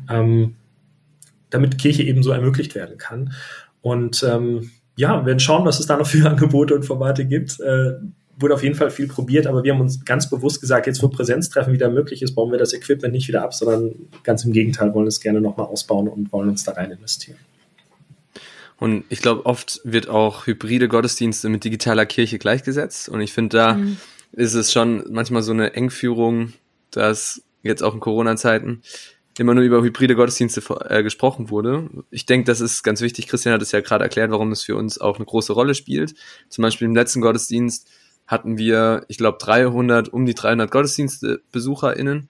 ähm, 0.09 0.55
damit 1.49 1.77
Kirche 1.77 2.03
eben 2.03 2.21
so 2.21 2.31
ermöglicht 2.31 2.75
werden 2.75 2.97
kann. 2.97 3.33
Und 3.81 4.23
ähm, 4.23 4.71
ja, 4.99 5.21
wir 5.21 5.25
werden 5.27 5.39
schauen, 5.39 5.65
was 5.65 5.79
es 5.79 5.85
da 5.85 5.95
noch 5.95 6.05
für 6.05 6.25
Angebote 6.29 6.75
und 6.75 6.83
Formate 6.83 7.25
gibt. 7.25 7.59
Äh, 7.61 7.93
wurde 8.37 8.53
auf 8.53 8.63
jeden 8.63 8.75
Fall 8.75 8.89
viel 8.89 9.07
probiert, 9.07 9.47
aber 9.47 9.63
wir 9.63 9.73
haben 9.73 9.81
uns 9.81 10.05
ganz 10.05 10.29
bewusst 10.29 10.61
gesagt, 10.61 10.87
jetzt 10.87 11.01
wo 11.03 11.09
Präsenztreffen 11.09 11.73
wieder 11.73 11.89
möglich 11.89 12.21
ist, 12.21 12.35
bauen 12.35 12.51
wir 12.51 12.57
das 12.57 12.73
Equipment 12.73 13.13
nicht 13.13 13.27
wieder 13.27 13.43
ab, 13.43 13.53
sondern 13.53 13.95
ganz 14.23 14.45
im 14.45 14.53
Gegenteil, 14.53 14.93
wollen 14.93 15.07
es 15.07 15.19
gerne 15.19 15.41
nochmal 15.41 15.67
ausbauen 15.67 16.07
und 16.07 16.31
wollen 16.31 16.49
uns 16.49 16.63
da 16.63 16.73
rein 16.73 16.91
investieren. 16.91 17.37
Und 18.77 19.03
ich 19.09 19.21
glaube, 19.21 19.45
oft 19.45 19.81
wird 19.83 20.07
auch 20.07 20.47
hybride 20.47 20.87
Gottesdienste 20.87 21.49
mit 21.49 21.65
digitaler 21.65 22.05
Kirche 22.05 22.39
gleichgesetzt. 22.39 23.09
Und 23.09 23.19
ich 23.19 23.33
finde, 23.33 23.57
da 23.57 23.73
mhm. 23.73 23.97
ist 24.31 24.53
es 24.53 24.71
schon 24.71 25.03
manchmal 25.09 25.43
so 25.43 25.51
eine 25.51 25.73
Engführung, 25.73 26.53
dass 26.91 27.41
jetzt 27.61 27.83
auch 27.83 27.93
in 27.93 27.99
Corona-Zeiten 27.99 28.81
immer 29.39 29.53
nur 29.53 29.63
über 29.63 29.81
hybride 29.81 30.15
Gottesdienste 30.15 30.61
äh, 30.89 31.03
gesprochen 31.03 31.49
wurde. 31.49 31.89
Ich 32.11 32.25
denke, 32.25 32.45
das 32.45 32.61
ist 32.61 32.83
ganz 32.83 33.01
wichtig. 33.01 33.27
Christian 33.27 33.53
hat 33.53 33.61
es 33.61 33.71
ja 33.71 33.81
gerade 33.81 34.03
erklärt, 34.03 34.31
warum 34.31 34.51
es 34.51 34.63
für 34.63 34.75
uns 34.75 34.99
auch 34.99 35.17
eine 35.17 35.25
große 35.25 35.53
Rolle 35.53 35.75
spielt. 35.75 36.15
Zum 36.49 36.61
Beispiel 36.61 36.87
im 36.87 36.95
letzten 36.95 37.21
Gottesdienst 37.21 37.89
hatten 38.27 38.57
wir, 38.57 39.05
ich 39.07 39.17
glaube, 39.17 39.37
300, 39.41 40.09
um 40.09 40.25
die 40.25 40.35
300 40.35 40.69
GottesdienstbesucherInnen. 40.69 42.29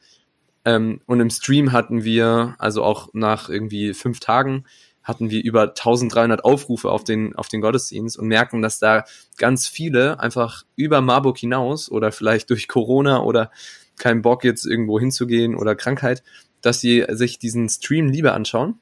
Ähm, 0.65 1.01
und 1.05 1.19
im 1.19 1.29
Stream 1.29 1.71
hatten 1.71 2.03
wir, 2.03 2.55
also 2.57 2.83
auch 2.83 3.09
nach 3.13 3.49
irgendwie 3.49 3.93
fünf 3.93 4.19
Tagen, 4.19 4.65
hatten 5.03 5.29
wir 5.31 5.43
über 5.43 5.63
1300 5.69 6.45
Aufrufe 6.45 6.89
auf 6.91 7.03
den, 7.03 7.35
auf 7.35 7.47
den 7.47 7.61
Gottesdienst 7.61 8.17
und 8.17 8.27
merken, 8.27 8.61
dass 8.61 8.79
da 8.79 9.05
ganz 9.37 9.67
viele 9.67 10.19
einfach 10.19 10.63
über 10.75 11.01
Marburg 11.01 11.37
hinaus 11.37 11.89
oder 11.89 12.11
vielleicht 12.11 12.49
durch 12.49 12.67
Corona 12.67 13.21
oder 13.23 13.51
keinen 13.97 14.21
Bock 14.21 14.43
jetzt 14.43 14.65
irgendwo 14.65 14.99
hinzugehen 14.99 15.55
oder 15.55 15.75
Krankheit 15.75 16.23
dass 16.61 16.81
sie 16.81 17.05
sich 17.09 17.39
diesen 17.39 17.69
Stream 17.69 18.09
lieber 18.09 18.33
anschauen 18.33 18.79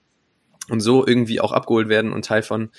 und 0.69 0.79
so 0.79 1.05
irgendwie 1.05 1.39
auch 1.39 1.51
abgeholt 1.51 1.89
werden 1.89 2.13
und 2.13 2.25
Teil 2.25 2.43
von 2.43 2.69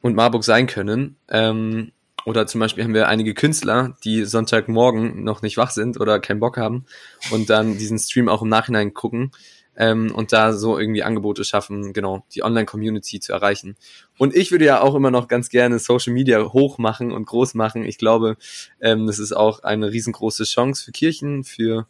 und 0.00 0.14
Marburg 0.14 0.44
sein 0.44 0.66
können. 0.66 1.16
Ähm, 1.28 1.92
oder 2.24 2.46
zum 2.46 2.60
Beispiel 2.60 2.84
haben 2.84 2.94
wir 2.94 3.08
einige 3.08 3.34
Künstler, 3.34 3.96
die 4.04 4.24
Sonntagmorgen 4.24 5.22
noch 5.22 5.42
nicht 5.42 5.56
wach 5.56 5.70
sind 5.70 6.00
oder 6.00 6.18
keinen 6.18 6.40
Bock 6.40 6.56
haben 6.56 6.86
und 7.30 7.50
dann 7.50 7.78
diesen 7.78 7.98
Stream 7.98 8.28
auch 8.28 8.42
im 8.42 8.48
Nachhinein 8.48 8.94
gucken 8.94 9.30
ähm, 9.76 10.12
und 10.12 10.32
da 10.32 10.52
so 10.52 10.78
irgendwie 10.78 11.02
Angebote 11.02 11.44
schaffen, 11.44 11.92
genau, 11.92 12.24
die 12.34 12.42
Online-Community 12.42 13.20
zu 13.20 13.32
erreichen. 13.32 13.76
Und 14.18 14.34
ich 14.34 14.50
würde 14.50 14.64
ja 14.64 14.80
auch 14.80 14.94
immer 14.94 15.10
noch 15.10 15.28
ganz 15.28 15.50
gerne 15.50 15.78
Social 15.78 16.12
Media 16.12 16.52
hoch 16.52 16.78
machen 16.78 17.12
und 17.12 17.26
groß 17.26 17.54
machen. 17.54 17.84
Ich 17.84 17.98
glaube, 17.98 18.36
ähm, 18.80 19.06
das 19.06 19.18
ist 19.18 19.32
auch 19.32 19.62
eine 19.62 19.92
riesengroße 19.92 20.44
Chance 20.44 20.84
für 20.84 20.92
Kirchen, 20.92 21.44
für 21.44 21.86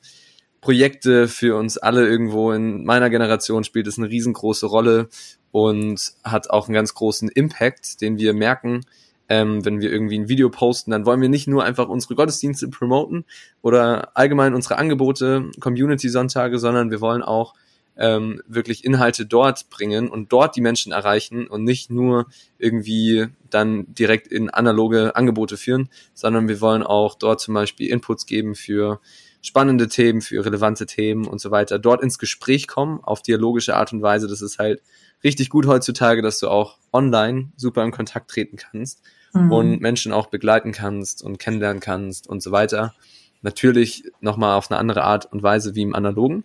Projekte 0.66 1.28
für 1.28 1.54
uns 1.54 1.78
alle 1.78 2.08
irgendwo 2.08 2.50
in 2.50 2.84
meiner 2.84 3.08
Generation 3.08 3.62
spielt 3.62 3.86
es 3.86 3.98
eine 3.98 4.10
riesengroße 4.10 4.66
Rolle 4.66 5.08
und 5.52 6.14
hat 6.24 6.50
auch 6.50 6.66
einen 6.66 6.74
ganz 6.74 6.92
großen 6.92 7.28
Impact, 7.28 8.00
den 8.00 8.18
wir 8.18 8.34
merken, 8.34 8.80
ähm, 9.28 9.64
wenn 9.64 9.80
wir 9.80 9.92
irgendwie 9.92 10.18
ein 10.18 10.28
Video 10.28 10.50
posten, 10.50 10.90
dann 10.90 11.06
wollen 11.06 11.20
wir 11.20 11.28
nicht 11.28 11.46
nur 11.46 11.62
einfach 11.62 11.88
unsere 11.88 12.16
Gottesdienste 12.16 12.66
promoten 12.66 13.24
oder 13.62 14.16
allgemein 14.16 14.54
unsere 14.54 14.76
Angebote, 14.76 15.52
Community-Sonntage, 15.60 16.58
sondern 16.58 16.90
wir 16.90 17.00
wollen 17.00 17.22
auch 17.22 17.54
ähm, 17.96 18.42
wirklich 18.48 18.84
Inhalte 18.84 19.24
dort 19.24 19.70
bringen 19.70 20.08
und 20.08 20.32
dort 20.32 20.56
die 20.56 20.60
Menschen 20.62 20.90
erreichen 20.90 21.46
und 21.46 21.62
nicht 21.62 21.92
nur 21.92 22.26
irgendwie 22.58 23.28
dann 23.50 23.94
direkt 23.94 24.26
in 24.26 24.50
analoge 24.50 25.14
Angebote 25.14 25.58
führen, 25.58 25.90
sondern 26.12 26.48
wir 26.48 26.60
wollen 26.60 26.82
auch 26.82 27.14
dort 27.14 27.40
zum 27.40 27.54
Beispiel 27.54 27.88
Inputs 27.88 28.26
geben 28.26 28.56
für 28.56 28.98
spannende 29.42 29.88
Themen, 29.88 30.20
für 30.20 30.44
relevante 30.44 30.86
Themen 30.86 31.26
und 31.26 31.40
so 31.40 31.50
weiter, 31.50 31.78
dort 31.78 32.02
ins 32.02 32.18
Gespräch 32.18 32.66
kommen, 32.66 33.00
auf 33.02 33.22
dialogische 33.22 33.76
Art 33.76 33.92
und 33.92 34.02
Weise. 34.02 34.28
Das 34.28 34.42
ist 34.42 34.58
halt 34.58 34.82
richtig 35.22 35.50
gut 35.50 35.66
heutzutage, 35.66 36.22
dass 36.22 36.38
du 36.38 36.48
auch 36.48 36.78
online 36.92 37.50
super 37.56 37.84
in 37.84 37.90
Kontakt 37.90 38.30
treten 38.30 38.56
kannst 38.56 39.02
mhm. 39.32 39.52
und 39.52 39.80
Menschen 39.80 40.12
auch 40.12 40.26
begleiten 40.26 40.72
kannst 40.72 41.22
und 41.22 41.38
kennenlernen 41.38 41.80
kannst 41.80 42.26
und 42.28 42.42
so 42.42 42.50
weiter. 42.52 42.94
Natürlich 43.42 44.04
nochmal 44.20 44.56
auf 44.56 44.70
eine 44.70 44.78
andere 44.78 45.04
Art 45.04 45.30
und 45.32 45.42
Weise 45.42 45.74
wie 45.74 45.82
im 45.82 45.94
Analogen 45.94 46.44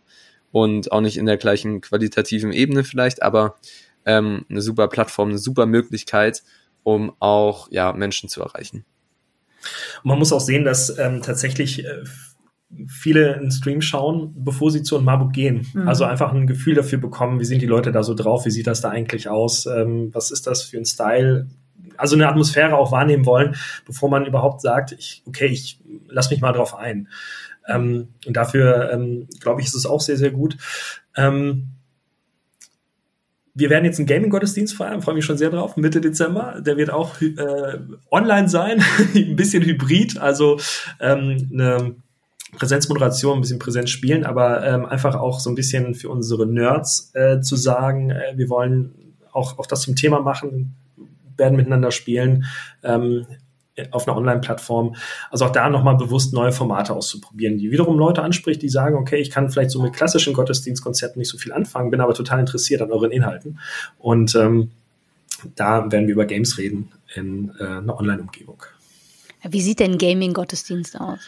und 0.52 0.92
auch 0.92 1.02
nicht 1.02 1.18
in 1.18 1.26
der 1.26 1.38
gleichen 1.38 1.82
qualitativen 1.82 2.52
Ebene 2.52 2.84
vielleicht, 2.84 3.24
aber 3.24 3.56
ähm, 4.06 4.46
eine 4.50 4.62
super 4.62 4.88
Plattform, 4.88 5.30
eine 5.30 5.38
super 5.38 5.66
Möglichkeit, 5.66 6.44
um 6.84 7.14
auch 7.20 7.72
ja 7.72 7.94
Menschen 7.94 8.30
zu 8.30 8.42
erreichen. 8.42 8.86
Und 10.04 10.10
man 10.10 10.20
muss 10.20 10.34
auch 10.34 10.42
sehen, 10.42 10.66
dass 10.66 10.98
ähm, 10.98 11.22
tatsächlich 11.22 11.86
äh, 11.86 12.04
viele 12.88 13.36
einen 13.36 13.52
Stream 13.52 13.82
schauen, 13.82 14.34
bevor 14.38 14.72
sie 14.72 14.84
zu 14.84 14.96
einem 14.96 15.06
Marburg 15.06 15.34
gehen. 15.34 15.68
Mhm. 15.74 15.88
Also 15.88 16.06
einfach 16.06 16.34
ein 16.34 16.48
Gefühl 16.48 16.76
dafür 16.76 17.00
bekommen, 17.00 17.40
wie 17.40 17.46
sind 17.46 17.62
die 17.62 17.68
Leute 17.68 17.92
da 17.92 18.04
so 18.04 18.14
drauf, 18.14 18.46
wie 18.46 18.52
sieht 18.52 18.68
das 18.68 18.82
da 18.82 18.90
eigentlich 18.90 19.30
aus, 19.30 19.66
ähm, 19.66 20.10
was 20.14 20.32
ist 20.32 20.48
das 20.48 20.64
für 20.64 20.78
ein 20.78 20.86
Style, 20.86 21.48
also 21.98 22.16
eine 22.16 22.28
Atmosphäre 22.28 22.76
auch 22.76 22.92
wahrnehmen 22.92 23.26
wollen, 23.26 23.56
bevor 23.86 24.10
man 24.10 24.26
überhaupt 24.26 24.62
sagt, 24.62 24.94
ich, 24.94 25.24
okay, 25.26 25.48
ich 25.48 25.80
lass 26.08 26.32
mich 26.32 26.42
mal 26.42 26.54
drauf 26.54 26.76
ein. 26.76 27.08
Ähm, 27.68 28.10
und 28.26 28.36
dafür, 28.36 28.92
ähm, 28.92 29.28
glaube 29.40 29.62
ich, 29.62 29.68
ist 29.68 29.76
es 29.76 29.86
auch 29.86 30.02
sehr, 30.02 30.18
sehr 30.18 30.32
gut. 30.32 30.58
Ähm, 31.16 31.68
wir 33.54 33.70
werden 33.70 33.86
jetzt 33.86 34.00
einen 34.00 34.08
Gaming-Gottesdienst 34.08 34.76
feiern, 34.76 35.02
freue 35.02 35.16
mich 35.16 35.26
schon 35.26 35.38
sehr 35.38 35.50
drauf, 35.50 35.76
Mitte 35.76 36.00
Dezember. 36.00 36.62
Der 36.62 36.78
wird 36.78 36.90
auch 36.90 37.22
äh, 37.22 37.80
online 38.10 38.48
sein, 38.48 38.82
ein 39.16 39.36
bisschen 39.36 39.64
hybrid, 39.64 40.18
also 40.18 40.60
ähm, 41.00 41.50
eine 41.52 41.96
Präsenzmoderation, 42.58 43.38
ein 43.38 43.42
bisschen 43.42 43.60
Präsenz 43.60 43.90
spielen, 43.90 44.26
aber 44.26 44.66
ähm, 44.66 44.86
einfach 44.86 45.16
auch 45.16 45.40
so 45.40 45.50
ein 45.50 45.56
bisschen 45.56 45.96
für 45.96 46.10
unsere 46.10 46.46
Nerds 46.46 47.12
äh, 47.14 47.42
zu 47.42 47.56
sagen, 47.56 48.12
äh, 48.12 48.34
wir 48.36 48.50
wollen 48.50 49.16
auch, 49.32 49.58
auch 49.58 49.66
das 49.66 49.82
zum 49.82 49.96
Thema 49.96 50.22
machen, 50.22 50.76
werden 51.38 51.56
miteinander 51.56 51.92
spielen 51.92 52.46
ähm, 52.84 53.26
auf 53.92 54.08
einer 54.08 54.18
Online-Plattform. 54.18 54.96
Also 55.30 55.46
auch 55.46 55.52
da 55.52 55.70
nochmal 55.70 55.96
bewusst 55.96 56.34
neue 56.34 56.52
Formate 56.52 56.94
auszuprobieren, 56.94 57.58
die 57.58 57.72
wiederum 57.72 57.98
Leute 57.98 58.22
anspricht, 58.22 58.62
die 58.62 58.70
sagen, 58.70 58.96
okay, 58.96 59.18
ich 59.18 59.32
kann 59.32 59.50
vielleicht 59.50 59.72
so 59.72 59.82
mit 59.82 59.94
klassischen 59.94 60.34
Gottesdienstkonzepten 60.34 61.20
nicht 61.20 61.30
so 61.30 61.38
viel 61.38 61.54
anfangen, 61.54 61.90
bin 61.90 62.02
aber 62.02 62.14
total 62.14 62.40
interessiert 62.40 62.82
an 62.82 62.92
euren 62.92 63.12
Inhalten. 63.12 63.60
Und 63.98 64.36
ähm, 64.36 64.72
da 65.56 65.92
werden 65.92 66.08
wir 66.08 66.14
über 66.14 66.26
Games 66.26 66.58
reden 66.58 66.92
in 67.16 67.52
äh, 67.60 67.64
einer 67.64 67.98
Online-Umgebung. 67.98 68.64
Wie 69.48 69.62
sieht 69.62 69.80
denn 69.80 69.98
Gaming-Gottesdienst 69.98 71.00
aus? 71.00 71.20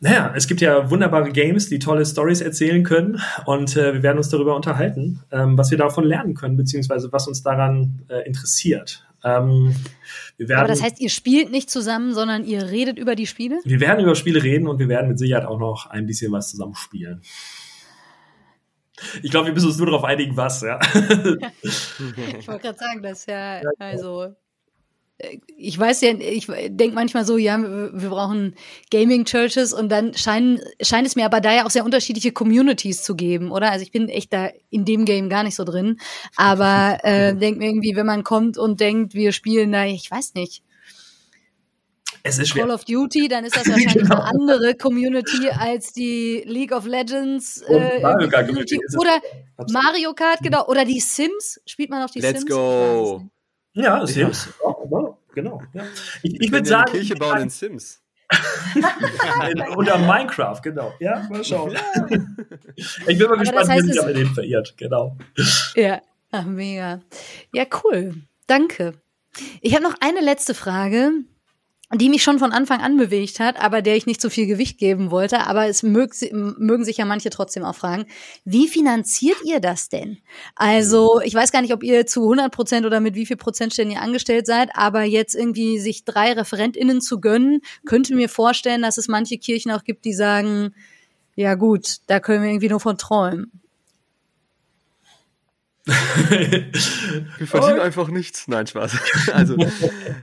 Naja, 0.00 0.32
es 0.36 0.46
gibt 0.46 0.60
ja 0.60 0.90
wunderbare 0.90 1.30
Games, 1.32 1.68
die 1.68 1.78
tolle 1.78 2.04
Stories 2.04 2.42
erzählen 2.42 2.82
können 2.82 3.22
und 3.46 3.76
äh, 3.76 3.94
wir 3.94 4.02
werden 4.02 4.18
uns 4.18 4.28
darüber 4.28 4.54
unterhalten, 4.54 5.20
ähm, 5.32 5.56
was 5.56 5.70
wir 5.70 5.78
davon 5.78 6.04
lernen 6.04 6.34
können, 6.34 6.56
beziehungsweise 6.56 7.10
was 7.12 7.26
uns 7.26 7.42
daran 7.42 8.02
äh, 8.08 8.26
interessiert. 8.26 9.06
Ähm, 9.24 9.74
Aber 10.54 10.68
das 10.68 10.82
heißt, 10.82 11.00
ihr 11.00 11.08
spielt 11.08 11.50
nicht 11.50 11.70
zusammen, 11.70 12.12
sondern 12.12 12.44
ihr 12.44 12.70
redet 12.70 12.98
über 12.98 13.14
die 13.14 13.26
Spiele? 13.26 13.60
Wir 13.64 13.80
werden 13.80 14.04
über 14.04 14.14
Spiele 14.14 14.42
reden 14.42 14.68
und 14.68 14.78
wir 14.78 14.88
werden 14.88 15.08
mit 15.08 15.18
Sicherheit 15.18 15.46
auch 15.46 15.58
noch 15.58 15.86
ein 15.86 16.04
bisschen 16.06 16.30
was 16.32 16.50
zusammen 16.50 16.74
spielen. 16.74 17.22
Ich 19.22 19.30
glaube, 19.30 19.46
wir 19.46 19.54
müssen 19.54 19.68
uns 19.68 19.78
nur 19.78 19.86
darauf 19.86 20.04
einigen, 20.04 20.36
was, 20.36 20.60
ja. 20.60 20.78
ich 21.62 22.46
wollte 22.46 22.62
gerade 22.62 22.78
sagen, 22.78 23.02
das 23.02 23.20
ist 23.20 23.28
ja, 23.28 23.62
also 23.78 24.34
ich 25.56 25.78
weiß 25.78 26.00
ja, 26.00 26.10
ich 26.18 26.46
denke 26.46 26.94
manchmal 26.94 27.24
so, 27.24 27.36
ja, 27.38 27.56
wir 27.60 28.10
brauchen 28.10 28.56
Gaming-Churches 28.90 29.72
und 29.72 29.88
dann 29.88 30.14
scheinen, 30.14 30.60
scheint 30.80 31.06
es 31.06 31.14
mir 31.14 31.24
aber 31.24 31.40
da 31.40 31.52
ja 31.54 31.64
auch 31.64 31.70
sehr 31.70 31.84
unterschiedliche 31.84 32.32
Communities 32.32 33.04
zu 33.04 33.14
geben, 33.14 33.52
oder? 33.52 33.70
Also 33.70 33.84
ich 33.84 33.92
bin 33.92 34.08
echt 34.08 34.32
da 34.32 34.48
in 34.70 34.84
dem 34.84 35.04
Game 35.04 35.28
gar 35.28 35.44
nicht 35.44 35.54
so 35.54 35.64
drin, 35.64 35.98
aber 36.36 36.98
äh, 37.04 37.34
denke 37.34 37.60
mir 37.60 37.68
irgendwie, 37.68 37.94
wenn 37.94 38.06
man 38.06 38.24
kommt 38.24 38.58
und 38.58 38.80
denkt, 38.80 39.14
wir 39.14 39.32
spielen 39.32 39.70
da, 39.72 39.84
ich 39.84 40.10
weiß 40.10 40.34
nicht. 40.34 40.62
Es 42.26 42.38
ist 42.38 42.48
schwer. 42.48 42.64
Call 42.64 42.74
of 42.74 42.84
Duty, 42.84 43.28
dann 43.28 43.44
ist 43.44 43.54
das 43.54 43.66
wahrscheinlich 43.68 43.94
Genau. 43.94 44.16
eine 44.16 44.24
andere 44.24 44.74
Community 44.74 45.48
als 45.50 45.92
die 45.92 46.42
League 46.46 46.72
of 46.72 46.86
Legends 46.86 47.60
äh, 47.68 48.00
Mario 48.00 48.28
Kart 48.30 48.46
Community. 48.46 48.80
Oder 48.98 49.20
Absolut. 49.58 49.84
Mario 49.84 50.12
Kart, 50.14 50.38
genau. 50.42 50.66
Oder 50.66 50.84
die 50.84 51.00
Sims. 51.00 51.60
Spielt 51.66 51.90
man 51.90 52.02
auch 52.02 52.10
die 52.10 52.20
Let's 52.20 52.40
Sims? 52.40 52.50
go. 52.50 53.22
Ja, 53.74 54.06
Sims. 54.06 54.48
Ja, 54.64 54.74
genau. 55.34 55.62
Ja. 55.72 55.84
Ich, 56.22 56.40
ich 56.40 56.52
würde 56.52 56.68
ja 56.68 56.78
sagen, 56.78 56.90
eine 56.90 56.98
Kirche 56.98 57.16
bauen 57.16 57.42
in 57.42 57.50
Sims. 57.50 58.00
oder 59.76 59.98
Minecraft, 59.98 60.60
genau. 60.62 60.94
Ja, 60.98 61.26
mal 61.30 61.44
schauen. 61.44 61.76
ich 62.76 63.06
bin 63.06 63.18
mal 63.18 63.26
Aber 63.26 63.36
gespannt, 63.38 63.60
das 63.60 63.68
heißt, 63.68 63.84
wie 63.84 63.92
sich 63.92 64.00
damit 64.00 64.16
hin 64.16 64.34
verirrt. 64.34 64.74
Genau. 64.76 65.16
Ja, 65.74 66.00
ach, 66.30 66.44
mega. 66.44 67.00
Ja, 67.52 67.64
cool. 67.84 68.14
Danke. 68.46 68.94
Ich 69.60 69.74
habe 69.74 69.84
noch 69.84 69.96
eine 70.00 70.20
letzte 70.20 70.54
Frage, 70.54 71.10
die 71.98 72.08
mich 72.08 72.22
schon 72.22 72.38
von 72.38 72.52
Anfang 72.52 72.80
an 72.80 72.96
bewegt 72.96 73.40
hat, 73.40 73.60
aber 73.60 73.82
der 73.82 73.96
ich 73.96 74.06
nicht 74.06 74.20
so 74.20 74.30
viel 74.30 74.46
Gewicht 74.46 74.78
geben 74.78 75.10
wollte. 75.10 75.46
Aber 75.46 75.66
es 75.66 75.82
mög, 75.82 76.14
mögen 76.32 76.84
sich 76.84 76.98
ja 76.98 77.04
manche 77.04 77.30
trotzdem 77.30 77.64
auch 77.64 77.74
fragen. 77.74 78.06
Wie 78.44 78.68
finanziert 78.68 79.36
ihr 79.44 79.60
das 79.60 79.88
denn? 79.88 80.18
Also, 80.54 81.20
ich 81.24 81.34
weiß 81.34 81.52
gar 81.52 81.62
nicht, 81.62 81.72
ob 81.72 81.82
ihr 81.82 82.06
zu 82.06 82.22
100 82.22 82.52
Prozent 82.52 82.86
oder 82.86 83.00
mit 83.00 83.14
wie 83.14 83.26
viel 83.26 83.36
Prozentstellen 83.36 83.90
ihr 83.90 84.02
angestellt 84.02 84.46
seid, 84.46 84.70
aber 84.74 85.02
jetzt 85.02 85.34
irgendwie 85.34 85.78
sich 85.78 86.04
drei 86.04 86.32
ReferentInnen 86.32 87.00
zu 87.00 87.20
gönnen, 87.20 87.60
könnte 87.84 88.14
mir 88.14 88.28
vorstellen, 88.28 88.82
dass 88.82 88.98
es 88.98 89.08
manche 89.08 89.38
Kirchen 89.38 89.70
auch 89.70 89.84
gibt, 89.84 90.04
die 90.04 90.14
sagen, 90.14 90.74
ja 91.36 91.54
gut, 91.54 91.98
da 92.06 92.20
können 92.20 92.42
wir 92.42 92.50
irgendwie 92.50 92.68
nur 92.68 92.80
von 92.80 92.98
träumen. 92.98 93.63
Wir 97.38 97.46
verdienen 97.46 97.80
einfach 97.80 98.08
nichts. 98.08 98.48
Nein, 98.48 98.66
Spaß. 98.66 98.96
Also, 99.32 99.56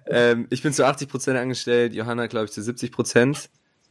ähm, 0.07 0.47
ich 0.49 0.63
bin 0.63 0.73
zu 0.73 0.85
80 0.85 1.07
Prozent 1.07 1.37
angestellt, 1.37 1.93
Johanna, 1.93 2.27
glaube 2.27 2.45
ich, 2.45 2.51
zu 2.51 2.61
70 2.63 2.91
Prozent 2.91 3.49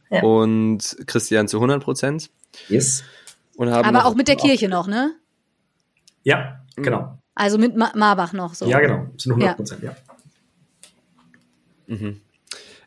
Ja. 0.09 0.21
und 0.23 0.97
Christian 1.07 1.47
zu 1.47 1.57
100 1.57 1.81
Prozent. 1.83 2.29
Yes. 2.67 3.03
Und 3.55 3.69
haben 3.69 3.87
Aber 3.87 3.99
noch, 3.99 4.05
auch 4.05 4.15
mit 4.15 4.27
der 4.27 4.35
Kirche 4.35 4.67
noch, 4.67 4.87
ne? 4.87 5.15
Ja, 6.23 6.59
genau. 6.75 7.17
Also 7.35 7.57
mit 7.57 7.77
Ma 7.77 7.91
Marbach 7.95 8.33
noch 8.33 8.53
so. 8.53 8.65
Ja, 8.65 8.79
genau. 8.79 9.07
Sind 9.17 9.33
100 9.33 9.55
Prozent, 9.55 9.83
ja. 9.83 9.95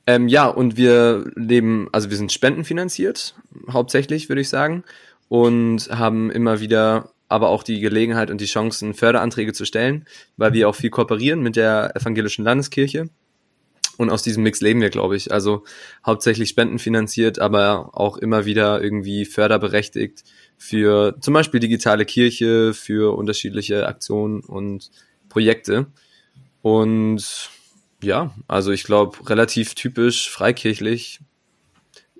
Ähm, 0.06 0.28
ja, 0.28 0.46
und 0.46 0.76
wir 0.76 1.30
leben, 1.34 1.88
also 1.92 2.10
wir 2.10 2.16
sind 2.16 2.32
spendenfinanziert, 2.32 3.34
hauptsächlich, 3.70 4.28
würde 4.28 4.42
ich 4.42 4.48
sagen, 4.48 4.84
und 5.28 5.88
haben 5.90 6.30
immer 6.30 6.60
wieder 6.60 7.13
aber 7.28 7.48
auch 7.48 7.62
die 7.62 7.80
Gelegenheit 7.80 8.30
und 8.30 8.40
die 8.40 8.46
Chancen, 8.46 8.94
Förderanträge 8.94 9.52
zu 9.52 9.64
stellen, 9.64 10.06
weil 10.36 10.52
wir 10.52 10.68
auch 10.68 10.74
viel 10.74 10.90
kooperieren 10.90 11.40
mit 11.40 11.56
der 11.56 11.94
evangelischen 11.96 12.44
Landeskirche. 12.44 13.08
Und 13.96 14.10
aus 14.10 14.22
diesem 14.22 14.42
Mix 14.42 14.60
leben 14.60 14.80
wir, 14.80 14.90
glaube 14.90 15.16
ich. 15.16 15.32
Also 15.32 15.64
hauptsächlich 16.04 16.48
spendenfinanziert, 16.48 17.38
aber 17.38 17.90
auch 17.92 18.16
immer 18.16 18.44
wieder 18.44 18.82
irgendwie 18.82 19.24
förderberechtigt 19.24 20.24
für 20.56 21.16
zum 21.20 21.34
Beispiel 21.34 21.60
digitale 21.60 22.04
Kirche, 22.04 22.74
für 22.74 23.16
unterschiedliche 23.16 23.86
Aktionen 23.86 24.40
und 24.40 24.90
Projekte. 25.28 25.86
Und 26.62 27.50
ja, 28.02 28.34
also 28.48 28.72
ich 28.72 28.84
glaube, 28.84 29.28
relativ 29.28 29.74
typisch 29.74 30.30
freikirchlich. 30.30 31.20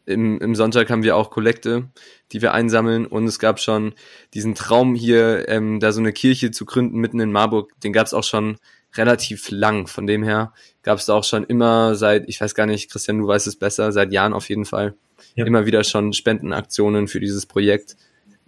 Im, 0.07 0.39
Im 0.39 0.55
Sonntag 0.55 0.91
haben 0.91 1.03
wir 1.03 1.17
auch 1.17 1.31
Kollekte, 1.31 1.89
die 2.33 2.43
wir 2.43 2.53
einsammeln 2.53 3.07
und 3.07 3.27
es 3.27 3.39
gab 3.39 3.59
schon 3.59 3.95
diesen 4.35 4.55
Traum 4.55 4.95
hier, 4.95 5.49
ähm, 5.49 5.81
da 5.81 5.93
so 5.93 6.01
eine 6.01 6.13
Kirche 6.13 6.51
zu 6.51 6.67
gründen 6.67 6.99
mitten 6.99 7.21
in 7.21 7.33
Marburg, 7.33 7.73
den 7.83 7.93
gab 7.93 8.07
es 8.07 8.13
auch 8.15 8.25
schon 8.25 8.59
relativ 8.97 9.51
lang. 9.51 9.87
Von 9.87 10.07
dem 10.07 10.23
her 10.23 10.53
gab 10.83 10.99
es 10.99 11.07
da 11.07 11.15
auch 11.15 11.25
schon 11.25 11.45
immer 11.45 11.95
seit, 11.95 12.29
ich 12.29 12.41
weiß 12.41 12.55
gar 12.55 12.67
nicht, 12.67 12.91
Christian, 12.91 13.19
du 13.19 13.27
weißt 13.27 13.47
es 13.47 13.57
besser, 13.57 13.93
seit 13.93 14.13
Jahren 14.13 14.35
auf 14.35 14.49
jeden 14.49 14.65
Fall, 14.67 14.95
Ja. 15.37 15.47
immer 15.47 15.67
wieder 15.67 15.85
schon 15.85 16.13
Spendenaktionen 16.13 17.09
für 17.09 17.21
dieses 17.21 17.47
Projekt, 17.47 17.97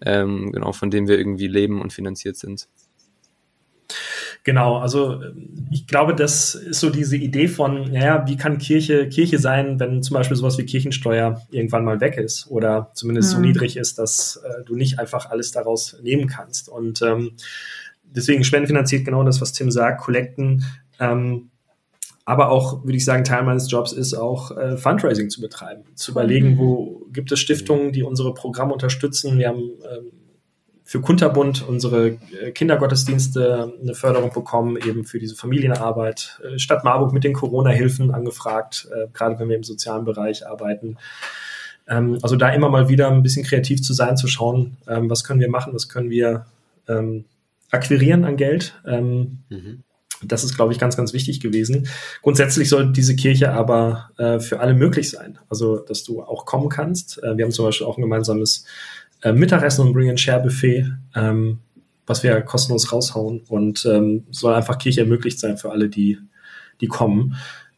ähm, 0.02 0.52
genau, 0.52 0.72
von 0.72 0.90
dem 0.90 1.08
wir 1.08 1.18
irgendwie 1.18 1.48
leben 1.48 1.80
und 1.80 1.92
finanziert 1.92 2.36
sind. 2.36 2.68
Genau, 4.46 4.76
also 4.76 5.20
ähm, 5.20 5.66
ich 5.72 5.88
glaube, 5.88 6.14
das 6.14 6.54
ist 6.54 6.78
so 6.78 6.88
diese 6.88 7.16
Idee 7.16 7.48
von, 7.48 7.90
naja, 7.90 8.22
wie 8.28 8.36
kann 8.36 8.58
Kirche 8.58 9.08
Kirche 9.08 9.40
sein, 9.40 9.80
wenn 9.80 10.04
zum 10.04 10.14
Beispiel 10.14 10.36
sowas 10.36 10.56
wie 10.56 10.64
Kirchensteuer 10.64 11.42
irgendwann 11.50 11.84
mal 11.84 12.00
weg 12.00 12.16
ist 12.16 12.46
oder 12.48 12.92
zumindest 12.94 13.30
so 13.32 13.38
Mhm. 13.38 13.42
niedrig 13.46 13.76
ist, 13.76 13.98
dass 13.98 14.36
äh, 14.36 14.62
du 14.64 14.76
nicht 14.76 15.00
einfach 15.00 15.30
alles 15.30 15.50
daraus 15.50 15.96
nehmen 16.00 16.28
kannst. 16.28 16.68
Und 16.68 17.02
ähm, 17.02 17.32
deswegen 18.04 18.44
spendenfinanziert 18.44 19.04
genau 19.04 19.24
das, 19.24 19.40
was 19.40 19.52
Tim 19.52 19.72
sagt, 19.72 20.00
Kollekten. 20.02 20.64
Ähm, 21.00 21.50
aber 22.24 22.50
auch, 22.50 22.84
würde 22.84 22.96
ich 22.96 23.04
sagen, 23.04 23.24
Teil 23.24 23.42
meines 23.42 23.68
Jobs 23.68 23.90
ist 23.92 24.14
auch 24.14 24.56
äh, 24.56 24.76
Fundraising 24.76 25.28
zu 25.28 25.40
betreiben, 25.40 25.82
zu 25.96 26.12
überlegen, 26.12 26.50
Mhm. 26.52 26.58
wo 26.58 27.06
gibt 27.12 27.32
es 27.32 27.40
Stiftungen, 27.40 27.90
die 27.92 28.04
unsere 28.04 28.32
Programme 28.32 28.72
unterstützen. 28.72 29.38
Wir 29.38 29.48
haben 29.48 29.58
ähm, 29.60 30.12
für 30.88 31.00
Kunterbund 31.00 31.66
unsere 31.66 32.10
äh, 32.40 32.52
Kindergottesdienste 32.52 33.74
eine 33.82 33.94
Förderung 33.96 34.32
bekommen, 34.32 34.76
eben 34.76 35.04
für 35.04 35.18
diese 35.18 35.34
Familienarbeit. 35.34 36.40
Äh, 36.44 36.60
Stadt 36.60 36.84
Marburg 36.84 37.12
mit 37.12 37.24
den 37.24 37.32
Corona-Hilfen 37.32 38.14
angefragt, 38.14 38.88
äh, 38.94 39.08
gerade 39.12 39.36
wenn 39.40 39.48
wir 39.48 39.56
im 39.56 39.64
sozialen 39.64 40.04
Bereich 40.04 40.46
arbeiten. 40.46 40.96
Ähm, 41.88 42.18
also 42.22 42.36
da 42.36 42.50
immer 42.50 42.68
mal 42.68 42.88
wieder 42.88 43.10
ein 43.10 43.24
bisschen 43.24 43.44
kreativ 43.44 43.82
zu 43.82 43.94
sein, 43.94 44.16
zu 44.16 44.28
schauen, 44.28 44.76
ähm, 44.86 45.10
was 45.10 45.24
können 45.24 45.40
wir 45.40 45.50
machen, 45.50 45.74
was 45.74 45.88
können 45.88 46.08
wir 46.08 46.46
ähm, 46.86 47.24
akquirieren 47.72 48.24
an 48.24 48.36
Geld. 48.36 48.80
Mhm. 48.84 49.82
das 50.22 50.44
ist, 50.44 50.54
glaube 50.54 50.72
ich, 50.72 50.78
ganz, 50.78 50.96
ganz 50.96 51.12
wichtig 51.12 51.40
gewesen. 51.40 51.88
Grundsätzlich 52.22 52.68
soll 52.68 52.92
diese 52.92 53.16
Kirche 53.16 53.50
aber 53.50 54.10
äh, 54.18 54.38
für 54.38 54.60
alle 54.60 54.72
möglich 54.74 55.10
sein. 55.10 55.40
Also, 55.50 55.78
dass 55.78 56.04
du 56.04 56.22
auch 56.22 56.46
kommen 56.46 56.68
kannst. 56.68 57.20
Äh, 57.24 57.36
wir 57.36 57.44
haben 57.44 57.52
zum 57.52 57.64
Beispiel 57.64 57.88
auch 57.88 57.98
ein 57.98 58.02
gemeinsames 58.02 58.64
äh, 59.26 59.32
Mittagessen 59.32 59.84
und 59.84 59.92
Bring-and-Share-Buffet, 59.92 60.86
ähm, 61.16 61.58
was 62.06 62.22
wir 62.22 62.40
kostenlos 62.42 62.92
raushauen 62.92 63.40
und 63.48 63.84
ähm, 63.84 64.24
soll 64.30 64.54
einfach 64.54 64.78
Kirche 64.78 65.00
ermöglicht 65.00 65.40
sein 65.40 65.56
für 65.56 65.72
alle, 65.72 65.88
die, 65.88 66.18
die 66.80 66.86
kommen. 66.86 67.34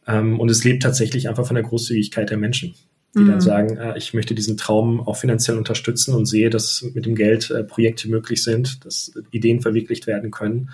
Ähm, 0.06 0.38
und 0.38 0.50
es 0.50 0.64
lebt 0.64 0.82
tatsächlich 0.82 1.28
einfach 1.28 1.46
von 1.46 1.54
der 1.54 1.64
Großzügigkeit 1.64 2.28
der 2.28 2.36
Menschen, 2.36 2.74
die 3.14 3.24
dann 3.24 3.36
Mhm. 3.36 3.40
sagen, 3.40 3.76
äh, 3.78 3.96
ich 3.96 4.12
möchte 4.12 4.34
diesen 4.34 4.58
Traum 4.58 5.00
auch 5.00 5.16
finanziell 5.16 5.56
unterstützen 5.56 6.14
und 6.14 6.26
sehe, 6.26 6.50
dass 6.50 6.84
mit 6.94 7.06
dem 7.06 7.14
Geld 7.14 7.50
äh, 7.50 7.64
Projekte 7.64 8.10
möglich 8.10 8.44
sind, 8.44 8.84
dass 8.84 9.12
Ideen 9.30 9.62
verwirklicht 9.62 10.06
werden 10.06 10.30
können 10.30 10.68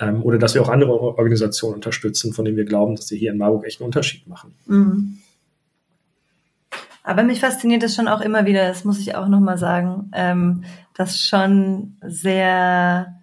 ähm, 0.00 0.24
oder 0.24 0.38
dass 0.38 0.54
wir 0.54 0.62
auch 0.62 0.68
andere 0.68 0.90
Organisationen 0.90 1.76
unterstützen, 1.76 2.32
von 2.32 2.44
denen 2.44 2.56
wir 2.56 2.64
glauben, 2.64 2.96
dass 2.96 3.06
sie 3.06 3.16
hier 3.16 3.30
in 3.30 3.38
Marburg 3.38 3.64
echt 3.64 3.80
einen 3.80 3.86
Unterschied 3.86 4.26
machen. 4.26 4.54
Mhm. 4.66 5.18
Aber 7.06 7.22
mich 7.22 7.38
fasziniert 7.38 7.84
das 7.84 7.94
schon 7.94 8.08
auch 8.08 8.20
immer 8.20 8.46
wieder, 8.46 8.66
das 8.66 8.84
muss 8.84 8.98
ich 8.98 9.14
auch 9.14 9.28
nochmal 9.28 9.58
sagen, 9.58 10.10
ähm, 10.12 10.64
dass 10.92 11.20
schon 11.20 11.98
sehr 12.02 13.14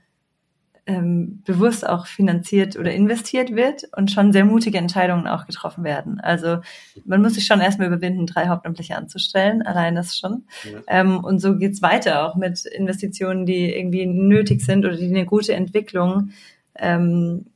ähm, 0.86 1.42
bewusst 1.46 1.86
auch 1.86 2.08
finanziert 2.08 2.78
oder 2.78 2.94
investiert 2.94 3.54
wird 3.54 3.84
und 3.98 4.10
schon 4.10 4.32
sehr 4.32 4.46
mutige 4.46 4.78
Entscheidungen 4.78 5.28
auch 5.28 5.46
getroffen 5.46 5.84
werden. 5.84 6.22
Also 6.22 6.60
man 7.04 7.22
muss 7.22 7.34
sich 7.34 7.46
schon 7.46 7.60
erstmal 7.60 7.88
überwinden, 7.88 8.26
drei 8.26 8.48
Hauptamtliche 8.48 8.96
anzustellen, 8.96 9.62
allein 9.62 9.96
das 9.96 10.18
schon. 10.18 10.46
Ja. 10.64 10.80
Ähm, 10.88 11.22
und 11.22 11.40
so 11.40 11.58
geht's 11.58 11.82
weiter 11.82 12.26
auch 12.26 12.38
mit 12.38 12.66
Investitionen, 12.66 13.46
die 13.46 13.76
irgendwie 13.76 14.06
nötig 14.06 14.62
sind 14.62 14.86
oder 14.86 14.96
die 14.96 15.10
eine 15.10 15.26
gute 15.26 15.56
Entwicklung 15.56 16.30
ähm, 16.76 17.48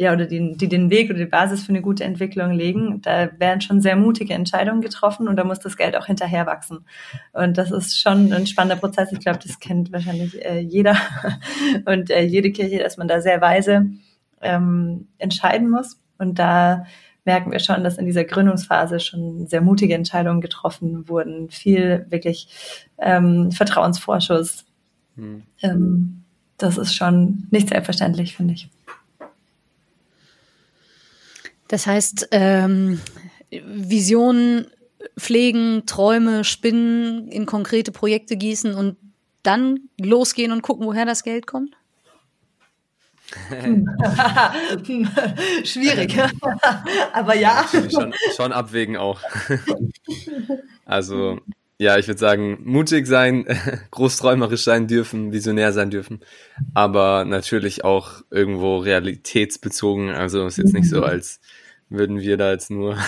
ja, 0.00 0.12
oder 0.12 0.26
die, 0.26 0.56
die 0.56 0.68
den 0.68 0.90
Weg 0.90 1.10
oder 1.10 1.18
die 1.18 1.26
Basis 1.26 1.64
für 1.64 1.70
eine 1.70 1.82
gute 1.82 2.04
Entwicklung 2.04 2.52
legen, 2.52 3.02
da 3.02 3.30
werden 3.38 3.60
schon 3.60 3.80
sehr 3.80 3.96
mutige 3.96 4.32
Entscheidungen 4.32 4.80
getroffen 4.80 5.26
und 5.26 5.34
da 5.34 5.42
muss 5.42 5.58
das 5.58 5.76
Geld 5.76 5.96
auch 5.96 6.06
hinterher 6.06 6.46
wachsen. 6.46 6.86
Und 7.32 7.58
das 7.58 7.72
ist 7.72 8.00
schon 8.00 8.32
ein 8.32 8.46
spannender 8.46 8.76
Prozess. 8.76 9.10
Ich 9.10 9.18
glaube, 9.18 9.40
das 9.44 9.58
kennt 9.58 9.90
wahrscheinlich 9.92 10.40
äh, 10.44 10.60
jeder 10.60 10.96
und 11.84 12.10
äh, 12.10 12.22
jede 12.22 12.52
Kirche, 12.52 12.78
dass 12.78 12.96
man 12.96 13.08
da 13.08 13.20
sehr 13.20 13.40
weise 13.40 13.86
ähm, 14.40 15.08
entscheiden 15.18 15.68
muss. 15.68 16.00
Und 16.16 16.38
da 16.38 16.86
merken 17.24 17.50
wir 17.50 17.58
schon, 17.58 17.82
dass 17.82 17.98
in 17.98 18.06
dieser 18.06 18.24
Gründungsphase 18.24 19.00
schon 19.00 19.48
sehr 19.48 19.62
mutige 19.62 19.94
Entscheidungen 19.94 20.40
getroffen 20.40 21.08
wurden. 21.08 21.50
Viel 21.50 22.06
wirklich 22.08 22.86
ähm, 22.98 23.50
Vertrauensvorschuss. 23.50 24.64
Hm. 25.16 25.42
Ähm, 25.60 26.22
das 26.56 26.78
ist 26.78 26.94
schon 26.94 27.48
nicht 27.50 27.70
selbstverständlich, 27.70 28.36
finde 28.36 28.54
ich. 28.54 28.68
Das 31.68 31.86
heißt, 31.86 32.28
ähm, 32.32 33.00
Visionen 33.50 34.66
pflegen, 35.18 35.84
Träume 35.86 36.44
spinnen, 36.44 37.28
in 37.28 37.46
konkrete 37.46 37.92
Projekte 37.92 38.36
gießen 38.36 38.74
und 38.74 38.96
dann 39.42 39.88
losgehen 40.00 40.52
und 40.52 40.62
gucken, 40.62 40.86
woher 40.86 41.04
das 41.06 41.22
Geld 41.22 41.46
kommt? 41.46 41.74
Schwierig, 45.64 46.16
aber 47.12 47.36
ja. 47.36 47.66
schon, 47.70 48.14
schon 48.34 48.52
abwägen 48.52 48.96
auch. 48.96 49.20
also, 50.86 51.38
ja, 51.78 51.96
ich 51.96 52.08
würde 52.08 52.18
sagen, 52.18 52.58
mutig 52.64 53.06
sein, 53.06 53.46
großträumerisch 53.92 54.64
sein 54.64 54.88
dürfen, 54.88 55.32
visionär 55.32 55.72
sein 55.72 55.90
dürfen, 55.90 56.20
aber 56.74 57.24
natürlich 57.24 57.84
auch 57.84 58.22
irgendwo 58.30 58.78
realitätsbezogen. 58.78 60.10
Also 60.10 60.46
ist 60.46 60.58
jetzt 60.58 60.74
nicht 60.74 60.88
so, 60.88 61.04
als 61.04 61.40
würden 61.88 62.20
wir 62.20 62.36
da 62.36 62.50
jetzt 62.50 62.70
nur 62.70 62.98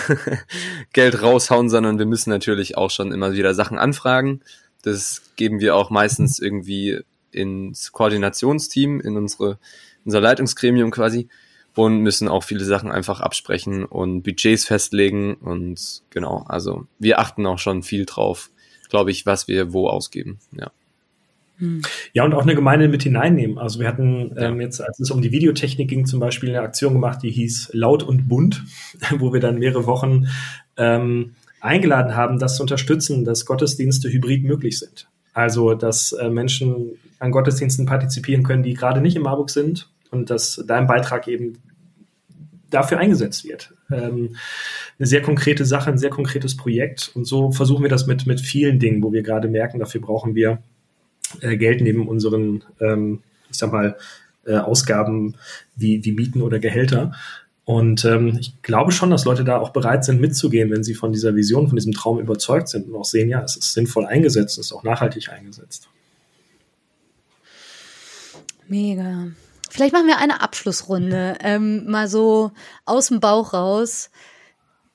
Geld 0.93 1.21
raushauen, 1.21 1.69
sondern 1.69 1.99
wir 1.99 2.05
müssen 2.05 2.29
natürlich 2.29 2.77
auch 2.77 2.89
schon 2.89 3.11
immer 3.11 3.33
wieder 3.33 3.53
Sachen 3.53 3.77
anfragen. 3.77 4.41
Das 4.83 5.21
geben 5.35 5.59
wir 5.59 5.75
auch 5.75 5.89
meistens 5.89 6.39
irgendwie 6.39 7.01
ins 7.31 7.91
Koordinationsteam, 7.91 9.01
in 9.01 9.17
unsere, 9.17 9.59
unser 10.05 10.21
Leitungsgremium 10.21 10.91
quasi 10.91 11.27
und 11.75 11.99
müssen 11.99 12.27
auch 12.27 12.43
viele 12.43 12.65
Sachen 12.65 12.91
einfach 12.91 13.19
absprechen 13.19 13.85
und 13.85 14.23
Budgets 14.23 14.65
festlegen 14.65 15.35
und 15.35 16.03
genau, 16.09 16.45
also 16.47 16.87
wir 16.99 17.19
achten 17.19 17.45
auch 17.45 17.59
schon 17.59 17.83
viel 17.83 18.05
drauf, 18.05 18.49
glaube 18.91 19.09
ich, 19.09 19.25
was 19.25 19.47
wir 19.47 19.73
wo 19.73 19.87
ausgeben, 19.87 20.37
ja. 20.55 20.69
Hm. 21.57 21.81
Ja, 22.13 22.25
und 22.25 22.33
auch 22.33 22.41
eine 22.41 22.55
Gemeinde 22.55 22.87
mit 22.87 23.03
hineinnehmen. 23.03 23.57
Also 23.57 23.79
wir 23.79 23.87
hatten 23.87 24.35
ähm, 24.37 24.59
jetzt, 24.59 24.81
als 24.81 24.99
es 24.99 25.11
um 25.11 25.21
die 25.21 25.31
Videotechnik 25.31 25.89
ging, 25.89 26.05
zum 26.05 26.19
Beispiel 26.19 26.49
eine 26.49 26.61
Aktion 26.61 26.93
gemacht, 26.93 27.19
die 27.23 27.31
hieß 27.31 27.69
Laut 27.73 28.03
und 28.03 28.27
Bunt, 28.27 28.63
wo 29.17 29.31
wir 29.31 29.39
dann 29.39 29.59
mehrere 29.59 29.85
Wochen 29.85 30.27
ähm, 30.75 31.35
eingeladen 31.61 32.15
haben, 32.15 32.39
das 32.39 32.57
zu 32.57 32.63
unterstützen, 32.63 33.23
dass 33.23 33.45
Gottesdienste 33.45 34.09
hybrid 34.09 34.43
möglich 34.43 34.79
sind. 34.79 35.07
Also, 35.33 35.73
dass 35.75 36.11
äh, 36.13 36.29
Menschen 36.29 36.97
an 37.19 37.31
Gottesdiensten 37.31 37.85
partizipieren 37.85 38.43
können, 38.43 38.63
die 38.63 38.73
gerade 38.73 38.99
nicht 38.99 39.15
in 39.15 39.21
Marburg 39.21 39.51
sind 39.51 39.87
und 40.09 40.29
dass 40.29 40.61
dein 40.67 40.87
Beitrag 40.87 41.27
eben 41.27 41.59
dafür 42.71 42.97
eingesetzt 42.97 43.45
wird. 43.45 43.73
Ähm, 43.91 44.35
eine 44.97 45.07
sehr 45.07 45.21
konkrete 45.21 45.65
Sache, 45.65 45.91
ein 45.91 45.97
sehr 45.97 46.09
konkretes 46.09 46.57
Projekt. 46.57 47.11
Und 47.13 47.25
so 47.25 47.51
versuchen 47.51 47.83
wir 47.83 47.89
das 47.89 48.07
mit, 48.07 48.25
mit 48.25 48.41
vielen 48.41 48.79
Dingen, 48.79 49.03
wo 49.03 49.13
wir 49.13 49.21
gerade 49.21 49.47
merken, 49.47 49.79
dafür 49.79 50.01
brauchen 50.01 50.33
wir 50.35 50.61
äh, 51.41 51.57
Geld 51.57 51.81
neben 51.81 52.07
unseren, 52.07 52.63
ähm, 52.79 53.19
ich 53.49 53.57
sag 53.57 53.71
mal, 53.71 53.97
äh, 54.45 54.55
Ausgaben 54.55 55.35
wie, 55.75 56.03
wie 56.03 56.11
Mieten 56.11 56.41
oder 56.41 56.59
Gehälter. 56.59 57.13
Und 57.63 58.05
ähm, 58.05 58.37
ich 58.39 58.61
glaube 58.63 58.91
schon, 58.91 59.11
dass 59.11 59.25
Leute 59.25 59.43
da 59.43 59.59
auch 59.59 59.69
bereit 59.69 60.03
sind, 60.03 60.19
mitzugehen, 60.19 60.71
wenn 60.71 60.83
sie 60.83 60.95
von 60.95 61.11
dieser 61.11 61.35
Vision, 61.35 61.67
von 61.67 61.75
diesem 61.75 61.93
Traum 61.93 62.19
überzeugt 62.19 62.69
sind 62.69 62.89
und 62.89 62.95
auch 62.95 63.05
sehen, 63.05 63.29
ja, 63.29 63.43
es 63.43 63.55
ist 63.55 63.73
sinnvoll 63.73 64.05
eingesetzt, 64.05 64.57
es 64.57 64.67
ist 64.67 64.73
auch 64.73 64.83
nachhaltig 64.83 65.29
eingesetzt. 65.29 65.87
Mega. 68.67 69.27
Vielleicht 69.71 69.93
machen 69.93 70.07
wir 70.07 70.17
eine 70.17 70.41
Abschlussrunde, 70.41 71.37
ähm, 71.39 71.89
mal 71.89 72.09
so 72.09 72.51
aus 72.83 73.07
dem 73.07 73.21
Bauch 73.21 73.53
raus. 73.53 74.11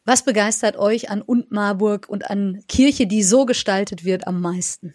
Was 0.04 0.22
begeistert 0.22 0.76
euch 0.76 1.08
an 1.08 1.22
und 1.22 1.50
Marburg 1.50 2.06
und 2.10 2.30
an 2.30 2.62
Kirche, 2.68 3.06
die 3.06 3.22
so 3.22 3.46
gestaltet 3.46 4.04
wird, 4.04 4.26
am 4.26 4.42
meisten? 4.42 4.92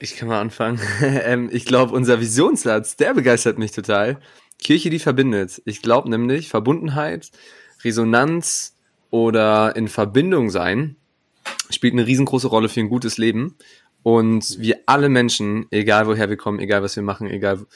Ich 0.00 0.16
kann 0.16 0.28
mal 0.28 0.40
anfangen. 0.40 0.80
ähm, 1.02 1.50
ich 1.52 1.66
glaube, 1.66 1.94
unser 1.94 2.20
Visionssatz, 2.20 2.96
der 2.96 3.12
begeistert 3.12 3.58
mich 3.58 3.72
total. 3.72 4.18
Kirche, 4.58 4.88
die 4.88 4.98
verbindet. 4.98 5.60
Ich 5.66 5.82
glaube 5.82 6.08
nämlich, 6.08 6.48
Verbundenheit, 6.48 7.30
Resonanz 7.84 8.74
oder 9.10 9.76
in 9.76 9.88
Verbindung 9.88 10.48
sein 10.48 10.96
spielt 11.70 11.92
eine 11.92 12.06
riesengroße 12.06 12.48
Rolle 12.48 12.68
für 12.68 12.80
ein 12.80 12.88
gutes 12.88 13.18
Leben. 13.18 13.56
Und 14.06 14.60
wir 14.60 14.78
alle 14.86 15.08
Menschen, 15.08 15.66
egal 15.72 16.06
woher 16.06 16.28
wir 16.28 16.36
kommen, 16.36 16.60
egal 16.60 16.80
was 16.80 16.94
wir 16.94 17.02
machen, 17.02 17.28
egal 17.28 17.66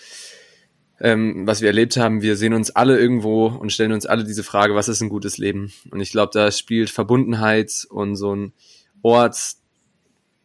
ähm, 1.01 1.44
was 1.44 1.61
wir 1.61 1.66
erlebt 1.66 1.97
haben, 1.97 2.23
wir 2.23 2.36
sehen 2.36 2.55
uns 2.55 2.70
alle 2.70 2.97
irgendwo 2.97 3.48
und 3.48 3.73
stellen 3.73 3.90
uns 3.90 4.07
alle 4.07 4.23
diese 4.23 4.44
Frage, 4.44 4.77
was 4.77 4.89
ist 4.89 5.01
ein 5.01 5.09
gutes 5.09 5.39
Leben? 5.39 5.73
Und 5.90 5.98
ich 5.98 6.12
glaube, 6.12 6.31
da 6.32 6.52
spielt 6.52 6.89
Verbundenheit 6.89 7.85
und 7.90 8.15
so 8.15 8.32
ein 8.32 8.52
Ort, 9.02 9.55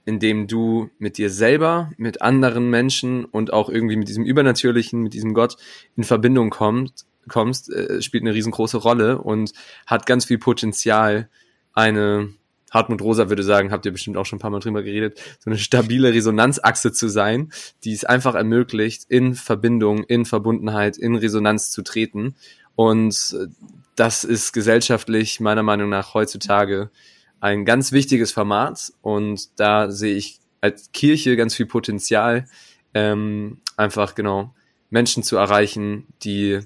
in 0.05 0.17
dem 0.19 0.47
du 0.47 0.89
mit 0.97 1.19
dir 1.19 1.29
selber, 1.29 1.91
mit 1.97 2.19
anderen 2.19 2.71
Menschen 2.71 3.23
und 3.23 3.53
auch 3.53 3.69
irgendwie 3.69 3.97
mit 3.97 4.07
diesem 4.07 4.25
Übernatürlichen, 4.25 5.03
mit 5.03 5.13
diesem 5.13 5.35
Gott 5.35 5.55
in 5.95 6.03
Verbindung 6.03 6.49
kommst, 6.49 7.05
kommst 7.29 7.71
äh, 7.71 8.01
spielt 8.01 8.23
eine 8.23 8.33
riesengroße 8.33 8.77
Rolle 8.77 9.19
und 9.19 9.53
hat 9.85 10.07
ganz 10.07 10.25
viel 10.25 10.39
Potenzial, 10.39 11.29
eine 11.73 12.33
Hartmut 12.75 13.01
Rosa 13.01 13.29
würde 13.29 13.41
sagen, 13.41 13.71
habt 13.71 13.85
ihr 13.85 13.91
bestimmt 13.91 14.17
auch 14.17 14.25
schon 14.25 14.37
ein 14.37 14.41
paar 14.41 14.51
Mal 14.51 14.59
drüber 14.59 14.83
geredet, 14.83 15.19
so 15.39 15.49
eine 15.49 15.57
stabile 15.57 16.13
Resonanzachse 16.13 16.91
zu 16.91 17.07
sein, 17.07 17.51
die 17.83 17.93
es 17.93 18.03
einfach 18.03 18.35
ermöglicht, 18.35 19.05
in 19.07 19.33
Verbindung, 19.33 20.03
in 20.03 20.25
Verbundenheit, 20.25 20.97
in 20.97 21.15
Resonanz 21.15 21.71
zu 21.71 21.81
treten. 21.81 22.35
Und 22.75 23.35
äh, 23.39 23.47
das 23.95 24.25
ist 24.25 24.51
gesellschaftlich 24.51 25.39
meiner 25.39 25.63
Meinung 25.63 25.89
nach 25.89 26.13
heutzutage 26.13 26.91
ein 27.39 27.63
ganz 27.63 27.91
wichtiges 27.91 28.31
Format 28.31 28.91
und 29.01 29.59
da 29.59 29.89
sehe 29.89 30.15
ich 30.15 30.39
als 30.61 30.91
Kirche 30.91 31.37
ganz 31.37 31.55
viel 31.55 31.65
Potenzial, 31.65 32.47
ähm, 32.93 33.61
einfach 33.77 34.15
genau 34.15 34.53
Menschen 34.89 35.23
zu 35.23 35.37
erreichen, 35.37 36.07
die 36.23 36.59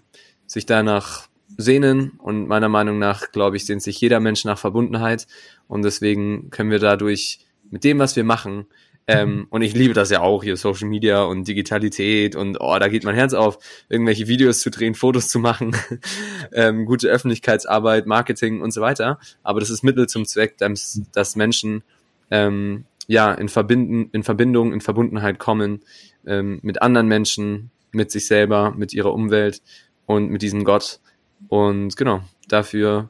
sich 0.48 0.65
danach 0.65 1.28
sehnen 1.58 2.12
und 2.20 2.48
meiner 2.48 2.70
Meinung 2.70 3.00
nach, 3.00 3.32
glaube 3.32 3.58
ich, 3.58 3.66
sehnt 3.66 3.82
sich 3.82 4.00
jeder 4.00 4.20
Mensch 4.20 4.46
nach 4.46 4.58
Verbundenheit 4.58 5.28
und 5.68 5.84
deswegen 5.84 6.50
können 6.50 6.72
wir 6.72 6.80
dadurch 6.80 7.40
mit 7.70 7.84
dem, 7.84 8.00
was 8.00 8.16
wir 8.16 8.24
machen, 8.24 8.66
ähm, 9.12 9.30
mhm. 9.30 9.48
und 9.50 9.64
ich 9.64 9.74
liebe 9.74 9.96
das 9.96 10.12
ja 10.12 10.22
auch 10.22 10.44
hier, 10.44 10.56
Social 10.56 10.88
Media 10.88 11.24
und 11.24 11.48
Digitalität 11.48 12.36
und 12.36 12.58
oh, 12.60 12.78
da 12.78 12.90
geht 12.90 13.04
mein 13.04 13.16
Herz 13.16 13.34
auf, 13.34 13.58
irgendwelche 13.90 14.28
Videos 14.28 14.60
zu 14.60 14.70
drehen, 14.70 14.94
Fotos 14.94 15.30
zu 15.30 15.40
machen, 15.40 15.76
ähm, 16.54 16.86
gute 16.86 17.08
Öffentlichkeitsarbeit, 17.08 18.06
Marketing 18.06 18.62
und 18.62 18.72
so 18.72 18.82
weiter. 18.82 19.20
Aber 19.42 19.62
das 19.62 19.72
ist 19.72 19.84
Mittel 19.84 20.08
zum 20.08 20.26
Zweck, 20.26 20.60
dass, 20.60 21.02
dass 21.12 21.36
Menschen 21.36 21.82
ähm, 22.30 22.86
ja 23.08 23.34
in, 23.34 23.50
Verbinden, 23.50 24.10
in 24.12 24.22
Verbindung, 24.22 24.74
in 24.74 24.82
Verbundenheit 24.82 25.40
kommen 25.40 25.80
ähm, 26.28 26.60
mit 26.62 26.84
anderen 26.84 27.08
Menschen, 27.08 27.72
mit 27.92 28.12
sich 28.12 28.28
selber, 28.28 28.76
mit 28.78 28.94
ihrer 28.94 29.12
Umwelt 29.12 29.64
und 30.06 30.30
mit 30.30 30.44
diesem 30.44 30.64
Gott. 30.64 31.00
Und 31.48 31.95
genau, 31.95 32.22
dafür 32.48 33.10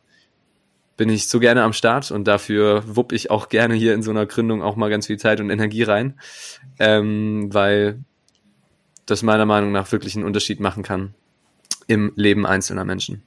bin 0.98 1.10
ich 1.10 1.30
so 1.30 1.40
gerne 1.40 1.64
am 1.64 1.74
Start 1.74 2.12
und 2.12 2.26
dafür 2.28 2.84
wupp 2.86 3.14
ich 3.14 3.32
auch 3.32 3.50
gerne 3.50 3.74
hier 3.74 3.94
in 3.94 4.04
so 4.04 4.12
einer 4.12 4.26
Gründung 4.26 4.62
auch 4.62 4.76
mal 4.76 4.90
ganz 4.90 5.08
viel 5.08 5.18
Zeit 5.18 5.40
und 5.40 5.50
Energie 5.50 5.84
rein, 5.84 6.20
ähm, 6.78 7.54
weil 7.54 8.00
das 9.06 9.24
meiner 9.24 9.46
Meinung 9.46 9.72
nach 9.72 9.92
wirklich 9.92 10.16
einen 10.16 10.26
Unterschied 10.26 10.60
machen 10.60 10.84
kann 10.84 11.14
im 11.88 12.12
Leben 12.16 12.46
einzelner 12.46 12.86
Menschen. 12.86 13.24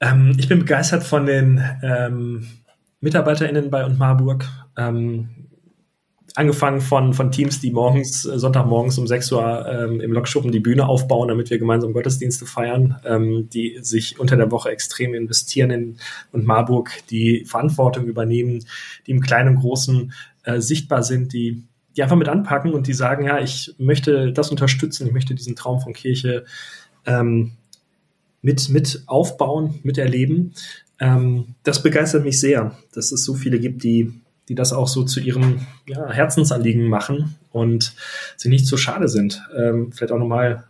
Ähm, 0.00 0.36
ich 0.38 0.48
bin 0.48 0.60
begeistert 0.60 1.02
von 1.02 1.26
den 1.26 1.62
ähm, 1.82 2.48
MitarbeiterInnen 3.00 3.70
bei 3.70 3.84
und 3.84 3.98
Marburg. 3.98 4.44
Ähm, 4.76 5.47
angefangen 6.38 6.80
von, 6.80 7.14
von 7.14 7.32
Teams, 7.32 7.60
die 7.60 7.72
morgens, 7.72 8.24
äh, 8.24 8.38
Sonntagmorgens 8.38 8.96
um 8.96 9.08
6 9.08 9.32
Uhr 9.32 9.66
ähm, 9.66 10.00
im 10.00 10.12
Lokschuppen 10.12 10.52
die 10.52 10.60
Bühne 10.60 10.88
aufbauen, 10.88 11.26
damit 11.26 11.50
wir 11.50 11.58
gemeinsam 11.58 11.92
Gottesdienste 11.92 12.46
feiern, 12.46 12.96
ähm, 13.04 13.48
die 13.52 13.80
sich 13.82 14.20
unter 14.20 14.36
der 14.36 14.52
Woche 14.52 14.70
extrem 14.70 15.14
investieren 15.14 15.70
in 15.72 15.96
und 16.30 16.46
Marburg, 16.46 16.92
die 17.10 17.44
Verantwortung 17.44 18.06
übernehmen, 18.06 18.64
die 19.06 19.10
im 19.10 19.20
Kleinen 19.20 19.56
und 19.56 19.62
Großen 19.62 20.12
äh, 20.44 20.60
sichtbar 20.60 21.02
sind, 21.02 21.32
die, 21.32 21.64
die 21.96 22.04
einfach 22.04 22.16
mit 22.16 22.28
anpacken 22.28 22.72
und 22.72 22.86
die 22.86 22.94
sagen, 22.94 23.26
ja, 23.26 23.40
ich 23.40 23.74
möchte 23.78 24.32
das 24.32 24.52
unterstützen, 24.52 25.08
ich 25.08 25.12
möchte 25.12 25.34
diesen 25.34 25.56
Traum 25.56 25.80
von 25.80 25.92
Kirche 25.92 26.44
ähm, 27.04 27.50
mit, 28.42 28.68
mit 28.68 29.02
aufbauen, 29.06 29.80
miterleben. 29.82 30.54
Ähm, 31.00 31.56
das 31.64 31.82
begeistert 31.82 32.24
mich 32.24 32.38
sehr, 32.38 32.78
dass 32.92 33.10
es 33.10 33.24
so 33.24 33.34
viele 33.34 33.58
gibt, 33.58 33.82
die 33.82 34.20
die 34.48 34.54
das 34.54 34.72
auch 34.72 34.88
so 34.88 35.04
zu 35.04 35.20
ihrem 35.20 35.66
ja, 35.86 36.10
Herzensanliegen 36.10 36.88
machen 36.88 37.36
und 37.52 37.94
sie 38.36 38.48
nicht 38.48 38.66
so 38.66 38.76
schade 38.76 39.08
sind, 39.08 39.42
ähm, 39.56 39.92
vielleicht 39.92 40.12
auch 40.12 40.18
nochmal 40.18 40.64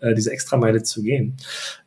äh, 0.00 0.14
diese 0.14 0.32
Extrameile 0.32 0.82
zu 0.82 1.02
gehen. 1.02 1.36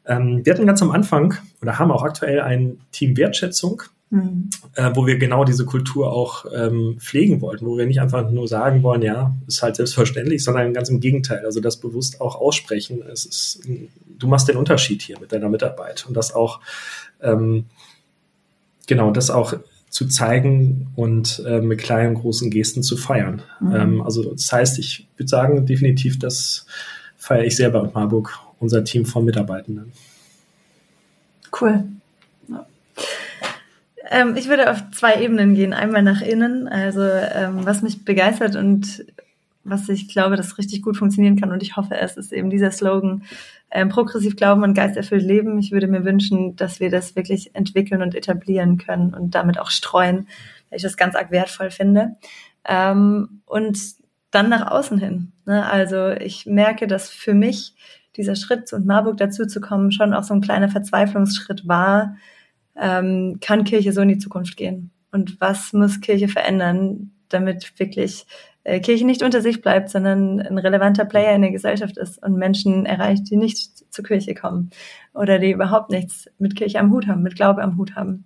Ähm, 0.06 0.42
wir 0.44 0.54
hatten 0.54 0.66
ganz 0.66 0.82
am 0.82 0.92
Anfang 0.92 1.36
oder 1.62 1.78
haben 1.78 1.92
auch 1.92 2.04
aktuell 2.04 2.42
ein 2.42 2.80
Team 2.92 3.16
Wertschätzung, 3.16 3.84
mhm. 4.10 4.50
äh, 4.76 4.92
wo 4.94 5.06
wir 5.06 5.18
genau 5.18 5.44
diese 5.44 5.66
Kultur 5.66 6.12
auch 6.12 6.46
ähm, 6.56 6.98
pflegen 7.00 7.42
wollten, 7.42 7.66
wo 7.66 7.78
wir 7.78 7.86
nicht 7.86 8.02
einfach 8.02 8.30
nur 8.32 8.48
sagen 8.48 8.82
wollen, 8.84 9.02
ja, 9.02 9.36
ist 9.48 9.62
halt 9.62 9.76
selbstverständlich, 9.76 10.44
sondern 10.44 10.74
ganz 10.74 10.90
im 10.90 11.00
Gegenteil, 11.00 11.46
also 11.46 11.60
das 11.60 11.78
bewusst 11.78 12.22
auch 12.22 12.36
aussprechen. 12.36 13.04
Es 13.12 13.26
ist, 13.26 13.62
du 14.18 14.28
machst 14.28 14.48
den 14.48 14.58
Unterschied 14.58 15.02
hier 15.02 15.20
mit 15.20 15.32
deiner 15.32 15.50
Mitarbeit 15.50 16.06
und 16.08 16.16
das 16.16 16.34
auch 16.34 16.60
ähm, 17.22 17.66
genau, 18.88 19.12
das 19.12 19.30
auch 19.30 19.54
zu 19.96 20.08
zeigen 20.08 20.88
und 20.98 21.42
äh, 21.48 21.62
mit 21.62 21.80
kleinen, 21.80 22.16
großen 22.16 22.52
Gesten 22.52 22.84
zu 22.84 22.98
feiern. 22.98 23.44
Mhm. 23.62 23.76
Ähm, 23.76 24.02
also 24.02 24.30
das 24.30 24.52
heißt, 24.52 24.78
ich 24.78 25.08
würde 25.16 25.30
sagen, 25.30 25.66
definitiv, 25.66 26.20
das 26.20 26.66
feiere 27.16 27.46
ich 27.46 27.56
sehr 27.56 27.70
bei 27.70 27.82
Marburg, 27.94 28.38
unser 28.60 28.84
Team 28.84 29.06
von 29.06 29.24
Mitarbeitenden. 29.24 29.94
Cool. 31.62 31.86
Ja. 32.50 32.68
Ähm, 34.10 34.36
ich 34.36 34.50
würde 34.50 34.70
auf 34.70 34.84
zwei 34.92 35.24
Ebenen 35.24 35.56
gehen. 35.56 35.72
Einmal 35.72 36.04
nach 36.04 36.22
innen, 36.22 36.68
also 36.68 37.02
ähm, 37.02 37.60
was 37.66 37.82
mich 37.82 38.04
begeistert 38.04 38.58
und 38.58 39.06
was 39.64 39.88
ich 39.88 40.10
glaube, 40.10 40.36
das 40.36 40.58
richtig 40.58 40.82
gut 40.82 40.98
funktionieren 40.98 41.40
kann 41.40 41.54
und 41.54 41.64
ich 41.64 41.78
hoffe, 41.78 41.96
es 41.96 42.18
ist 42.18 42.34
eben 42.34 42.50
dieser 42.50 42.72
Slogan, 42.72 43.24
ähm, 43.72 43.90
progressiv 43.90 44.36
glauben 44.36 44.64
und 44.64 44.74
geisterfüllt 44.74 45.24
leben. 45.24 45.60
Ich 45.60 45.72
würde 45.72 45.88
mir 45.88 46.06
wünschen, 46.06 46.56
dass 46.56 46.80
wir 46.80 46.90
das 46.90 47.16
wirklich 47.16 47.56
entwickeln 47.56 48.02
und 48.02 48.16
etablieren 48.16 48.78
können 48.78 49.14
und 49.14 49.36
damit 49.36 49.60
auch 49.60 49.70
streuen, 49.70 50.28
weil 50.70 50.78
ich 50.78 50.84
das 50.84 50.98
ganz 50.98 51.16
arg 51.16 51.32
wertvoll 51.32 51.72
finde. 51.72 52.16
Ähm, 52.68 53.42
und 53.46 53.78
dann 54.32 54.50
nach 54.50 54.72
außen 54.72 54.98
hin. 54.98 55.32
Ne? 55.46 55.66
Also 55.70 56.10
ich 56.10 56.46
merke, 56.46 56.88
dass 56.88 57.10
für 57.10 57.34
mich 57.34 57.74
dieser 58.18 58.36
Schritt 58.36 58.72
und 58.74 58.86
Marburg 58.86 59.18
dazu 59.18 59.46
zu 59.46 59.62
kommen 59.62 59.92
schon 59.92 60.14
auch 60.14 60.24
so 60.24 60.34
ein 60.34 60.42
kleiner 60.42 60.70
Verzweiflungsschritt 60.70 61.68
war. 61.68 62.16
Ähm, 62.76 63.40
kann 63.42 63.64
Kirche 63.64 63.94
so 63.94 64.02
in 64.02 64.10
die 64.10 64.18
Zukunft 64.18 64.58
gehen? 64.58 64.92
Und 65.12 65.40
was 65.40 65.72
muss 65.74 66.02
Kirche 66.02 66.28
verändern, 66.28 67.12
damit 67.30 67.80
wirklich 67.80 68.26
äh, 68.66 68.80
Kirche 68.80 69.06
nicht 69.06 69.24
unter 69.24 69.42
sich 69.42 69.62
bleibt, 69.62 69.90
sondern 69.90 70.42
ein 70.42 70.58
relevanter 70.58 71.06
Player 71.06 71.36
in 71.36 71.44
der 71.44 71.52
Gesellschaft 71.52 71.98
ist 71.98 72.22
und 72.22 72.36
Menschen 72.36 72.86
erreicht, 72.86 73.30
die 73.30 73.38
nicht 73.38 73.94
zur 73.94 74.04
Kirche 74.04 74.34
kommen 74.34 74.72
oder 75.14 75.40
die 75.40 75.52
überhaupt 75.52 75.92
nichts 75.92 76.28
mit 76.40 76.56
Kirche 76.56 76.80
am 76.80 76.92
Hut 76.92 77.08
haben, 77.08 77.22
mit 77.22 77.36
Glaube 77.36 77.62
am 77.62 77.78
Hut 77.78 77.96
haben. 77.96 78.26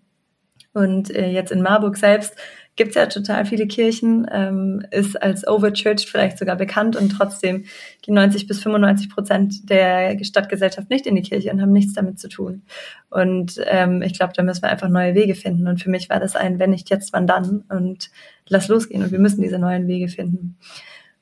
Und 0.73 1.13
äh, 1.13 1.29
jetzt 1.29 1.51
in 1.51 1.61
Marburg 1.61 1.97
selbst 1.97 2.35
gibt 2.79 2.91
es 2.91 2.95
ja 2.95 3.07
total 3.07 3.45
viele 3.45 3.67
Kirchen, 3.67 4.25
ähm, 4.31 4.81
ist 4.89 5.21
als 5.21 5.45
overchurched 5.45 6.09
vielleicht 6.09 6.37
sogar 6.37 6.55
bekannt 6.55 6.95
und 6.95 7.09
trotzdem 7.09 7.65
gehen 8.01 8.13
90 8.13 8.47
bis 8.47 8.63
95 8.63 9.09
Prozent 9.09 9.69
der 9.69 10.17
Stadtgesellschaft 10.23 10.89
nicht 10.89 11.05
in 11.05 11.15
die 11.15 11.21
Kirche 11.21 11.51
und 11.51 11.61
haben 11.61 11.73
nichts 11.73 11.91
damit 11.91 12.19
zu 12.19 12.29
tun. 12.29 12.61
Und 13.09 13.59
ähm, 13.65 14.01
ich 14.01 14.13
glaube, 14.13 14.31
da 14.33 14.43
müssen 14.43 14.61
wir 14.61 14.69
einfach 14.69 14.87
neue 14.87 15.13
Wege 15.13 15.35
finden. 15.35 15.67
Und 15.67 15.83
für 15.83 15.89
mich 15.89 16.09
war 16.09 16.21
das 16.21 16.37
ein, 16.37 16.57
wenn 16.57 16.69
nicht 16.69 16.89
jetzt, 16.89 17.11
wann 17.11 17.27
dann? 17.27 17.65
Und 17.67 18.11
lass 18.47 18.69
losgehen. 18.69 19.03
Und 19.03 19.11
wir 19.11 19.19
müssen 19.19 19.41
diese 19.41 19.59
neuen 19.59 19.89
Wege 19.89 20.07
finden. 20.07 20.57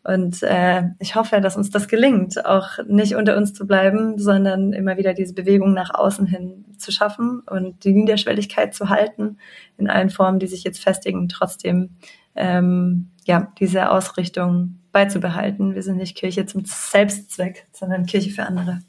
Und 0.07 0.41
äh, 0.41 0.83
ich 0.99 1.15
hoffe, 1.15 1.41
dass 1.41 1.57
uns 1.57 1.69
das 1.69 1.89
gelingt, 1.89 2.45
auch 2.45 2.77
nicht 2.87 3.15
unter 3.15 3.35
uns 3.35 3.53
zu 3.53 3.67
bleiben, 3.67 4.17
sondern 4.17 4.71
immer 4.71 4.95
wieder 4.95 5.13
diese 5.13 5.33
Bewegung 5.33 5.73
nach 5.73 5.93
außen 5.93 6.25
hin 6.25 6.63
zu 6.77 6.93
schaffen 6.93 7.41
und 7.41 7.83
die 7.83 7.91
Niederschwelligkeit 7.91 8.73
zu 8.73 8.87
halten 8.87 9.37
in 9.77 9.89
allen 9.89 10.09
Formen, 10.09 10.39
die 10.39 10.47
sich 10.47 10.63
jetzt 10.63 10.81
festigen, 10.81 11.27
trotzdem 11.27 11.97
ähm, 12.35 13.09
ja 13.25 13.51
diese 13.59 13.91
Ausrichtung 13.91 14.79
beizubehalten. 14.93 15.75
Wir 15.75 15.83
sind 15.83 15.97
nicht 15.97 16.15
Kirche 16.15 16.45
zum 16.45 16.63
Selbstzweck, 16.63 17.67
sondern 17.73 18.05
Kirche 18.05 18.29
für 18.29 18.43
andere. 18.43 18.79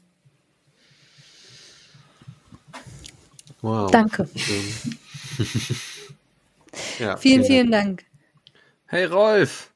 Wow. 3.59 3.91
Danke. 3.91 4.23
ja, 6.97 7.17
vielen, 7.17 7.43
vielen 7.43 7.71
Dank. 7.71 8.05
Hey 8.85 9.03
Rolf. 9.03 9.69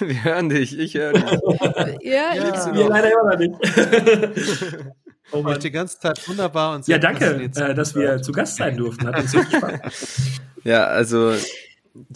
Wir 0.00 0.24
hören 0.24 0.48
dich, 0.48 0.78
ich 0.78 0.94
höre 0.94 1.12
dich. 1.12 1.22
ja, 2.02 2.34
ja. 2.34 2.34
Ich 2.34 2.74
wir 2.74 2.88
leider 2.88 3.12
immer 3.12 3.30
noch 3.30 3.38
nicht. 3.38 3.54
Oh 5.30 5.42
Mann. 5.42 5.60
die 5.60 5.70
ganze 5.70 5.98
Zeit 5.98 6.26
wunderbar 6.26 6.74
und 6.74 6.86
sehr 6.86 6.96
Ja, 6.96 6.98
danke, 6.98 7.26
äh, 7.26 7.74
dass 7.74 7.94
wir 7.94 8.22
zu 8.22 8.32
Gast 8.32 8.56
sein 8.56 8.78
durften. 8.78 9.06
Hat 9.06 9.18
uns 9.18 9.30
sehr 9.30 9.44
Spaß. 9.44 10.40
Ja, 10.64 10.86
also 10.86 11.34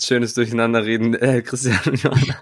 schönes 0.01 0.33
Durcheinanderreden, 0.33 1.15
äh, 1.17 1.43
Christian 1.43 1.79
und 1.85 2.03
Johanna. 2.03 2.41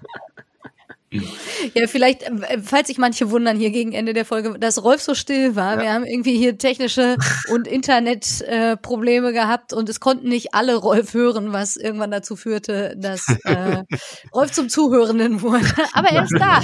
Ja, 1.74 1.86
vielleicht, 1.86 2.22
äh, 2.22 2.58
falls 2.62 2.88
sich 2.88 2.98
manche 2.98 3.30
wundern 3.30 3.56
hier 3.56 3.70
gegen 3.70 3.92
Ende 3.92 4.12
der 4.12 4.24
Folge, 4.24 4.58
dass 4.58 4.82
Rolf 4.82 5.02
so 5.02 5.14
still 5.14 5.56
war. 5.56 5.74
Ja. 5.74 5.82
Wir 5.82 5.92
haben 5.92 6.04
irgendwie 6.04 6.36
hier 6.36 6.56
technische 6.56 7.16
und 7.52 7.66
Internetprobleme 7.66 9.30
äh, 9.30 9.32
gehabt 9.32 9.72
und 9.72 9.88
es 9.88 10.00
konnten 10.00 10.28
nicht 10.28 10.54
alle 10.54 10.76
Rolf 10.76 11.14
hören, 11.14 11.52
was 11.52 11.76
irgendwann 11.76 12.10
dazu 12.10 12.36
führte, 12.36 12.94
dass 12.96 13.26
äh, 13.44 13.82
Rolf 14.34 14.52
zum 14.52 14.68
Zuhörenden 14.68 15.42
wurde. 15.42 15.66
Aber 15.92 16.08
er 16.08 16.24
ist 16.24 16.36
da. 16.38 16.62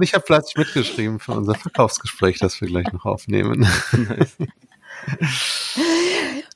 Ich 0.00 0.14
habe 0.14 0.24
fleißig 0.24 0.56
mitgeschrieben 0.56 1.18
für 1.18 1.32
unser 1.32 1.54
Verkaufsgespräch, 1.54 2.38
das 2.38 2.60
wir 2.60 2.68
gleich 2.68 2.90
noch 2.92 3.04
aufnehmen. 3.04 3.66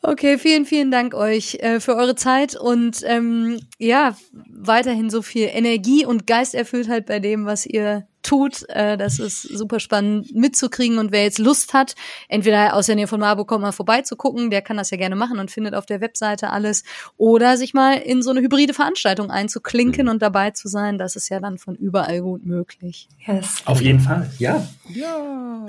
Okay, 0.03 0.39
vielen, 0.39 0.65
vielen 0.65 0.91
Dank 0.91 1.15
euch 1.15 1.57
äh, 1.57 1.81
für 1.81 1.95
eure 1.95 2.15
Zeit 2.15 2.57
und 2.57 3.03
ähm, 3.05 3.61
ja, 3.79 4.17
weiterhin 4.51 5.11
so 5.11 5.23
viel 5.23 5.49
Energie 5.53 6.07
und 6.07 6.27
Geisterfülltheit 6.27 7.05
bei 7.07 7.19
dem, 7.21 7.45
was 7.45 7.67
ihr 7.67 8.08
tut. 8.23 8.69
Äh, 8.69 8.97
das 8.97 9.19
ist 9.19 9.43
super 9.43 9.81
spannend 9.81 10.35
mitzukriegen. 10.35 10.99
Und 10.99 11.13
wer 11.13 11.23
jetzt 11.23 11.39
Lust 11.39 11.75
hat, 11.75 11.95
entweder 12.29 12.75
aus 12.75 12.87
der 12.87 12.97
Nähe 12.97 13.07
von 13.07 13.21
Marburg 13.21 13.49
kommt 13.49 13.63
mal 13.63 13.73
vorbeizugucken, 13.73 14.51
der 14.51 14.63
kann 14.63 14.77
das 14.77 14.91
ja 14.91 14.97
gerne 14.97 15.17
machen 15.17 15.39
und 15.39 15.51
findet 15.51 15.75
auf 15.75 15.87
der 15.87 16.01
Webseite 16.01 16.51
alles. 16.51 16.85
Oder 17.17 17.57
sich 17.57 17.75
mal 17.75 17.95
in 17.95 18.23
so 18.23 18.31
eine 18.31 18.41
hybride 18.41 18.75
Veranstaltung 18.75 19.31
einzuklinken 19.31 20.07
mhm. 20.07 20.13
und 20.13 20.23
dabei 20.23 20.51
zu 20.51 20.69
sein. 20.69 20.99
Das 20.99 21.17
ist 21.17 21.29
ja 21.29 21.41
dann 21.41 21.59
von 21.59 21.75
überall 21.75 22.21
gut 22.21 22.45
möglich. 22.45 23.09
Yes. 23.27 23.63
Auf 23.65 23.81
jeden 23.81 24.01
Fall, 24.01 24.31
ja. 24.39 24.67
Ja. 24.89 25.67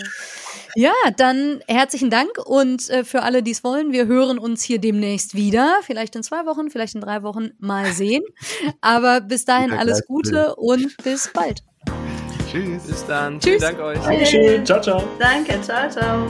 Ja, 0.76 0.94
dann 1.18 1.62
herzlichen 1.68 2.10
Dank 2.10 2.38
und 2.46 2.90
äh, 2.90 3.04
für 3.04 3.24
alle, 3.24 3.42
die 3.42 3.52
es 3.52 3.64
wollen, 3.64 3.92
wir 3.92 4.06
hören 4.06 4.38
uns 4.38 4.62
hier 4.62 4.80
demnächst 4.80 5.36
wieder. 5.36 5.80
Vielleicht 5.84 6.16
in 6.16 6.24
zwei 6.24 6.46
Wochen, 6.46 6.70
vielleicht 6.70 6.96
in 6.96 7.02
drei 7.02 7.24
Wochen 7.24 7.52
mal 7.60 7.92
sehen. 7.92 8.24
Aber 8.82 9.22
bis 9.22 9.46
dahin 9.46 9.72
alles 9.72 10.06
Gute 10.06 10.56
und 10.56 10.96
bis 11.04 11.30
bald. 11.34 11.64
Tschüss. 12.52 12.84
Bis 12.84 13.06
dann. 13.06 13.40
Tschüss. 13.40 13.58
Vielen 13.58 13.62
Dank 13.62 13.80
euch. 13.80 14.00
Dankeschön. 14.00 14.66
Ciao, 14.66 14.82
ciao. 14.82 15.04
Danke. 15.20 15.62
Ciao, 15.62 15.90
ciao. 15.90 16.28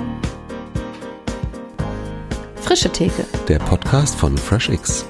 Frische 2.61 2.89
Theke. 2.89 3.25
Der 3.47 3.59
Podcast 3.59 4.15
von 4.15 4.37
FreshX. 4.37 5.05